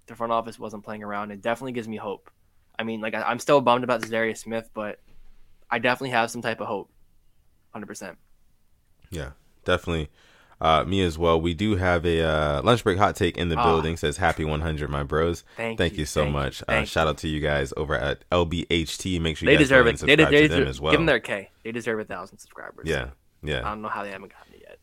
the 0.07 0.15
front 0.15 0.33
office 0.33 0.59
wasn't 0.59 0.85
playing 0.85 1.03
around. 1.03 1.31
It 1.31 1.43
definitely 1.43 1.73
gives 1.73 1.89
me 1.89 1.97
hope. 1.97 2.31
I 2.79 2.85
mean, 2.85 3.01
like 3.01 3.15
I, 3.15 3.31
am 3.31 3.39
still 3.39 3.61
bummed 3.61 3.85
about 3.85 4.03
Darius 4.03 4.41
Smith, 4.41 4.71
but 4.75 4.99
I 5.71 5.79
definitely 5.79 6.11
have 6.11 6.31
some 6.31 6.43
type 6.43 6.61
of 6.61 6.67
hope. 6.67 6.91
Hundred 7.73 7.87
percent. 7.87 8.19
Yeah, 9.11 9.31
definitely. 9.65 10.09
Uh, 10.63 10.85
me 10.85 11.03
as 11.03 11.19
well. 11.19 11.41
We 11.41 11.55
do 11.55 11.75
have 11.75 12.07
a 12.07 12.23
uh, 12.23 12.63
lunch 12.63 12.85
break 12.85 12.97
hot 12.97 13.17
take 13.17 13.37
in 13.37 13.49
the 13.49 13.57
ah. 13.57 13.65
building. 13.65 13.97
Says 13.97 14.19
happy 14.19 14.45
100, 14.45 14.89
my 14.89 15.03
bros. 15.03 15.43
Thank, 15.57 15.77
Thank 15.77 15.95
you, 15.95 16.01
you 16.01 16.05
so 16.05 16.23
thank 16.23 16.33
much. 16.33 16.61
You, 16.69 16.75
uh, 16.75 16.85
shout 16.85 17.09
out 17.09 17.19
to 17.19 17.29
you 17.29 17.41
guys 17.41 17.73
over 17.77 17.97
at 17.97 18.23
LBHT. 18.31 19.21
Make 19.21 19.37
sure 19.37 19.47
they 19.47 19.55
you 19.55 19.59
guys 19.59 19.67
deserve 19.67 19.89
it. 19.89 19.99
They, 19.99 20.15
they, 20.15 20.25
they 20.25 20.47
deserve 20.47 20.69
as 20.69 20.81
well. 20.81 20.93
Give 20.93 21.01
them 21.01 21.07
their 21.07 21.19
K. 21.19 21.51
They 21.65 21.73
deserve 21.73 21.99
a 21.99 22.05
thousand 22.05 22.39
subscribers. 22.39 22.87
Yeah, 22.89 23.09
yeah. 23.43 23.67
I 23.67 23.71
don't 23.71 23.83
know 23.83 23.89
how 23.89 24.05
they 24.05 24.11
haven't 24.11 24.33
gotten 24.33 24.55
it 24.55 24.63
yet. 24.69 24.79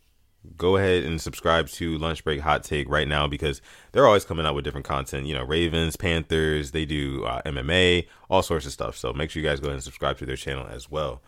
Go 0.57 0.75
ahead 0.75 1.03
and 1.03 1.21
subscribe 1.21 1.69
to 1.69 1.97
Lunch 1.97 2.25
Break 2.25 2.41
Hot 2.41 2.61
Take 2.63 2.89
right 2.89 3.07
now 3.07 3.27
because 3.27 3.61
they're 3.93 4.05
always 4.05 4.25
coming 4.25 4.45
out 4.45 4.55
with 4.55 4.65
different 4.65 4.85
content. 4.85 5.27
You 5.27 5.35
know, 5.35 5.43
Ravens, 5.43 5.95
Panthers, 5.95 6.71
they 6.71 6.83
do 6.83 7.23
uh, 7.23 7.41
MMA, 7.43 8.05
all 8.29 8.41
sorts 8.41 8.65
of 8.65 8.73
stuff. 8.73 8.97
So 8.97 9.13
make 9.13 9.29
sure 9.29 9.41
you 9.41 9.47
guys 9.47 9.61
go 9.61 9.67
ahead 9.67 9.75
and 9.75 9.83
subscribe 9.83 10.17
to 10.17 10.25
their 10.25 10.35
channel 10.35 10.67
as 10.67 10.91
well. 10.91 11.21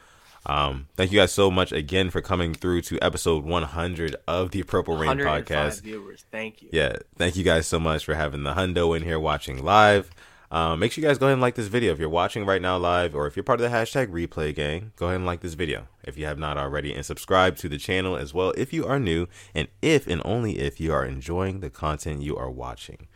Um, 0.45 0.87
thank 0.95 1.11
you 1.11 1.19
guys 1.19 1.31
so 1.31 1.51
much 1.51 1.71
again 1.71 2.09
for 2.09 2.21
coming 2.21 2.53
through 2.53 2.81
to 2.83 2.99
episode 3.01 3.43
100 3.43 4.15
of 4.27 4.51
the 4.51 4.63
Purple 4.63 4.97
Rain 4.97 5.17
podcast. 5.17 5.81
Viewers, 5.81 6.25
thank 6.31 6.61
you. 6.61 6.69
Yeah, 6.71 6.97
thank 7.15 7.35
you 7.35 7.43
guys 7.43 7.67
so 7.67 7.79
much 7.79 8.05
for 8.05 8.15
having 8.15 8.43
the 8.43 8.53
hundo 8.53 8.95
in 8.95 9.03
here 9.03 9.19
watching 9.19 9.63
live. 9.63 10.09
Um, 10.49 10.79
make 10.79 10.91
sure 10.91 11.01
you 11.01 11.07
guys 11.07 11.17
go 11.17 11.27
ahead 11.27 11.33
and 11.33 11.41
like 11.41 11.55
this 11.55 11.67
video 11.67 11.93
if 11.93 11.99
you're 11.99 12.09
watching 12.09 12.45
right 12.45 12.61
now 12.61 12.77
live, 12.77 13.15
or 13.15 13.25
if 13.25 13.37
you're 13.37 13.43
part 13.43 13.61
of 13.61 13.71
the 13.71 13.75
hashtag 13.75 14.07
replay 14.07 14.53
gang. 14.53 14.91
Go 14.97 15.05
ahead 15.05 15.17
and 15.17 15.25
like 15.25 15.39
this 15.39 15.53
video 15.53 15.87
if 16.03 16.17
you 16.17 16.25
have 16.25 16.37
not 16.37 16.57
already, 16.57 16.93
and 16.93 17.05
subscribe 17.05 17.55
to 17.57 17.69
the 17.69 17.77
channel 17.77 18.17
as 18.17 18.33
well 18.33 18.51
if 18.57 18.73
you 18.73 18.85
are 18.85 18.99
new, 18.99 19.27
and 19.55 19.69
if 19.81 20.07
and 20.07 20.21
only 20.25 20.59
if 20.59 20.81
you 20.81 20.91
are 20.91 21.05
enjoying 21.05 21.61
the 21.61 21.69
content 21.69 22.21
you 22.21 22.35
are 22.35 22.49
watching. 22.49 23.07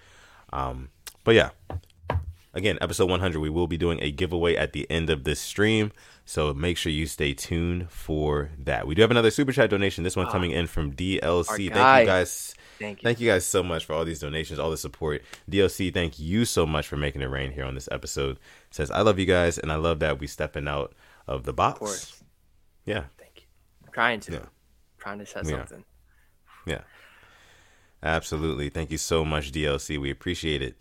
Um, 0.53 0.89
but 1.25 1.35
yeah, 1.35 1.49
again, 2.55 2.77
episode 2.81 3.09
100, 3.09 3.39
we 3.39 3.49
will 3.49 3.67
be 3.67 3.77
doing 3.77 4.01
a 4.01 4.09
giveaway 4.09 4.55
at 4.55 4.73
the 4.73 4.89
end 4.89 5.09
of 5.09 5.23
this 5.25 5.39
stream. 5.39 5.91
So 6.23 6.53
make 6.53 6.77
sure 6.77 6.91
you 6.91 7.05
stay 7.05 7.33
tuned 7.33 7.91
for 7.91 8.49
that. 8.57 8.87
We 8.87 8.95
do 8.95 9.01
have 9.01 9.11
another 9.11 9.29
super 9.29 9.51
chat 9.51 9.69
donation. 9.69 10.03
This 10.03 10.15
one 10.15 10.25
ah, 10.25 10.31
coming 10.31 10.51
in 10.51 10.65
from 10.65 10.93
DLC. 10.93 11.45
Thank 11.45 11.69
you 11.69 11.69
guys. 11.69 12.55
Thank 12.79 13.01
you. 13.01 13.07
Thank 13.07 13.19
you 13.19 13.29
guys 13.29 13.45
so 13.45 13.61
much 13.61 13.85
for 13.85 13.93
all 13.93 14.03
these 14.03 14.19
donations, 14.19 14.57
all 14.57 14.71
the 14.71 14.77
support. 14.77 15.21
DLC, 15.49 15.93
thank 15.93 16.17
you 16.17 16.45
so 16.45 16.65
much 16.65 16.87
for 16.87 16.97
making 16.97 17.21
it 17.21 17.29
rain 17.29 17.51
here 17.51 17.65
on 17.65 17.75
this 17.75 17.87
episode. 17.91 18.37
It 18.37 18.75
says 18.75 18.89
I 18.89 19.01
love 19.01 19.19
you 19.19 19.25
guys 19.25 19.57
and 19.59 19.71
I 19.71 19.75
love 19.75 19.99
that 19.99 20.19
we 20.19 20.27
stepping 20.27 20.67
out 20.67 20.93
of 21.27 21.43
the 21.43 21.53
box. 21.53 21.75
Of 21.75 21.79
course. 21.79 22.23
Yeah. 22.85 23.03
Thank 23.17 23.33
you. 23.35 23.43
I'm 23.85 23.93
trying 23.93 24.19
to. 24.21 24.31
Yeah. 24.31 24.39
I'm 24.39 24.47
trying 24.97 25.19
to 25.19 25.25
set 25.25 25.45
something. 25.45 25.85
Yeah. 26.65 26.81
Absolutely. 28.01 28.69
Thank 28.69 28.91
you 28.91 28.97
so 28.97 29.23
much, 29.23 29.51
DLC. 29.51 29.99
We 29.99 30.11
appreciate 30.11 30.61
it. 30.61 30.75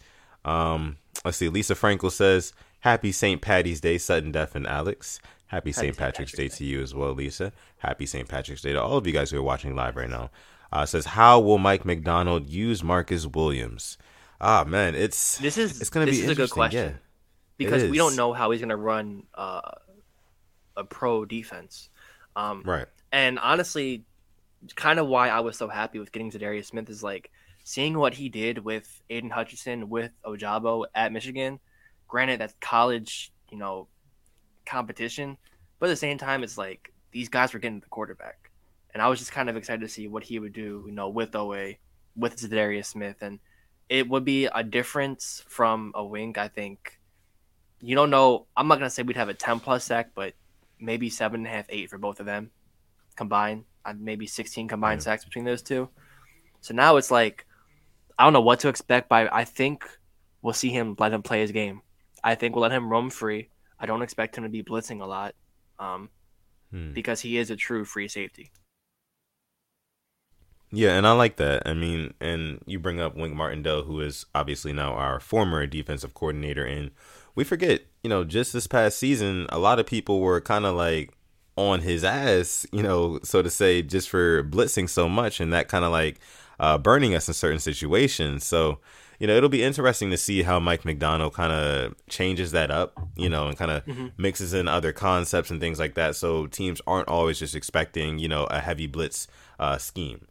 Um, 0.44 0.96
let's 1.24 1.36
see. 1.36 1.48
Lisa 1.48 1.74
Frankel 1.74 2.10
says, 2.10 2.52
Happy 2.80 3.12
St. 3.12 3.40
Patty's 3.40 3.80
Day, 3.80 3.98
Sudden 3.98 4.32
Death 4.32 4.54
and 4.54 4.66
Alex. 4.66 5.20
Happy 5.46 5.72
St. 5.72 5.96
Patrick's, 5.96 6.32
Patrick's 6.32 6.32
Day, 6.32 6.48
Day 6.48 6.54
to 6.56 6.64
you 6.64 6.82
as 6.82 6.94
well, 6.94 7.12
Lisa. 7.12 7.52
Happy 7.78 8.06
St. 8.06 8.28
Patrick's 8.28 8.62
Day 8.62 8.72
to 8.72 8.82
all 8.82 8.98
of 8.98 9.06
you 9.06 9.12
guys 9.12 9.30
who 9.30 9.38
are 9.38 9.42
watching 9.42 9.74
live 9.74 9.96
right 9.96 10.10
now. 10.10 10.30
Uh, 10.72 10.84
says, 10.84 11.06
how 11.06 11.38
will 11.40 11.58
Mike 11.58 11.84
Macdonald 11.84 12.50
use 12.50 12.82
Marcus 12.82 13.26
Williams? 13.26 13.96
Ah, 14.40 14.64
man, 14.64 14.94
it's 14.94 15.38
this 15.38 15.56
is 15.56 15.80
it's 15.80 15.90
going 15.90 16.06
to 16.06 16.12
be 16.12 16.20
is 16.20 16.28
a 16.28 16.34
good 16.34 16.50
question 16.50 16.90
yeah, 16.90 16.96
because 17.56 17.84
we 17.84 17.96
don't 17.96 18.16
know 18.16 18.32
how 18.32 18.50
he's 18.50 18.60
going 18.60 18.68
to 18.68 18.76
run 18.76 19.22
uh, 19.34 19.60
a 20.76 20.84
pro 20.84 21.24
defense. 21.24 21.88
Um, 22.36 22.62
right. 22.64 22.86
And 23.12 23.38
honestly, 23.38 24.04
kind 24.74 24.98
of 24.98 25.06
why 25.06 25.28
I 25.28 25.40
was 25.40 25.56
so 25.56 25.68
happy 25.68 25.98
with 25.98 26.10
getting 26.10 26.30
Za'Darius 26.30 26.66
Smith 26.66 26.90
is 26.90 27.02
like 27.02 27.30
seeing 27.64 27.98
what 27.98 28.14
he 28.14 28.28
did 28.28 28.58
with 28.58 29.02
Aidan 29.10 29.30
Hutchinson 29.30 29.88
with 29.88 30.12
Ojabo 30.24 30.84
at 30.94 31.12
Michigan. 31.12 31.58
Granted, 32.06 32.40
that's 32.40 32.54
college, 32.60 33.32
you 33.50 33.58
know, 33.58 33.88
competition, 34.66 35.36
but 35.80 35.86
at 35.86 35.90
the 35.90 35.96
same 35.96 36.18
time, 36.18 36.44
it's 36.44 36.56
like 36.56 36.92
these 37.10 37.28
guys 37.28 37.52
were 37.52 37.58
getting 37.58 37.80
the 37.80 37.86
quarterback, 37.86 38.50
and 38.92 39.02
I 39.02 39.08
was 39.08 39.18
just 39.18 39.32
kind 39.32 39.50
of 39.50 39.56
excited 39.56 39.80
to 39.80 39.88
see 39.88 40.06
what 40.06 40.22
he 40.22 40.38
would 40.38 40.52
do, 40.52 40.84
you 40.86 40.92
know, 40.92 41.08
with 41.08 41.34
OA, 41.34 41.74
with 42.14 42.36
Za'Darius 42.36 42.86
Smith, 42.86 43.16
and 43.22 43.40
it 43.88 44.08
would 44.08 44.24
be 44.24 44.46
a 44.46 44.62
difference 44.62 45.42
from 45.48 45.92
a 45.94 46.04
wink. 46.04 46.38
I 46.38 46.48
think 46.48 47.00
you 47.80 47.94
don't 47.94 48.10
know. 48.10 48.46
I'm 48.56 48.68
not 48.68 48.76
gonna 48.76 48.90
say 48.90 49.02
we'd 49.02 49.16
have 49.16 49.28
a 49.28 49.34
10 49.34 49.60
plus 49.60 49.84
sack, 49.84 50.10
but 50.14 50.34
maybe 50.78 51.10
seven 51.10 51.40
and 51.40 51.46
a 51.46 51.50
half, 51.50 51.66
eight 51.70 51.90
for 51.90 51.98
both 51.98 52.20
of 52.20 52.26
them 52.26 52.50
combined. 53.16 53.64
Uh, 53.84 53.94
maybe 53.98 54.26
16 54.26 54.68
combined 54.68 55.00
yeah. 55.00 55.04
sacks 55.04 55.24
between 55.24 55.44
those 55.44 55.62
two. 55.62 55.88
So 56.60 56.72
now 56.72 56.96
it's 56.96 57.10
like 57.10 57.46
I 58.18 58.24
don't 58.24 58.32
know 58.32 58.40
what 58.40 58.60
to 58.60 58.68
expect, 58.68 59.08
but 59.08 59.32
I 59.32 59.44
think 59.44 59.88
we'll 60.42 60.52
see 60.52 60.70
him 60.70 60.94
let 60.98 61.12
him 61.12 61.22
play 61.22 61.40
his 61.40 61.52
game. 61.52 61.82
I 62.22 62.34
think 62.34 62.54
we'll 62.54 62.62
let 62.62 62.72
him 62.72 62.88
roam 62.88 63.10
free. 63.10 63.48
I 63.78 63.86
don't 63.86 64.02
expect 64.02 64.36
him 64.36 64.44
to 64.44 64.50
be 64.50 64.62
blitzing 64.62 65.02
a 65.02 65.06
lot 65.06 65.34
um, 65.78 66.08
hmm. 66.70 66.92
because 66.92 67.20
he 67.20 67.38
is 67.38 67.50
a 67.50 67.56
true 67.56 67.84
free 67.84 68.08
safety. 68.08 68.50
Yeah, 70.70 70.96
and 70.96 71.06
I 71.06 71.12
like 71.12 71.36
that. 71.36 71.62
I 71.66 71.74
mean, 71.74 72.14
and 72.20 72.60
you 72.66 72.80
bring 72.80 73.00
up 73.00 73.16
Wink 73.16 73.34
Martindale, 73.34 73.84
who 73.84 74.00
is 74.00 74.26
obviously 74.34 74.72
now 74.72 74.94
our 74.94 75.20
former 75.20 75.66
defensive 75.66 76.14
coordinator, 76.14 76.64
and 76.64 76.90
we 77.36 77.44
forget, 77.44 77.82
you 78.02 78.10
know, 78.10 78.24
just 78.24 78.52
this 78.52 78.66
past 78.66 78.98
season, 78.98 79.46
a 79.50 79.58
lot 79.58 79.78
of 79.78 79.86
people 79.86 80.20
were 80.20 80.40
kind 80.40 80.66
of 80.66 80.74
like 80.74 81.12
on 81.56 81.80
his 81.80 82.02
ass, 82.02 82.66
you 82.72 82.82
know, 82.82 83.20
so 83.22 83.40
to 83.40 83.50
say, 83.50 83.82
just 83.82 84.08
for 84.10 84.42
blitzing 84.42 84.88
so 84.88 85.08
much, 85.08 85.40
and 85.40 85.52
that 85.52 85.68
kind 85.68 85.84
of 85.84 85.92
like 85.92 86.18
uh, 86.60 86.78
burning 86.78 87.14
us 87.14 87.28
in 87.28 87.34
certain 87.34 87.60
situations. 87.60 88.44
So 88.44 88.78
you 89.18 89.26
know, 89.26 89.36
it'll 89.36 89.48
be 89.48 89.62
interesting 89.62 90.10
to 90.10 90.16
see 90.16 90.42
how 90.42 90.58
Mike 90.60 90.84
Macdonald 90.84 91.34
kind 91.34 91.52
of 91.52 91.94
changes 92.08 92.50
that 92.52 92.70
up, 92.70 92.98
you 93.16 93.28
know, 93.28 93.48
and 93.48 93.56
kind 93.56 93.70
of 93.70 93.86
mm-hmm. 93.86 94.08
mixes 94.16 94.52
in 94.52 94.68
other 94.68 94.92
concepts 94.92 95.50
and 95.50 95.60
things 95.60 95.78
like 95.78 95.94
that. 95.94 96.16
So 96.16 96.46
teams 96.46 96.80
aren't 96.86 97.08
always 97.08 97.38
just 97.38 97.54
expecting, 97.54 98.18
you 98.18 98.28
know, 98.28 98.44
a 98.44 98.60
heavy 98.60 98.86
blitz 98.86 99.28
uh, 99.58 99.78
scheme. 99.78 100.26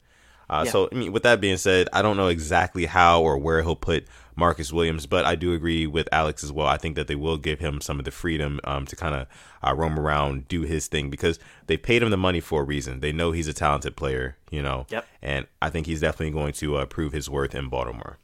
Uh, 0.50 0.64
Yeah. 0.66 0.72
So, 0.72 0.90
I 0.92 0.96
mean, 0.96 1.12
with 1.12 1.24
that 1.24 1.40
being 1.42 1.58
said, 1.58 1.88
I 1.94 2.02
don't 2.02 2.18
know 2.18 2.28
exactly 2.28 2.86
how 2.86 3.22
or 3.22 3.38
where 3.38 3.62
he'll 3.62 3.76
put 3.76 4.06
Marcus 4.36 4.74
Williams, 4.74 5.06
but 5.06 5.26
I 5.26 5.36
do 5.36 5.54
agree 5.54 5.86
with 5.88 6.10
Alex 6.12 6.44
as 6.44 6.52
well. 6.52 6.66
I 6.68 6.78
think 6.78 6.96
that 6.96 7.08
they 7.08 7.16
will 7.16 7.38
give 7.38 7.60
him 7.60 7.80
some 7.82 8.00
of 8.00 8.06
the 8.06 8.12
freedom 8.12 8.60
um, 8.64 8.86
to 8.88 8.96
kind 8.96 9.14
of 9.16 9.28
uh, 9.66 9.74
roam 9.76 10.00
around, 10.00 10.48
do 10.48 10.62
his 10.64 10.88
thing 10.88 11.10
because 11.10 11.38
they 11.68 11.78
paid 11.78 12.02
him 12.02 12.10
the 12.10 12.18
money 12.18 12.40
for 12.40 12.62
a 12.62 12.64
reason. 12.66 13.00
They 13.00 13.12
know 13.12 13.32
he's 13.32 13.48
a 13.48 13.54
talented 13.54 13.96
player, 13.96 14.38
you 14.52 14.62
know, 14.64 14.86
Yep. 14.90 15.06
and 15.22 15.48
I 15.62 15.70
think 15.70 15.86
he's 15.88 16.02
definitely 16.02 16.32
going 16.32 16.54
to 16.54 16.78
uh, 16.78 16.86
prove 16.86 17.14
his 17.14 17.30
worth 17.30 17.54
in 17.54 17.70
Baltimore. 17.70 18.18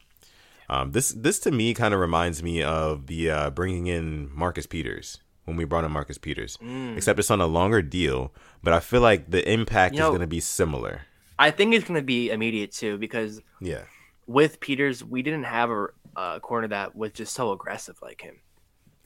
Um, 0.71 0.91
this 0.91 1.09
this 1.09 1.39
to 1.39 1.51
me 1.51 1.73
kind 1.73 1.93
of 1.95 1.99
reminds 1.99 2.43
me 2.43 2.61
of 2.61 3.07
the 3.07 3.29
uh, 3.31 3.49
bringing 3.49 3.87
in 3.87 4.29
Marcus 4.35 4.67
Peters 4.67 5.19
when 5.45 5.57
we 5.57 5.63
brought 5.65 5.83
in 5.83 5.91
Marcus 5.91 6.19
Peters, 6.19 6.59
except 6.95 7.17
it's 7.17 7.31
on 7.31 7.41
a 7.41 7.47
longer 7.47 7.81
deal. 7.81 8.31
But 8.61 8.73
I 8.73 8.79
feel 8.79 9.01
like 9.01 9.31
the 9.31 9.47
impact 9.51 9.95
You 9.95 10.03
is 10.03 10.09
going 10.09 10.21
to 10.21 10.27
be 10.27 10.39
similar. 10.39 11.01
I 11.39 11.51
think 11.51 11.73
it's 11.73 11.85
going 11.85 11.99
to 11.99 12.05
be 12.05 12.29
immediate 12.29 12.71
too 12.71 12.97
because 12.97 13.41
Yeah, 13.61 13.83
with 14.27 14.59
Peters, 14.59 15.03
we 15.03 15.23
didn't 15.23 15.45
have 15.45 15.71
a, 15.71 15.87
a 16.15 16.39
corner 16.39 16.67
that 16.67 16.95
was 16.95 17.13
just 17.13 17.33
so 17.33 17.51
aggressive 17.53 17.97
like 18.01 18.21
him. 18.21 18.41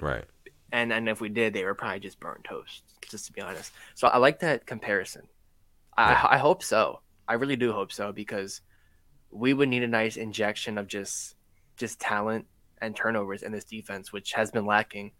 right. 0.02 0.26
And 0.72 0.91
and 0.91 1.08
if 1.08 1.22
we 1.22 1.30
did, 1.30 1.54
they 1.54 1.63
were 1.63 1.76
probably 1.76 2.00
just 2.00 2.19
burnt 2.19 2.43
toast, 2.43 2.82
just 3.08 3.28
to 3.28 3.32
be 3.32 3.41
honest. 3.41 3.72
So 3.93 4.08
I 4.08 4.17
like 4.17 4.39
that 4.39 4.65
comparison. 4.65 5.28
I 5.96 6.30
I 6.32 6.38
hope 6.38 6.63
so. 6.63 7.02
I 7.28 7.36
really 7.36 7.56
do 7.56 7.72
hope 7.72 7.91
so 7.91 8.12
because 8.12 8.62
we 9.30 9.54
would 9.54 9.69
need 9.69 9.84
a 9.84 9.88
nice 9.88 10.17
injection 10.17 10.80
of 10.80 10.88
just 10.88 11.36
just 11.78 12.00
talent 12.00 12.48
and 12.82 12.96
turnovers 12.96 13.43
in 13.43 13.52
this 13.52 13.65
defense, 13.65 14.12
which 14.12 14.34
has 14.34 14.50
been 14.50 14.65
lacking. 14.65 15.12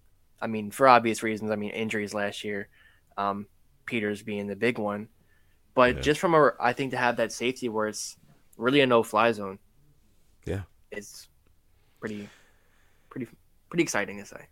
I 0.41 0.47
mean, 0.47 0.71
for 0.71 0.88
obvious 0.88 1.21
reasons. 1.23 1.52
I 1.52 1.56
mean, 1.56 1.69
injuries 1.69 2.13
last 2.15 2.43
year, 2.43 2.67
um, 3.15 3.45
Peters 3.86 4.23
being 4.23 4.47
the 4.47 4.56
big 4.56 4.80
one, 4.80 5.08
but 5.76 5.96
Yeah. 5.96 6.02
just 6.02 6.20
from 6.20 6.34
a, 6.34 6.52
I 6.60 6.74
think 6.74 6.92
to 6.92 6.98
have 6.98 7.18
that 7.18 7.32
safety 7.32 7.70
where 7.70 7.88
it's 7.88 8.18
really 8.58 8.82
a 8.82 8.88
no-fly 8.88 9.32
zone. 9.32 9.60
Yeah. 10.46 10.62
it's 10.92 11.28
pretty, 12.00 12.30
pretty, 13.10 13.28
pretty 13.70 13.84
exciting 13.84 14.18
to 14.20 14.26
say. 14.26 14.48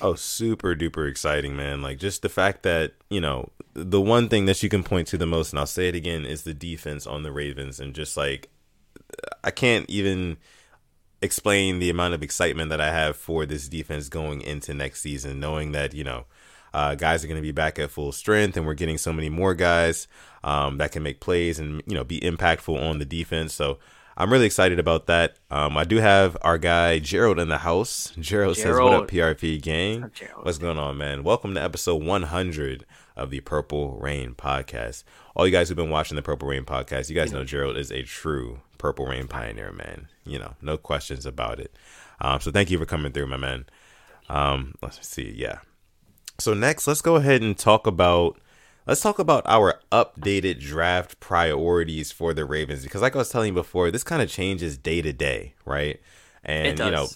Oh, 0.00 0.14
super 0.14 0.74
duper 0.76 1.08
exciting, 1.10 1.56
man. 1.56 1.82
Like 1.82 1.98
just 1.98 2.22
the 2.22 2.28
fact 2.28 2.62
that, 2.62 2.92
you 3.10 3.20
know, 3.20 3.50
the 3.74 4.00
one 4.00 4.28
thing 4.28 4.46
that 4.46 4.62
you 4.62 4.68
can 4.68 4.82
point 4.84 5.08
to 5.08 5.18
the 5.18 5.26
most, 5.26 5.52
and 5.52 5.58
I'll 5.58 5.66
say 5.66 5.88
it 5.88 5.94
again, 5.94 6.24
is 6.24 6.42
the 6.42 6.54
defense 6.54 7.06
on 7.06 7.22
the 7.22 7.32
Ravens. 7.32 7.80
And 7.80 7.94
just 7.94 8.16
like, 8.16 8.48
I 9.42 9.50
can't 9.50 9.88
even 9.88 10.36
explain 11.20 11.78
the 11.78 11.90
amount 11.90 12.14
of 12.14 12.22
excitement 12.22 12.70
that 12.70 12.80
I 12.80 12.92
have 12.92 13.16
for 13.16 13.44
this 13.46 13.68
defense 13.68 14.08
going 14.08 14.40
into 14.40 14.72
next 14.74 15.00
season, 15.00 15.40
knowing 15.40 15.72
that, 15.72 15.94
you 15.94 16.04
know, 16.04 16.26
uh, 16.78 16.94
guys 16.94 17.24
are 17.24 17.26
going 17.26 17.40
to 17.40 17.42
be 17.42 17.52
back 17.52 17.78
at 17.78 17.90
full 17.90 18.12
strength 18.12 18.56
and 18.56 18.64
we're 18.64 18.74
getting 18.74 18.98
so 18.98 19.12
many 19.12 19.28
more 19.28 19.54
guys 19.54 20.06
um, 20.44 20.78
that 20.78 20.92
can 20.92 21.02
make 21.02 21.18
plays 21.20 21.58
and, 21.58 21.82
you 21.86 21.94
know, 21.94 22.04
be 22.04 22.20
impactful 22.20 22.80
on 22.80 22.98
the 22.98 23.04
defense. 23.04 23.52
So, 23.52 23.78
I'm 24.20 24.32
really 24.32 24.46
excited 24.46 24.80
about 24.80 25.06
that. 25.06 25.36
Um, 25.48 25.76
I 25.76 25.84
do 25.84 25.98
have 25.98 26.36
our 26.42 26.58
guy 26.58 26.98
Gerald 26.98 27.38
in 27.38 27.48
the 27.48 27.58
house. 27.58 28.12
Gerald, 28.18 28.56
says, 28.56 28.76
"What 28.76 29.02
up, 29.02 29.08
PRP 29.08 29.62
gang? 29.62 30.10
What's 30.42 30.58
going 30.58 30.76
on, 30.76 30.98
man? 30.98 31.22
Welcome 31.22 31.54
to 31.54 31.62
episode 31.62 32.02
100 32.02 32.84
of 33.14 33.30
the 33.30 33.38
Purple 33.38 33.96
Rain 34.00 34.34
podcast. 34.34 35.04
All 35.36 35.46
you 35.46 35.52
guys 35.52 35.68
who've 35.68 35.76
been 35.76 35.88
watching 35.88 36.16
the 36.16 36.22
Purple 36.22 36.48
Rain 36.48 36.64
podcast, 36.64 37.08
you 37.08 37.14
guys 37.14 37.32
know 37.32 37.44
Gerald 37.44 37.76
is 37.76 37.92
a 37.92 38.02
true 38.02 38.58
Purple 38.76 39.06
Rain 39.06 39.28
pioneer, 39.28 39.70
man. 39.70 40.08
You 40.26 40.40
know, 40.40 40.54
no 40.60 40.76
questions 40.76 41.24
about 41.24 41.60
it. 41.60 41.76
Um, 42.20 42.40
so 42.40 42.50
thank 42.50 42.72
you 42.72 42.78
for 42.78 42.86
coming 42.86 43.12
through, 43.12 43.28
my 43.28 43.36
man. 43.36 43.66
Um, 44.28 44.74
let's 44.82 45.06
see, 45.06 45.32
yeah. 45.36 45.58
So 46.40 46.54
next, 46.54 46.86
let's 46.86 47.02
go 47.02 47.16
ahead 47.16 47.42
and 47.42 47.58
talk 47.58 47.88
about 47.88 48.38
let's 48.86 49.00
talk 49.00 49.18
about 49.18 49.42
our 49.46 49.80
updated 49.90 50.60
draft 50.60 51.18
priorities 51.18 52.12
for 52.12 52.32
the 52.32 52.44
Ravens 52.44 52.84
because 52.84 53.02
like 53.02 53.16
I 53.16 53.18
was 53.18 53.28
telling 53.28 53.48
you 53.48 53.54
before, 53.54 53.90
this 53.90 54.04
kind 54.04 54.22
of 54.22 54.30
changes 54.30 54.78
day 54.78 55.02
to 55.02 55.12
day, 55.12 55.54
right? 55.64 56.00
And 56.44 56.78
you 56.78 56.90
know, 56.92 57.08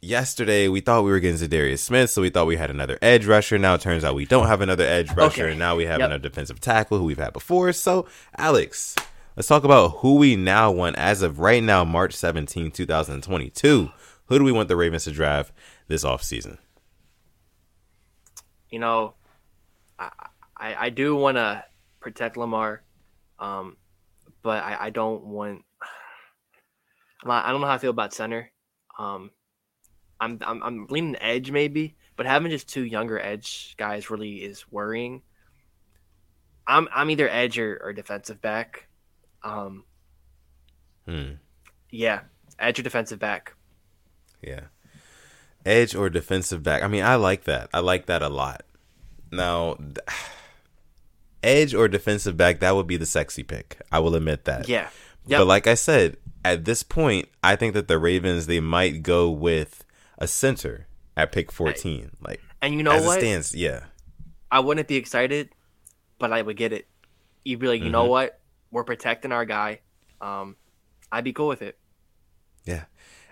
yesterday 0.00 0.68
we 0.68 0.80
thought 0.80 1.04
we 1.04 1.10
were 1.10 1.20
getting 1.20 1.36
Za'Darius 1.46 1.80
Smith, 1.80 2.08
so 2.08 2.22
we 2.22 2.30
thought 2.30 2.46
we 2.46 2.56
had 2.56 2.70
another 2.70 2.98
edge 3.02 3.26
rusher. 3.26 3.58
Now 3.58 3.74
it 3.74 3.82
turns 3.82 4.02
out 4.02 4.14
we 4.14 4.24
don't 4.24 4.46
have 4.46 4.62
another 4.62 4.84
edge 4.86 5.12
rusher, 5.12 5.42
Okay. 5.42 5.50
and 5.50 5.58
now 5.58 5.76
we 5.76 5.84
have 5.84 5.98
Yep. 5.98 6.06
another 6.06 6.22
defensive 6.30 6.58
tackle 6.58 6.96
who 6.98 7.04
we've 7.04 7.18
had 7.18 7.34
before. 7.34 7.74
So, 7.74 8.06
Alex, 8.38 8.96
let's 9.36 9.46
talk 9.46 9.62
about 9.62 9.98
who 9.98 10.14
we 10.14 10.36
now 10.36 10.70
want 10.70 10.96
as 10.96 11.20
of 11.20 11.38
right 11.38 11.62
now, 11.62 11.84
March 11.84 12.14
17, 12.14 12.70
2022. 12.70 13.90
Who 14.28 14.38
do 14.38 14.44
we 14.44 14.52
want 14.52 14.68
the 14.68 14.76
Ravens 14.76 15.04
to 15.04 15.10
draft 15.10 15.52
this 15.86 16.02
offseason? 16.02 16.56
You 18.70 18.78
know, 18.78 19.14
I 19.98 20.10
I, 20.56 20.74
I 20.86 20.90
do 20.90 21.16
want 21.16 21.36
to 21.36 21.64
protect 22.00 22.36
Lamar, 22.36 22.82
um, 23.38 23.76
but 24.42 24.62
I, 24.62 24.86
I 24.86 24.90
don't 24.90 25.24
want. 25.24 25.64
I 27.26 27.50
don't 27.50 27.60
know 27.60 27.66
how 27.66 27.74
I 27.74 27.78
feel 27.78 27.90
about 27.90 28.14
center. 28.14 28.50
Um, 28.98 29.30
I'm, 30.20 30.38
I'm 30.42 30.62
I'm 30.62 30.86
leaning 30.88 31.16
edge 31.20 31.50
maybe, 31.50 31.96
but 32.16 32.26
having 32.26 32.50
just 32.50 32.68
two 32.68 32.84
younger 32.84 33.18
edge 33.18 33.74
guys 33.78 34.10
really 34.10 34.36
is 34.36 34.70
worrying. 34.70 35.22
I'm 36.66 36.88
I'm 36.94 37.10
either 37.10 37.28
edge 37.28 37.58
or, 37.58 37.80
or 37.82 37.92
defensive 37.92 38.40
back. 38.40 38.88
Um, 39.42 39.84
Hmm. 41.06 41.32
yeah, 41.90 42.20
edge 42.58 42.78
or 42.78 42.82
defensive 42.82 43.18
back. 43.18 43.54
Yeah. 44.42 44.66
Edge 45.66 45.94
or 45.94 46.08
defensive 46.08 46.62
back. 46.62 46.82
I 46.82 46.88
mean, 46.88 47.04
I 47.04 47.16
like 47.16 47.44
that. 47.44 47.68
I 47.74 47.80
like 47.80 48.06
that 48.06 48.22
a 48.22 48.28
lot. 48.28 48.62
Now, 49.30 49.76
edge 51.42 51.74
or 51.74 51.88
defensive 51.88 52.36
back, 52.36 52.60
that 52.60 52.74
would 52.74 52.86
be 52.86 52.96
the 52.96 53.06
sexy 53.06 53.42
pick. 53.42 53.80
I 53.92 53.98
will 53.98 54.14
admit 54.14 54.44
that. 54.44 54.68
Yeah, 54.68 54.88
Yep. 55.26 55.40
But 55.40 55.46
like 55.46 55.66
I 55.66 55.74
said, 55.74 56.16
at 56.44 56.64
this 56.64 56.82
point, 56.82 57.28
I 57.44 57.54
think 57.56 57.74
that 57.74 57.88
the 57.88 57.98
Ravens 57.98 58.46
they 58.46 58.60
might 58.60 59.02
go 59.02 59.30
with 59.30 59.84
a 60.18 60.26
center 60.26 60.86
at 61.16 61.30
pick 61.32 61.52
14. 61.52 62.12
Like 62.22 62.40
and 62.62 62.74
you 62.74 62.82
know 62.82 62.92
as 62.92 63.04
what? 63.04 63.18
it 63.18 63.20
stands, 63.20 63.54
yeah. 63.54 63.84
I 64.50 64.60
wouldn't 64.60 64.88
be 64.88 64.96
excited, 64.96 65.50
but 66.18 66.32
I 66.32 66.42
would 66.42 66.56
get 66.56 66.72
it. 66.72 66.88
You'd 67.44 67.60
be 67.60 67.68
like, 67.68 67.82
you 67.82 67.90
know 67.90 68.02
Mm-hmm. 68.02 68.10
what? 68.10 68.40
We're 68.72 68.84
protecting 68.84 69.30
our 69.32 69.44
guy. 69.44 69.80
Um, 70.20 70.56
I'd 71.12 71.24
be 71.24 71.32
cool 71.32 71.48
with 71.48 71.62
it. 71.62 71.78
Yeah. 72.64 72.84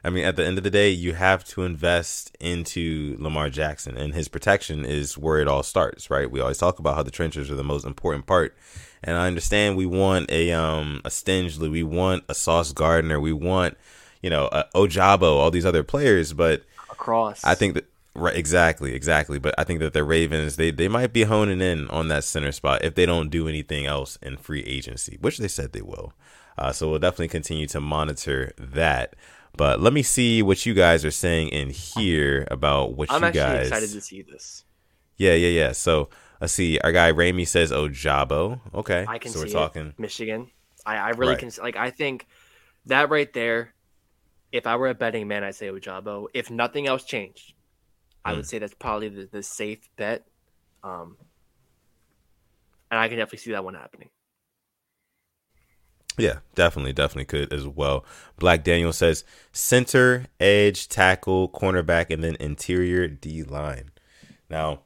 I 0.04 0.10
mean, 0.10 0.24
at 0.24 0.36
the 0.36 0.46
end 0.46 0.58
of 0.58 0.64
the 0.64 0.70
day, 0.70 0.90
you 0.90 1.14
have 1.14 1.44
to 1.46 1.62
invest 1.62 2.36
into 2.40 3.16
Lamar 3.18 3.50
Jackson, 3.50 3.96
and 3.96 4.14
his 4.14 4.28
protection 4.28 4.84
is 4.84 5.18
where 5.18 5.38
it 5.38 5.48
all 5.48 5.62
starts, 5.62 6.10
right? 6.10 6.30
We 6.30 6.40
always 6.40 6.58
talk 6.58 6.78
about 6.78 6.96
how 6.96 7.02
the 7.02 7.10
trenches 7.10 7.50
are 7.50 7.56
the 7.56 7.64
most 7.64 7.84
important 7.84 8.26
part, 8.26 8.56
and 9.02 9.16
I 9.16 9.26
understand 9.26 9.76
we 9.76 9.86
want 9.86 10.30
a 10.30 10.52
um 10.52 11.00
a 11.04 11.08
Stingley, 11.08 11.70
we 11.70 11.82
want 11.82 12.24
a 12.28 12.34
Sauce 12.34 12.72
Gardner, 12.72 13.20
we 13.20 13.32
want 13.32 13.76
you 14.22 14.30
know 14.30 14.48
a 14.52 14.64
Ojabo, 14.74 15.22
all 15.22 15.50
these 15.50 15.66
other 15.66 15.82
players, 15.82 16.32
but 16.32 16.62
Across. 16.90 17.44
I 17.44 17.54
think 17.54 17.74
that 17.74 17.86
right 18.14 18.36
exactly, 18.36 18.94
exactly. 18.94 19.38
But 19.38 19.54
I 19.58 19.64
think 19.64 19.80
that 19.80 19.92
the 19.92 20.04
Ravens 20.04 20.56
they 20.56 20.70
they 20.70 20.88
might 20.88 21.12
be 21.12 21.22
honing 21.24 21.60
in 21.60 21.88
on 21.88 22.08
that 22.08 22.24
center 22.24 22.52
spot 22.52 22.84
if 22.84 22.94
they 22.94 23.06
don't 23.06 23.30
do 23.30 23.48
anything 23.48 23.86
else 23.86 24.18
in 24.22 24.36
free 24.36 24.62
agency, 24.62 25.18
which 25.20 25.38
they 25.38 25.48
said 25.48 25.72
they 25.72 25.82
will. 25.82 26.12
Uh, 26.56 26.72
so 26.72 26.90
we'll 26.90 26.98
definitely 26.98 27.28
continue 27.28 27.66
to 27.68 27.80
monitor 27.80 28.52
that. 28.58 29.14
But 29.58 29.80
let 29.80 29.92
me 29.92 30.02
see 30.04 30.40
what 30.40 30.64
you 30.64 30.72
guys 30.72 31.04
are 31.04 31.10
saying 31.10 31.48
in 31.48 31.70
here 31.70 32.46
about 32.50 32.94
what 32.94 33.10
I'm 33.10 33.22
you 33.24 33.32
guys. 33.32 33.36
I'm 33.42 33.54
actually 33.56 33.66
excited 33.66 33.90
to 33.90 34.00
see 34.00 34.22
this. 34.22 34.64
Yeah, 35.16 35.34
yeah, 35.34 35.48
yeah. 35.48 35.72
So 35.72 36.10
let's 36.40 36.52
see. 36.52 36.78
Our 36.78 36.92
guy 36.92 37.10
Ramey 37.12 37.46
says 37.46 37.72
Ojabo. 37.72 38.60
Okay, 38.72 39.04
I 39.08 39.18
can 39.18 39.32
so 39.32 39.40
we're 39.40 39.48
talking. 39.48 39.88
it. 39.88 39.98
Michigan. 39.98 40.50
I, 40.86 40.96
I 40.96 41.08
really 41.10 41.32
Right. 41.32 41.38
can. 41.40 41.50
Like, 41.60 41.76
I 41.76 41.90
think 41.90 42.26
that 42.86 43.10
right 43.10 43.30
there. 43.32 43.74
If 44.50 44.66
I 44.66 44.76
were 44.76 44.88
a 44.88 44.94
betting 44.94 45.28
man, 45.28 45.44
I'd 45.44 45.56
say 45.56 45.68
Ojabo. 45.68 46.28
If 46.32 46.50
nothing 46.50 46.86
else 46.86 47.04
changed, 47.04 47.52
I 48.24 48.30
Hmm. 48.30 48.36
would 48.36 48.46
say 48.46 48.58
that's 48.60 48.72
probably 48.74 49.08
the, 49.10 49.28
the 49.30 49.42
safe 49.42 49.80
bet. 49.98 50.24
Um, 50.82 51.18
and 52.90 52.98
I 52.98 53.08
can 53.08 53.18
definitely 53.18 53.40
see 53.40 53.50
that 53.52 53.62
one 53.64 53.74
happening. 53.74 54.08
Yeah, 56.18 56.38
definitely, 56.54 56.92
definitely 56.92 57.26
could 57.26 57.52
as 57.52 57.66
well. 57.66 58.04
Black 58.38 58.64
Daniel 58.64 58.92
says 58.92 59.24
center, 59.52 60.26
edge, 60.40 60.88
tackle, 60.88 61.48
cornerback, 61.48 62.10
and 62.10 62.22
then 62.22 62.36
interior 62.40 63.06
D 63.08 63.44
line. 63.44 63.90
Now, 64.50 64.80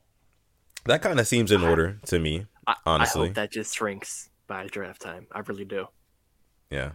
that 0.85 1.03
kind 1.03 1.19
of 1.19 1.27
seems 1.27 1.51
in 1.51 1.63
order 1.63 1.99
to 2.07 2.19
me. 2.19 2.47
I, 2.67 2.75
Honestly. 2.87 3.23
I 3.23 3.27
hope 3.27 3.35
that 3.35 3.51
just 3.51 3.75
shrinks 3.75 4.31
by 4.47 4.67
draft 4.67 5.01
time. 5.01 5.27
I 5.33 5.41
really 5.41 5.65
do. 5.65 5.87
Yeah. 6.71 6.93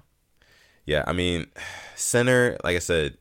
Yeah, 0.86 1.04
I 1.06 1.12
mean, 1.12 1.48
center, 1.96 2.58
like 2.64 2.78
I 2.78 2.80
said, 2.80 3.18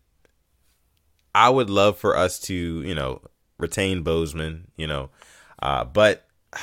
I 1.35 1.51
would 1.51 1.69
love 1.69 1.99
for 1.99 2.17
us 2.17 2.39
to, 2.41 2.55
you 2.55 2.95
know, 2.95 3.23
retain 3.59 4.03
Bozeman, 4.03 4.71
you 4.77 4.87
know, 4.87 5.11
uh, 5.61 5.85
but 5.85 6.27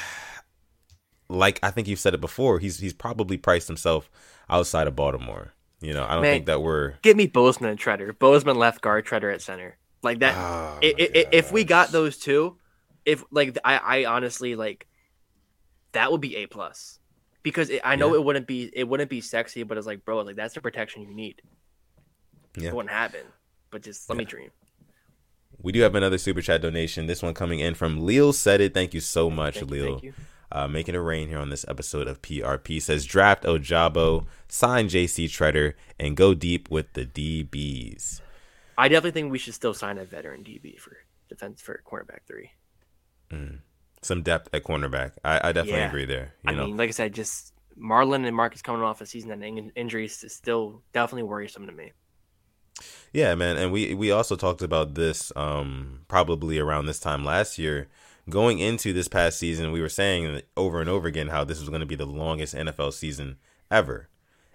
like 1.30 1.60
I 1.62 1.72
think 1.72 1.88
you've 1.88 2.00
said 2.00 2.14
it 2.14 2.22
before, 2.22 2.60
he's 2.60 2.80
he's 2.80 2.94
probably 2.94 3.38
priced 3.38 3.68
himself 3.68 4.10
outside 4.50 4.88
of 4.88 4.96
Baltimore. 4.96 5.54
You 5.82 5.94
know, 5.94 6.06
I 6.06 6.14
don't 6.14 6.22
Man. 6.22 6.34
think 6.36 6.46
that 6.46 6.62
we're 6.62 6.94
Give 7.02 7.18
me 7.18 7.28
Bozeman 7.28 7.70
and 7.72 7.80
Tretter. 7.80 8.18
Bozeman 8.18 8.58
left 8.58 8.82
guard, 8.82 9.06
Tretter 9.06 9.34
at 9.34 9.42
center. 9.42 9.78
Like 10.02 10.20
that. 10.20 10.36
Oh, 10.36 10.80
i- 10.82 10.94
my 10.98 11.04
i- 11.04 11.12
i- 11.20 11.28
if 11.32 11.52
we 11.52 11.64
got 11.64 11.92
those 11.92 12.18
two, 12.18 12.58
if 13.06 13.24
like 13.32 13.58
I, 13.66 13.78
I 13.78 14.06
honestly 14.06 14.56
like, 14.56 14.88
that 15.92 16.12
would 16.12 16.22
be 16.22 16.38
a 16.38 16.46
plus. 16.48 17.00
because 17.44 17.70
it, 17.70 17.82
I 17.84 17.98
know 17.98 18.10
Yeah. 18.14 18.20
it 18.20 18.24
wouldn't 18.24 18.48
be 18.48 18.70
it 18.74 18.88
wouldn't 18.88 19.10
be 19.10 19.20
sexy, 19.20 19.64
but 19.64 19.78
it's 19.78 19.86
like, 19.88 20.06
bro, 20.06 20.22
like 20.22 20.38
that's 20.38 20.54
the 20.54 20.62
protection 20.62 21.02
you 21.02 21.14
need. 21.14 21.42
Yeah. 22.58 22.70
It 22.70 22.74
wouldn't 22.76 22.94
happen, 22.94 23.26
but 23.70 23.82
just 23.82 24.08
let 24.10 24.18
me 24.18 24.24
dream. 24.26 24.52
We 25.62 25.72
do 25.74 25.82
have 25.82 25.96
another 25.96 26.18
super 26.18 26.42
chat 26.42 26.62
donation. 26.62 27.08
This 27.08 27.22
one 27.22 27.34
coming 27.34 27.60
in 27.60 27.74
from 27.76 28.06
Leo 28.06 28.32
Said 28.32 28.62
It. 28.62 28.74
Thank 28.74 28.94
you 28.94 29.00
so 29.02 29.30
much, 29.30 29.56
Thank 29.60 29.72
you, 29.72 29.84
Leo. 29.86 30.02
Uh, 30.54 30.68
making 30.68 30.94
it 30.94 31.00
rain 31.00 31.30
here 31.30 31.40
on 31.40 31.50
this 31.50 31.66
episode 31.68 32.08
of 32.08 32.22
PRP 32.22 32.80
says 32.80 33.06
draft 33.08 33.42
Ojabo, 33.44 34.28
sign 34.48 34.88
JC 34.88 35.26
Tretter, 35.26 35.74
and 36.00 36.16
go 36.16 36.36
deep 36.36 36.70
with 36.70 36.94
the 36.94 37.08
DBs. 37.08 38.22
I 38.78 38.88
definitely 38.88 39.12
think 39.20 39.32
we 39.32 39.40
should 39.40 39.56
still 39.56 39.74
sign 39.74 39.98
a 39.98 40.06
veteran 40.06 40.44
DB 40.44 40.78
for 40.80 40.96
defense 41.28 41.60
for 41.60 41.82
cornerback 41.90 42.20
three. 42.28 42.52
Some 44.04 44.22
depth 44.22 44.54
at 44.54 44.64
cornerback. 44.64 45.14
I, 45.26 45.50
I 45.50 45.52
definitely 45.54 45.80
Yeah. 45.80 45.88
agree 45.88 46.06
there. 46.06 46.34
You 46.44 46.52
I 46.52 46.54
know, 46.54 46.66
mean, 46.68 46.78
like 46.78 46.90
I 46.90 46.92
said, 46.92 47.14
just 47.16 47.54
Marlon 47.76 48.26
and 48.28 48.36
Marcus 48.36 48.62
coming 48.62 48.84
off 48.84 49.02
a 49.02 49.06
season-ending 49.08 49.58
in- 49.58 49.72
injuries 49.76 50.24
is 50.24 50.36
still 50.36 50.84
definitely 50.94 51.24
worrisome 51.24 51.66
to 51.66 51.72
me. 51.74 51.94
Yeah, 53.12 53.36
man, 53.36 53.58
and 53.58 53.72
we 53.72 53.94
we 53.94 54.12
also 54.12 54.36
talked 54.36 54.62
about 54.62 54.96
this 54.96 55.32
um 55.36 56.02
probably 56.08 56.58
around 56.60 56.86
this 56.88 57.00
time 57.00 57.24
last 57.24 57.58
year. 57.60 57.88
Going 58.30 58.60
into 58.60 58.94
this 58.94 59.08
past 59.08 59.38
season, 59.38 59.72
we 59.72 59.82
were 59.82 59.90
saying 59.90 60.42
over 60.56 60.80
and 60.80 60.90
over 60.90 61.08
again 61.08 61.28
how 61.28 61.44
this 61.44 61.60
was 61.60 61.70
going 61.70 61.82
to 61.82 61.86
be 61.86 61.96
the 61.96 62.06
longest 62.06 62.56
NFL 62.56 62.94
season 62.94 63.38
ever. 63.70 64.08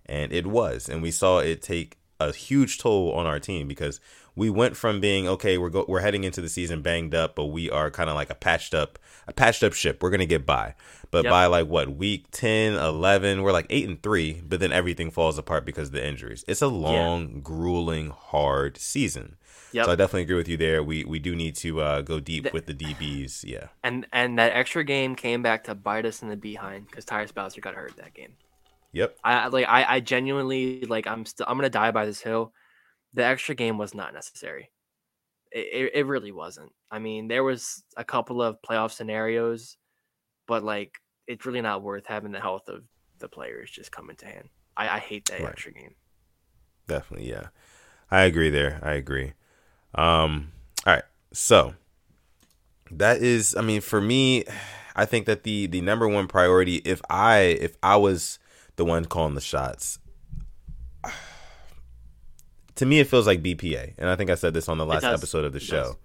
And 0.07 0.33
it 0.33 0.47
was, 0.47 0.89
and 0.89 1.03
we 1.03 1.11
saw 1.11 1.39
it 1.41 1.61
take 1.61 1.99
a 2.19 2.33
huge 2.33 2.79
toll 2.79 3.13
on 3.13 3.27
our 3.27 3.39
team 3.39 3.69
because 3.69 4.01
we 4.35 4.49
went 4.49 4.77
from 4.77 5.01
being 5.01 5.29
okay, 5.29 5.59
we're 5.59 5.69
go- 5.69 5.85
we're 5.87 6.01
heading 6.01 6.25
into 6.25 6.41
the 6.41 6.49
season 6.49 6.81
banged 6.81 7.15
up, 7.15 7.35
but 7.35 7.47
we 7.47 7.71
are 7.71 7.91
kind 7.91 8.09
of 8.09 8.17
like 8.17 8.31
a 8.31 8.35
patched 8.35 8.73
up 8.73 8.99
a 9.27 9.33
patched 9.33 9.63
up 9.63 9.75
ship. 9.75 10.03
We're 10.03 10.11
going 10.11 10.21
to 10.21 10.27
get 10.27 10.47
by. 10.47 10.75
But 11.11 11.25
Yep. 11.25 11.31
by 11.31 11.47
like 11.47 11.67
what, 11.67 11.95
week 11.95 12.27
10, 12.31 12.75
11, 12.75 13.43
we're 13.43 13.53
like 13.53 13.67
8 13.69 13.87
and 13.87 14.03
3, 14.03 14.43
but 14.47 14.59
then 14.59 14.73
everything 14.73 15.11
falls 15.11 15.37
apart 15.37 15.67
because 15.67 15.89
of 15.89 15.93
the 15.95 16.07
injuries. 16.07 16.45
It's 16.49 16.63
a 16.63 16.69
long, 16.69 17.41
grueling, 17.43 18.09
hard 18.11 18.79
season. 18.79 19.37
Yep. 19.73 19.85
So 19.87 19.93
I 19.93 19.97
definitely 19.97 20.23
agree 20.23 20.37
with 20.37 20.49
you 20.49 20.57
there. 20.57 20.83
We 20.83 21.05
we 21.05 21.19
do 21.19 21.37
need 21.37 21.55
to 21.57 21.81
uh, 21.81 22.03
go 22.03 22.21
deep 22.21 22.45
The- 22.45 22.51
with 22.53 22.67
the 22.67 22.75
DBs. 22.75 23.45
Yeah. 23.45 23.69
And 23.85 24.07
and 24.13 24.39
that 24.39 24.53
extra 24.53 24.85
game 24.85 25.15
came 25.15 25.43
back 25.43 25.65
to 25.65 25.75
bite 25.75 26.07
us 26.07 26.23
in 26.23 26.29
the 26.29 26.37
behind 26.37 26.87
because 26.87 27.05
Tyus 27.05 27.35
Bowser 27.35 27.61
got 27.61 27.75
hurt 27.75 27.97
that 27.97 28.15
game. 28.15 28.35
Yep. 28.93 29.17
I 29.23 29.49
like 29.49 29.67
I, 29.69 29.85
I 29.97 30.01
genuinely 30.01 30.83
like 30.83 31.07
I'm 31.07 31.27
still 31.27 31.47
I'm 31.49 31.57
gonna 31.59 31.69
die 31.71 31.91
by 31.91 32.07
this 32.07 32.21
hill. 32.21 32.53
The 33.15 33.25
extra 33.25 33.55
game 33.55 33.79
was 33.79 33.95
not 33.95 34.15
necessary. 34.15 34.71
It, 35.51 35.93
it, 35.95 36.07
really 36.07 36.31
wasn't. 36.31 36.73
I 36.91 36.99
mean, 36.99 37.27
there 37.27 37.43
was 37.43 37.83
a 37.97 38.05
couple 38.05 38.43
of 38.43 38.59
playoff 38.61 38.91
scenarios, 38.93 39.79
but 40.47 40.63
like 40.63 40.99
it's 41.27 41.47
really 41.47 41.63
not 41.63 41.83
worth 41.83 42.05
having 42.07 42.33
the 42.33 42.41
health 42.41 42.69
of 42.69 42.83
the 43.19 43.29
players 43.29 43.71
just 43.71 43.91
come 43.91 44.11
into 44.11 44.27
hand. 44.27 44.51
I, 44.77 44.97
I 44.97 44.99
hate 44.99 45.25
that 45.31 45.41
Right. 45.41 45.49
extra 45.51 45.73
game. 45.73 45.95
Definitely, 46.87 47.31
yeah. 47.31 47.49
I 48.11 48.23
agree 48.23 48.51
there. 48.51 48.79
I 48.83 48.93
agree. 48.93 49.33
Um 49.99 50.53
all 50.87 50.95
right. 50.95 51.03
So 51.33 51.75
that 52.91 53.21
is 53.23 53.55
I 53.57 53.63
mean 53.63 53.81
for 53.81 54.01
me 54.01 54.45
I 54.97 55.05
think 55.05 55.27
that 55.27 55.43
the 55.43 55.67
the 55.67 55.81
number 55.81 56.09
one 56.09 56.27
priority 56.29 56.77
if 56.85 57.01
I 57.11 57.39
if 57.41 57.77
I 57.83 57.97
was 57.97 58.39
the 58.77 58.85
one 58.85 59.05
calling 59.05 59.35
the 59.35 59.41
shots 59.41 59.99
to 62.77 62.87
me 62.87 63.01
it 63.01 63.09
feels 63.09 63.27
like 63.27 63.43
BPA. 63.43 63.95
And 63.99 64.09
I 64.09 64.17
think 64.17 64.31
I 64.31 64.35
said 64.37 64.55
this 64.55 64.69
on 64.69 64.79
the 64.79 64.87
last 64.87 65.05
episode 65.05 65.45
of 65.45 65.53
the 65.53 65.59
It 65.59 65.63
show. 65.63 65.83
does. 65.83 65.97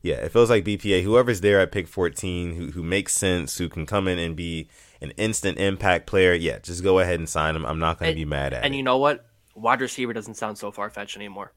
Yeah, 0.00 0.14
it 0.16 0.30
feels 0.32 0.48
like 0.48 0.64
BPA. 0.64 1.02
Whoever's 1.02 1.40
there 1.40 1.60
at 1.60 1.72
pick 1.72 1.88
14 1.88 2.54
who 2.54 2.70
who 2.70 2.82
makes 2.84 3.12
sense, 3.12 3.58
who 3.58 3.68
can 3.68 3.84
come 3.84 4.06
in 4.06 4.18
and 4.18 4.36
be 4.36 4.68
an 5.00 5.10
instant 5.16 5.58
impact 5.58 6.06
player, 6.06 6.32
yeah, 6.34 6.58
just 6.60 6.82
go 6.84 6.98
ahead 7.00 7.18
and 7.18 7.28
sign 7.28 7.56
him. 7.56 7.64
I'm 7.66 7.78
not 7.80 7.98
going 7.98 8.12
to 8.12 8.16
be 8.16 8.24
mad 8.24 8.52
at 8.52 8.64
And 8.64 8.74
it. 8.74 8.76
you 8.76 8.82
know 8.82 8.96
what? 8.98 9.26
Wide 9.54 9.80
receiver 9.80 10.12
doesn't 10.12 10.34
sound 10.34 10.56
so 10.56 10.70
far 10.70 10.88
fetched 10.88 11.16
anymore. 11.16 11.52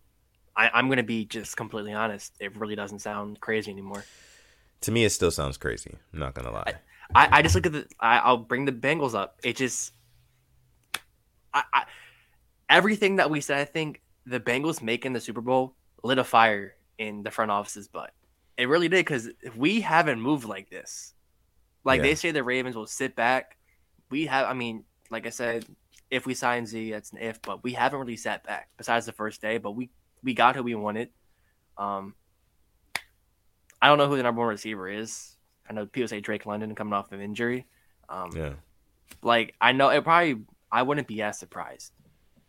I, 0.66 0.70
I'm 0.78 0.90
gonna 0.90 1.04
be 1.04 1.26
just 1.26 1.58
completely 1.58 1.94
honest. 1.94 2.34
It 2.40 2.56
really 2.58 2.76
doesn't 2.76 3.00
sound 3.00 3.40
crazy 3.40 3.72
anymore. 3.72 4.04
to 4.82 4.92
me, 4.92 5.06
it 5.06 5.12
still 5.12 5.32
sounds 5.32 5.58
crazy. 5.58 5.96
I'm 6.14 6.20
not 6.20 6.34
gonna 6.34 6.52
lie. 6.52 6.74
I, 7.14 7.40
I 7.40 7.42
just 7.42 7.56
look 7.56 7.66
at 7.66 7.72
the. 7.74 7.88
I, 8.00 8.20
I'll 8.20 8.38
bring 8.38 8.66
the 8.66 8.72
Bengals 8.72 9.14
up. 9.16 9.40
It 9.44 9.56
just, 9.58 9.94
I, 11.54 11.64
I, 11.74 11.84
everything 12.70 13.18
that 13.18 13.30
we 13.30 13.42
said. 13.42 13.58
I 13.60 13.66
think 13.66 14.02
the 14.26 14.40
Bengals 14.40 14.82
making 14.82 15.14
the 15.14 15.20
Super 15.20 15.42
Bowl 15.42 15.76
lit 16.04 16.18
a 16.18 16.24
fire 16.24 16.76
in 16.98 17.24
the 17.24 17.32
front 17.32 17.52
office's 17.52 17.88
butt. 17.88 18.12
It 18.58 18.70
really 18.70 18.88
did 18.88 18.98
because 19.06 19.30
we 19.56 19.82
haven't 19.82 20.22
moved 20.22 20.46
like 20.46 20.70
this. 20.70 21.14
Like 21.84 21.98
Yeah. 21.98 22.04
they 22.04 22.16
say, 22.16 22.32
the 22.32 22.44
Ravens 22.44 22.76
will 22.76 22.88
sit 22.88 23.16
back. 23.16 23.58
We 24.10 24.28
have. 24.28 24.46
I 24.48 24.54
mean, 24.54 24.84
like 25.10 25.26
I 25.26 25.32
said, 25.32 25.66
if 26.10 26.26
we 26.26 26.34
sign 26.34 26.66
Z, 26.66 26.92
that's 26.92 27.12
an 27.12 27.18
if. 27.18 27.42
But 27.42 27.64
we 27.64 27.74
haven't 27.74 28.00
really 28.00 28.18
sat 28.18 28.44
back 28.44 28.70
besides 28.78 29.06
the 29.06 29.12
first 29.14 29.42
day. 29.42 29.58
But 29.58 29.72
we 29.72 29.90
we 30.24 30.34
got 30.34 30.56
who 30.56 30.64
we 30.64 30.76
wanted. 30.76 31.10
Um, 31.78 32.16
I 33.82 33.88
don't 33.88 33.98
know 33.98 34.08
who 34.08 34.18
the 34.18 34.24
number 34.24 34.40
one 34.42 34.50
receiver 34.50 34.88
is. 34.88 35.36
I 35.70 35.74
know 35.74 35.86
people 35.86 36.08
say 36.08 36.20
Drake 36.22 36.46
London 36.46 36.76
coming 36.76 36.94
off 36.94 37.12
of 37.12 37.22
injury. 37.22 37.66
Um, 38.10 38.32
yeah, 38.36 38.54
Like 39.24 39.56
I 39.62 39.72
know 39.72 39.90
it 39.90 40.04
probably 40.04 40.42
I 40.72 40.84
wouldn't 40.84 41.08
be 41.08 41.22
as 41.22 41.40
surprised. 41.40 41.92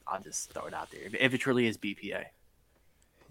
I'll 0.07 0.21
just 0.21 0.53
throw 0.53 0.67
it 0.67 0.75
out 0.75 0.91
there 0.91 1.01
if, 1.05 1.15
if 1.15 1.35
it 1.35 1.39
truly 1.39 1.67
is 1.67 1.79
BPA. 1.79 2.25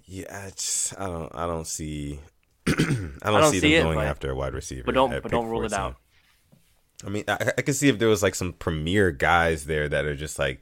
yeah. 0.06 0.46
I 0.46 0.50
just 0.52 1.00
I 1.00 1.06
don't 1.08 1.36
I 1.36 1.46
don't 1.46 1.68
see 1.68 2.20
I 2.68 2.72
don't, 2.74 3.22
don't 3.24 3.52
see, 3.52 3.60
see 3.60 3.72
them 3.76 3.82
it, 3.82 3.84
going 3.84 3.98
but- 3.98 4.08
after 4.08 4.32
a 4.32 4.36
wide 4.36 4.54
receiver. 4.54 4.84
but 4.86 4.96
don't- 4.96 5.22
but 5.22 5.32
don't 5.32 5.48
rule 5.48 5.62
it 5.66 5.72
14. 5.72 5.80
out. 5.80 5.96
I 7.04 7.10
mean, 7.10 7.24
I, 7.28 7.52
I 7.58 7.62
could 7.64 7.76
see 7.76 7.90
if 7.90 7.98
there 7.98 8.08
was 8.08 8.22
like 8.22 8.36
some 8.36 8.54
premier 8.54 9.12
guys 9.12 9.66
there 9.66 9.90
that 9.90 10.06
are 10.06 10.16
just 10.16 10.38
like 10.38 10.62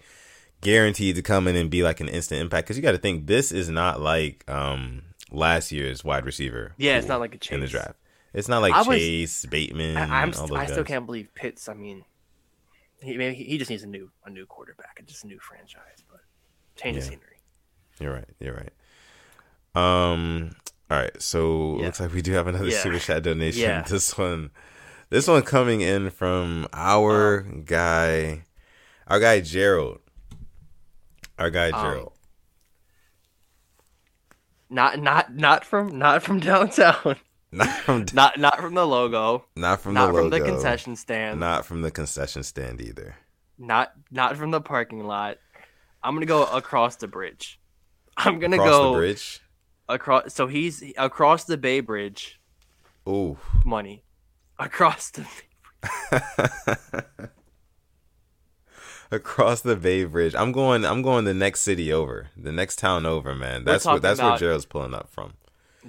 guaranteed 0.61 1.15
to 1.15 1.21
come 1.21 1.47
in 1.47 1.55
and 1.55 1.69
be 1.69 1.83
like 1.83 1.99
an 1.99 2.07
instant 2.07 2.41
impact. 2.41 2.65
Because 2.67 2.77
you 2.77 2.83
got 2.83 2.91
to 2.91 2.97
think 2.97 3.27
this 3.27 3.51
is 3.51 3.69
not 3.69 4.01
like 4.01 4.43
um 4.49 5.03
last 5.31 5.71
year's 5.71 6.03
wide 6.03 6.25
receiver. 6.25 6.73
Yeah, 6.77 6.97
it's 6.97 7.07
not 7.07 7.19
like 7.19 7.35
a 7.35 7.37
change 7.37 7.53
in 7.55 7.59
the 7.61 7.65
Chase. 7.67 7.71
draft. 7.73 7.95
It's 8.33 8.47
not 8.47 8.61
like 8.61 8.73
I 8.73 8.79
was- 8.83 8.97
Chase 8.97 9.45
Bateman. 9.45 9.97
I, 9.97 10.21
I'm 10.21 10.29
all 10.29 10.33
st- 10.33 10.49
those 10.49 10.57
I 10.59 10.65
still 10.65 10.77
guys. 10.77 10.87
can't 10.87 11.05
believe 11.05 11.33
Pitts. 11.33 11.67
I 11.69 11.73
mean, 11.73 12.03
he 13.01 13.17
maybe 13.17 13.35
he 13.35 13.57
just 13.57 13.69
needs 13.71 13.83
a 13.83 13.87
new 13.87 14.11
a 14.25 14.29
new 14.29 14.45
quarterback 14.45 14.97
and 14.99 15.07
just 15.07 15.23
a 15.23 15.27
new 15.27 15.39
franchise, 15.39 16.03
but 16.09 16.19
change 16.75 16.97
the 16.97 17.03
Yeah. 17.03 17.09
scenery. 17.09 17.25
You're 17.99 18.13
right. 18.13 18.29
You're 18.39 18.53
right. 18.55 18.71
Um. 19.75 20.55
All 20.91 20.97
right. 20.97 21.21
So 21.21 21.77
Yeah. 21.79 21.85
looks 21.85 21.99
like 21.99 22.13
we 22.13 22.21
do 22.21 22.31
have 22.33 22.47
another 22.47 22.67
Yeah. 22.69 22.79
super 22.79 22.99
chat 22.99 23.23
donation. 23.23 23.61
Yeah. 23.61 23.81
This 23.83 24.17
one, 24.17 24.49
this 25.09 25.27
one 25.27 25.43
coming 25.43 25.81
in 25.81 26.09
from 26.09 26.67
our 26.73 27.39
Um, 27.41 27.63
guy, 27.65 28.43
our 29.07 29.19
guy 29.19 29.41
Gerald. 29.41 29.99
Our 31.39 31.49
guy 31.49 31.69
Um, 31.71 31.81
Gerald. 31.81 32.13
Not 34.69 34.99
not 34.99 35.33
not 35.33 35.65
from 35.65 35.97
not 35.97 36.21
from 36.21 36.39
downtown. 36.39 37.15
not 37.51 37.69
from 37.79 38.05
Not 38.13 38.37
not 38.37 38.59
from 38.59 38.75
the 38.75 38.85
logo. 38.85 39.45
not 39.55 39.81
from 39.81 39.95
not 39.95 40.07
the 40.13 40.19
from 40.19 40.29
the 40.29 40.41
concession 40.41 40.95
stand. 40.95 41.39
Not 41.39 41.65
from 41.65 41.81
the 41.81 41.89
concession 41.89 42.43
stand 42.43 42.79
either. 42.81 43.15
Not 43.57 43.91
not 44.11 44.37
from 44.37 44.51
the 44.51 44.61
parking 44.61 45.03
lot. 45.05 45.37
I'm 46.03 46.13
gonna 46.13 46.27
go 46.27 46.43
across 46.45 46.97
the 46.97 47.07
bridge. 47.07 47.59
I'm 48.17 48.37
gonna 48.39 48.57
Across 48.57 48.69
go 48.69 48.91
the 48.91 48.97
bridge. 48.99 49.39
across. 49.87 50.33
So 50.33 50.47
he's 50.47 50.83
across 50.97 51.45
the 51.45 51.57
Bay 51.57 51.79
Bridge. 51.79 52.39
Ooh. 53.07 53.37
Money 53.65 54.03
across 54.59 55.09
the. 55.11 55.25
Across 59.11 59.61
the 59.61 59.75
Bay 59.75 60.05
Bridge. 60.05 60.35
I'm 60.35 60.51
going. 60.51 60.85
I'm 60.85 61.01
going 61.01 61.25
the 61.25 61.33
next 61.33 61.61
city 61.61 61.91
over, 61.91 62.27
the 62.37 62.51
next 62.51 62.77
town 62.77 63.05
over, 63.05 63.33
man. 63.33 63.63
That's 63.63 63.85
what. 63.85 64.01
That's 64.01 64.21
where 64.21 64.37
Gerald's 64.37 64.65
pulling 64.65 64.93
up 64.93 65.09
from. 65.09 65.33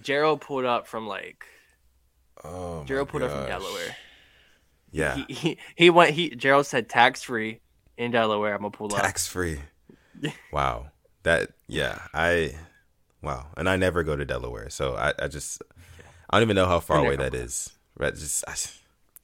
Gerald 0.00 0.40
pulled 0.40 0.64
up 0.64 0.86
from 0.86 1.06
like 1.06 1.44
Oh, 2.44 2.84
Gerald 2.84 3.08
pulled 3.08 3.22
up 3.22 3.30
from. 3.30 3.46
Delaware. 3.46 3.96
Yeah, 4.92 5.16
He, 5.28 5.34
he 5.34 5.58
he 5.76 5.90
went. 5.90 6.14
He 6.14 6.30
Gerald 6.30 6.66
said 6.66 6.88
tax 6.88 7.22
free 7.22 7.60
in 7.96 8.10
Delaware. 8.10 8.54
I'm 8.54 8.62
gonna 8.62 8.70
pull 8.70 8.92
up. 8.92 9.00
tax 9.00 9.26
free. 9.26 9.60
wow, 10.52 10.86
that 11.22 11.50
yeah. 11.68 12.00
I 12.12 12.54
wow, 13.22 13.46
and 13.56 13.68
I 13.68 13.76
never 13.76 14.02
go 14.02 14.16
to 14.16 14.24
Delaware, 14.24 14.68
so 14.68 14.96
I, 14.96 15.12
I 15.18 15.28
just 15.28 15.62
I 16.28 16.36
don't 16.36 16.42
even 16.42 16.56
know 16.56 16.66
how 16.66 16.80
far 16.80 16.98
away 16.98 17.16
that 17.16 17.34
is. 17.34 17.70
Right, 17.96 18.14
just 18.14 18.44
I, 18.48 18.54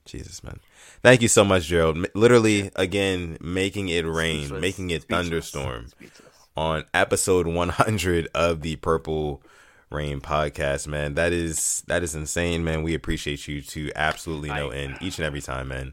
Jesus, 0.05 0.44
man. 0.44 0.61
Thank 1.03 1.22
you 1.22 1.29
so 1.29 1.45
much, 1.45 1.64
Gerald. 1.66 2.07
Literally, 2.14 2.70
again, 2.77 3.39
making 3.41 3.89
it 3.89 4.07
rain, 4.07 4.45
Speechless. 4.47 4.61
making 4.61 4.91
it 4.91 5.03
Speechless. 5.03 5.24
thunderstorm. 5.29 5.87
Speechless. 5.89 6.29
on 6.57 6.85
episode 6.95 7.47
100 7.47 8.29
of 8.35 8.62
the 8.62 8.77
Purple 8.77 9.43
Rain 9.91 10.20
podcast, 10.20 10.87
man. 10.89 11.14
That 11.14 11.33
is 11.33 11.83
that 11.87 12.03
is 12.03 12.14
insane, 12.14 12.64
man. 12.64 12.83
We 12.83 12.95
appreciate 12.95 13.47
you 13.47 13.62
to 13.62 13.91
absolutely 13.95 14.49
no 14.49 14.70
end 14.70 14.97
each 15.01 15.18
and 15.18 15.27
every 15.27 15.41
time, 15.41 15.68
man. 15.68 15.93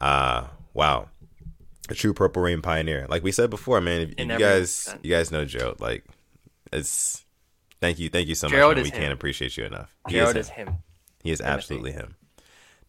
Uh 0.00 0.44
wow. 0.72 1.08
A 1.90 1.94
true 1.94 2.12
Purple 2.14 2.42
Rain 2.42 2.60
pioneer. 2.62 3.06
Like 3.08 3.22
we 3.22 3.30
said 3.30 3.50
before, 3.50 3.80
man, 3.80 4.00
if, 4.00 4.10
if 4.16 4.18
you 4.28 4.38
guys 4.38 4.70
sense. 4.72 5.00
you 5.04 5.10
guys 5.10 5.30
know 5.30 5.44
Gerald, 5.44 5.80
like 5.80 6.04
it's 6.72 7.24
thank 7.80 7.98
you, 8.00 8.08
thank 8.08 8.26
you 8.26 8.34
so 8.34 8.48
Gerald 8.48 8.70
much, 8.70 8.76
man. 8.78 8.84
We 8.84 8.90
him. 8.96 9.00
can't 9.02 9.12
appreciate 9.12 9.56
you 9.56 9.64
enough. 9.64 9.94
He 10.08 10.14
Gerald 10.14 10.36
is 10.36 10.46
is 10.46 10.52
him. 10.52 10.66
him. 10.68 10.76
He 11.22 11.30
is 11.30 11.40
absolutely 11.40 11.92
him. 11.92 12.16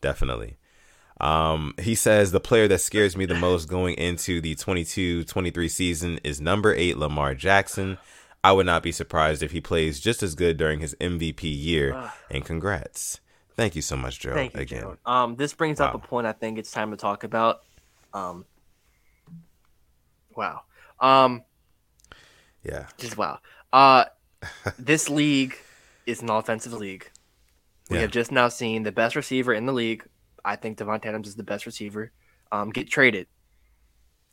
Definitely. 0.01 0.55
Um, 1.21 1.73
he 1.79 1.95
says 1.95 2.31
the 2.31 2.39
player 2.41 2.67
that 2.67 2.79
scares 2.81 3.15
me 3.15 3.25
the 3.25 3.35
most 3.35 3.69
going 3.69 3.95
into 3.95 4.41
the 4.41 4.55
22-23 4.55 5.69
season 5.71 6.19
is 6.23 6.41
number 6.41 6.73
eight 6.73 6.97
Lamar 6.97 7.33
Jackson. 7.35 7.97
I 8.43 8.51
would 8.51 8.65
not 8.65 8.83
be 8.83 8.91
surprised 8.91 9.41
if 9.41 9.51
he 9.51 9.61
plays 9.61 9.99
just 9.99 10.21
as 10.21 10.35
good 10.35 10.57
during 10.57 10.79
his 10.79 10.93
MVP 10.95 11.43
year. 11.43 12.11
And 12.29 12.43
congrats. 12.45 13.21
Thank 13.55 13.75
you 13.75 13.81
so 13.81 13.95
much, 13.95 14.19
Joe. 14.19 14.33
Thank 14.33 14.53
you, 14.53 14.59
again. 14.61 14.79
Gerald. 14.81 14.97
Um, 15.05 15.35
this 15.37 15.53
brings 15.53 15.79
up 15.79 15.93
a 15.95 15.99
point 15.99 16.27
I 16.27 16.33
think 16.33 16.57
it's 16.59 16.71
time 16.71 16.91
to 16.91 16.97
talk 16.97 17.23
about. 17.23 17.61
Um, 18.13 18.45
wow. 20.35 20.61
Um, 20.99 21.43
Yeah. 22.63 22.87
just 22.97 23.17
wow. 23.17 23.39
Uh, 23.71 24.05
this 24.77 25.09
league 25.09 25.55
is 26.05 26.21
an 26.21 26.29
offensive 26.29 26.73
league. 26.73 27.09
We 27.89 27.97
Yeah. 27.97 28.01
have 28.03 28.11
just 28.11 28.31
now 28.31 28.49
seen 28.49 28.83
the 28.83 28.91
best 28.91 29.15
receiver 29.15 29.53
in 29.53 29.65
the 29.65 29.73
league. 29.73 30.05
I 30.45 30.55
think 30.55 30.77
Davante 30.77 31.07
Adams 31.07 31.27
is 31.27 31.35
the 31.35 31.43
best 31.43 31.65
receiver. 31.65 32.11
Um, 32.51 32.69
get 32.69 32.89
traded. 32.89 33.27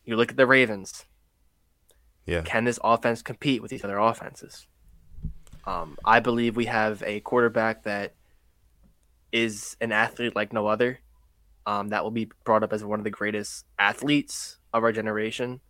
You 0.04 0.16
look 0.16 0.30
at 0.30 0.36
the 0.36 0.46
Ravens. 0.46 1.06
Yeah. 2.26 2.42
Can 2.42 2.64
this 2.64 2.78
offense 2.84 3.22
compete 3.22 3.62
with 3.62 3.70
these 3.70 3.82
other 3.82 3.98
offenses? 3.98 4.66
Um, 5.66 5.96
I 6.04 6.20
believe 6.20 6.56
we 6.56 6.66
have 6.66 7.02
a 7.04 7.20
quarterback 7.20 7.84
that 7.84 8.14
is 9.32 9.76
an 9.80 9.92
athlete 9.92 10.36
like 10.36 10.52
no 10.52 10.66
other. 10.66 11.00
Um, 11.66 11.88
that 11.88 12.02
will 12.02 12.10
be 12.10 12.30
brought 12.44 12.62
up 12.62 12.72
as 12.72 12.84
one 12.84 13.00
of 13.00 13.04
the 13.04 13.10
greatest 13.10 13.64
athletes 13.78 14.58
of 14.72 14.82
our 14.82 14.92
generation. 14.92 15.60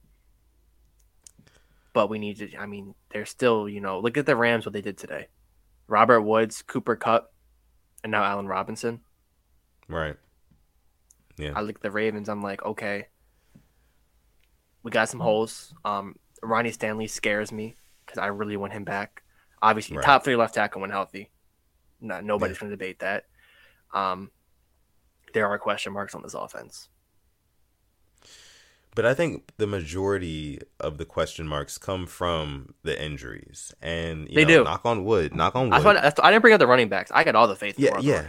But 1.93 2.09
we 2.09 2.19
need 2.19 2.39
to. 2.39 2.57
I 2.57 2.65
mean, 2.65 2.95
they're 3.11 3.27
still. 3.27 3.69
You 3.69 3.81
know, 3.81 4.01
look 4.01 4.17
at 4.17 4.25
the 4.25 4.35
Rams. 4.35 4.65
What 4.65 4.73
they 4.73 4.81
did 4.81 4.97
today. 4.97 5.29
Robert 5.89 6.23
Woods, 6.23 6.63
Cooper 6.63 6.97
Kupp, 6.97 7.35
and 8.03 8.11
now 8.11 8.25
Allen 8.25 8.47
Robinson. 8.47 9.01
Right. 9.89 10.17
Yeah. 11.43 11.53
I 11.55 11.61
look 11.63 11.77
at 11.77 11.83
the 11.83 11.91
Ravens. 11.91 12.29
I'm 12.29 12.43
like, 12.43 12.63
okay, 12.65 13.09
we 14.83 14.91
got 14.91 15.09
some 15.09 15.21
holes. 15.21 15.75
Um, 15.85 16.17
Ronnie 16.43 16.73
Stanley 16.73 17.07
scares 17.07 17.53
me 17.53 17.77
because 18.05 18.19
I 18.19 18.27
really 18.27 18.57
want 18.57 18.73
him 18.73 18.85
back. 18.85 19.23
Obviously, 19.61 19.97
Right. 19.97 20.05
top 20.05 20.25
three 20.25 20.37
left 20.37 20.55
tackle 20.55 20.81
when 20.81 20.91
healthy. 20.91 21.31
No, 22.01 22.21
nobody's 22.21 22.59
going 22.59 22.71
to 22.71 22.77
debate 22.77 22.99
that. 22.99 23.27
Um, 23.95 24.31
there 25.35 25.47
are 25.47 25.59
question 25.59 25.93
marks 25.93 26.15
on 26.15 26.23
this 26.23 26.35
offense. 26.35 26.89
But 28.95 29.07
I 29.07 29.15
think 29.15 29.53
the 29.57 29.67
majority 29.67 30.61
of 30.79 30.99
the 30.99 31.07
question 31.07 31.49
marks 31.49 31.79
come 31.79 32.07
from 32.07 32.75
the 32.83 33.03
injuries, 33.03 33.73
and 33.81 34.29
you 34.29 34.35
They 34.35 34.45
know, 34.45 34.59
do. 34.59 34.65
Knock 34.65 34.85
on 34.85 35.05
wood. 35.07 35.35
Knock 35.35 35.57
on 35.57 35.71
wood. 35.71 35.97
That's 35.97 36.21
why 36.21 36.29
I 36.29 36.31
didn't 36.31 36.43
bring 36.43 36.53
up 36.53 36.59
the 36.59 36.67
running 36.67 36.91
backs. 36.91 37.11
I 37.15 37.25
got 37.25 37.35
all 37.35 37.49
the 37.49 37.57
faith 37.57 37.79
in 37.79 37.85
Yeah, 37.85 37.91
the 37.91 37.95
world 37.95 38.05
yeah. 38.05 38.27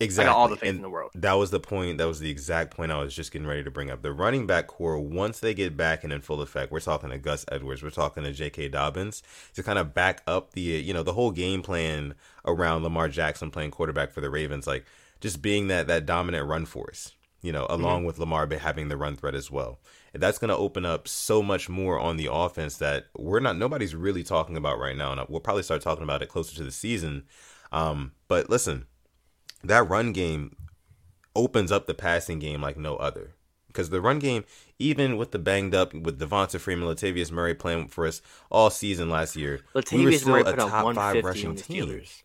Exactly. 0.00 0.28
I 0.28 0.32
got 0.32 0.38
all 0.38 0.48
the 0.48 0.56
faith 0.56 0.68
And 0.68 0.76
in 0.76 0.82
the 0.82 0.90
world. 0.90 1.12
That 1.14 1.32
was 1.34 1.50
the 1.50 1.60
point. 1.60 1.96
That 1.96 2.06
was 2.06 2.20
the 2.20 2.30
exact 2.30 2.76
point 2.76 2.92
I 2.92 2.98
was 2.98 3.14
just 3.14 3.32
getting 3.32 3.48
ready 3.48 3.64
to 3.64 3.70
bring 3.70 3.90
up. 3.90 4.02
The 4.02 4.12
running 4.12 4.46
back 4.46 4.66
core, 4.66 4.98
once 4.98 5.40
they 5.40 5.54
get 5.54 5.78
back 5.78 6.04
and 6.04 6.12
in 6.12 6.20
full 6.20 6.42
effect, 6.42 6.70
we're 6.70 6.80
talking 6.80 7.08
to 7.08 7.16
Gus 7.16 7.46
Edwards, 7.50 7.82
we're 7.82 7.90
talking 7.90 8.22
to 8.24 8.32
J.K. 8.32 8.68
Dobbins 8.68 9.22
to 9.54 9.62
kind 9.62 9.78
of 9.78 9.94
back 9.94 10.22
up 10.26 10.52
the, 10.52 10.60
you 10.60 10.92
know, 10.92 11.02
the 11.02 11.14
whole 11.14 11.30
game 11.30 11.62
plan 11.62 12.14
around 12.44 12.82
Lamar 12.82 13.08
Jackson 13.08 13.50
playing 13.50 13.70
quarterback 13.70 14.12
for 14.12 14.20
the 14.20 14.30
Ravens, 14.30 14.66
like 14.66 14.84
just 15.22 15.40
being 15.40 15.68
that 15.68 15.86
that 15.86 16.04
dominant 16.04 16.46
run 16.46 16.66
force, 16.66 17.12
you 17.40 17.52
know, 17.52 17.64
mm-hmm. 17.64 17.80
along 17.80 18.04
with 18.04 18.18
Lamar 18.18 18.46
having 18.58 18.88
the 18.88 18.96
run 18.98 19.16
threat 19.16 19.34
as 19.34 19.50
well. 19.50 19.78
That's 20.14 20.38
going 20.38 20.50
to 20.50 20.56
open 20.56 20.84
up 20.84 21.08
so 21.08 21.42
much 21.42 21.68
more 21.68 21.98
on 21.98 22.16
the 22.16 22.28
offense 22.30 22.76
that 22.78 23.06
we're 23.16 23.40
not, 23.40 23.56
nobody's 23.56 23.94
really 23.94 24.22
talking 24.22 24.56
about 24.56 24.78
right 24.78 24.96
now. 24.96 25.12
And 25.12 25.20
we'll 25.28 25.40
probably 25.40 25.62
start 25.62 25.80
talking 25.80 26.04
about 26.04 26.22
it 26.22 26.28
closer 26.28 26.54
to 26.56 26.64
the 26.64 26.70
season. 26.70 27.24
Um, 27.72 28.12
but 28.28 28.50
listen, 28.50 28.86
that 29.64 29.88
run 29.88 30.12
game 30.12 30.56
opens 31.34 31.72
up 31.72 31.86
the 31.86 31.94
passing 31.94 32.38
game 32.38 32.60
like 32.60 32.76
no 32.76 32.96
other. 32.96 33.34
Because 33.68 33.88
the 33.88 34.02
run 34.02 34.18
game, 34.18 34.44
even 34.78 35.16
with 35.16 35.30
the 35.30 35.38
banged 35.38 35.74
up 35.74 35.94
with 35.94 36.20
Devonta 36.20 36.60
Freeman, 36.60 36.86
Latavius 36.86 37.32
Murray 37.32 37.54
playing 37.54 37.88
for 37.88 38.06
us 38.06 38.20
all 38.50 38.68
season 38.68 39.08
last 39.08 39.34
year, 39.34 39.60
we 39.90 40.04
were 40.04 40.12
still 40.12 40.32
Murray 40.32 40.42
a 40.42 40.56
top 40.56 40.94
five 40.94 41.24
rushing 41.24 41.56
team. 41.56 41.86
Steelers. 41.86 42.22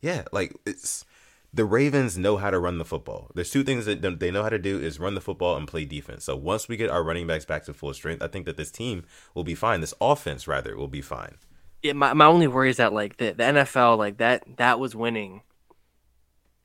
Yeah, 0.00 0.22
like 0.30 0.54
it's 0.64 1.04
the 1.52 1.64
Ravens 1.64 2.16
know 2.16 2.36
how 2.36 2.50
to 2.50 2.58
run 2.58 2.78
the 2.78 2.84
football. 2.84 3.30
There's 3.34 3.50
two 3.50 3.64
things 3.64 3.86
that 3.86 4.20
they 4.20 4.30
know 4.30 4.42
how 4.42 4.48
to 4.50 4.58
do 4.58 4.78
is 4.78 5.00
run 5.00 5.14
the 5.14 5.20
football 5.20 5.56
and 5.56 5.66
play 5.66 5.84
defense. 5.84 6.24
So 6.24 6.36
once 6.36 6.68
we 6.68 6.76
get 6.76 6.90
our 6.90 7.02
running 7.02 7.26
backs 7.26 7.44
back 7.44 7.64
to 7.64 7.74
full 7.74 7.92
strength, 7.92 8.22
I 8.22 8.28
think 8.28 8.46
that 8.46 8.56
this 8.56 8.70
team 8.70 9.04
will 9.34 9.42
be 9.44 9.56
fine. 9.56 9.80
This 9.80 9.94
offense 10.00 10.46
rather 10.46 10.76
will 10.76 10.88
be 10.88 11.02
fine. 11.02 11.38
Yeah, 11.82 11.94
my, 11.94 12.12
my 12.12 12.26
only 12.26 12.46
worry 12.46 12.70
is 12.70 12.76
that 12.76 12.92
like 12.92 13.16
the, 13.16 13.32
the 13.32 13.42
NFL 13.42 13.98
like 13.98 14.18
that 14.18 14.44
that 14.58 14.78
was 14.78 14.94
winning. 14.94 15.42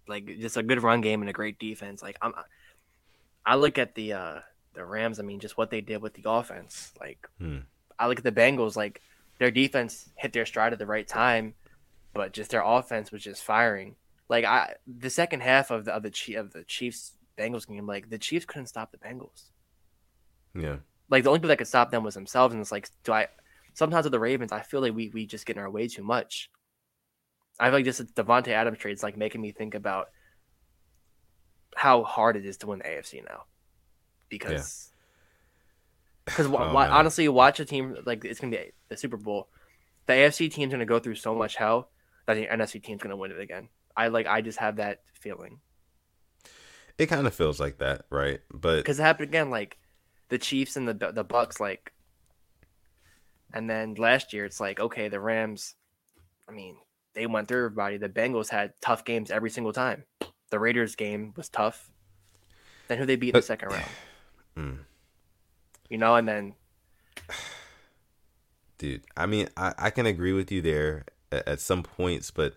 Like 0.07 0.27
just 0.39 0.57
a 0.57 0.63
good 0.63 0.83
run 0.83 1.01
game 1.01 1.21
and 1.21 1.29
a 1.29 1.33
great 1.33 1.57
defense. 1.57 2.03
Like 2.03 2.17
I'm, 2.21 2.33
I 3.43 3.55
look 3.55 3.77
at 3.79 3.95
the 3.95 4.13
uh 4.13 4.39
the 4.73 4.85
Rams. 4.85 5.19
I 5.19 5.23
mean, 5.23 5.39
just 5.39 5.57
what 5.57 5.71
they 5.71 5.81
did 5.81 6.01
with 6.01 6.13
the 6.13 6.29
offense. 6.29 6.91
Like 6.99 7.27
Hmm. 7.39 7.59
I 7.97 8.07
look 8.07 8.19
at 8.19 8.23
the 8.23 8.31
Bengals. 8.31 8.75
Like 8.75 9.01
their 9.39 9.49
defense 9.51 10.09
hit 10.15 10.33
their 10.33 10.45
stride 10.45 10.73
at 10.73 10.79
the 10.79 10.85
right 10.85 11.07
time, 11.07 11.55
but 12.13 12.33
just 12.33 12.51
their 12.51 12.63
offense 12.63 13.11
was 13.11 13.23
just 13.23 13.43
firing. 13.43 13.95
Like 14.29 14.45
I 14.45 14.75
the 14.87 15.09
second 15.09 15.41
half 15.41 15.71
of 15.71 15.85
the 15.85 15.93
of 15.93 16.03
the 16.03 16.35
of 16.35 16.53
the 16.53 16.63
Chiefs 16.63 17.13
Bengals 17.37 17.67
game, 17.67 17.85
like 17.85 18.09
the 18.09 18.17
Chiefs 18.17 18.45
couldn't 18.45 18.67
stop 18.67 18.91
the 18.91 18.97
Bengals. 18.97 19.49
Yeah. 20.55 20.77
Like 21.09 21.23
the 21.23 21.29
only 21.29 21.39
people 21.39 21.49
that 21.49 21.57
could 21.57 21.67
stop 21.67 21.91
them 21.91 22.03
was 22.03 22.15
themselves, 22.15 22.53
and 22.53 22.61
it's 22.61 22.71
like, 22.71 22.89
do 23.03 23.13
I? 23.13 23.27
Sometimes 23.73 24.05
with 24.05 24.13
the 24.13 24.19
Ravens, 24.19 24.51
I 24.51 24.61
feel 24.61 24.81
like 24.81 24.95
we 24.95 25.09
we 25.09 25.25
just 25.25 25.45
get 25.45 25.57
in 25.57 25.61
our 25.61 25.69
way 25.69 25.87
too 25.87 26.03
much. 26.03 26.49
I 27.59 27.65
feel 27.65 27.73
like 27.75 27.85
just 27.85 28.15
the 28.15 28.23
Davante 28.23 28.49
Adams 28.49 28.79
trade 28.79 28.93
is 28.93 29.03
like 29.03 29.17
making 29.17 29.41
me 29.41 29.51
think 29.51 29.75
about 29.75 30.09
how 31.75 32.03
hard 32.03 32.35
it 32.37 32.45
is 32.45 32.57
to 32.57 32.67
win 32.67 32.79
the 32.79 32.85
AFC 32.85 33.23
now, 33.23 33.43
because 34.29 34.91
because 36.25 36.47
Oh, 36.47 36.73
why 36.73 36.87
honestly, 36.87 37.27
watch 37.27 37.59
a 37.59 37.65
team 37.65 37.97
like 38.05 38.25
it's 38.25 38.39
gonna 38.39 38.55
be 38.55 38.71
the 38.89 38.97
Super 38.97 39.17
Bowl. 39.17 39.49
The 40.07 40.13
AFC 40.13 40.51
team's 40.51 40.71
gonna 40.71 40.85
go 40.85 40.99
through 40.99 41.15
so 41.15 41.35
much 41.35 41.55
hell 41.55 41.89
that 42.25 42.35
the 42.35 42.47
NFC 42.47 42.81
team's 42.81 43.01
gonna 43.01 43.17
win 43.17 43.31
it 43.31 43.39
again. 43.39 43.69
I 43.95 44.07
like 44.07 44.27
I 44.27 44.41
just 44.41 44.59
have 44.59 44.77
that 44.77 45.01
feeling 45.13 45.59
It 46.97 47.07
kind 47.07 47.27
of 47.27 47.33
feels 47.33 47.59
like 47.59 47.79
that, 47.79 48.05
right? 48.09 48.41
But 48.53 48.77
because 48.77 48.99
it 48.99 49.03
happened 49.03 49.29
again. 49.29 49.49
Like 49.49 49.77
the 50.29 50.37
Chiefs 50.37 50.75
and 50.75 50.87
the 50.87 51.11
the 51.11 51.23
Bucks, 51.23 51.59
like, 51.59 51.93
and 53.53 53.69
then 53.69 53.95
last 53.95 54.33
year 54.33 54.45
it's 54.45 54.59
like 54.59 54.79
okay, 54.79 55.09
the 55.09 55.19
Rams. 55.19 55.75
I 56.47 56.51
mean, 56.51 56.77
they 57.13 57.25
went 57.25 57.47
through 57.47 57.65
everybody. 57.65 57.97
The 57.97 58.09
Bengals 58.09 58.49
had 58.49 58.73
tough 58.81 59.03
games 59.03 59.31
every 59.31 59.49
single 59.49 59.73
time. 59.73 60.03
The 60.51 60.59
Raiders 60.59 60.95
game 60.95 61.33
was 61.35 61.49
tough. 61.49 61.91
Then 62.87 62.99
who 62.99 63.05
they 63.05 63.15
beat 63.15 63.29
in 63.29 63.39
the 63.39 63.41
second 63.41 63.69
round? 63.69 63.85
Mm. 64.55 64.77
You 65.89 65.97
know, 65.97 66.15
and 66.15 66.25
then 66.25 66.53
dude 68.77 69.03
i 69.17 69.25
mean 69.25 69.49
i, 69.57 69.73
I 69.77 69.89
can 69.89 70.05
agree 70.05 70.33
with 70.33 70.51
you 70.51 70.61
there 70.61 71.05
at, 71.31 71.47
at 71.47 71.59
some 71.59 71.83
points 71.83 72.31
but 72.31 72.53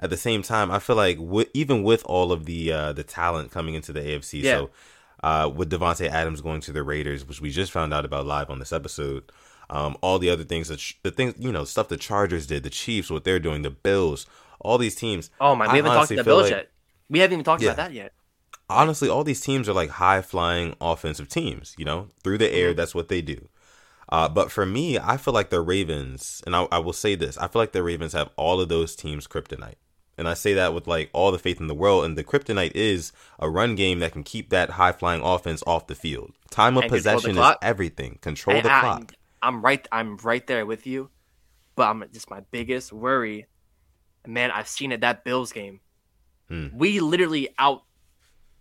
at 0.00 0.10
the 0.10 0.16
same 0.16 0.42
time 0.42 0.70
i 0.70 0.78
feel 0.78 0.96
like 0.96 1.16
wi- 1.16 1.46
even 1.54 1.82
with 1.82 2.02
all 2.06 2.32
of 2.32 2.44
the 2.46 2.72
uh 2.72 2.92
the 2.92 3.02
talent 3.04 3.50
coming 3.50 3.74
into 3.74 3.92
the 3.92 4.00
afc 4.00 4.42
Yeah. 4.42 4.52
so 4.58 4.70
uh 5.22 5.50
with 5.54 5.70
davante 5.70 6.08
adams 6.08 6.40
going 6.40 6.60
to 6.62 6.72
the 6.72 6.82
raiders 6.82 7.26
which 7.26 7.40
we 7.40 7.50
just 7.50 7.72
found 7.72 7.92
out 7.94 8.04
about 8.04 8.26
live 8.26 8.50
on 8.50 8.58
this 8.58 8.72
episode 8.72 9.30
um 9.70 9.96
all 10.00 10.18
the 10.18 10.30
other 10.30 10.44
things 10.44 10.68
that 10.68 10.78
ch- 10.78 10.98
the 11.02 11.10
things 11.10 11.34
you 11.38 11.52
know 11.52 11.64
stuff 11.64 11.88
the 11.88 11.96
chargers 11.96 12.46
did 12.46 12.62
the 12.62 12.70
chiefs 12.70 13.10
what 13.10 13.24
they're 13.24 13.38
doing 13.38 13.62
the 13.62 13.70
bills 13.70 14.26
all 14.60 14.78
these 14.78 14.94
teams 14.94 15.30
oh 15.40 15.54
my, 15.54 15.66
I 15.66 15.72
we 15.72 15.76
haven't 15.78 15.92
talked 15.92 16.08
the 16.10 16.22
Bills 16.24 16.42
like- 16.44 16.50
yet. 16.52 16.70
We 17.10 17.18
haven't 17.18 17.34
even 17.34 17.44
talked 17.44 17.62
Yeah. 17.62 17.72
about 17.72 17.88
that 17.88 17.92
yet. 17.92 18.12
honestly, 18.70 19.08
all 19.08 19.22
these 19.24 19.40
teams 19.42 19.68
are 19.68 19.74
like 19.74 19.90
high 19.90 20.22
flying 20.22 20.74
offensive 20.80 21.28
teams, 21.28 21.74
you 21.76 21.84
know, 21.84 22.08
through 22.24 22.38
the 22.38 22.46
Mm-hmm. 22.46 22.56
air. 22.56 22.74
That's 22.74 22.94
what 22.94 23.08
they 23.08 23.20
do. 23.20 23.48
Uh, 24.12 24.28
but 24.28 24.52
for 24.52 24.66
me, 24.66 24.98
I 24.98 25.16
feel 25.16 25.32
like 25.32 25.48
the 25.48 25.62
Ravens, 25.62 26.42
and 26.44 26.54
I, 26.54 26.68
I 26.70 26.78
will 26.80 26.92
say 26.92 27.14
this 27.14 27.38
I 27.38 27.48
feel 27.48 27.62
like 27.62 27.72
the 27.72 27.82
Ravens 27.82 28.12
have 28.12 28.28
all 28.36 28.60
of 28.60 28.68
those 28.68 28.94
teams' 28.94 29.26
kryptonite. 29.26 29.76
And 30.18 30.28
I 30.28 30.34
say 30.34 30.52
that 30.52 30.74
with 30.74 30.86
like 30.86 31.08
all 31.14 31.32
the 31.32 31.38
faith 31.38 31.60
in 31.60 31.66
the 31.66 31.74
world. 31.74 32.04
And 32.04 32.18
the 32.18 32.22
kryptonite 32.22 32.72
is 32.74 33.12
a 33.38 33.48
run 33.48 33.74
game 33.74 34.00
that 34.00 34.12
can 34.12 34.22
keep 34.22 34.50
that 34.50 34.70
high 34.70 34.92
flying 34.92 35.22
offense 35.22 35.62
off 35.66 35.86
the 35.86 35.94
field. 35.94 36.34
Time 36.50 36.76
of 36.76 36.84
And 36.84 36.92
possession 36.92 37.38
is 37.38 37.54
everything. 37.62 38.18
Control 38.20 38.54
And 38.54 38.66
the 38.66 38.72
I, 38.72 38.80
clock. 38.80 39.14
I'm 39.40 39.62
right. 39.62 39.88
I'm 39.90 40.18
right 40.18 40.46
there 40.46 40.66
with 40.66 40.86
you. 40.86 41.08
But 41.74 41.88
I'm 41.88 42.04
just 42.12 42.28
my 42.28 42.40
biggest 42.50 42.92
worry. 42.92 43.46
Man, 44.26 44.50
I've 44.50 44.68
seen 44.68 44.92
it 44.92 45.00
that 45.00 45.24
Bills 45.24 45.52
game. 45.52 45.80
Hmm. 46.48 46.66
We 46.74 47.00
literally 47.00 47.48
out. 47.58 47.84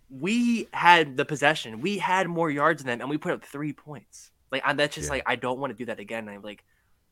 We 0.09 0.69
had 0.71 1.17
the 1.17 1.25
possession. 1.25 1.81
We 1.81 1.97
had 1.97 2.29
more 2.29 2.49
yards 2.49 2.83
than 2.83 2.87
them, 2.87 3.01
and 3.01 3.09
we 3.09 3.17
put 3.17 3.33
up 3.33 3.43
three 3.43 3.73
points. 3.73 4.30
Like 4.51 4.61
I, 4.65 4.73
that's 4.73 4.95
just 4.95 5.07
Yeah. 5.07 5.13
like 5.13 5.23
I 5.25 5.35
don't 5.35 5.59
want 5.59 5.71
to 5.71 5.77
do 5.77 5.85
that 5.85 5.99
again. 5.99 6.27
I'm 6.29 6.41
like, 6.41 6.63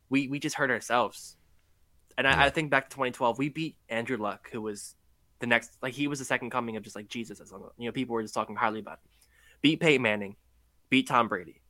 we 0.10 0.28
we 0.28 0.40
just 0.40 0.56
hurt 0.56 0.70
ourselves. 0.72 1.38
And 2.18 2.26
Yeah. 2.26 2.38
I, 2.42 2.46
I 2.46 2.50
think 2.50 2.70
back 2.70 2.90
to 2.90 2.96
2012, 2.96 3.38
we 3.38 3.50
beat 3.50 3.78
Andrew 3.88 4.18
Luck, 4.18 4.50
who 4.52 4.62
was 4.62 4.96
the 5.40 5.48
next, 5.48 5.78
like 5.82 5.94
he 5.94 6.08
was 6.08 6.20
the 6.20 6.26
second 6.26 6.50
coming 6.50 6.76
of 6.76 6.84
just 6.84 6.96
like 6.96 7.08
Jesus. 7.08 7.40
As 7.40 7.52
long, 7.52 7.70
you 7.78 7.86
know, 7.86 7.94
people 7.94 8.14
were 8.14 8.22
just 8.22 8.34
talking 8.34 8.56
highly 8.58 8.80
about 8.82 8.96
him. 9.00 9.10
Beat 9.62 9.80
Peyton 9.80 10.02
Manning, 10.02 10.36
beat 10.90 11.08
Tom 11.08 11.28
Brady, 11.30 11.62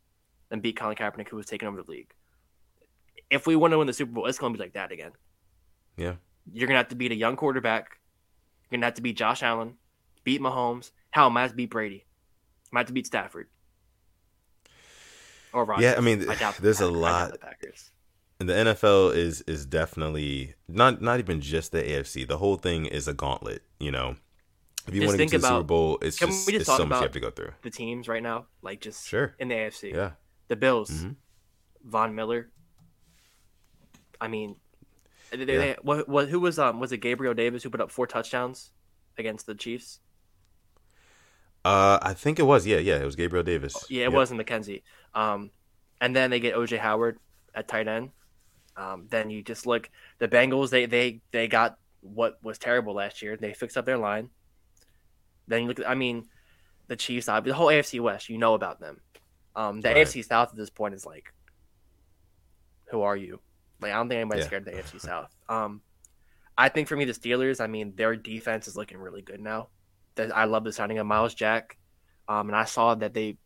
then 0.49 0.59
beat 0.59 0.75
Colin 0.75 0.95
Kaepernick, 0.95 1.29
who 1.29 1.35
was 1.37 1.45
taking 1.45 1.67
over 1.67 1.81
the 1.83 1.89
league. 1.91 2.11
If 3.29 3.45
we 3.45 3.55
want 3.55 3.73
to 3.73 3.77
win 3.77 3.85
the 3.87 3.93
Super 3.93 4.11
Bowl, 4.11 4.25
it's 4.25 4.39
going 4.39 4.53
to 4.53 4.57
be 4.57 4.63
like 4.63 4.73
that 4.73 4.91
again. 4.91 5.11
Yeah. 5.97 6.15
You're 6.51 6.65
going 6.67 6.75
to 6.75 6.79
have 6.79 6.87
to 6.89 6.95
beat 6.95 7.11
a 7.11 7.15
young 7.15 7.35
quarterback. 7.35 7.99
You're 8.63 8.77
going 8.77 8.81
to 8.81 8.87
have 8.87 8.93
to 8.95 9.01
beat 9.03 9.17
Josh 9.17 9.43
Allen, 9.43 9.75
beat 10.23 10.41
Mahomes. 10.41 10.89
Hell, 11.11 11.29
might 11.29 11.41
have 11.41 11.51
to 11.51 11.55
beat 11.57 11.69
Brady. 11.69 12.05
Might 12.71 12.81
have 12.81 12.87
to 12.87 12.93
beat 12.93 13.05
Stafford. 13.05 13.47
Or 15.53 15.65
Rodgers. 15.65 15.83
Yeah, 15.83 15.95
I 15.97 16.01
mean, 16.01 16.29
I 16.29 16.35
there's 16.61 16.81
a 16.81 16.85
Pack- 16.91 16.93
I 16.93 16.93
doubt 16.93 16.93
lot- 16.93 17.39
the 18.39 18.45
the 18.45 18.53
NFL 18.53 19.15
is 19.15 19.41
is 19.41 19.65
definitely 19.65 20.55
not 20.67 21.01
not 21.01 21.19
even 21.19 21.41
just 21.41 21.71
the 21.71 21.81
AFC. 21.83 22.27
The 22.27 22.37
whole 22.37 22.55
thing 22.55 22.85
is 22.85 23.07
a 23.07 23.13
gauntlet. 23.13 23.63
You 23.79 23.91
know, 23.91 24.15
if 24.87 24.93
you 24.93 25.01
Just 25.01 25.09
want 25.09 25.19
to 25.19 25.25
get 25.25 25.31
to 25.31 25.37
the 25.39 25.47
Super 25.47 25.63
Bowl, 25.63 25.97
it's 26.01 26.17
just, 26.17 26.31
just 26.47 26.49
it's 26.49 26.65
so 26.67 26.85
much 26.85 26.97
you 26.97 27.01
have 27.03 27.11
to 27.11 27.19
go 27.19 27.31
through. 27.31 27.51
The 27.63 27.69
teams 27.69 28.07
right 28.07 28.23
now, 28.23 28.45
like 28.61 28.79
just 28.81 29.07
Sure. 29.07 29.35
in 29.39 29.49
the 29.49 29.55
AFC. 29.55 29.93
Yeah. 29.93 30.11
The 30.47 30.55
Bills, 30.55 30.89
Mhm. 30.89 31.15
Von 31.83 32.15
Miller. 32.15 32.49
I 34.21 34.27
mean, 34.27 34.55
they, 35.31 35.39
Yeah. 35.39 35.45
they, 35.45 35.75
what, 35.81 36.07
what, 36.09 36.29
who 36.29 36.39
was 36.39 36.59
um 36.59 36.79
was 36.79 36.91
it 36.91 36.97
Gabriel 36.97 37.33
Davis 37.33 37.63
who 37.63 37.69
put 37.69 37.81
up 37.81 37.91
four 37.91 38.07
touchdowns 38.07 38.71
against 39.17 39.45
the 39.47 39.55
Chiefs? 39.55 39.99
Uh, 41.65 41.99
I 42.01 42.13
think 42.13 42.39
it 42.39 42.43
was. 42.43 42.65
Yeah, 42.65 42.77
yeah. 42.77 42.97
It 42.99 43.05
was 43.05 43.15
Gabriel 43.17 43.43
Davis. 43.43 43.75
Yeah, 43.89 44.03
it 44.03 44.11
Yep. 44.11 44.13
wasn't 44.13 44.39
McKenzie. 44.41 44.81
Um, 45.19 45.51
and 46.01 46.15
then 46.15 46.29
they 46.29 46.39
get 46.39 46.55
OJ 46.55 46.77
Howard 46.79 47.19
at 47.53 47.67
tight 47.67 47.87
end. 47.87 48.11
Um, 48.77 49.07
then 49.09 49.29
you 49.29 49.43
just 49.43 49.65
look 49.65 49.89
the 50.19 50.27
Bengals. 50.27 50.69
They 50.69 50.85
they 50.85 51.21
they 51.31 51.47
got 51.47 51.77
what 52.01 52.39
was 52.43 52.57
terrible 52.57 52.93
last 52.93 53.21
year. 53.21 53.35
They 53.35 53.53
fixed 53.53 53.77
up 53.77 53.85
their 53.85 53.97
line. 53.97 54.29
Then 55.47 55.61
you 55.63 55.67
look. 55.67 55.79
At, 55.79 55.89
I 55.89 55.95
mean, 55.95 56.17
the 56.87 56.95
Chiefs. 56.95 57.27
uh, 57.27 57.41
The 57.41 57.53
whole 57.53 57.67
AFC 57.67 57.99
West. 57.99 58.29
You 58.29 58.37
know 58.37 58.53
about 58.53 58.79
them. 58.79 59.01
Um, 59.55 59.81
the 59.81 59.89
Right. 59.89 59.97
AFC 60.07 60.23
South 60.23 60.49
at 60.51 60.55
this 60.55 60.69
point 60.69 60.93
is 60.93 61.05
like, 61.05 61.33
who 62.91 63.01
are 63.01 63.17
you? 63.17 63.39
Like 63.81 63.91
I 63.91 63.95
don't 63.95 64.07
think 64.09 64.19
anybody's 64.19 64.43
Yeah. 64.43 64.47
scared 64.47 64.67
of 64.67 64.73
the 64.73 64.79
AFC 64.79 64.99
South. 65.01 65.35
Um, 65.49 65.81
I 66.57 66.69
think 66.69 66.87
for 66.87 66.95
me 66.95 67.05
the 67.05 67.13
Steelers. 67.13 67.59
I 67.59 67.67
mean, 67.67 67.95
their 67.95 68.15
defense 68.15 68.67
is 68.67 68.75
looking 68.77 68.97
really 68.97 69.21
good 69.21 69.41
now. 69.41 69.69
That 70.15 70.35
I 70.35 70.45
love 70.45 70.63
the 70.63 70.71
signing 70.71 70.99
of 70.99 71.07
Myles 71.07 71.33
Jack. 71.33 71.77
Um, 72.27 72.47
and 72.49 72.55
I 72.55 72.65
saw 72.65 72.95
that 72.95 73.13
they 73.13 73.37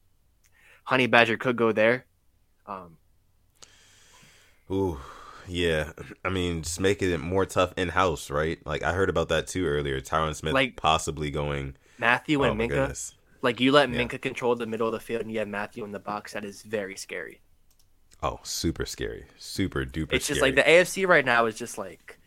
Honey 0.84 1.08
Badger 1.08 1.38
could 1.38 1.56
go 1.56 1.72
there. 1.72 2.06
Um, 2.66 2.98
Ooh, 4.72 5.00
yeah. 5.48 5.92
I 6.24 6.30
mean, 6.30 6.64
just 6.64 6.80
making 6.80 7.12
it 7.12 7.20
more 7.20 7.46
tough 7.46 7.74
in 7.78 7.90
house, 7.90 8.30
right? 8.30 8.60
Like 8.66 8.84
I 8.84 8.94
heard 8.94 9.10
about 9.10 9.30
that 9.30 9.48
too 9.48 9.66
earlier. 9.66 10.00
Tyron 10.02 10.36
Smith 10.36 10.54
Like- 10.54 10.76
possibly 10.76 11.32
going. 11.32 11.76
Mathieu 11.98 12.40
Oh 12.42 12.44
and 12.44 12.58
my 12.58 12.66
Minkah, 12.66 12.70
goodness. 12.70 13.14
like 13.42 13.60
you 13.60 13.72
let 13.72 13.90
Yeah. 13.90 14.00
Minkah 14.02 14.22
control 14.22 14.56
the 14.56 14.66
middle 14.66 14.88
of 14.88 14.94
the 14.94 15.00
field, 15.00 15.22
and 15.22 15.32
you 15.32 15.40
have 15.40 15.48
Mathieu 15.48 15.84
in 15.86 15.92
the 15.92 16.00
box. 16.00 16.34
That 16.34 16.44
is 16.46 16.62
very 16.64 16.96
scary. 16.96 17.42
Oh, 18.22 18.40
super 18.44 18.86
scary. 18.86 19.26
Super 19.38 19.86
duper. 19.86 20.14
It's 20.14 20.28
just 20.28 20.40
scary. 20.40 20.54
like 20.54 20.66
the 20.66 20.70
AFC 20.70 21.06
right 21.08 21.26
now 21.26 21.46
is 21.46 21.56
just 21.56 21.78
like 21.78 22.20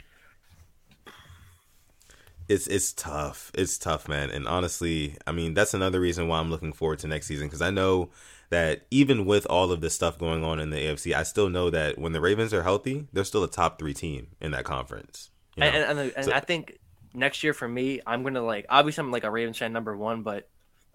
it's 2.49 2.67
it's 2.69 2.93
tough. 2.93 3.51
It's 3.55 3.77
tough, 3.79 4.09
man. 4.09 4.31
And 4.31 4.47
honestly, 4.47 5.17
I 5.27 5.33
mean, 5.33 5.55
that's 5.55 5.75
another 5.75 6.01
reason 6.01 6.29
why 6.29 6.39
I'm 6.39 6.51
looking 6.51 6.73
forward 6.73 7.01
to 7.01 7.09
next 7.09 7.27
season 7.27 7.49
because 7.49 7.63
I 7.63 7.71
know 7.71 8.11
that 8.51 8.87
even 8.91 9.27
with 9.27 9.47
all 9.47 9.73
of 9.73 9.81
this 9.81 9.95
stuff 9.95 10.19
going 10.19 10.45
on 10.45 10.61
in 10.61 10.71
the 10.71 10.77
AFC, 10.77 11.15
I 11.15 11.23
still 11.25 11.49
know 11.49 11.71
that 11.71 11.99
when 11.99 12.13
the 12.13 12.21
Ravens 12.21 12.55
are 12.55 12.63
healthy, 12.63 13.07
they're 13.13 13.25
still 13.25 13.43
a 13.45 13.49
top 13.49 13.79
three 13.79 13.95
team 13.95 14.29
in 14.41 14.53
that 14.53 14.65
conference. 14.65 15.31
you 15.57 15.63
know? 15.63 15.67
and, 15.71 15.99
and, 15.99 16.13
and, 16.17 16.25
So- 16.27 16.33
I 16.33 16.41
think 16.41 16.79
next 17.15 17.43
year 17.43 17.53
for 17.55 17.67
me, 17.69 18.01
I'm 18.07 18.23
gonna 18.23 18.43
like 18.43 18.67
obviously 18.69 19.03
I'm 19.03 19.11
like 19.11 19.25
a 19.25 19.31
Ravens 19.31 19.59
fan 19.59 19.73
number 19.73 19.97
one, 19.97 20.23
but 20.23 20.49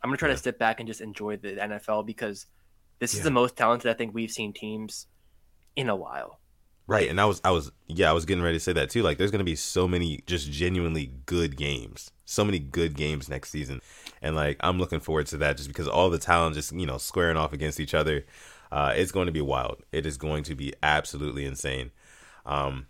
I'm 0.04 0.10
gonna 0.10 0.18
try 0.18 0.30
Yeah. 0.30 0.36
to 0.36 0.42
sit 0.42 0.60
back 0.60 0.80
and 0.80 0.88
just 0.88 1.02
enjoy 1.02 1.38
the 1.38 1.50
NFL 1.60 2.06
because 2.06 2.46
this 3.00 3.14
Yeah. 3.14 3.20
is 3.20 3.24
the 3.24 3.32
most 3.32 3.56
talented 3.58 3.90
I 3.90 3.94
think 3.96 4.14
we've 4.14 4.32
seen 4.32 4.54
teams 4.54 5.08
in 5.76 5.90
a 5.90 5.96
while. 5.96 6.40
Right, 6.88 7.10
and 7.10 7.22
I 7.22 7.26
was, 7.26 7.40
I 7.46 7.52
was, 7.52 7.72
yeah, 7.88 8.10
I 8.10 8.14
was 8.14 8.26
getting 8.26 8.44
ready 8.44 8.58
to 8.58 8.60
say 8.60 8.74
that 8.74 8.90
too. 8.90 9.02
Like, 9.02 9.18
there's 9.18 9.32
gonna 9.32 9.44
be 9.44 9.56
so 9.56 9.88
many 9.88 10.22
just 10.28 10.52
genuinely 10.52 11.12
good 11.26 11.56
games, 11.56 12.12
so 12.32 12.44
many 12.44 12.60
good 12.60 12.96
games 12.96 13.30
next 13.30 13.50
season, 13.50 13.82
and 14.22 14.36
like, 14.36 14.58
I'm 14.62 14.80
looking 14.80 15.00
forward 15.00 15.28
to 15.28 15.38
that 15.38 15.58
just 15.58 15.70
because 15.70 15.88
all 15.88 16.10
the 16.10 16.20
talent 16.20 16.56
just 16.56 16.72
you 16.72 16.86
know 16.86 16.98
squaring 16.98 17.38
off 17.38 17.54
against 17.54 17.80
each 17.80 17.94
other. 17.94 18.26
Uh, 18.72 18.94
it's 18.96 19.12
going 19.12 19.26
to 19.26 19.34
be 19.34 19.42
wild. 19.42 19.84
It 19.92 20.06
is 20.06 20.16
going 20.16 20.44
to 20.44 20.56
be 20.56 20.74
absolutely 20.82 21.44
insane. 21.44 21.92
Um, 22.46 22.88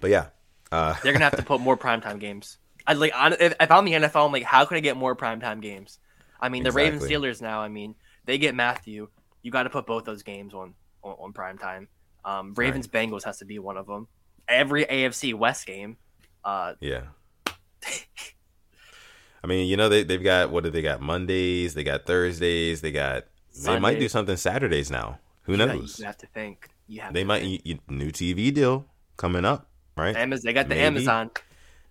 but 0.00 0.08
yeah, 0.08 0.28
uh, 0.72 0.94
They're 1.02 1.12
gonna 1.12 1.26
have 1.26 1.36
to 1.36 1.42
put 1.42 1.60
more 1.60 1.76
primetime 1.76 2.18
games. 2.18 2.56
I 2.86 2.94
like 2.94 3.12
hon- 3.12 3.36
if, 3.38 3.54
if 3.60 3.70
I'm 3.70 3.84
the 3.84 3.92
NFL, 3.92 4.26
I'm 4.26 4.32
like, 4.32 4.42
how 4.42 4.64
can 4.64 4.78
I 4.78 4.80
get 4.80 4.96
more 4.96 5.14
primetime 5.14 5.60
games? 5.60 5.98
I 6.40 6.48
mean, 6.48 6.64
the 6.64 6.72
Ravens 6.72 7.04
Exactly. 7.04 7.28
Steelers 7.28 7.42
now. 7.42 7.60
I 7.60 7.68
mean, 7.68 7.94
they 8.24 8.38
get 8.38 8.54
Mathieu. 8.54 9.08
You 9.42 9.50
got 9.52 9.64
to 9.64 9.70
put 9.70 9.86
both 9.86 10.04
those 10.04 10.22
games 10.22 10.54
on 10.54 10.74
on, 11.04 11.12
on 11.12 11.32
primetime. 11.32 11.86
Um, 12.24 12.54
Ravens 12.54 12.88
Bengals 12.88 13.24
has 13.24 13.38
to 13.38 13.44
be 13.44 13.58
one 13.58 13.76
of 13.76 13.86
them. 13.86 14.08
Every 14.48 14.84
AFC 14.84 15.34
West 15.34 15.66
game. 15.66 15.96
Uh, 16.44 16.74
yeah. 16.80 17.02
I 19.44 19.46
mean, 19.46 19.66
you 19.68 19.76
know, 19.76 19.88
they 19.88 20.02
they've 20.04 20.22
got 20.22 20.50
what 20.50 20.64
do 20.64 20.70
they 20.70 20.82
got? 20.82 21.00
Mondays, 21.00 21.74
they 21.74 21.84
got 21.84 22.06
Thursdays, 22.06 22.80
they 22.80 22.92
got. 22.92 23.24
They 23.64 23.78
might 23.78 23.98
do 23.98 24.08
something 24.08 24.36
Saturdays 24.36 24.90
now. 24.90 25.18
Who 25.42 25.52
you 25.52 25.58
knows? 25.58 25.98
You 25.98 26.06
have 26.06 26.16
to 26.18 26.26
think. 26.28 26.68
You 26.86 27.00
have. 27.00 27.12
They 27.12 27.24
might 27.24 27.42
think. 27.42 27.62
y- 27.66 27.78
y- 27.88 27.94
new 27.94 28.10
TV 28.10 28.52
deal 28.54 28.86
coming 29.16 29.44
up, 29.44 29.68
right? 29.96 30.16
Amazon. 30.16 30.42
They 30.46 30.52
got 30.52 30.68
the 30.68 30.74
Maybe. 30.76 30.86
Amazon. 30.86 31.30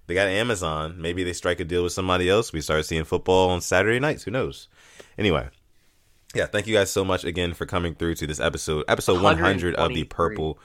They 0.07 0.15
got 0.15 0.27
Amazon. 0.27 0.95
Maybe 0.99 1.23
they 1.23 1.33
strike 1.33 1.59
a 1.59 1.65
deal 1.65 1.83
with 1.83 1.93
somebody 1.93 2.29
else. 2.29 2.51
We 2.51 2.61
start 2.61 2.85
seeing 2.85 3.03
football 3.03 3.49
on 3.51 3.61
Saturday 3.61 3.99
nights. 3.99 4.23
Who 4.23 4.31
knows? 4.31 4.67
Anyway, 5.17 5.47
yeah. 6.33 6.47
Thank 6.47 6.67
you 6.67 6.73
guys 6.75 6.89
so 6.91 7.05
much 7.05 7.23
again 7.23 7.53
for 7.53 7.65
coming 7.65 7.93
through 7.95 8.15
to 8.15 8.27
this 8.27 8.39
episode, 8.39 8.85
episode 8.87 9.21
100 9.21 9.75
of 9.75 9.93
the 9.93 10.03
Purple 10.05 10.57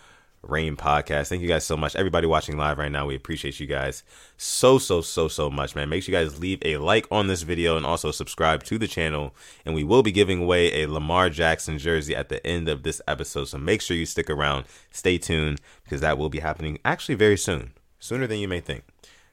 Rain 0.49 0.76
podcast. 0.76 1.28
Thank 1.28 1.42
you 1.42 1.49
guys 1.49 1.64
so 1.64 1.76
much. 1.76 1.97
Everybody 1.97 2.26
watching 2.26 2.57
live 2.57 2.78
right 2.78 2.90
now, 2.90 3.07
we 3.07 3.14
appreciate 3.14 3.61
you 3.61 3.66
guys 3.66 4.03
so 4.36 4.78
so 4.78 5.01
so 5.01 5.28
so 5.28 5.51
much, 5.51 5.74
man. 5.74 5.88
Make 5.88 6.03
sure 6.03 6.14
you 6.14 6.24
guys 6.24 6.38
leave 6.40 6.61
a 6.64 6.76
like 6.78 7.07
on 7.11 7.26
this 7.26 7.42
video 7.42 7.76
and 7.76 7.84
also 7.84 8.11
subscribe 8.11 8.62
to 8.64 8.78
the 8.78 8.88
channel. 8.88 9.34
And 9.64 9.74
we 9.74 9.84
will 9.84 10.03
be 10.03 10.12
giving 10.12 10.42
away 10.42 10.82
a 10.82 10.88
Lamar 10.88 11.30
Jackson 11.30 11.78
jersey 11.78 12.14
at 12.16 12.28
the 12.28 12.44
end 12.47 12.68
of 12.68 12.82
this 12.82 13.01
episode. 13.07 13.44
So 13.49 13.59
make 13.59 13.80
sure 13.80 13.97
you 13.97 14.07
stick 14.07 14.30
around, 14.30 14.66
stay 14.90 15.18
tuned 15.18 15.61
because 15.84 16.01
that 16.01 16.18
will 16.18 16.30
be 16.30 16.40
happening 16.40 16.78
actually 16.84 17.16
very 17.16 17.36
soon, 17.36 17.72
sooner 17.99 18.26
than 18.26 18.38
you 18.38 18.49
may 18.49 18.61
think 18.61 18.84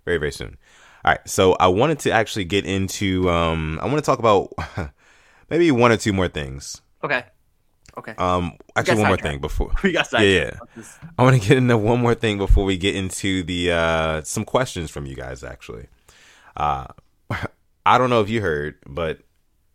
very 0.06 0.18
very 0.18 0.32
soon 0.32 0.58
all 1.06 1.12
right 1.12 1.28
so 1.28 1.54
i 1.60 1.68
wanted 1.68 2.00
to 2.00 2.12
actually 2.12 2.46
get 2.46 2.66
into 2.66 3.30
um 3.30 3.80
i 3.82 3.86
want 3.86 3.98
to 3.98 4.02
talk 4.02 4.20
about 4.20 4.54
maybe 5.50 5.72
one 5.72 5.92
or 5.92 5.98
two 5.98 6.14
more 6.14 6.28
things 6.28 6.82
Okay. 7.04 7.26
Okay. 7.98 8.14
um 8.18 8.54
actually 8.76 8.96
one 8.96 9.08
more 9.08 9.18
sidetracked. 9.18 9.24
thing 9.34 9.40
before 9.42 9.72
we 9.84 9.92
got 9.92 10.08
yeah, 10.14 10.20
yeah. 10.22 10.52
i 11.18 11.24
want 11.24 11.40
to 11.42 11.48
get 11.48 11.58
into 11.58 11.78
one 11.78 12.00
more 12.00 12.16
thing 12.16 12.38
before 12.38 12.66
we 12.66 12.78
get 12.78 12.96
into 12.96 13.44
the 13.44 13.72
uh 13.72 14.22
some 14.24 14.44
questions 14.46 14.90
from 14.90 15.06
you 15.06 15.16
guys 15.16 15.44
actually 15.44 15.88
uh 16.58 16.86
i 17.86 17.98
don't 17.98 18.10
know 18.10 18.22
if 18.22 18.30
you 18.30 18.42
heard 18.42 18.76
but 18.88 19.20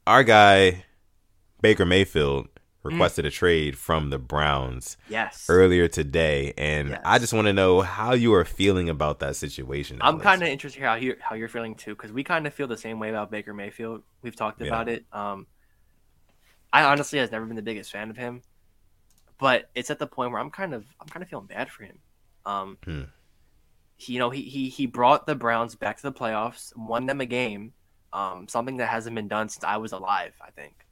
our 0.06 0.24
guy 0.24 0.84
baker 1.60 1.86
mayfield 1.86 2.48
requested 2.84 3.26
a 3.26 3.30
trade 3.30 3.76
from 3.76 4.08
the 4.10 4.18
browns 4.18 4.96
Yes. 5.10 5.44
earlier 5.48 5.88
today 5.88 6.54
and 6.56 6.90
Yes. 6.90 7.00
i 7.04 7.18
just 7.18 7.32
want 7.32 7.46
to 7.46 7.52
know 7.52 7.82
how 7.82 8.14
you 8.14 8.32
are 8.34 8.44
feeling 8.44 8.88
about 8.88 9.18
that 9.20 9.36
situation 9.36 9.98
I'm 10.00 10.18
kind 10.20 10.42
of 10.42 10.48
interested 10.48 10.82
how 10.82 10.94
you 10.94 11.16
how 11.20 11.34
you're 11.36 11.48
feeling 11.48 11.74
too, 11.74 11.94
because 11.94 12.12
we 12.12 12.24
kind 12.24 12.46
of 12.46 12.54
feel 12.54 12.66
the 12.66 12.76
same 12.78 12.98
way 12.98 13.10
about 13.10 13.30
Baker 13.30 13.52
Mayfield. 13.52 14.02
We've 14.22 14.34
talked 14.36 14.60
Yeah. 14.60 14.68
about 14.68 14.88
it. 14.88 15.04
Um, 15.12 15.46
I 16.72 16.84
honestly 16.84 17.18
has 17.18 17.30
never 17.30 17.46
been 17.46 17.56
the 17.56 17.62
biggest 17.62 17.90
fan 17.92 18.10
of 18.10 18.16
him, 18.16 18.42
but 19.38 19.70
it's 19.74 19.90
at 19.90 19.98
the 19.98 20.06
point 20.06 20.32
where 20.32 20.40
I'm 20.40 20.50
kind 20.50 20.74
of 20.74 20.86
I'm 21.00 21.08
kind 21.08 21.22
of 21.22 21.28
feeling 21.28 21.46
bad 21.46 21.70
for 21.70 21.84
him. 21.84 21.98
Um, 22.46 22.78
Hmm. 22.84 23.04
he, 23.96 24.14
you 24.14 24.18
know, 24.18 24.30
he 24.30 24.42
he 24.42 24.68
he 24.68 24.86
brought 24.86 25.26
the 25.26 25.34
Browns 25.34 25.74
back 25.74 25.96
to 25.96 26.02
the 26.02 26.12
playoffs, 26.12 26.72
won 26.76 27.06
them 27.06 27.20
a 27.20 27.26
game, 27.26 27.74
um, 28.12 28.48
something 28.48 28.76
that 28.78 28.88
hasn't 28.88 29.14
been 29.16 29.28
done 29.28 29.48
since 29.48 29.64
I 29.64 29.76
was 29.78 29.92
alive, 29.92 30.34
I 30.40 30.50
think. 30.50 30.86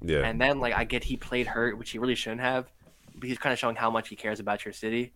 yeah 0.00 0.22
And 0.22 0.40
then 0.40 0.60
like 0.60 0.74
I 0.74 0.84
get 0.84 1.04
he 1.04 1.16
played 1.16 1.46
hurt, 1.46 1.78
which 1.78 1.90
he 1.90 1.98
really 1.98 2.14
shouldn't 2.14 2.40
have, 2.40 2.70
but 3.14 3.28
he's 3.28 3.38
kind 3.38 3.52
of 3.52 3.58
showing 3.58 3.76
how 3.76 3.90
much 3.90 4.08
he 4.08 4.16
cares 4.16 4.40
about 4.40 4.64
your 4.64 4.72
city. 4.74 5.14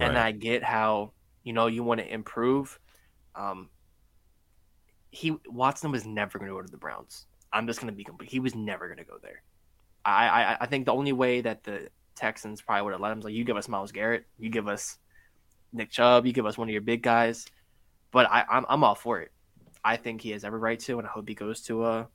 And 0.00 0.18
I 0.18 0.32
get 0.32 0.62
how 0.62 1.12
you 1.44 1.52
know 1.52 1.66
you 1.68 1.82
want 1.84 2.00
to 2.00 2.12
improve. 2.12 2.78
Um, 3.34 3.70
he 5.10 5.36
Watson 5.48 5.90
was 5.90 6.06
never 6.06 6.38
going 6.38 6.48
to 6.50 6.54
go 6.56 6.62
to 6.62 6.70
the 6.70 6.76
Browns. 6.76 7.26
I'm 7.52 7.66
just 7.66 7.80
going 7.80 7.92
to 7.92 7.96
be 7.96 8.04
complete. 8.04 8.30
He 8.30 8.40
was 8.40 8.54
never 8.54 8.86
going 8.86 8.98
to 8.98 9.04
go 9.04 9.18
there. 9.22 9.42
I, 10.04 10.28
I 10.28 10.56
I 10.60 10.66
think 10.66 10.86
the 10.86 10.94
only 10.94 11.12
way 11.12 11.40
that 11.40 11.64
the 11.64 11.88
Texans 12.14 12.62
probably 12.62 12.82
would 12.82 12.92
have 12.92 13.00
let 13.00 13.12
him 13.12 13.18
is 13.18 13.24
like 13.24 13.34
you 13.34 13.44
give 13.44 13.56
us 13.56 13.68
Myles 13.68 13.92
Garrett, 13.92 14.24
you 14.38 14.50
give 14.50 14.68
us 14.68 14.98
Nick 15.72 15.90
Chubb, 15.90 16.26
you 16.26 16.32
give 16.32 16.46
us 16.46 16.56
one 16.56 16.68
of 16.68 16.72
your 16.72 16.80
big 16.80 17.02
guys. 17.02 17.46
But 18.12 18.26
I 18.30 18.44
I'm, 18.48 18.64
I'm 18.68 18.84
all 18.84 18.94
for 18.94 19.20
it. 19.20 19.32
I 19.84 19.96
think 19.96 20.20
he 20.20 20.30
has 20.30 20.44
every 20.44 20.58
right 20.58 20.80
to, 20.80 20.98
and 20.98 21.06
I 21.06 21.10
hope 21.10 21.28
he 21.28 21.34
goes 21.34 21.60
to 21.62 21.86
a 21.86 22.08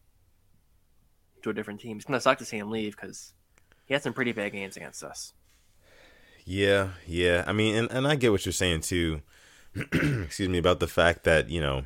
to 1.43 1.49
a 1.49 1.53
different 1.53 1.79
team. 1.79 1.97
It's 1.97 2.05
gonna 2.05 2.19
suck 2.19 2.38
to 2.39 2.45
see 2.45 2.57
him 2.57 2.71
leave 2.71 2.95
because 2.95 3.34
he 3.86 3.93
had 3.93 4.03
some 4.03 4.13
pretty 4.13 4.32
bad 4.32 4.51
games 4.51 4.77
against 4.77 5.03
us. 5.03 5.34
Yeah, 6.45 6.89
yeah. 7.05 7.43
I 7.45 7.53
mean, 7.53 7.75
and, 7.75 7.91
and 7.91 8.07
I 8.07 8.15
get 8.15 8.32
what 8.32 8.45
you're 8.45 8.53
saying 8.53 8.82
too. 8.82 9.21
excuse 9.75 10.49
me 10.49 10.57
about 10.57 10.79
the 10.79 10.88
fact 10.88 11.23
that 11.23 11.49
you 11.49 11.61
know 11.61 11.84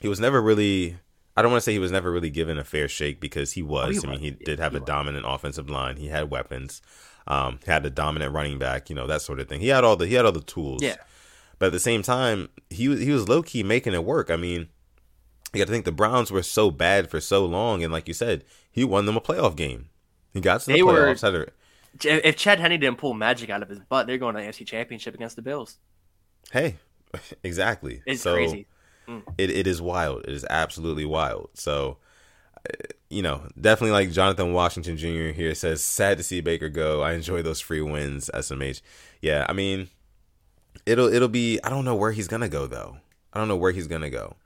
he 0.00 0.08
was 0.08 0.20
never 0.20 0.40
really. 0.40 0.98
I 1.36 1.42
don't 1.42 1.50
want 1.50 1.60
to 1.60 1.64
say 1.64 1.72
he 1.72 1.78
was 1.78 1.92
never 1.92 2.10
really 2.10 2.30
given 2.30 2.56
a 2.58 2.64
fair 2.64 2.88
shake 2.88 3.20
because 3.20 3.52
he 3.52 3.62
was. 3.62 3.88
Oh, 3.88 3.90
he 3.90 3.98
I 3.98 4.00
mean, 4.02 4.10
was. 4.12 4.20
he 4.20 4.30
did 4.30 4.58
have 4.58 4.72
he 4.72 4.78
a 4.78 4.80
was. 4.80 4.86
dominant 4.86 5.26
offensive 5.28 5.68
line. 5.68 5.96
He 5.98 6.08
had 6.08 6.30
weapons. 6.30 6.80
Um, 7.26 7.58
had 7.66 7.84
a 7.84 7.90
dominant 7.90 8.32
running 8.32 8.58
back. 8.58 8.88
You 8.88 8.96
know 8.96 9.06
that 9.08 9.20
sort 9.22 9.40
of 9.40 9.48
thing. 9.48 9.60
He 9.60 9.68
had 9.68 9.84
all 9.84 9.96
the 9.96 10.06
he 10.06 10.14
had 10.14 10.24
all 10.24 10.32
the 10.32 10.40
tools. 10.40 10.82
Yeah. 10.82 10.96
But 11.58 11.66
at 11.66 11.72
the 11.72 11.80
same 11.80 12.02
time, 12.02 12.48
he 12.70 12.88
was 12.88 13.00
he 13.00 13.10
was 13.10 13.28
low 13.28 13.42
key 13.42 13.62
making 13.62 13.94
it 13.94 14.04
work. 14.04 14.30
I 14.30 14.36
mean, 14.36 14.68
You 15.52 15.58
got 15.58 15.66
to 15.66 15.72
think 15.72 15.84
the 15.84 15.92
Browns 15.92 16.30
were 16.30 16.42
so 16.42 16.70
bad 16.70 17.10
for 17.10 17.20
so 17.20 17.44
long, 17.44 17.82
and 17.82 17.92
like 17.92 18.08
you 18.08 18.14
said, 18.14 18.44
he 18.70 18.84
won 18.84 19.06
them 19.06 19.16
a 19.16 19.20
playoff 19.20 19.56
game. 19.56 19.88
He 20.34 20.40
got 20.40 20.60
to 20.60 20.66
the 20.66 20.72
They 20.74 20.82
were- 20.82 21.14
playoffs. 21.14 21.46
a- 22.04 22.28
If 22.28 22.36
Chad 22.36 22.60
Henne 22.60 22.78
didn't 22.78 22.98
pull 22.98 23.14
magic 23.14 23.48
out 23.50 23.62
of 23.62 23.68
his 23.70 23.80
butt, 23.80 24.06
they're 24.06 24.18
going 24.18 24.34
to 24.34 24.40
the 24.42 24.46
AFC 24.46 24.66
Championship 24.66 25.14
against 25.14 25.34
the 25.36 25.42
Bills. 25.42 25.78
hey, 26.52 26.76
exactly. 27.42 28.02
It's 28.06 28.20
So, 28.22 28.34
crazy. 28.34 28.66
It 29.38 29.50
it 29.50 29.66
is 29.66 29.80
wild. 29.80 30.24
It 30.24 30.30
is 30.34 30.44
absolutely 30.50 31.04
wild. 31.04 31.50
So, 31.54 31.98
you 33.08 33.22
know, 33.22 33.48
definitely 33.60 33.92
like 33.92 34.10
Jonathan 34.10 34.52
Washington 34.52 34.96
Jr. 34.96 35.32
here 35.32 35.54
says, 35.54 35.82
sad 35.82 36.18
to 36.18 36.24
see 36.24 36.40
Baker 36.40 36.68
go. 36.68 37.02
I 37.02 37.12
enjoy 37.12 37.42
those 37.42 37.60
free 37.60 37.80
wins. 37.80 38.30
SMH. 38.34 38.82
Yeah, 39.22 39.46
I 39.48 39.52
mean, 39.52 39.88
it'll 40.84 41.12
it'll 41.12 41.28
be. 41.28 41.60
I 41.62 41.68
don't 41.70 41.84
know 41.84 41.94
where 41.94 42.12
he's 42.12 42.28
gonna 42.28 42.48
go 42.48 42.66
though. 42.66 42.98
I 43.32 43.38
don't 43.38 43.48
know 43.48 43.56
where 43.56 43.72
he's 43.72 43.86
gonna 43.86 44.10
go. 44.10 44.36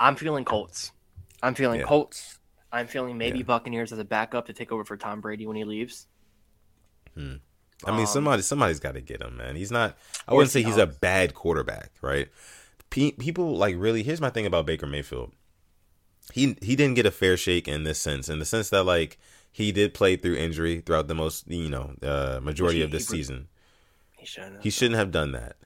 I'm 0.00 0.16
feeling 0.16 0.44
Colts. 0.44 0.92
I'm 1.42 1.54
feeling 1.54 1.80
Yeah. 1.80 1.86
Colts. 1.86 2.38
I'm 2.72 2.86
feeling 2.86 3.18
maybe 3.18 3.38
Yeah. 3.38 3.44
Buccaneers 3.44 3.92
as 3.92 3.98
a 3.98 4.04
backup 4.04 4.46
to 4.46 4.52
take 4.52 4.72
over 4.72 4.84
for 4.84 4.96
Tom 4.96 5.20
Brady 5.20 5.46
when 5.46 5.56
he 5.56 5.64
leaves. 5.64 6.06
I 7.16 7.20
mean, 7.20 7.40
Um, 8.00 8.06
somebody 8.06 8.42
somebody's 8.42 8.80
got 8.80 8.94
to 8.94 9.00
get 9.00 9.20
him, 9.20 9.36
man. 9.36 9.56
He's 9.56 9.70
not. 9.70 9.96
I 10.26 10.34
wouldn't 10.34 10.50
say 10.50 10.62
he's 10.62 10.76
a 10.76 10.86
bad 10.86 11.34
quarterback, 11.34 11.90
right? 12.00 12.28
Pe- 12.92 13.12
people 13.12 13.56
like 13.56 13.74
really. 13.78 14.02
Here's 14.02 14.20
my 14.20 14.30
thing 14.30 14.46
about 14.46 14.66
Baker 14.66 14.86
Mayfield. 14.86 15.32
He 16.32 16.56
he 16.62 16.76
didn't 16.76 16.94
get 16.94 17.06
a 17.06 17.10
fair 17.10 17.36
shake 17.36 17.66
in 17.66 17.82
this 17.84 17.98
sense, 17.98 18.28
in 18.28 18.38
the 18.38 18.44
sense 18.44 18.70
that 18.70 18.84
like 18.84 19.18
he 19.50 19.72
did 19.72 19.92
play 19.94 20.16
through 20.16 20.36
injury 20.36 20.80
throughout 20.80 21.08
the 21.08 21.14
most 21.14 21.48
you 21.50 21.68
know 21.68 21.94
uh, 22.02 22.38
majority 22.42 22.78
He- 22.78 22.84
of 22.84 22.90
this 22.90 23.08
he- 23.10 23.16
season. 23.16 23.48
He 24.18 24.26
shouldn't. 24.26 24.62
He 24.62 24.70
shouldn't 24.70 24.98
have 24.98 25.10
done 25.10 25.32
that. 25.32 25.56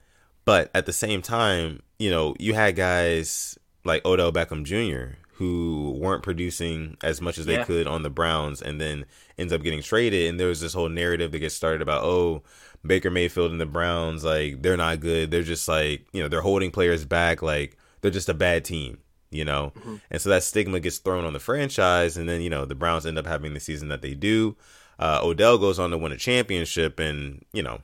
But 0.45 0.71
at 0.73 0.85
the 0.87 0.93
same 0.93 1.21
time, 1.21 1.83
you 1.99 2.09
know, 2.09 2.33
you 2.39 2.53
had 2.55 2.75
guys 2.75 3.57
like 3.83 4.03
Odell 4.05 4.31
Beckham 4.31 4.63
Jr. 4.63 5.17
who 5.33 5.95
weren't 5.99 6.23
producing 6.23 6.97
as 7.03 7.21
much 7.21 7.37
as 7.37 7.45
they 7.45 7.53
Yeah. 7.57 7.65
could 7.65 7.85
on 7.85 8.01
the 8.01 8.09
Browns 8.09 8.61
and 8.61 8.81
then 8.81 9.05
ends 9.37 9.53
up 9.53 9.61
getting 9.61 9.83
traded. 9.83 10.27
And 10.29 10.39
there 10.39 10.47
was 10.47 10.59
this 10.61 10.73
whole 10.73 10.89
narrative 10.89 11.31
that 11.33 11.39
gets 11.39 11.53
started 11.53 11.81
about, 11.83 12.03
oh, 12.03 12.41
Baker 12.87 13.11
Mayfield 13.11 13.51
and 13.51 13.61
the 13.61 13.65
Browns, 13.65 14.23
like, 14.23 14.61
they're 14.61 14.77
not 14.77 14.99
good. 14.99 15.31
They're 15.31 15.43
just 15.43 15.67
like, 15.67 16.07
you 16.13 16.21
know, 16.21 16.27
they're 16.29 16.41
holding 16.41 16.71
players 16.71 17.05
back. 17.05 17.41
Like, 17.41 17.77
they're 18.01 18.11
just 18.11 18.29
a 18.29 18.33
bad 18.33 18.65
team, 18.65 18.99
you 19.29 19.45
know? 19.45 19.73
And 20.09 20.21
so 20.21 20.29
that 20.29 20.43
stigma 20.43 20.79
gets 20.79 20.97
thrown 20.97 21.25
on 21.25 21.33
the 21.33 21.39
franchise. 21.39 22.17
And 22.17 22.27
then, 22.27 22.41
you 22.41 22.49
know, 22.49 22.65
the 22.65 22.75
Browns 22.75 23.05
end 23.05 23.17
up 23.17 23.27
having 23.27 23.53
the 23.53 23.59
season 23.59 23.89
that 23.89 24.01
they 24.01 24.13
do. 24.13 24.55
Uh, 24.99 25.19
Odell 25.21 25.57
goes 25.57 25.77
on 25.77 25.91
to 25.91 25.97
win 25.97 26.11
a 26.11 26.17
championship 26.17 26.99
and, 26.99 27.45
you 27.53 27.61
know, 27.61 27.79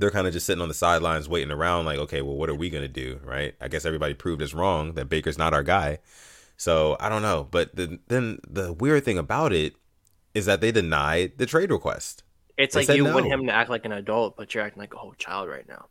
they're 0.00 0.10
kind 0.10 0.26
of 0.26 0.32
just 0.32 0.46
sitting 0.46 0.62
on 0.62 0.68
the 0.68 0.74
sidelines 0.74 1.28
waiting 1.28 1.50
around 1.50 1.84
like 1.84 1.98
okay 1.98 2.22
well 2.22 2.36
what 2.36 2.48
are 2.48 2.54
we 2.54 2.70
going 2.70 2.82
to 2.82 2.88
do 2.88 3.20
right 3.22 3.54
i 3.60 3.68
guess 3.68 3.84
everybody 3.84 4.14
proved 4.14 4.42
us 4.42 4.54
wrong 4.54 4.94
that 4.94 5.08
baker's 5.08 5.38
not 5.38 5.52
our 5.52 5.62
guy 5.62 5.98
so 6.56 6.96
i 6.98 7.08
don't 7.08 7.22
know 7.22 7.46
but 7.50 7.74
the, 7.76 7.98
then 8.08 8.38
the 8.48 8.72
weird 8.72 9.04
thing 9.04 9.18
about 9.18 9.52
it 9.52 9.74
is 10.34 10.46
that 10.46 10.60
they 10.60 10.72
denied 10.72 11.32
the 11.36 11.46
trade 11.46 11.70
request 11.70 12.22
It's 12.60 12.74
They 12.74 12.86
like 12.86 12.96
you 12.96 13.04
no. 13.04 13.14
want 13.14 13.26
him 13.26 13.46
to 13.46 13.52
act 13.52 13.70
like 13.70 13.84
an 13.84 13.92
adult, 13.92 14.36
but 14.36 14.54
you're 14.54 14.62
acting 14.64 14.80
like 14.80 14.94
a 14.94 14.98
whole 14.98 15.14
child 15.14 15.48
right 15.48 15.66
now. 15.68 15.86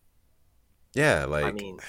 yeah 0.94 1.26
like 1.26 1.46
I 1.46 1.52
mean, 1.52 1.80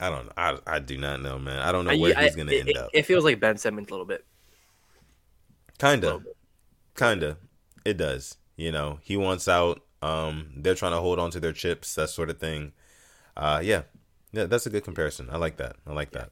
i, 0.00 0.10
don't 0.10 0.26
know 0.26 0.32
I, 0.36 0.58
I 0.66 0.78
do 0.78 0.98
not 0.98 1.20
know 1.22 1.38
man. 1.38 1.58
I 1.58 1.72
don't 1.72 1.84
know 1.84 1.92
I- 1.92 1.96
where 1.96 2.16
I- 2.18 2.24
he's 2.24 2.36
going 2.36 2.48
to 2.48 2.54
it, 2.56 2.60
end 2.60 2.68
it- 2.70 2.76
up. 2.76 2.90
It 2.92 3.02
feels 3.02 3.24
like 3.24 3.40
Ben 3.40 3.56
Simmons 3.56 3.88
a 3.88 3.90
little 3.92 4.06
bit. 4.06 4.24
kind 5.78 6.02
little 6.02 6.18
of 6.18 6.24
bit. 6.24 6.36
kind 6.94 7.22
of 7.22 7.36
it 7.84 7.96
does 7.96 8.36
you 8.56 8.72
know? 8.72 8.98
He 9.02 9.16
wants 9.16 9.48
out 9.48 9.82
um 10.02 10.50
they're 10.56 10.74
trying 10.74 10.92
to 10.92 10.98
hold 11.00 11.18
on 11.18 11.30
to 11.32 11.40
their 11.40 11.52
chips 11.52 11.94
that 11.94 12.10
sort 12.10 12.30
of 12.30 12.38
thing. 12.38 12.72
Uh 13.36 13.60
yeah. 13.62 13.82
Yeah 14.32 14.44
that's 14.44 14.66
a 14.66 14.70
good 14.70 14.84
comparison. 14.84 15.28
I 15.30 15.36
like 15.38 15.56
that. 15.58 15.76
I 15.86 15.92
like 15.92 16.10
that 16.12 16.30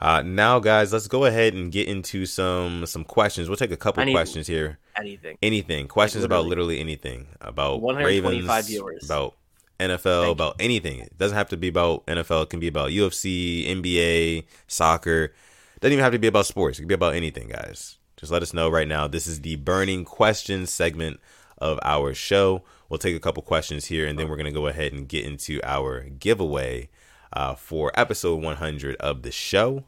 uh 0.00 0.22
now 0.22 0.58
guys 0.58 0.92
let's 0.92 1.08
go 1.08 1.24
ahead 1.24 1.54
and 1.54 1.72
get 1.72 1.88
into 1.88 2.26
some 2.26 2.86
some 2.86 3.04
questions. 3.04 3.48
We'll 3.48 3.56
take 3.56 3.72
a 3.72 3.76
couple 3.76 4.04
questions 4.10 4.46
here. 4.46 4.78
Anything. 4.98 5.38
anything. 5.42 5.88
Questions 5.88 6.24
about 6.24 6.44
literally. 6.44 6.78
literally 6.78 6.80
anything. 6.80 7.26
About 7.40 7.80
125 7.80 8.46
ravens 8.46 8.66
viewers. 8.66 9.04
about 9.04 9.36
nfl 9.78 10.02
Thank 10.02 10.26
you. 10.26 10.30
about 10.32 10.56
anything. 10.58 11.00
It 11.00 11.18
doesn't 11.18 11.36
have 11.36 11.48
to 11.50 11.56
be 11.56 11.68
about 11.68 12.06
nfl 12.06 12.44
it 12.44 12.50
can 12.50 12.60
be 12.60 12.68
about 12.68 12.90
ufc 12.90 13.66
nba 13.68 14.44
soccer. 14.66 15.32
Doesn't 15.80 15.92
even 15.92 16.02
have 16.02 16.12
to 16.12 16.18
be 16.18 16.28
about 16.28 16.46
sports. 16.46 16.78
It 16.78 16.82
can 16.82 16.88
be 16.88 16.94
about 16.94 17.14
anything 17.14 17.48
guys. 17.48 17.96
Just 18.16 18.32
let 18.32 18.42
us 18.42 18.54
know 18.54 18.70
right 18.70 18.88
now. 18.88 19.06
This 19.06 19.26
is 19.26 19.42
the 19.42 19.56
burning 19.56 20.04
questions 20.04 20.70
segment 20.70 21.20
of 21.58 21.78
our 21.82 22.14
show. 22.14 22.62
We'll 22.88 22.98
take 22.98 23.16
a 23.16 23.20
couple 23.20 23.42
questions 23.42 23.86
here 23.86 24.06
and 24.06 24.18
then 24.18 24.28
we're 24.28 24.36
going 24.36 24.46
to 24.46 24.52
go 24.52 24.68
ahead 24.68 24.92
and 24.92 25.08
get 25.08 25.24
into 25.24 25.60
our 25.62 26.02
giveaway 26.02 26.88
uh, 27.36 27.54
for 27.54 27.92
episode 27.94 28.42
100 28.42 28.96
of 28.96 29.22
the 29.22 29.30
show 29.30 29.84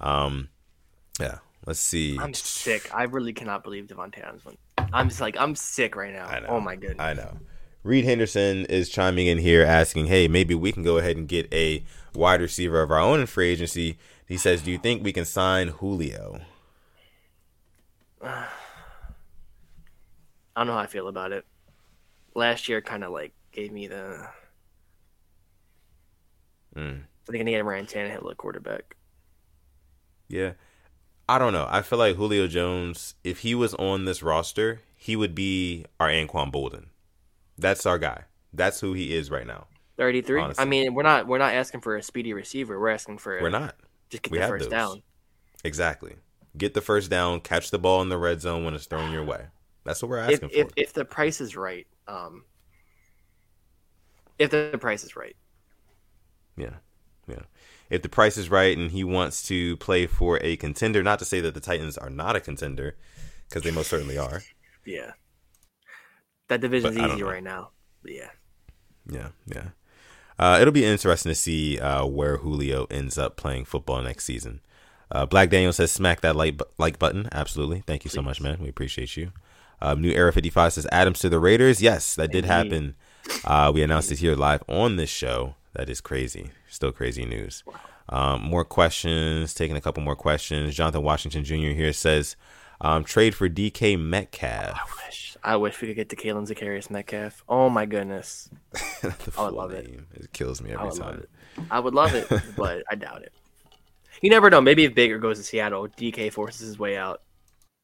um 0.00 0.48
yeah 1.20 1.38
let's 1.66 1.80
see 1.80 2.18
I'm 2.18 2.34
sick. 2.34 2.92
I 2.92 3.04
really 3.04 3.32
cannot 3.32 3.62
believe 3.62 3.86
Davante 3.86 4.22
Adams 4.22 4.44
went. 4.44 4.58
I'm 4.92 5.08
just 5.08 5.20
like 5.20 5.36
I'm 5.38 5.54
sick 5.54 5.96
right 5.96 6.12
now. 6.12 6.44
Oh 6.48 6.60
my 6.60 6.76
goodness. 6.76 7.00
I 7.00 7.14
know. 7.14 7.38
Reed 7.84 8.04
Henderson 8.06 8.64
is 8.66 8.88
chiming 8.88 9.26
in 9.26 9.36
here 9.38 9.62
asking, 9.62 10.06
hey, 10.06 10.26
maybe 10.26 10.54
we 10.54 10.72
can 10.72 10.82
go 10.82 10.96
ahead 10.96 11.18
and 11.18 11.28
get 11.28 11.52
a 11.52 11.84
wide 12.14 12.40
receiver 12.40 12.80
of 12.80 12.90
our 12.90 12.98
own 12.98 13.20
in 13.20 13.26
free 13.26 13.50
agency. 13.50 13.98
He 14.26 14.38
says, 14.38 14.62
do 14.62 14.70
you 14.70 14.78
think 14.78 15.04
we 15.04 15.12
can 15.12 15.26
sign 15.26 15.68
Julio? 15.68 16.40
I 18.22 18.46
don't 20.56 20.66
know 20.66 20.72
how 20.72 20.78
I 20.78 20.86
feel 20.86 21.08
about 21.08 21.32
it. 21.32 21.44
Last 22.34 22.68
year 22.68 22.80
kind 22.80 23.04
of 23.04 23.12
like 23.12 23.32
gave 23.52 23.70
me 23.70 23.86
the. 23.86 24.28
Mm. 26.76 27.02
I 27.02 27.32
think 27.32 27.40
I 27.40 27.44
need 27.44 27.54
a 27.56 27.64
Ryan 27.64 27.86
Tannehill 27.86 28.30
at 28.30 28.36
quarterback. 28.36 28.96
Yeah. 30.28 30.52
I 31.28 31.38
don't 31.38 31.52
know. 31.52 31.66
I 31.70 31.80
feel 31.82 31.98
like 31.98 32.16
Julio 32.16 32.46
Jones, 32.46 33.14
if 33.24 33.38
he 33.40 33.54
was 33.54 33.74
on 33.74 34.04
this 34.04 34.22
roster, 34.22 34.80
he 34.96 35.16
would 35.16 35.34
be 35.34 35.86
our 35.98 36.08
Anquan 36.08 36.52
Boldin. 36.52 36.86
That's 37.56 37.86
our 37.86 37.98
guy. 37.98 38.24
That's 38.52 38.80
who 38.80 38.92
he 38.92 39.14
is 39.14 39.30
right 39.30 39.46
now. 39.46 39.66
Thirty 39.96 40.20
three. 40.22 40.42
I 40.58 40.64
mean, 40.64 40.92
we're 40.92 41.02
not 41.02 41.26
we're 41.26 41.38
not 41.38 41.54
asking 41.54 41.80
for 41.80 41.96
a 41.96 42.02
speedy 42.02 42.32
receiver. 42.32 42.78
We're 42.78 42.90
asking 42.90 43.18
for 43.18 43.38
a, 43.38 43.42
We're 43.42 43.50
not. 43.50 43.76
just 44.10 44.24
get 44.24 44.32
We 44.32 44.38
the 44.38 44.48
first 44.48 44.64
those. 44.64 44.70
down. 44.70 45.02
Exactly. 45.62 46.16
Get 46.58 46.74
the 46.74 46.80
first 46.80 47.10
down, 47.10 47.40
catch 47.40 47.70
the 47.70 47.78
ball 47.78 48.02
in 48.02 48.08
the 48.08 48.18
red 48.18 48.40
zone 48.40 48.64
when 48.64 48.74
it's 48.74 48.86
thrown 48.86 49.12
your 49.12 49.24
way. 49.24 49.46
That's 49.84 50.02
what 50.02 50.08
we're 50.08 50.18
If, 50.24 50.34
asking 50.34 50.50
if 50.52 50.68
for. 50.68 50.72
if 50.76 50.92
the 50.92 51.04
price 51.04 51.40
is 51.40 51.56
right, 51.56 51.86
um, 52.08 52.44
if 54.38 54.50
the 54.50 54.76
price 54.80 55.04
is 55.04 55.16
right, 55.16 55.36
Yeah. 56.56 56.76
Yeah. 57.28 57.42
If 57.90 58.02
the 58.02 58.08
price 58.08 58.36
is 58.36 58.50
right 58.50 58.76
and 58.76 58.90
he 58.90 59.04
wants 59.04 59.42
to 59.48 59.76
play 59.76 60.06
for 60.06 60.38
a 60.42 60.56
contender, 60.56 61.02
not 61.02 61.18
to 61.20 61.24
say 61.24 61.40
that 61.40 61.54
the 61.54 61.60
Titans 61.60 61.96
are 61.98 62.10
not 62.10 62.36
a 62.36 62.40
contender, 62.40 62.96
because 63.48 63.62
they 63.62 63.70
most 63.70 63.90
certainly 63.90 64.18
are. 64.18 64.42
yeah, 64.86 65.12
that 66.48 66.60
division's 66.60 66.96
easy 66.96 67.22
right 67.22 67.42
now. 67.42 67.70
But 68.02 68.12
yeah, 68.12 68.30
Yeah. 69.08 69.28
Yeah. 69.46 69.68
Uh, 70.38 70.58
it'll 70.60 70.72
be 70.72 70.84
interesting 70.84 71.30
to 71.30 71.34
see 71.34 71.78
uh, 71.78 72.04
where 72.06 72.38
Julio 72.38 72.86
ends 72.90 73.16
up 73.16 73.36
playing 73.36 73.66
football 73.66 74.02
next 74.02 74.24
season. 74.24 74.60
Uh, 75.10 75.26
Black 75.26 75.48
Daniel 75.48 75.72
says, 75.72 75.92
smack 75.92 76.22
that 76.22 76.34
like, 76.34 76.56
bu- 76.56 76.64
like 76.76 76.98
button. 76.98 77.28
Absolutely. 77.30 77.84
Thank 77.86 78.04
you 78.04 78.10
so 78.10 78.20
much, 78.20 78.40
man. 78.40 78.58
We 78.60 78.68
appreciate 78.68 79.16
you. 79.16 79.30
Um, 79.80 80.00
New 80.00 80.10
Era 80.10 80.32
55 80.32 80.72
says, 80.72 80.86
Adams 80.90 81.20
to 81.20 81.28
the 81.28 81.38
Raiders. 81.38 81.80
Yes, 81.80 82.16
that 82.16 82.32
did 82.32 82.44
happen. 82.46 82.96
Uh, 83.44 83.70
we 83.72 83.82
announced 83.82 84.10
it 84.10 84.18
here 84.18 84.34
live 84.34 84.64
on 84.68 84.96
this 84.96 85.10
show. 85.10 85.54
That 85.74 85.88
is 85.88 86.00
crazy. 86.00 86.50
Still 86.68 86.92
crazy 86.92 87.24
news. 87.24 87.64
Um, 88.08 88.42
more 88.42 88.64
questions. 88.64 89.54
Taking 89.54 89.76
a 89.76 89.80
couple 89.80 90.02
more 90.02 90.16
questions. 90.16 90.74
Jonathan 90.74 91.02
Washington 91.02 91.44
Jr. 91.44 91.74
here 91.74 91.92
says, 91.92 92.36
um, 92.80 93.04
trade 93.04 93.34
for 93.34 93.48
DK 93.48 93.98
Metcalf. 93.98 94.76
I 94.76 95.06
wish 95.06 95.36
I 95.42 95.56
wish 95.56 95.80
we 95.80 95.88
could 95.88 95.96
get 95.96 96.08
to 96.10 96.16
Kalen 96.16 96.46
Zacharias 96.46 96.90
Metcalf. 96.90 97.44
Oh 97.48 97.68
my 97.68 97.86
goodness, 97.86 98.50
I 99.02 99.44
would 99.44 99.54
love 99.54 99.72
it. 99.72 99.88
name. 99.88 100.06
It 100.14 100.32
kills 100.32 100.62
me 100.62 100.72
every 100.72 100.88
love 100.88 100.98
time. 100.98 101.26
I 101.70 101.80
would 101.80 101.94
love 101.94 102.14
it, 102.14 102.28
but 102.56 102.82
I 102.90 102.94
doubt 102.94 103.22
it. 103.22 103.32
You 104.22 104.30
never 104.30 104.50
know. 104.50 104.60
Maybe 104.60 104.84
if 104.84 104.94
Baker 104.94 105.18
goes 105.18 105.38
to 105.38 105.44
Seattle, 105.44 105.88
DK 105.88 106.32
forces 106.32 106.66
his 106.66 106.78
way 106.78 106.96
out, 106.96 107.22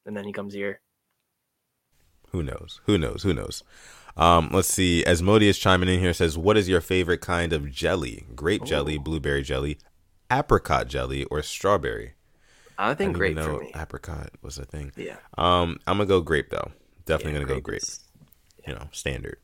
and 0.07 0.17
then 0.17 0.25
he 0.25 0.33
comes 0.33 0.55
here. 0.55 0.81
Who 2.31 2.43
knows? 2.43 2.81
Who 2.85 2.97
knows? 2.97 3.23
Who 3.23 3.35
knows? 3.35 3.63
Um, 4.21 4.51
let's 4.53 4.69
see. 4.69 5.05
Asmodeus 5.07 5.59
chiming 5.59 5.89
in 5.89 5.99
here 5.99 6.13
says, 6.13 6.37
"What 6.37 6.57
is 6.57 6.69
your 6.69 6.81
favorite 6.81 7.21
kind 7.23 7.53
of 7.53 7.71
jelly? 7.73 8.27
Grape 8.37 8.65
jelly, 8.65 8.99
blueberry 8.99 9.43
jelly, 9.43 9.79
apricot 10.31 10.89
jelly, 10.89 11.25
or 11.25 11.43
strawberry?" 11.43 12.13
I 12.79 12.91
I 12.91 12.95
think 12.95 13.09
didn't 13.11 13.17
great 13.19 13.31
even 13.33 13.45
for 13.45 13.53
know 13.53 13.59
me. 13.61 13.73
Apricot 13.75 14.31
was 14.43 14.59
a 14.59 14.65
thing. 14.65 14.93
Yeah, 14.97 15.17
Um, 15.39 15.79
I'm 15.87 15.97
gonna 15.97 16.07
go 16.07 16.21
grape 16.21 16.51
though. 16.51 16.71
Definitely 17.07 17.41
Yeah, 17.41 17.47
gonna 17.47 17.55
go 17.55 17.61
grape. 17.61 17.83
is- 17.83 18.01
You 18.67 18.75
know, 18.75 18.89
standard 18.93 19.39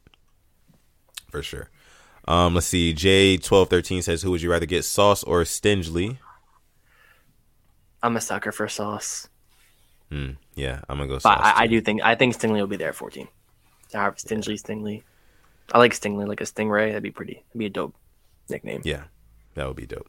for 1.31 1.43
sure. 1.43 1.71
Um, 2.29 2.55
let's 2.55 2.67
see. 2.67 2.93
J 2.93 3.37
twelve 3.39 3.71
thirteen 3.71 4.03
says, 4.03 4.21
"Who 4.23 4.31
would 4.31 4.43
you 4.43 4.51
rather 4.51 4.67
get, 4.67 4.85
Sauce 4.85 5.23
or 5.25 5.43
Stingley?" 5.45 6.19
I'm 8.03 8.17
a 8.17 8.21
sucker 8.21 8.53
for 8.53 8.69
sauce, 8.69 9.29
Hmm. 10.11 10.33
Yeah, 10.55 10.81
I'm 10.89 10.99
gonna 10.99 11.09
go. 11.09 11.15
but 11.15 11.23
Sauce 11.23 11.41
I, 11.43 11.63
I 11.63 11.67
do 11.67 11.81
think 11.81 12.03
I 12.03 12.15
think 12.15 12.35
Stingley 12.39 12.61
will 12.61 12.67
be 12.67 12.77
there 12.77 12.91
at 12.91 12.95
14. 12.95 13.27
Have 13.93 14.17
Stingley, 14.17 14.61
Stingley. 14.61 15.03
I 15.73 15.79
like 15.79 15.93
Stingley, 15.93 16.27
like 16.27 16.41
a 16.41 16.45
stingray. 16.45 16.89
That'd 16.89 17.03
be 17.03 17.11
pretty. 17.11 17.35
That'd 17.49 17.59
be 17.59 17.67
a 17.67 17.71
dope 17.71 17.95
nickname. 18.49 18.83
Yeah, 18.85 19.05
that 19.55 19.67
would 19.67 19.77
be 19.77 19.87
dope. 19.87 20.09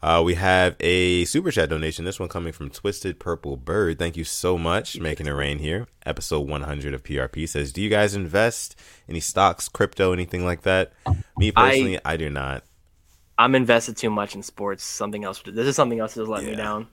Uh, 0.00 0.22
we 0.24 0.34
have 0.34 0.76
a 0.78 1.24
super 1.24 1.50
chat 1.50 1.68
donation. 1.70 2.04
This 2.04 2.20
one 2.20 2.28
coming 2.28 2.52
from 2.52 2.70
Twisted 2.70 3.18
Purple 3.18 3.56
Bird. 3.56 3.98
Thank 3.98 4.16
you 4.16 4.22
so 4.22 4.56
much, 4.56 5.00
making 5.00 5.26
it 5.26 5.32
rain 5.32 5.58
here. 5.58 5.88
Episode 6.06 6.46
100 6.48 6.94
of 6.94 7.02
PRP 7.02 7.48
says, 7.48 7.72
"Do 7.72 7.82
you 7.82 7.90
guys 7.90 8.14
invest 8.14 8.76
any 9.08 9.18
stocks, 9.20 9.68
crypto, 9.68 10.12
anything 10.12 10.44
like 10.44 10.62
that?" 10.62 10.92
Me 11.36 11.50
personally, 11.50 11.98
I, 12.04 12.12
I 12.12 12.16
do 12.16 12.30
not. 12.30 12.62
I'm 13.38 13.54
invested 13.54 13.96
too 13.96 14.10
much 14.10 14.34
in 14.36 14.42
sports. 14.42 14.84
Something 14.84 15.24
else. 15.24 15.42
This 15.44 15.66
is 15.66 15.76
something 15.76 15.98
else 16.00 16.14
that's 16.14 16.28
let 16.28 16.44
Yeah. 16.44 16.50
me 16.50 16.56
down. 16.56 16.86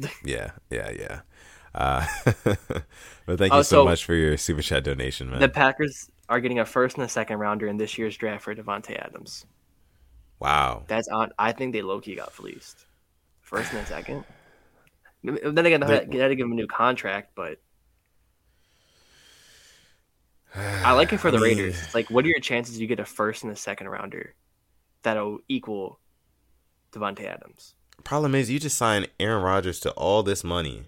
Yeah, 0.24 0.52
yeah, 0.70 0.90
yeah. 0.90 1.20
Uh, 1.74 2.06
but 2.24 3.38
thank 3.38 3.52
you 3.52 3.58
Oh, 3.58 3.62
so 3.62 3.64
so- 3.80 3.84
much 3.84 4.04
for 4.04 4.14
your 4.14 4.36
super 4.36 4.62
chat 4.62 4.84
donation, 4.84 5.30
man. 5.30 5.40
The 5.40 5.48
Packers 5.48 6.10
are 6.28 6.40
getting 6.40 6.58
a 6.58 6.64
first 6.64 6.96
and 6.96 7.04
a 7.04 7.08
second 7.08 7.38
rounder 7.38 7.66
in 7.66 7.76
this 7.76 7.98
year's 7.98 8.16
draft 8.16 8.44
for 8.44 8.54
Davante 8.54 8.96
Adams. 8.98 9.46
wow. 10.38 10.84
That's 10.88 11.08
on. 11.08 11.30
I 11.38 11.52
think 11.52 11.72
they 11.72 11.82
low 11.82 12.00
key 12.00 12.14
got 12.16 12.32
fleeced. 12.32 12.86
First 13.40 13.72
and 13.72 13.80
a 13.80 13.86
second. 13.86 14.24
Then 15.22 15.66
again, 15.66 15.80
they 15.80 16.06
got 16.06 16.28
to 16.28 16.36
give 16.36 16.46
him 16.46 16.52
a 16.52 16.54
new 16.54 16.66
contract, 16.68 17.32
but 17.34 17.58
I 20.54 20.92
like 20.92 21.12
it 21.12 21.18
for 21.18 21.30
the 21.30 21.38
Raiders. 21.38 21.80
It's 21.80 21.94
like, 21.94 22.10
what 22.10 22.24
are 22.24 22.28
your 22.28 22.40
chances 22.40 22.80
you 22.80 22.86
get 22.86 23.00
a 23.00 23.04
first 23.04 23.44
and 23.44 23.52
a 23.52 23.56
second 23.56 23.88
rounder 23.88 24.34
that'll 25.02 25.38
equal 25.48 26.00
Davante 26.92 27.24
Adams? 27.24 27.74
Problem 28.04 28.34
is, 28.34 28.50
you 28.50 28.58
just 28.58 28.76
signed 28.78 29.08
Aaron 29.20 29.42
Rodgers 29.42 29.78
to 29.80 29.90
all 29.92 30.22
this 30.22 30.42
money, 30.42 30.84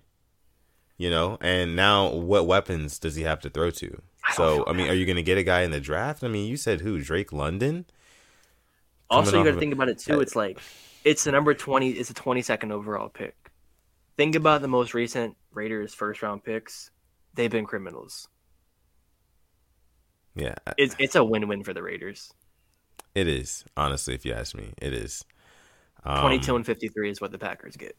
you 0.98 1.10
know, 1.10 1.38
and 1.40 1.74
now 1.76 2.08
what 2.12 2.46
weapons 2.46 2.98
does 2.98 3.14
he 3.16 3.22
have 3.22 3.40
to 3.40 3.50
throw 3.50 3.70
to? 3.70 4.00
I 4.24 4.34
So, 4.34 4.64
I 4.66 4.72
mean, 4.72 4.88
are 4.88 4.94
you 4.94 5.04
going 5.06 5.16
to 5.16 5.22
get 5.22 5.38
a 5.38 5.42
guy 5.42 5.62
in 5.62 5.70
the 5.72 5.80
draft? 5.80 6.22
I 6.22 6.28
mean, 6.28 6.48
you 6.48 6.56
said 6.56 6.80
who? 6.80 7.00
Drake 7.00 7.32
London? 7.32 7.86
Also, 9.10 9.38
you 9.38 9.44
got 9.44 9.54
to 9.54 9.58
think 9.58 9.74
about 9.74 9.88
it 9.88 9.98
too. 9.98 10.20
It's 10.20 10.36
like 10.36 10.58
it's 11.04 11.24
the 11.24 11.32
number 11.32 11.52
twenty. 11.54 11.90
It's 11.90 12.08
a 12.10 12.14
twenty-second 12.14 12.72
overall 12.72 13.08
pick. 13.08 13.34
Think 14.16 14.34
about 14.36 14.62
the 14.62 14.68
most 14.68 14.94
recent 14.94 15.36
Raiders 15.52 15.92
first-round 15.94 16.44
picks. 16.44 16.90
They've 17.34 17.50
been 17.50 17.66
criminals. 17.66 18.28
Yeah, 20.34 20.54
It's 20.78 20.96
it's 20.98 21.14
a 21.14 21.22
win-win 21.24 21.62
for 21.62 21.74
the 21.74 21.82
Raiders. 21.82 22.32
it 23.14 23.28
is. 23.28 23.64
Honestly, 23.76 24.14
if 24.14 24.24
you 24.24 24.32
ask 24.32 24.54
me, 24.54 24.72
it 24.80 24.94
is. 24.94 25.24
Um, 26.04 26.20
Twenty-two 26.20 26.56
and 26.56 26.64
fifty-three 26.64 27.10
is 27.10 27.20
what 27.20 27.32
the 27.32 27.38
Packers 27.38 27.76
get. 27.76 27.96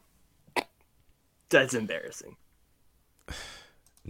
That's 1.49 1.75
embarrassing. 1.75 2.37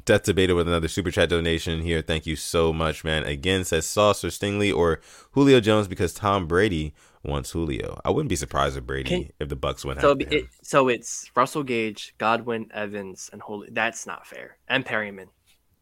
Death 0.06 0.24
debated 0.24 0.54
with 0.54 0.68
another 0.68 0.88
super 0.88 1.12
chat 1.12 1.30
donation 1.30 1.82
here. 1.84 2.02
Thank 2.02 2.26
you 2.26 2.36
so 2.36 2.74
much, 2.74 3.04
man. 3.04 3.24
Again, 3.26 3.64
says 3.64 3.86
Sauce 3.86 4.24
or 4.24 4.30
Stingley 4.30 4.76
or 4.76 5.00
Julio 5.32 5.60
Jones 5.60 5.88
because 5.88 6.16
Tom 6.16 6.48
Brady 6.48 6.96
wants 7.24 7.52
Julio. 7.52 8.02
I 8.04 8.10
wouldn't 8.10 8.30
be 8.30 8.36
surprised 8.36 8.76
if 8.76 8.86
Brady 8.86 9.10
Can- 9.10 9.32
if 9.40 9.50
the 9.50 9.56
Bucks 9.56 9.86
went 9.86 10.02
So 10.02 10.12
after 10.14 10.24
it, 10.26 10.32
him. 10.34 10.50
so 10.64 10.88
it's 10.88 11.30
Russell 11.36 11.62
Gage, 11.64 12.16
Godwin, 12.18 12.70
Evans, 12.74 13.30
and 13.32 13.40
Holy. 13.42 13.70
That's 13.72 14.08
not 14.08 14.26
fair. 14.26 14.58
And 14.68 14.84
Perriman. 14.84 15.28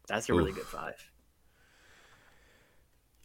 That's 0.08 0.28
a 0.30 0.34
really 0.34 0.52
good 0.52 0.66
five. 0.66 0.96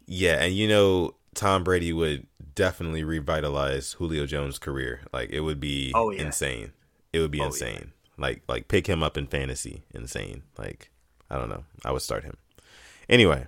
Yeah, 0.07 0.43
and 0.43 0.55
you 0.55 0.69
know 0.69 1.17
Tom 1.35 1.65
Brady 1.65 1.93
would 1.93 2.27
definitely 2.55 3.03
revitalize 3.03 3.93
Julio 3.95 4.25
Jones' 4.25 4.59
career. 4.59 5.01
Like 5.13 5.31
it 5.31 5.41
would 5.41 5.59
be 5.61 5.91
Oh, 5.95 6.11
yeah. 6.11 6.23
insane. 6.27 6.73
It 7.13 7.19
would 7.19 7.31
be 7.33 7.41
Oh, 7.41 7.45
yeah. 7.45 7.91
Like 8.19 8.43
like 8.49 8.69
pick 8.69 8.87
him 8.87 9.03
up 9.03 9.17
in 9.17 9.27
fantasy. 9.27 9.83
Insane. 9.95 10.43
Like 10.59 10.91
I 11.31 11.39
don't 11.39 11.49
know. 11.49 11.65
I 11.85 11.93
would 11.93 12.03
start 12.03 12.25
him. 12.25 12.37
Anyway, 13.09 13.47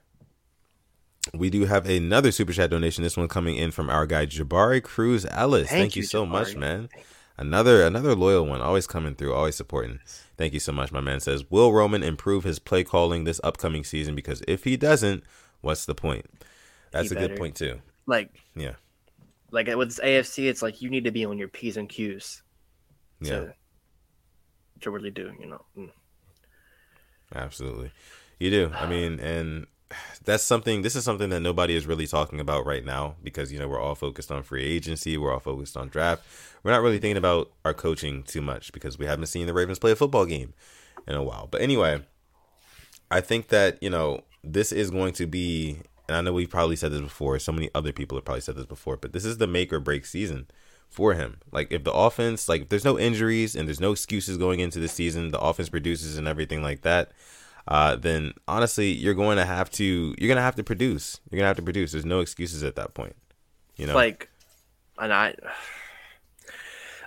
we 1.35 1.51
do 1.51 1.64
have 1.66 1.89
another 1.89 2.33
super 2.33 2.53
chat 2.53 2.71
donation. 2.71 3.03
This 3.03 3.16
one 3.16 3.29
coming 3.29 3.57
in 3.57 3.71
from 3.71 3.91
our 3.91 4.07
guy 4.07 4.27
Jabari 4.27 4.83
Cruz 4.83 5.27
Ellis. 5.31 5.69
Thank, 5.69 5.81
Thank 5.81 5.97
you, 5.97 6.03
so 6.03 6.25
much, 6.25 6.57
man. 6.57 6.89
Another 7.37 7.87
another 7.87 8.14
loyal 8.14 8.45
one, 8.47 8.61
always 8.61 8.87
coming 8.87 9.14
through, 9.14 9.33
always 9.33 9.55
supporting. 9.55 10.01
Thank 10.37 10.55
you 10.55 10.61
so 10.61 10.73
much, 10.73 10.93
my 10.93 11.01
man. 11.01 11.21
Says, 11.21 11.49
will 11.51 11.73
Roman 11.73 12.03
improve 12.03 12.45
his 12.45 12.59
play 12.59 12.85
calling 12.85 13.25
this 13.25 13.41
upcoming 13.45 13.85
season? 13.85 14.14
Because 14.14 14.43
if 14.49 14.64
he 14.64 14.77
doesn't, 14.77 15.23
what's 15.61 15.85
the 15.85 15.95
point? 15.95 16.27
That's 16.91 17.11
He 17.11 17.16
a 17.16 17.19
good 17.19 17.39
point 17.39 17.55
too. 17.55 17.81
Like 18.07 18.31
Yeah, 18.57 18.75
like 19.51 19.69
with 19.69 19.89
this 19.89 20.01
AFC, 20.01 20.49
it's 20.49 20.62
like 20.62 20.83
you 20.83 20.91
need 20.91 21.05
to 21.05 21.11
be 21.11 21.25
on 21.25 21.39
your 21.39 21.49
p's 21.49 21.77
and 21.77 21.89
q's 21.89 22.43
yeah, 23.21 23.31
to 23.31 23.55
to 24.81 24.91
really 24.91 25.11
do. 25.11 25.33
You 25.41 25.47
know. 25.47 25.64
Mm. 25.76 25.91
absolutely. 27.35 27.91
You 28.39 28.51
do. 28.51 28.72
I 28.74 28.87
mean, 28.87 29.18
and 29.20 29.66
that's 30.24 30.45
something. 30.45 30.83
This 30.83 30.95
is 30.95 31.05
something 31.05 31.31
that 31.31 31.41
nobody 31.41 31.74
is 31.74 31.87
really 31.87 32.07
talking 32.07 32.41
about 32.41 32.66
right 32.66 32.85
now 32.85 33.16
because 33.22 33.53
you 33.53 33.59
know 33.59 33.68
we're 33.68 33.81
all 33.81 33.95
focused 33.95 34.31
on 34.31 34.43
free 34.43 34.64
agency. 34.64 35.16
We're 35.16 35.33
all 35.33 35.41
focused 35.41 35.76
on 35.76 35.89
draft. 35.89 36.24
We're 36.62 36.72
not 36.72 36.83
really 36.83 36.99
thinking 36.99 37.16
about 37.16 37.51
our 37.64 37.74
coaching 37.74 38.22
too 38.22 38.43
much 38.43 38.72
because 38.72 38.99
we 38.99 39.07
haven't 39.07 39.26
seen 39.26 39.47
the 39.47 39.55
Ravens 39.55 39.79
play 39.79 39.93
a 39.93 39.97
football 39.97 40.26
game 40.26 40.55
in 41.07 41.14
a 41.14 41.22
while. 41.22 41.49
But 41.51 41.62
anyway, 41.62 42.03
I 43.11 43.20
think 43.20 43.49
that 43.49 43.83
you 43.83 43.91
know 43.91 44.22
this 44.45 44.72
is 44.72 44.91
going 44.91 45.14
to 45.14 45.26
be. 45.26 45.79
And 46.09 46.16
I 46.16 46.20
know 46.22 46.33
we've 46.33 46.49
probably 46.49 46.76
said 46.76 46.93
this 46.93 47.03
before. 47.03 47.39
So 47.39 47.53
many 47.53 47.68
other 47.74 47.93
people 47.93 48.16
have 48.16 48.24
probably 48.24 48.41
said 48.41 48.57
this 48.57 48.64
before, 48.64 48.97
but 48.97 49.12
this 49.12 49.26
is 49.26 49.37
the 49.37 49.47
make 49.47 49.72
or 49.74 49.81
break 49.81 50.07
season 50.07 50.47
for 50.89 51.14
him. 51.14 51.39
Like 51.53 51.70
if 51.70 51.84
the 51.84 51.93
offense, 51.93 52.49
like 52.49 52.62
if 52.62 52.68
there's 52.68 52.84
no 52.84 52.99
injuries 52.99 53.55
and 53.55 53.68
there's 53.68 53.80
no 53.80 53.93
excuses 53.93 54.36
going 54.36 54.61
into 54.61 54.78
the 54.78 54.89
season, 54.89 55.30
the 55.30 55.41
offense 55.41 55.68
produces 55.68 56.18
and 56.18 56.26
everything 56.26 56.62
like 56.62 56.82
that. 56.82 57.12
Uh, 57.68 57.97
then 57.97 58.32
honestly, 58.49 58.91
you're 58.91 59.14
going 59.14 59.36
to 59.36 59.45
have 59.45 59.70
to 59.70 60.14
you're 60.18 60.28
gonna 60.28 60.41
have 60.41 60.57
to 60.57 60.64
produce. 60.64 61.20
You're 61.30 61.39
gonna 61.39 61.49
have 61.49 61.57
to 61.57 61.62
produce. 61.62 61.93
There's 61.93 62.07
no 62.07 62.20
excuses 62.20 62.62
at 62.62 62.76
that 62.76 62.95
point. 62.95 63.14
You 63.76 63.86
know, 63.86 63.95
Like, 63.95 64.30
and 64.99 65.12
I, 65.12 65.34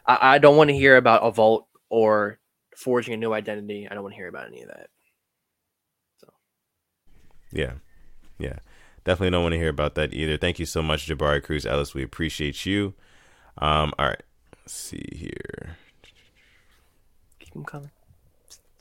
I, 0.06 0.36
I 0.36 0.38
don't 0.38 0.56
want 0.56 0.70
to 0.70 0.76
hear 0.76 0.98
about 0.98 1.24
a 1.24 1.32
vault 1.32 1.68
or 1.90 2.40
forging 2.78 3.14
a 3.14 3.18
new 3.18 3.34
identity. 3.34 3.88
I 3.90 3.94
don't 3.94 4.04
want 4.04 4.14
to 4.14 4.18
hear 4.18 4.28
about 4.28 4.48
any 4.48 4.62
of 4.62 4.68
that. 4.70 4.90
So, 6.20 6.32
yeah, 7.52 7.74
yeah, 8.38 8.60
definitely 9.04 9.32
don't 9.32 9.44
want 9.44 9.54
to 9.54 9.60
hear 9.60 9.70
about 9.70 9.96
that 9.96 10.14
either. 10.14 10.38
Thank 10.38 10.60
you 10.60 10.66
so 10.66 10.82
much, 10.82 11.08
Jabari 11.08 11.44
Cruz 11.44 11.66
Ellis. 11.66 11.94
We 11.94 12.04
appreciate 12.04 12.66
you. 12.66 12.94
Um, 13.58 13.94
all 14.00 14.08
right, 14.08 14.22
let's 14.58 14.74
see 14.74 15.06
here. 15.14 15.78
Keep 17.40 17.54
them 17.54 17.66
coming. 17.66 17.92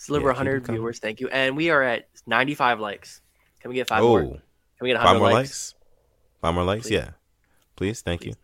Deliver 0.06 0.28
Yeah, 0.28 0.32
keep 0.32 0.40
'em 0.40 0.46
100 0.46 0.64
coming. 0.64 0.80
viewers. 0.80 0.98
Thank 0.98 1.20
you. 1.20 1.28
And 1.28 1.56
we 1.56 1.70
are 1.70 1.82
at 1.82 2.08
95 2.26 2.80
likes. 2.80 3.20
Can 3.60 3.68
we 3.70 3.74
get 3.74 3.88
five 3.88 4.02
oh, 4.02 4.08
more? 4.08 4.20
Can 4.22 4.40
we 4.80 4.88
get 4.88 4.94
100 4.96 5.12
five 5.12 5.18
more 5.20 5.30
likes? 5.32 5.48
likes. 5.48 5.74
Five 6.40 6.54
more 6.54 6.64
likes. 6.64 6.82
Please. 6.86 6.92
Yeah, 6.94 7.10
please. 7.76 8.00
Thank 8.00 8.22
Please. 8.22 8.36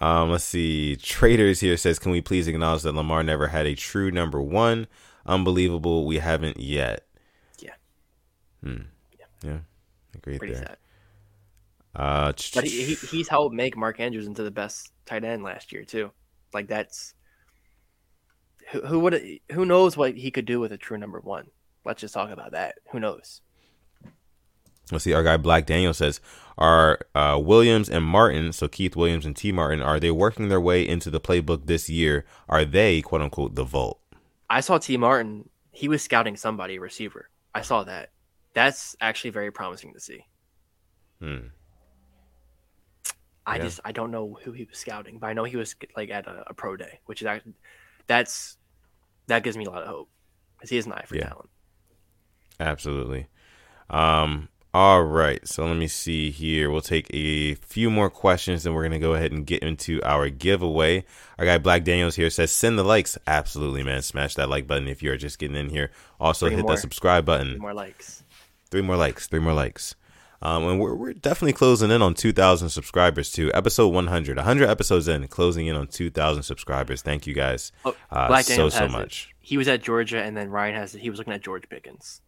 you. 0.00 0.06
Um, 0.06 0.30
let's 0.30 0.44
see. 0.44 0.96
Traders 0.96 1.60
here 1.60 1.76
says, 1.78 1.98
can 1.98 2.12
we 2.12 2.20
please 2.20 2.46
acknowledge 2.48 2.82
that 2.82 2.92
Lamar 2.94 3.22
never 3.22 3.46
had 3.48 3.64
a 3.66 3.74
true 3.74 4.10
number 4.10 4.42
one? 4.42 4.86
Unbelievable. 5.24 6.04
We 6.04 6.18
haven't 6.18 6.60
yet. 6.60 7.06
Yeah. 7.58 7.72
Hmm. 8.62 8.82
Yeah. 9.42 9.58
Agreed 10.14 10.38
Pretty 10.38 10.52
there. 10.54 10.62
sad. 10.64 10.76
Uh, 11.94 12.32
But 12.54 12.64
he, 12.64 12.84
he, 12.84 12.94
he's 12.94 13.28
helped 13.28 13.54
make 13.54 13.74
Mark 13.74 13.98
Andrews 13.98 14.26
into 14.26 14.42
the 14.42 14.50
best 14.50 14.92
tight 15.06 15.24
end 15.24 15.42
last 15.42 15.72
year 15.72 15.84
too. 15.84 16.10
Like 16.52 16.68
that's 16.68 17.14
who 18.70 18.80
who 18.82 19.00
would 19.00 19.22
who 19.52 19.64
knows 19.64 19.96
what 19.96 20.16
he 20.16 20.30
could 20.30 20.44
do 20.44 20.60
with 20.60 20.72
a 20.72 20.78
true 20.78 20.98
number 20.98 21.20
one. 21.20 21.46
Let's 21.84 22.00
just 22.00 22.14
talk 22.14 22.30
about 22.30 22.52
that. 22.52 22.76
Who 22.90 23.00
knows? 23.00 23.40
Let's 24.92 25.04
see. 25.04 25.14
Our 25.14 25.22
guy 25.22 25.36
Black 25.36 25.66
Daniel 25.66 25.94
says, 25.94 26.20
"Are 26.58 27.00
uh, 27.14 27.40
Williams 27.42 27.88
and 27.88 28.04
Martin, 28.04 28.52
so 28.52 28.68
Keith 28.68 28.94
Williams 28.94 29.26
and 29.26 29.36
T 29.36 29.50
Martin, 29.50 29.80
are 29.80 29.98
they 29.98 30.10
working 30.10 30.48
their 30.48 30.60
way 30.60 30.86
into 30.86 31.10
the 31.10 31.20
playbook 31.20 31.66
this 31.66 31.88
year? 31.88 32.24
Are 32.48 32.64
they 32.64 33.02
quote 33.02 33.22
unquote 33.22 33.54
the 33.54 33.64
vault?" 33.64 34.00
I 34.48 34.60
saw 34.60 34.78
T 34.78 34.96
Martin. 34.96 35.48
He 35.72 35.88
was 35.88 36.02
scouting 36.02 36.36
somebody 36.36 36.76
a 36.76 36.80
receiver. 36.80 37.28
I 37.54 37.62
saw 37.62 37.84
that. 37.84 38.10
That's 38.54 38.96
actually 39.00 39.30
very 39.30 39.50
promising 39.50 39.92
to 39.92 40.00
see. 40.00 40.24
Hmm. 41.20 41.48
I 43.46 43.56
Yeah. 43.56 43.62
just 43.62 43.80
I 43.84 43.92
don't 43.92 44.10
know 44.10 44.38
who 44.42 44.52
he 44.52 44.64
was 44.64 44.76
scouting, 44.78 45.18
but 45.18 45.28
I 45.28 45.32
know 45.32 45.44
he 45.44 45.56
was 45.56 45.74
like 45.96 46.10
at 46.10 46.26
a, 46.26 46.44
a 46.48 46.54
pro 46.54 46.76
day, 46.76 47.00
which 47.06 47.20
is 47.22 47.26
actually 47.26 47.54
that's 48.06 48.56
that 49.28 49.42
gives 49.44 49.56
me 49.56 49.64
a 49.64 49.70
lot 49.70 49.82
of 49.82 49.88
hope 49.88 50.08
because 50.56 50.70
he 50.70 50.76
has 50.76 50.86
an 50.86 50.92
eye 50.92 51.04
for 51.06 51.16
Yeah. 51.16 51.28
talent. 51.28 51.50
Absolutely. 52.58 53.26
Um. 53.90 54.48
All 54.74 55.02
right. 55.04 55.46
So 55.48 55.64
let 55.66 55.76
me 55.76 55.86
see 55.88 56.30
here. 56.30 56.70
We'll 56.70 56.80
take 56.82 57.06
a 57.14 57.54
few 57.54 57.88
more 57.90 58.10
questions, 58.10 58.66
and 58.66 58.74
we're 58.74 58.82
gonna 58.82 58.98
go 58.98 59.14
ahead 59.14 59.32
and 59.32 59.46
get 59.46 59.62
into 59.62 60.02
our 60.02 60.28
giveaway. 60.28 61.04
Our 61.38 61.44
guy 61.46 61.58
Black 61.58 61.84
Daniels 61.84 62.16
here 62.16 62.28
says, 62.30 62.52
"Send 62.52 62.78
the 62.78 62.82
likes." 62.84 63.16
Absolutely, 63.26 63.82
man. 63.82 64.02
Smash 64.02 64.34
that 64.34 64.50
like 64.50 64.66
button 64.66 64.88
if 64.88 65.02
you're 65.02 65.16
just 65.16 65.38
getting 65.38 65.56
in 65.56 65.70
here. 65.70 65.90
Also, 66.20 66.46
Three 66.46 66.56
hit 66.56 66.62
more. 66.62 66.74
that 66.74 66.80
subscribe 66.80 67.24
button. 67.24 67.52
Three 67.52 67.60
more 67.60 67.74
likes. 67.74 68.22
Three 68.70 68.82
more 68.82 68.96
likes. 68.96 69.26
Three 69.28 69.40
more 69.40 69.54
likes. 69.54 69.94
Um, 70.42 70.64
and 70.68 70.80
we're, 70.80 70.94
we're 70.94 71.12
definitely 71.14 71.54
closing 71.54 71.90
in 71.90 72.02
on 72.02 72.14
2,000 72.14 72.68
subscribers 72.68 73.32
too. 73.32 73.50
Episode 73.54 73.88
100. 73.88 74.36
100 74.36 74.68
episodes 74.68 75.08
in, 75.08 75.26
closing 75.28 75.66
in 75.66 75.76
on 75.76 75.86
2,000 75.86 76.42
subscribers. 76.42 77.00
Thank 77.02 77.26
you 77.26 77.32
guys 77.34 77.72
Oh, 77.84 77.96
uh, 78.10 78.42
so, 78.42 78.68
so 78.68 78.80
has 78.80 78.90
it. 78.90 78.92
much. 78.92 79.34
He 79.40 79.56
was 79.56 79.66
at 79.68 79.82
Georgia, 79.82 80.18
and 80.22 80.36
then 80.36 80.50
Ryan 80.50 80.74
has 80.74 80.94
it. 80.94 81.00
He 81.00 81.08
was 81.10 81.18
looking 81.18 81.32
at 81.32 81.42
George 81.42 81.68
Pickens. 81.68 82.20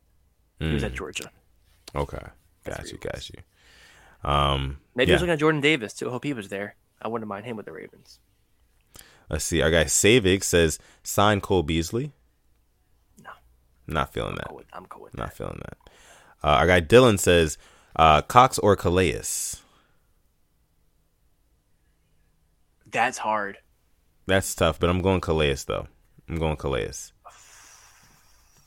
He 0.59 0.72
was 0.72 0.82
Mm, 0.82 0.86
at 0.86 0.94
Georgia. 0.94 1.30
okay. 1.94 2.18
That's 2.64 2.90
Got 2.90 2.92
you. 2.92 2.98
Got 2.98 3.30
you. 3.30 4.30
Um, 4.30 4.78
Maybe 4.94 5.11
he 5.11 5.12
was 5.12 5.20
looking 5.22 5.32
at 5.34 5.38
Jordan 5.38 5.61
Davis 5.61 5.92
too. 5.94 6.09
I 6.09 6.11
hope 6.12 6.24
he 6.24 6.32
was 6.32 6.48
there. 6.48 6.76
I 7.00 7.09
wouldn't 7.09 7.28
mind 7.28 7.44
him 7.46 7.56
with 7.56 7.66
the 7.66 7.72
Ravens. 7.72 8.18
Let's 9.30 9.44
see. 9.44 9.62
Our 9.62 9.70
guy 9.70 9.84
Savig 9.84 10.42
says 10.42 10.78
sign 11.02 11.40
Cole 11.40 11.62
Beasley. 11.62 12.12
No. 13.22 13.30
Not 13.86 14.12
feeling 14.12 14.34
that. 14.36 14.48
Cool 14.48 14.56
with- 14.56 14.66
I'm 14.72 14.86
cool 14.86 15.02
with 15.04 15.14
Not 15.16 15.28
that. 15.28 15.36
feeling 15.36 15.61
that. 15.64 15.76
Uh, 16.42 16.56
our 16.56 16.66
guy 16.66 16.80
Dylan 16.80 17.18
says 17.18 17.59
uh, 17.97 18.22
Cox 18.22 18.59
or 18.59 18.76
Calais. 18.76 19.22
That's 22.91 23.18
hard. 23.18 23.59
That's 24.26 24.55
tough, 24.55 24.78
but 24.78 24.91
I'm 24.91 25.01
going 25.01 25.20
Calais 25.20 25.57
though. 25.66 25.86
I'm 26.28 26.36
going 26.36 26.57
Calais. 26.57 27.12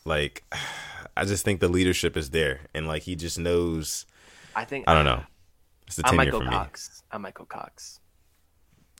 Like, 0.06 0.44
I 1.18 1.26
just 1.26 1.44
think 1.46 1.60
the 1.60 1.68
leadership 1.68 2.16
is 2.18 2.30
there, 2.30 2.62
and 2.74 2.88
like 2.88 3.04
he 3.04 3.16
just 3.16 3.38
knows. 3.38 4.06
I 4.56 4.66
think 4.66 4.86
I 4.88 4.94
don't 4.94 5.06
know. 5.06 5.24
It's 5.88 5.98
the 5.98 6.08
I 6.08 6.12
might 6.14 6.32
go 6.32 6.40
for 6.40 6.46
me. 6.46 6.52
Cox. 6.52 7.04
I 7.12 7.18
might 7.18 7.34
go 7.34 7.46
Cox. 7.46 8.00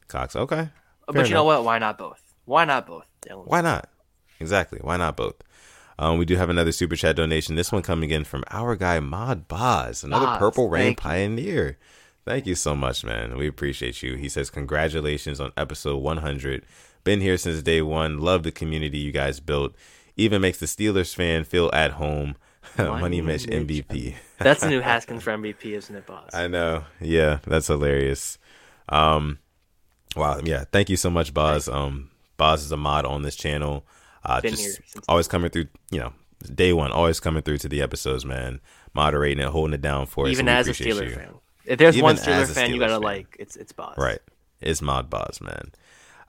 Cox. 0.08 0.36
Okay. 0.36 0.70
but 1.08 1.16
Fair 1.16 1.26
you 1.26 1.34
know 1.34 1.46
what? 1.46 1.64
Why 1.64 1.80
not 1.80 1.98
both? 1.98 2.22
Why 2.46 2.66
not 2.66 2.86
both? 2.86 3.06
Dylan? 3.22 3.48
Why 3.48 3.62
not? 3.62 3.90
Exactly. 4.40 4.80
Why 4.82 4.98
not 4.98 5.16
both? 5.16 5.36
Um, 6.00 6.18
we 6.18 6.26
do 6.26 6.36
have 6.36 6.50
another 6.50 6.72
super 6.72 6.96
chat 6.96 7.16
donation. 7.16 7.56
This 7.56 7.72
one 7.72 7.82
coming 7.82 8.10
in 8.10 8.24
from 8.24 8.44
our 8.50 8.76
guy 8.76 9.00
Mod 9.00 9.48
Boz, 9.48 10.04
another 10.04 10.26
Boz, 10.26 10.40
Purple 10.40 10.70
Rain 10.70 10.90
you. 10.90 10.96
pioneer. 10.96 11.78
Thank 12.26 12.46
you 12.46 12.56
so 12.56 12.76
much, 12.76 13.04
man. 13.04 13.38
We 13.38 13.48
appreciate 13.48 14.04
you. 14.04 14.16
He 14.16 14.30
says, 14.30 14.50
Congratulations 14.50 15.40
on 15.40 15.52
episode 15.58 15.98
100. 15.98 16.64
Been 17.04 17.22
here 17.22 17.38
since 17.38 17.62
day 17.64 17.82
one. 17.82 18.20
Love 18.20 18.44
the 18.44 18.52
community 18.52 19.00
you 19.00 19.12
guys 19.12 19.40
built. 19.40 19.76
Even 20.18 20.42
makes 20.42 20.60
the 20.60 20.68
Steelers 20.68 21.16
fan 21.16 21.44
feel 21.44 21.70
at 21.74 21.92
home. 21.94 22.36
Money 22.78 23.02
Money 23.02 23.22
Mitch 23.22 23.48
Mitch 23.48 23.68
MVP. 23.68 24.14
That's 24.38 24.62
the 24.62 24.70
new 24.70 24.82
Haskins 24.82 25.24
for 25.24 25.32
MVP, 25.32 25.66
isn't 25.66 25.96
it, 25.96 26.06
boss? 26.06 26.30
I 26.34 26.48
know. 26.48 26.84
Yeah, 27.00 27.40
that's 27.46 27.68
hilarious. 27.68 28.38
Um, 28.88 29.40
wow. 30.16 30.40
Yeah. 30.44 30.66
Thank 30.72 30.90
you 30.90 30.98
so 30.98 31.10
much, 31.10 31.34
Boz. 31.34 31.68
Um, 31.68 32.12
Boz 32.38 32.64
is 32.64 32.72
a 32.72 32.78
mod 32.78 33.06
on 33.06 33.24
this 33.24 33.36
channel. 33.36 33.84
Uh, 34.24 34.42
Been 34.42 34.52
just 34.52 34.80
always 35.08 35.28
coming 35.28 35.50
through. 35.50 35.68
You 35.90 36.00
know, 36.00 36.14
day 36.54 36.74
one, 36.74 36.92
always 36.92 37.20
coming 37.20 37.42
through 37.44 37.58
to 37.60 37.70
the 37.70 37.82
episodes, 37.82 38.26
man. 38.26 38.60
Moderating 38.94 39.40
it, 39.44 39.50
holding 39.50 39.74
it 39.74 39.82
down 39.82 40.06
for 40.06 40.26
us. 40.26 40.32
Even 40.32 40.48
as 40.48 40.68
a 40.68 40.72
Steeler 40.72 41.10
you. 41.10 41.16
fan. 41.16 41.34
If 41.66 41.80
there's 41.80 41.96
Even 41.96 42.04
one 42.04 42.16
Steeler 42.18 42.48
fan 42.54 42.74
you 42.74 42.80
gotta 42.80 42.94
fan. 42.94 43.02
like, 43.02 43.36
it's 43.40 43.56
it's 43.56 43.72
boss. 43.72 43.98
Right. 43.98 44.20
It's 44.60 44.82
Mod 44.82 45.10
Boz, 45.10 45.40
man. 45.42 45.72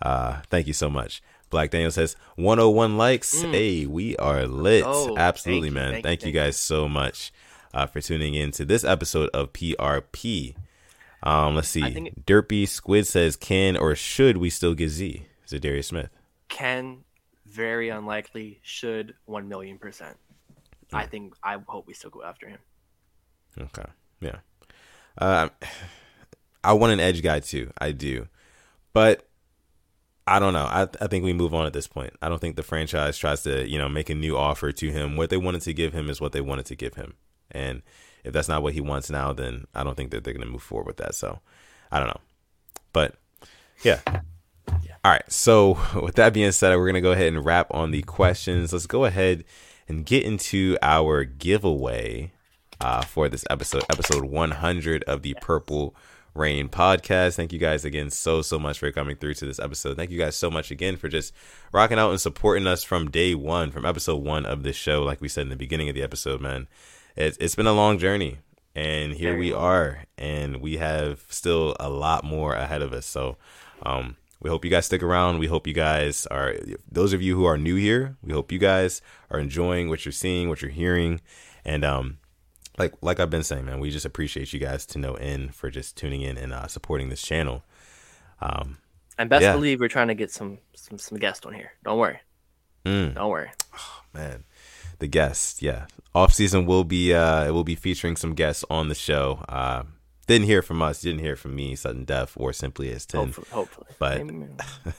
Uh, 0.01 0.41
thank 0.49 0.67
you 0.67 0.73
so 0.73 0.89
much. 0.89 1.23
Black 1.51 1.71
Daniel 1.71 1.91
says 1.91 2.17
101 2.37 2.97
likes. 2.97 3.43
Hey, 3.43 3.85
we 3.85 4.17
are 4.17 4.47
lit. 4.47 4.85
Oh, 4.87 5.17
Absolutely, 5.19 5.69
thank 5.69 5.75
man. 5.75 5.93
thank 5.93 6.05
Thank, 6.05 6.23
you, 6.23 6.29
you 6.29 6.33
thank 6.33 6.45
you. 6.45 6.51
guys 6.51 6.57
so 6.57 6.89
much 6.89 7.31
uh, 7.75 7.87
for 7.87 8.01
tuning 8.01 8.35
in 8.35 8.53
to 8.53 8.65
this 8.65 8.85
episode 8.85 9.29
of 9.35 9.53
PRP. 9.53 10.55
Um, 11.23 11.55
let's 11.57 11.69
see. 11.69 11.85
It- 11.85 12.25
Derpy 12.27 12.67
Squid 12.67 13.07
says, 13.07 13.37
"Can 13.37 13.77
or 13.77 13.95
should 13.95 14.39
we 14.39 14.49
still 14.51 14.75
get 14.75 14.89
Z?" 14.89 15.27
Is 15.45 15.53
it 15.53 15.61
Darius 15.61 15.89
Smith? 15.89 16.09
Can 16.49 17.05
very 17.53 17.89
unlikely. 17.91 18.61
Should 18.63 19.15
one 19.27 19.49
million 19.49 19.79
percent. 19.79 20.17
I 20.93 21.07
think. 21.07 21.35
I 21.43 21.59
hope 21.67 21.87
we 21.87 21.95
still 21.95 22.11
go 22.11 22.23
after 22.23 22.49
him. 22.49 22.59
Okay. 23.59 23.85
Yeah. 24.21 24.37
Uh, 25.19 25.49
I 26.65 26.75
want 26.75 26.93
an 26.93 27.01
edge 27.01 27.23
guy 27.23 27.41
too. 27.41 27.73
I 27.79 27.91
do, 27.91 28.29
but 28.93 29.27
I 30.27 30.39
don't 30.39 30.53
know. 30.53 30.65
I 30.65 30.83
I 31.01 31.07
think 31.09 31.25
we 31.25 31.33
move 31.33 31.55
on 31.55 31.67
at 31.67 31.73
this 31.73 31.89
point. 31.89 32.13
I 32.23 32.29
don't 32.29 32.41
think 32.41 32.57
the 32.57 32.63
franchise 32.63 33.19
tries 33.19 33.43
to 33.43 33.69
you 33.69 33.79
know 33.79 33.89
make 33.89 34.11
a 34.11 34.15
new 34.15 34.37
offer 34.37 34.71
to 34.71 34.91
him. 34.91 35.17
What 35.17 35.31
they 35.31 35.37
wanted 35.37 35.63
to 35.63 35.75
give 35.75 35.93
him 35.93 36.09
is 36.09 36.21
what 36.21 36.33
they 36.33 36.41
wanted 36.41 36.67
to 36.67 36.77
give 36.77 36.95
him, 36.95 37.15
and 37.51 37.83
if 38.23 38.33
that's 38.33 38.49
not 38.49 38.63
what 38.63 38.75
he 38.75 38.81
wants 38.81 39.11
now, 39.11 39.33
then 39.33 39.67
I 39.75 39.83
don't 39.83 39.97
think 39.97 40.13
that 40.13 40.23
they're 40.23 40.35
going 40.35 40.47
to 40.47 40.53
move 40.53 40.63
forward 40.63 40.87
with 40.87 40.99
that. 40.99 41.17
So 41.17 41.41
I 41.91 41.99
don't 41.99 42.09
know, 42.09 42.21
but 42.93 43.17
yeah. 43.83 44.01
All 45.05 45.11
right. 45.11 45.33
So 45.33 45.81
with 46.03 46.15
that 46.15 46.33
being 46.33 46.53
said, 46.53 46.77
we're 46.77 46.87
gonna 46.87 47.01
go 47.01 47.13
ahead 47.13 47.33
and 47.33 47.45
wrap 47.45 47.73
on 47.73 47.91
the 47.91 48.03
questions. 48.03 48.73
Let's 48.73 48.87
go 48.87 49.05
ahead 49.05 49.45
and 49.89 50.07
get 50.07 50.23
into 50.23 50.79
our 50.81 51.25
giveaway 51.25 52.33
uh, 52.81 53.03
for 53.03 53.29
this 53.29 53.45
episode, 53.51 53.83
episode 53.91 54.25
100 54.25 55.03
of 55.05 55.23
the 55.23 55.35
Purple 55.41 55.97
Rain 56.35 56.69
podcast. 56.69 57.35
Thank 57.35 57.53
you 57.53 57.59
guys 57.59 57.85
again 57.85 58.11
so 58.11 58.43
so 58.43 58.61
much 58.61 58.79
for 58.79 58.93
coming 58.93 59.17
through 59.17 59.35
to 59.35 59.45
this 59.45 59.59
episode. 59.59 59.97
Thank 59.97 60.13
you 60.13 60.19
guys 60.19 60.37
so 60.37 60.51
much 60.51 60.71
again 60.71 60.97
for 60.97 61.09
just 61.09 61.35
rocking 61.73 61.99
out 61.99 62.11
and 62.11 62.21
supporting 62.21 62.69
us 62.69 62.85
from 62.85 63.11
day 63.11 63.35
one, 63.35 63.73
from 63.73 63.85
episode 63.85 64.23
one 64.23 64.47
of 64.47 64.63
this 64.63 64.77
show. 64.77 65.03
Like 65.03 65.21
we 65.21 65.29
said 65.29 65.43
in 65.43 65.49
the 65.49 65.57
beginning 65.57 65.89
of 65.89 65.97
the 65.97 66.03
episode, 66.03 66.41
man, 66.41 66.69
it's 67.17 67.37
it's 67.39 67.57
been 67.57 67.67
a 67.67 67.73
long 67.73 67.99
journey, 67.99 68.39
and 68.77 69.15
here 69.15 69.37
we 69.37 69.53
are, 69.53 70.05
and 70.17 70.59
we 70.63 70.77
have 70.77 71.25
still 71.29 71.77
a 71.81 71.91
lot 71.91 72.23
more 72.23 72.55
ahead 72.55 72.83
of 72.83 72.93
us. 72.93 73.05
So. 73.05 73.37
Um, 73.85 74.15
we 74.43 74.51
hope 74.51 74.65
you 74.65 74.71
guys 74.71 74.87
stick 74.87 75.03
around. 75.03 75.39
We 75.39 75.47
hope 75.47 75.67
you 75.67 75.73
guys 75.75 76.27
are 76.27 76.55
those 76.91 77.13
of 77.13 77.23
you 77.23 77.35
who 77.37 77.45
are 77.45 77.57
new 77.57 77.77
here. 77.77 78.17
We 78.23 78.33
hope 78.33 78.53
you 78.53 78.59
guys 78.59 79.01
are 79.31 79.39
enjoying 79.39 79.89
what 79.89 80.05
you're 80.05 80.13
seeing, 80.13 80.49
what 80.49 80.61
you're 80.63 80.71
hearing, 80.71 81.21
and 81.65 81.85
um, 81.85 82.19
like 82.79 82.93
like 83.03 83.21
I've 83.21 83.31
been 83.31 83.45
saying, 83.45 83.65
man, 83.65 83.81
we 83.81 83.91
just 83.91 84.05
appreciate 84.05 84.53
you 84.53 84.59
guys 84.59 84.85
to 84.87 84.99
no 84.99 85.15
end 85.15 85.55
for 85.55 85.71
just 85.71 85.97
tuning 85.97 86.23
in 86.23 86.37
and 86.37 86.53
uh, 86.53 86.67
supporting 86.67 87.09
this 87.09 87.23
channel. 87.23 87.63
Um, 88.41 88.79
And 89.19 89.31
best 89.31 89.43
Yeah. 89.43 89.53
believe 89.53 89.79
we're 89.81 89.89
trying 89.89 90.09
to 90.09 90.15
get 90.15 90.31
some 90.31 90.59
some 90.75 90.99
some 90.99 91.19
guests 91.19 91.47
on 91.47 91.55
here. 91.55 91.73
Don't 91.85 91.99
worry. 91.99 92.19
mm, 92.85 93.15
Don't 93.15 93.31
worry. 93.31 93.51
Oh, 93.75 94.03
man, 94.13 94.45
the 94.99 95.07
guests, 95.07 95.63
yeah, 95.63 95.87
off 96.15 96.33
season 96.35 96.67
will 96.67 96.85
be 96.85 97.15
uh, 97.15 97.45
it 97.47 97.53
will 97.53 97.65
be 97.65 97.77
featuring 97.77 98.17
some 98.17 98.35
guests 98.35 98.65
on 98.69 98.89
the 98.89 98.95
show. 98.95 99.45
Uh, 99.49 99.85
didn't 100.33 100.47
hear 100.47 100.63
from 100.63 100.83
us, 100.83 101.01
didn't 101.01 101.21
hear 101.21 101.37
from 101.37 101.55
me, 101.55 101.77
sudden 101.77 102.05
death, 102.05 102.33
or 102.37 102.53
simply 102.53 102.91
as 102.91 103.07
ten. 103.07 103.33
Hopefully, 103.33 103.47
hopefully. 103.51 103.87
But- 103.99 104.27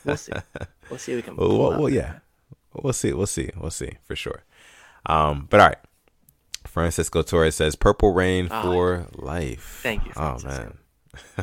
we'll 0.05 0.17
see. 0.17 0.31
We'll 0.89 0.99
see. 0.99 1.11
If 1.13 1.17
we 1.17 1.21
can. 1.21 1.35
Well, 1.37 1.57
well, 1.57 1.79
well, 1.81 1.89
yeah, 1.89 2.19
we'll 2.73 2.93
see, 2.93 3.13
we'll 3.13 3.27
see, 3.27 3.49
we'll 3.57 3.71
see 3.71 3.97
for 4.05 4.15
sure. 4.15 4.43
Um, 5.05 5.47
but 5.49 5.59
all 5.59 5.67
right, 5.67 5.77
Francisco 6.65 7.21
Torres 7.21 7.55
says 7.55 7.75
"Purple 7.75 8.13
Rain 8.13 8.47
Ah, 8.51 8.61
for 8.61 9.07
life." 9.15 9.79
Thank 9.83 10.05
you, 10.05 10.11
Oh 10.15 10.37
man, 10.43 10.77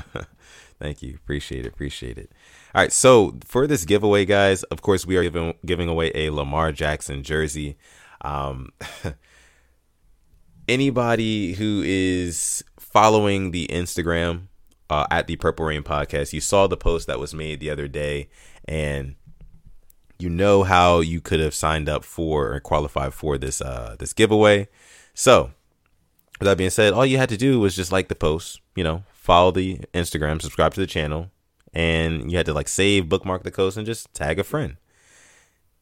thank 0.81 1.03
you, 1.03 1.15
appreciate 1.15 1.67
it, 1.67 1.69
appreciate 1.73 2.17
it. 2.19 2.33
All 2.75 2.81
right, 2.83 2.93
so 2.93 3.37
for 3.45 3.67
this 3.67 3.85
giveaway, 3.85 4.25
guys, 4.25 4.63
of 4.65 4.81
course, 4.83 5.05
we 5.07 5.17
are 5.17 5.23
giving 5.23 5.55
giving 5.67 5.89
away 5.89 6.11
a 6.15 6.31
Lamar 6.31 6.73
Jackson 6.73 7.23
jersey. 7.23 7.77
Um, 8.23 8.71
anybody 10.69 11.55
who 11.55 11.83
is 11.85 12.63
following 12.91 13.51
the 13.51 13.67
Instagram 13.69 14.49
uh, 14.89 15.07
at 15.11 15.27
the 15.27 15.37
Purple 15.37 15.67
Rain 15.67 15.83
Podcast, 15.83 16.33
you 16.33 16.41
saw 16.41 16.67
the 16.67 16.77
post 16.77 17.07
that 17.07 17.21
was 17.21 17.35
made 17.35 17.61
the 17.61 17.71
other 17.71 17.89
day, 17.89 18.29
and 18.67 19.15
you 20.19 20.29
know 20.29 20.65
how 20.65 21.01
you 21.01 21.21
could 21.21 21.41
have 21.41 21.55
signed 21.55 21.89
up 21.89 22.05
for 22.05 22.53
or 22.53 22.61
qualified 22.61 23.15
for 23.15 23.39
this 23.39 23.61
uh, 23.61 23.97
this 23.99 24.13
giveaway. 24.13 24.69
So, 25.15 25.53
with 26.39 26.47
that 26.47 26.59
being 26.59 26.71
said, 26.71 26.93
all 26.93 27.07
you 27.07 27.17
had 27.17 27.29
to 27.31 27.37
do 27.37 27.61
was 27.61 27.77
just 27.77 27.93
like 27.93 28.09
the 28.09 28.15
post, 28.15 28.61
you 28.75 28.85
know, 28.85 29.05
follow 29.13 29.51
the 29.51 29.79
Instagram, 29.95 30.43
subscribe 30.43 30.75
to 30.75 30.81
the 30.81 30.87
channel, 30.87 31.31
and 31.73 32.31
you 32.31 32.37
had 32.37 32.47
to 32.47 32.53
like 32.53 32.69
save, 32.69 33.09
bookmark 33.09 33.45
the 33.45 33.51
post, 33.51 33.77
and 33.77 33.87
just 33.87 34.13
tag 34.13 34.39
a 34.39 34.45
friend. 34.45 34.77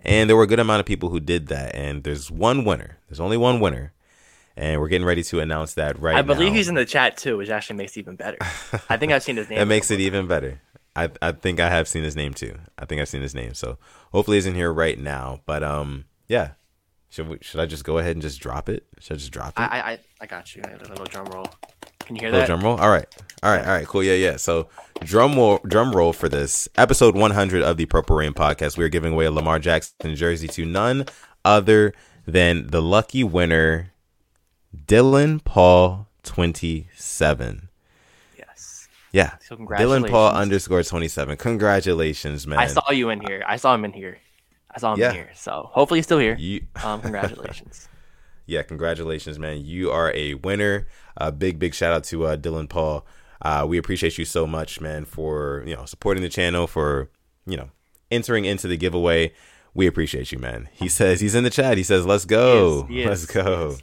And 0.01 0.29
there 0.29 0.37
were 0.37 0.45
a 0.45 0.49
good 0.49 0.61
amount 0.61 0.81
of 0.81 0.87
people 0.87 1.09
who 1.11 1.21
did 1.21 1.49
that. 1.49 1.75
And 1.75 2.05
there's 2.05 2.31
one 2.31 2.65
winner. 2.65 2.99
There's 3.09 3.21
only 3.21 3.37
one 3.37 3.61
winner. 3.61 3.93
And 4.59 4.81
we're 4.81 4.89
getting 4.89 5.07
ready 5.07 5.23
to 5.23 5.39
announce 5.41 5.75
that 5.75 6.01
right 6.01 6.17
I 6.17 6.23
believe 6.23 6.49
now. 6.51 6.57
he's 6.57 6.69
in 6.69 6.75
the 6.75 6.85
chat 6.85 7.17
too, 7.17 7.37
which 7.37 7.49
actually 7.49 7.77
makes 7.77 7.97
it 7.97 8.01
even 8.01 8.17
better. 8.17 8.39
I 8.91 8.97
think 8.97 9.13
I've 9.13 9.23
seen 9.23 9.37
his 9.37 9.49
name. 9.51 9.59
That 9.61 9.67
makes 9.67 9.91
it 9.91 10.01
even 10.01 10.27
better. 10.27 10.61
I 10.97 11.11
I 11.23 11.31
think 11.33 11.61
I 11.61 11.71
have 11.71 11.87
seen 11.87 12.03
his 12.03 12.17
name 12.17 12.35
too. 12.35 12.59
I 12.77 12.85
think 12.85 13.01
I've 13.01 13.09
seen 13.09 13.23
his 13.23 13.35
name. 13.35 13.55
So 13.55 13.79
hopefully 14.13 14.37
he's 14.37 14.47
in 14.47 14.55
here 14.57 14.73
right 14.73 14.99
now. 14.99 15.41
But 15.47 15.63
um, 15.63 16.07
yeah. 16.27 16.51
Should 17.11 17.29
we, 17.29 17.39
should 17.41 17.61
I 17.61 17.65
just 17.67 17.85
go 17.85 17.97
ahead 17.99 18.17
and 18.17 18.21
just 18.23 18.39
drop 18.41 18.69
it? 18.69 18.85
Should 19.01 19.15
I 19.15 19.17
just 19.19 19.33
drop 19.33 19.51
it? 19.51 19.61
I, 19.63 19.93
I 19.93 19.99
I 20.21 20.27
got 20.27 20.55
you. 20.55 20.63
I 20.67 20.71
got 20.73 20.87
a 20.87 20.89
little 20.91 21.07
drum 21.07 21.27
roll. 21.27 21.47
Can 22.01 22.17
you 22.17 22.21
hear 22.21 22.31
Little 22.31 22.41
that? 22.41 22.47
drum 22.47 22.61
roll. 22.63 22.77
All 22.79 22.91
right, 22.91 23.07
all 23.43 23.51
right, 23.51 23.65
all 23.65 23.73
right. 23.73 23.87
Cool. 23.87 24.03
Yeah, 24.03 24.15
yeah. 24.15 24.37
So 24.37 24.69
drum 25.05 25.35
roll, 25.37 25.59
drum 25.67 25.93
roll 25.93 26.13
for 26.13 26.29
this 26.29 26.69
episode 26.77 27.15
100 27.15 27.63
of 27.63 27.77
the 27.79 27.87
Purple 27.87 28.17
Rain 28.17 28.33
podcast. 28.35 28.77
We 28.77 28.85
are 28.85 28.89
giving 28.91 29.13
away 29.15 29.25
a 29.27 29.31
Lamar 29.31 29.59
Jackson 29.59 30.17
jersey 30.17 30.49
to 30.49 30.67
none 30.67 31.07
other 31.47 31.95
than 32.27 32.67
the 32.67 32.83
lucky 32.83 33.25
winner, 33.25 33.93
Dylan 34.77 35.43
Paul 35.45 36.07
27. 36.25 37.69
Yes. 38.39 38.89
Yeah, 39.13 39.37
So 39.41 39.57
Dylan 39.57 40.09
Paul 40.11 40.33
underscore 40.33 40.83
27. 40.83 41.37
Congratulations, 41.39 42.47
man. 42.47 42.59
I 42.59 42.67
saw 42.67 42.91
you 42.91 43.11
in 43.11 43.21
here. 43.21 43.43
I 43.47 43.57
saw 43.57 43.75
him 43.75 43.85
in 43.85 43.93
here. 43.93 44.19
I 44.71 44.79
saw 44.79 44.93
him 44.95 45.01
Yeah. 45.01 45.09
in 45.11 45.15
here. 45.15 45.31
So 45.35 45.71
hopefully 45.73 45.99
he's 45.99 46.05
still 46.07 46.19
here. 46.19 46.37
you. 46.39 46.67
Um, 46.85 47.01
congratulations. 47.03 47.89
yeah, 48.47 48.63
congratulations, 48.63 49.39
man. 49.39 49.65
You 49.65 49.91
are 49.91 50.13
a 50.15 50.35
winner. 50.35 50.87
A 51.17 51.33
big, 51.33 51.59
big 51.59 51.75
shout 51.75 51.93
out 51.93 52.05
to 52.05 52.27
uh, 52.27 52.37
Dylan 52.37 52.69
Paul. 52.69 53.05
Uh, 53.41 53.65
we 53.69 53.79
appreciate 53.79 54.19
you 54.19 54.25
so 54.25 54.47
much, 54.47 54.81
man, 54.81 55.05
for 55.05 55.63
you 55.67 55.75
know 55.75 55.85
supporting 55.85 56.23
the 56.23 56.29
channel, 56.29 56.67
for 56.67 57.09
you 57.47 57.57
know 57.57 57.71
entering 58.11 58.45
into 58.45 58.69
the 58.69 58.77
giveaway. 58.77 59.33
We 59.75 59.87
appreciate 59.87 60.33
you, 60.33 60.39
man. 60.39 60.69
He 60.73 60.89
says 60.89 61.21
he's 61.21 61.35
in 61.35 61.45
the 61.45 61.51
chat. 61.51 61.77
He 61.77 61.83
says, 61.85 62.05
"Let's 62.07 62.25
go, 62.25 62.85
He 62.85 63.01
is, 63.03 63.05
he 63.05 63.09
let's 63.09 63.27
go." 63.27 63.77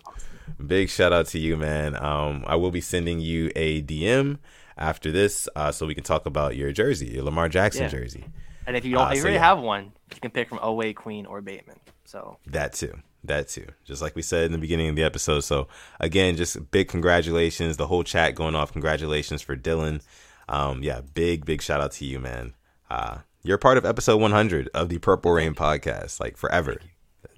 Big 0.65 0.89
shout 0.89 1.13
out 1.13 1.27
to 1.27 1.39
you, 1.39 1.57
man. 1.57 1.95
Um, 1.95 2.43
I 2.47 2.55
will 2.55 2.71
be 2.71 2.81
sending 2.81 3.19
you 3.19 3.51
a 3.55 3.81
DM 3.81 4.37
after 4.77 5.11
this, 5.11 5.47
uh, 5.55 5.71
so 5.71 5.85
we 5.85 5.95
can 5.95 6.03
talk 6.03 6.25
about 6.25 6.55
your 6.55 6.71
jersey, 6.71 7.07
your 7.07 7.23
Lamar 7.23 7.49
Jackson 7.49 7.83
Yeah. 7.83 7.89
jersey. 7.89 8.25
And 8.67 8.75
if 8.75 8.83
you 8.85 8.93
don't, 8.93 9.07
Uh, 9.07 9.09
if 9.09 9.15
you 9.15 9.21
so 9.21 9.25
already 9.25 9.35
yeah. 9.35 9.47
have 9.47 9.59
one, 9.59 9.91
you 10.13 10.19
can 10.21 10.31
pick 10.31 10.49
from 10.49 10.57
Oweh, 10.59 10.95
Queen, 10.95 11.25
or 11.25 11.41
Bateman. 11.41 11.79
So 12.03 12.37
That 12.47 12.73
too. 12.73 12.93
That 13.23 13.47
too. 13.47 13.65
Just 13.85 14.01
like 14.01 14.15
we 14.15 14.21
said 14.21 14.45
in 14.45 14.51
the 14.51 14.57
beginning 14.57 14.89
of 14.89 14.95
the 14.95 15.03
episode. 15.03 15.39
So 15.41 15.67
again, 15.99 16.35
just 16.35 16.69
big 16.71 16.87
congratulations. 16.87 17.77
The 17.77 17.87
whole 17.87 18.03
chat 18.03 18.35
going 18.35 18.53
off. 18.55 18.71
Congratulations 18.71 19.41
for 19.41 19.55
Dylan. 19.55 20.01
Um, 20.47 20.83
yeah, 20.83 21.01
big, 21.01 21.43
big 21.45 21.61
shout 21.63 21.81
out 21.81 21.91
to 21.93 22.05
you, 22.05 22.19
man. 22.19 22.53
Uh, 22.89 23.19
you're 23.41 23.57
part 23.57 23.77
of 23.79 23.85
episode 23.85 24.17
100 24.17 24.69
of 24.75 24.89
the 24.89 24.99
Purple 24.99 25.31
Rain 25.31 25.55
podcast, 25.55 26.19
like 26.19 26.37
forever. 26.37 26.77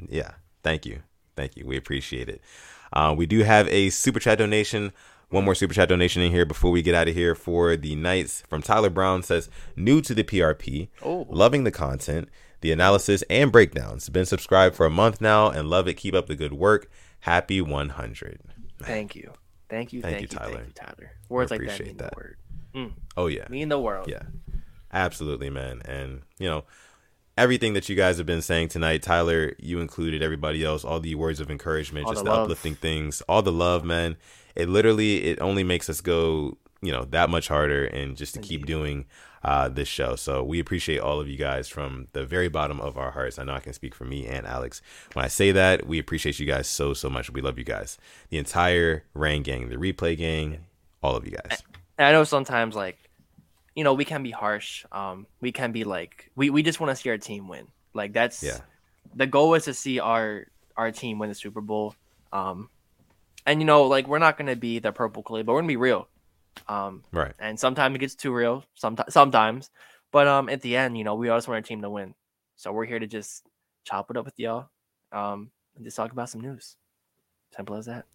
Yeah, 0.09 0.31
thank 0.63 0.85
you, 0.85 1.03
thank 1.37 1.55
you. 1.55 1.65
We 1.65 1.77
appreciate 1.77 2.27
it. 2.27 2.41
Uh, 2.93 3.13
we 3.17 3.25
do 3.25 3.39
have 3.43 3.67
a 3.69 3.89
super 3.89 4.19
chat 4.19 4.37
donation. 4.37 4.91
One 5.29 5.43
more 5.43 5.55
super 5.55 5.73
chat 5.73 5.89
donation 5.89 6.21
in 6.21 6.31
here 6.31 6.45
before 6.45 6.71
we 6.71 6.81
get 6.81 6.95
out 6.95 7.09
of 7.09 7.13
here 7.15 7.35
for 7.35 7.75
the 7.75 7.95
nights 7.95 8.43
from 8.49 8.61
Tyler 8.61 8.89
Brown 8.89 9.23
says 9.23 9.49
new 9.75 10.01
to 10.01 10.13
the 10.15 10.23
PRP, 10.23 10.87
Oh. 11.03 11.25
loving 11.29 11.65
the 11.65 11.71
content, 11.71 12.29
the 12.61 12.71
analysis 12.71 13.23
and 13.29 13.51
breakdowns. 13.51 14.07
Been 14.09 14.25
subscribed 14.25 14.75
for 14.75 14.85
a 14.85 14.89
month 14.89 15.19
now 15.19 15.49
and 15.49 15.69
love 15.69 15.87
it. 15.87 15.95
Keep 15.95 16.13
up 16.15 16.27
the 16.27 16.35
good 16.35 16.53
work. 16.53 16.89
Happy 17.21 17.59
100. 17.61 18.39
thank 18.83 19.15
you, 19.15 19.33
thank 19.69 19.91
you, 19.91 20.01
Thank 20.01 20.17
thank, 20.17 20.21
you, 20.31 20.37
Tyler. 20.37 20.53
thank 20.55 20.67
you, 20.67 20.73
Tyler. 20.75 21.11
Words 21.27 21.51
like 21.51 21.61
that 21.65 21.79
mean 21.83 21.97
that. 21.97 22.11
the 22.11 22.15
word. 22.17 22.37
Mm, 22.73 22.93
Oh 23.17 23.27
yeah, 23.27 23.47
mean 23.49 23.67
the 23.69 23.79
world. 23.79 24.07
Yeah, 24.07 24.21
absolutely, 24.93 25.49
man. 25.49 25.81
And 25.85 26.21
you 26.39 26.47
know, 26.47 26.63
everything 27.37 27.73
that 27.73 27.87
you 27.87 27.95
guys 27.95 28.17
have 28.17 28.25
been 28.25 28.41
saying 28.41 28.69
tonight, 28.69 29.03
Tyler, 29.03 29.53
you 29.59 29.79
included 29.79 30.21
everybody 30.21 30.63
else, 30.63 30.83
all 30.83 30.99
the 30.99 31.15
words 31.15 31.39
of 31.39 31.51
encouragement, 31.51 32.05
All 32.07 32.13
just 32.13 32.25
the 32.25 32.31
the, 32.31 32.37
uplifting 32.37 32.75
things, 32.75 33.21
all 33.21 33.41
the 33.41 33.51
love, 33.51 33.85
man. 33.85 34.17
It 34.55 34.69
literally, 34.69 35.25
it 35.25 35.39
only 35.39 35.63
makes 35.63 35.89
us 35.89 36.01
go, 36.01 36.57
you 36.81 36.91
know, 36.91 37.05
that 37.05 37.29
much 37.29 37.47
harder, 37.47 37.85
and 37.85 38.17
just 38.17 38.33
to 38.33 38.41
keep 38.41 38.65
doing 38.65 39.05
uh, 39.43 39.69
this 39.69 39.87
show. 39.87 40.15
So 40.15 40.43
we 40.43 40.59
appreciate 40.59 40.99
all 40.99 41.19
of 41.19 41.27
you 41.27 41.37
guys 41.37 41.67
from 41.69 42.07
the 42.13 42.25
very 42.25 42.49
bottom 42.49 42.81
of 42.81 42.97
our 42.97 43.11
hearts. 43.11 43.37
I 43.37 43.43
know 43.43 43.53
I 43.53 43.59
can 43.59 43.73
speak 43.73 43.93
for 43.93 44.03
me 44.03 44.25
and 44.25 44.45
Alex 44.47 44.81
when 45.13 45.23
I 45.23 45.27
say 45.27 45.51
that. 45.51 45.85
We 45.85 45.99
appreciate 45.99 46.39
you 46.39 46.45
guys 46.45 46.67
so 46.67 46.93
so 46.93 47.09
much. 47.09 47.29
We 47.29 47.41
love 47.41 47.57
you 47.57 47.63
guys, 47.63 47.97
the 48.29 48.39
entire 48.39 49.03
Rain 49.13 49.43
Gang, 49.43 49.69
the 49.69 49.75
Replay 49.77 50.17
Gang, 50.17 50.65
all 51.03 51.15
of 51.15 51.25
you 51.25 51.31
guys. 51.31 51.63
And 51.97 52.07
I 52.07 52.11
know 52.11 52.23
sometimes 52.23 52.75
like, 52.75 52.97
you 53.77 53.83
know, 53.83 53.93
we 53.93 54.05
can 54.05 54.23
be 54.23 54.31
harsh. 54.31 54.85
Um, 54.91 55.27
we 55.39 55.51
can 55.51 55.71
be 55.71 55.83
like, 55.83 56.31
we, 56.35 56.49
we 56.49 56.63
just 56.63 56.79
want 56.79 56.89
to 56.89 56.95
see 56.95 57.09
our 57.11 57.17
team 57.19 57.47
win. 57.47 57.67
Like 57.93 58.11
that's 58.11 58.41
Yeah. 58.41 58.61
The 59.13 59.27
goal 59.27 59.53
is 59.53 59.65
to 59.65 59.73
see 59.73 59.99
our 59.99 60.47
our 60.75 60.91
team 60.91 61.19
win 61.19 61.29
the 61.29 61.35
Super 61.35 61.61
Bowl. 61.61 61.93
Um, 62.33 62.69
and 63.45 63.61
you 63.61 63.67
know, 63.67 63.83
like 63.83 64.07
we're 64.07 64.17
not 64.17 64.35
gonna 64.35 64.55
be 64.55 64.79
the 64.79 64.91
purple 64.91 65.21
clay, 65.21 65.43
but 65.43 65.53
we're 65.53 65.61
gonna 65.61 65.67
be 65.67 65.75
real. 65.77 66.07
Um, 66.67 67.03
Right. 67.11 67.33
and 67.37 67.59
sometimes 67.59 67.95
it 67.95 67.99
gets 67.99 68.15
too 68.15 68.33
real. 68.33 68.65
Sometimes, 68.73 69.13
sometimes, 69.13 69.69
but 70.11 70.27
um, 70.27 70.49
at 70.49 70.61
the 70.61 70.75
end, 70.75 70.97
you 70.97 71.03
know, 71.03 71.13
we 71.13 71.29
always 71.29 71.47
want 71.47 71.57
our 71.57 71.61
team 71.61 71.83
to 71.83 71.89
win. 71.89 72.15
So 72.55 72.71
we're 72.71 72.85
here 72.85 72.97
to 72.99 73.05
just 73.05 73.45
chop 73.83 74.09
it 74.09 74.17
up 74.17 74.25
with 74.25 74.39
y'all, 74.39 74.69
um, 75.11 75.51
and 75.75 75.85
just 75.85 75.97
talk 75.97 76.11
about 76.11 76.31
some 76.31 76.41
news. 76.41 76.77
Simple 77.55 77.75
as 77.75 77.85
that. 77.85 78.05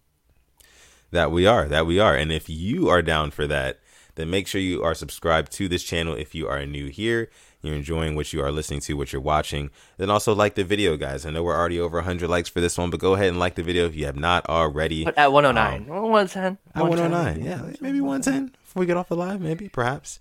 That 1.11 1.31
we 1.31 1.47
are, 1.47 1.69
that 1.69 1.85
we 1.85 1.99
are. 1.99 2.15
And 2.15 2.33
if 2.33 2.49
you 2.49 2.89
are 2.89 3.01
down 3.01 3.31
for 3.31 3.47
that, 3.47 3.79
then 4.15 4.29
make 4.29 4.47
sure 4.47 4.61
you 4.61 4.83
are 4.83 4.93
subscribed 4.95 5.51
to 5.53 5.67
this 5.67 5.83
channel 5.83 6.13
if 6.13 6.33
you 6.35 6.47
are 6.47 6.65
new 6.65 6.87
here. 6.87 7.29
You're 7.61 7.75
enjoying 7.75 8.15
what 8.15 8.33
you 8.33 8.41
are 8.41 8.51
listening 8.51 8.81
to, 8.81 8.93
what 8.95 9.13
you're 9.13 9.21
watching. 9.21 9.69
Then 9.97 10.09
also 10.09 10.35
like 10.35 10.55
the 10.55 10.65
video, 10.65 10.97
guys. 10.97 11.25
I 11.25 11.29
know 11.29 11.43
we're 11.43 11.55
already 11.57 11.79
over 11.79 11.97
100 11.99 12.29
likes 12.29 12.49
for 12.49 12.59
this 12.59 12.77
one, 12.77 12.89
but 12.89 12.99
go 12.99 13.13
ahead 13.13 13.29
and 13.29 13.39
like 13.39 13.55
the 13.55 13.63
video 13.63 13.85
if 13.85 13.95
you 13.95 14.05
have 14.05 14.17
not 14.17 14.45
already. 14.49 15.05
But 15.05 15.17
at 15.17 15.31
109, 15.31 15.87
110, 15.87 16.57
At 16.75 16.81
109, 16.89 17.41
yeah, 17.43 17.71
maybe 17.79 18.01
110 18.01 18.47
before 18.63 18.81
we 18.81 18.85
get 18.85 18.97
off 18.97 19.07
the 19.07 19.15
live, 19.15 19.39
maybe, 19.39 19.69
perhaps. 19.69 20.19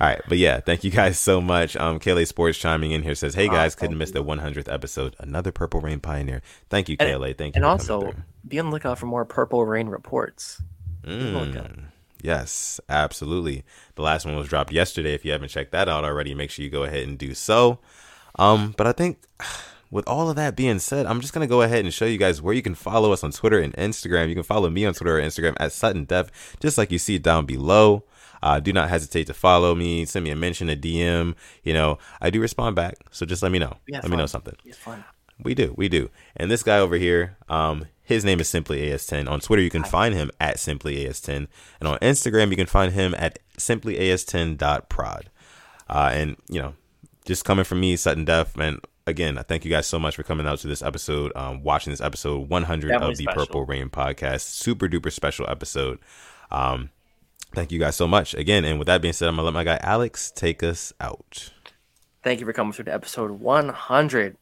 All 0.00 0.08
right, 0.08 0.20
but 0.28 0.36
yeah, 0.36 0.58
thank 0.60 0.82
you 0.84 0.90
guys 0.90 1.18
so 1.18 1.40
much. 1.40 1.76
Um, 1.76 1.98
KLA 2.00 2.26
Sports 2.26 2.58
chiming 2.58 2.90
in 2.90 3.02
here 3.04 3.14
says, 3.14 3.34
"Hey 3.34 3.46
guys, 3.48 3.74
couldn't 3.76 3.96
miss 3.98 4.10
the 4.10 4.22
100th 4.22 4.70
episode. 4.70 5.14
Another 5.20 5.52
Purple 5.52 5.80
Rain 5.80 6.00
pioneer. 6.00 6.42
Thank 6.68 6.88
you, 6.88 6.96
And- 6.98 7.08
KLA. 7.08 7.34
Thank 7.34 7.54
you. 7.54 7.60
And 7.60 7.64
also, 7.64 8.12
be 8.46 8.58
on 8.58 8.66
the 8.66 8.72
lookout 8.72 8.98
for 8.98 9.06
more 9.06 9.24
Purple 9.24 9.64
Rain 9.64 9.88
reports. 9.88 10.60
look 11.04 11.56
up. 11.56 11.68
Mm, 11.72 11.84
yes, 12.22 12.80
absolutely. 12.88 13.64
The 13.94 14.02
last 14.02 14.24
one 14.24 14.36
was 14.36 14.48
dropped 14.48 14.72
yesterday. 14.72 15.14
If 15.14 15.24
you 15.24 15.32
haven't 15.32 15.48
checked 15.48 15.72
that 15.72 15.88
out 15.88 16.04
already, 16.04 16.34
make 16.34 16.50
sure 16.50 16.64
you 16.64 16.70
go 16.70 16.84
ahead 16.84 17.06
and 17.06 17.18
do 17.18 17.34
so. 17.34 17.78
Um, 18.36 18.74
but 18.76 18.86
I 18.86 18.92
think 18.92 19.18
with 19.90 20.08
all 20.08 20.30
of 20.30 20.36
that 20.36 20.56
being 20.56 20.78
said, 20.78 21.06
I'm 21.06 21.20
just 21.20 21.34
gonna 21.34 21.46
go 21.46 21.62
ahead 21.62 21.84
and 21.84 21.92
show 21.92 22.06
you 22.06 22.18
guys 22.18 22.40
where 22.40 22.54
you 22.54 22.62
can 22.62 22.74
follow 22.74 23.12
us 23.12 23.22
on 23.22 23.32
Twitter 23.32 23.58
and 23.58 23.74
Instagram. 23.74 24.28
You 24.28 24.34
can 24.34 24.44
follow 24.44 24.70
me 24.70 24.86
on 24.86 24.94
Twitter 24.94 25.18
or 25.18 25.20
Instagram 25.20 25.54
at 25.60 25.72
Sutton 25.72 26.04
Def, 26.04 26.30
just 26.60 26.78
like 26.78 26.90
you 26.90 26.98
see 26.98 27.18
down 27.18 27.44
below. 27.46 28.04
Uh, 28.42 28.58
do 28.58 28.72
not 28.72 28.88
hesitate 28.88 29.26
to 29.28 29.34
follow 29.34 29.74
me, 29.74 30.04
send 30.04 30.24
me 30.24 30.30
a 30.30 30.36
mention, 30.36 30.68
a 30.68 30.74
DM. 30.74 31.34
You 31.62 31.74
know, 31.74 31.98
I 32.20 32.30
do 32.30 32.40
respond 32.40 32.74
back, 32.74 32.96
so 33.10 33.24
just 33.24 33.42
let 33.42 33.52
me 33.52 33.58
know. 33.58 33.76
Let 34.02 34.10
me 34.10 34.16
know 34.16 34.26
something. 34.26 34.56
Fun. 34.74 35.04
We 35.42 35.54
do, 35.54 35.74
we 35.76 35.88
do. 35.88 36.10
And 36.36 36.50
this 36.50 36.62
guy 36.62 36.78
over 36.78 36.96
here, 36.96 37.36
um, 37.48 37.86
his 38.02 38.24
name 38.24 38.40
is 38.40 38.48
Simply 38.48 38.80
AS10. 38.80 39.28
On 39.28 39.40
Twitter, 39.40 39.62
you 39.62 39.70
can 39.70 39.84
find 39.84 40.14
him 40.14 40.30
at 40.40 40.58
Simply 40.58 41.04
AS10, 41.04 41.46
and 41.80 41.88
on 41.88 41.98
Instagram, 41.98 42.50
you 42.50 42.56
can 42.56 42.66
find 42.66 42.92
him 42.92 43.14
at 43.16 43.38
Simply 43.58 43.96
AS10.prod. 43.96 45.30
Uh, 45.88 46.10
and 46.12 46.36
you 46.48 46.60
know, 46.60 46.74
just 47.24 47.44
coming 47.44 47.64
from 47.64 47.80
me, 47.80 47.96
Sutton 47.96 48.24
Def, 48.24 48.56
man. 48.56 48.80
Again, 49.06 49.36
I 49.36 49.42
thank 49.42 49.64
you 49.64 49.70
guys 49.70 49.86
so 49.86 49.98
much 49.98 50.14
for 50.14 50.22
coming 50.22 50.46
out 50.46 50.58
to 50.60 50.68
this 50.68 50.80
episode, 50.82 51.32
um, 51.34 51.62
watching 51.64 51.92
this 51.92 52.00
episode 52.00 52.48
100 52.48 52.88
Definitely 52.88 53.12
of 53.12 53.18
the 53.18 53.24
special. 53.24 53.46
Purple 53.46 53.66
Rain 53.66 53.88
podcast. 53.88 54.42
Super 54.42 54.88
duper 54.88 55.10
special 55.10 55.48
episode. 55.48 55.98
Um, 56.52 56.90
thank 57.52 57.72
you 57.72 57.80
guys 57.80 57.96
so 57.96 58.06
much 58.06 58.32
again. 58.34 58.64
And 58.64 58.78
with 58.78 58.86
that 58.86 59.02
being 59.02 59.12
said, 59.12 59.28
I'm 59.28 59.34
gonna 59.34 59.46
let 59.46 59.54
my 59.54 59.64
guy 59.64 59.78
Alex 59.82 60.30
take 60.30 60.62
us 60.62 60.92
out. 61.00 61.50
Thank 62.22 62.38
you 62.38 62.46
for 62.46 62.52
coming 62.52 62.72
through 62.72 62.84
to 62.84 62.94
episode 62.94 63.32
100 63.32 64.36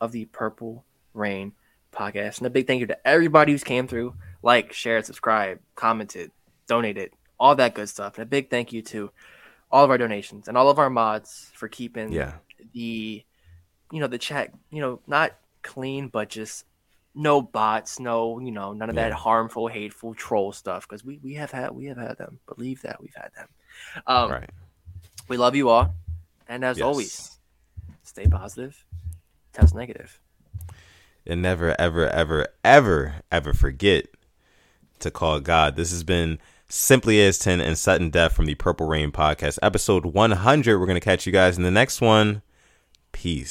of 0.00 0.12
the 0.12 0.26
Purple 0.26 0.84
Rain 1.12 1.52
podcast. 1.94 2.38
And 2.38 2.46
a 2.46 2.50
big 2.50 2.66
thank 2.66 2.80
you 2.80 2.86
to 2.88 3.06
everybody 3.08 3.52
who's 3.52 3.64
came 3.64 3.86
through, 3.88 4.14
like, 4.42 4.72
shared, 4.72 5.06
subscribed, 5.06 5.60
commented, 5.74 6.30
donated, 6.66 7.12
all 7.38 7.54
that 7.56 7.74
good 7.74 7.88
stuff. 7.88 8.14
And 8.18 8.22
a 8.22 8.26
big 8.26 8.50
thank 8.50 8.72
you 8.72 8.82
to 8.82 9.10
all 9.70 9.84
of 9.84 9.90
our 9.90 9.98
donations 9.98 10.48
and 10.48 10.56
all 10.56 10.68
of 10.70 10.78
our 10.78 10.90
mods 10.90 11.50
for 11.54 11.68
keeping 11.68 12.12
Yeah. 12.12 12.34
the, 12.72 13.24
you 13.92 14.00
know, 14.00 14.06
the 14.06 14.18
chat, 14.18 14.52
you 14.70 14.80
know, 14.80 15.00
not 15.06 15.34
clean, 15.62 16.08
but 16.08 16.28
just 16.28 16.64
no 17.14 17.40
bots, 17.40 17.98
no, 18.00 18.38
you 18.40 18.50
know, 18.50 18.72
none 18.72 18.88
of 18.88 18.96
that 18.96 19.12
harmful, 19.12 19.68
hateful 19.68 20.14
troll 20.14 20.52
stuff. 20.52 20.86
Because 20.88 21.04
we, 21.04 21.18
we 21.22 21.34
have 21.34 21.50
had 21.50 21.70
we 21.70 21.86
have 21.86 21.96
had 21.96 22.18
them. 22.18 22.38
Believe 22.46 22.82
that 22.82 23.00
we've 23.00 23.14
had 23.14 23.30
them. 23.36 23.48
Um, 24.06 24.30
right. 24.30 24.50
we 25.28 25.36
love 25.36 25.54
you 25.54 25.68
all. 25.68 25.94
And 26.48 26.64
as 26.64 26.78
Yes. 26.78 26.84
always, 26.84 27.38
stay 28.02 28.26
positive, 28.26 28.84
test 29.52 29.74
negative. 29.74 30.20
And 31.26 31.42
never, 31.42 31.78
ever, 31.80 32.08
ever, 32.08 32.48
ever, 32.64 33.14
ever 33.30 33.54
forget 33.54 34.06
to 35.00 35.10
call 35.10 35.40
God. 35.40 35.76
This 35.76 35.90
has 35.90 36.04
been 36.04 36.38
Simply 36.68 37.20
as 37.20 37.38
10 37.38 37.60
and 37.60 37.78
Sutton 37.78 38.10
Death 38.10 38.32
from 38.32 38.46
the 38.46 38.54
Purple 38.54 38.88
Rain 38.88 39.12
podcast, 39.12 39.58
episode 39.62 40.06
100. 40.06 40.78
We're 40.78 40.86
going 40.86 40.96
to 40.96 41.00
catch 41.00 41.26
you 41.26 41.32
guys 41.32 41.56
in 41.56 41.62
the 41.62 41.70
next 41.70 42.00
one. 42.00 42.42
Peace. 43.12 43.42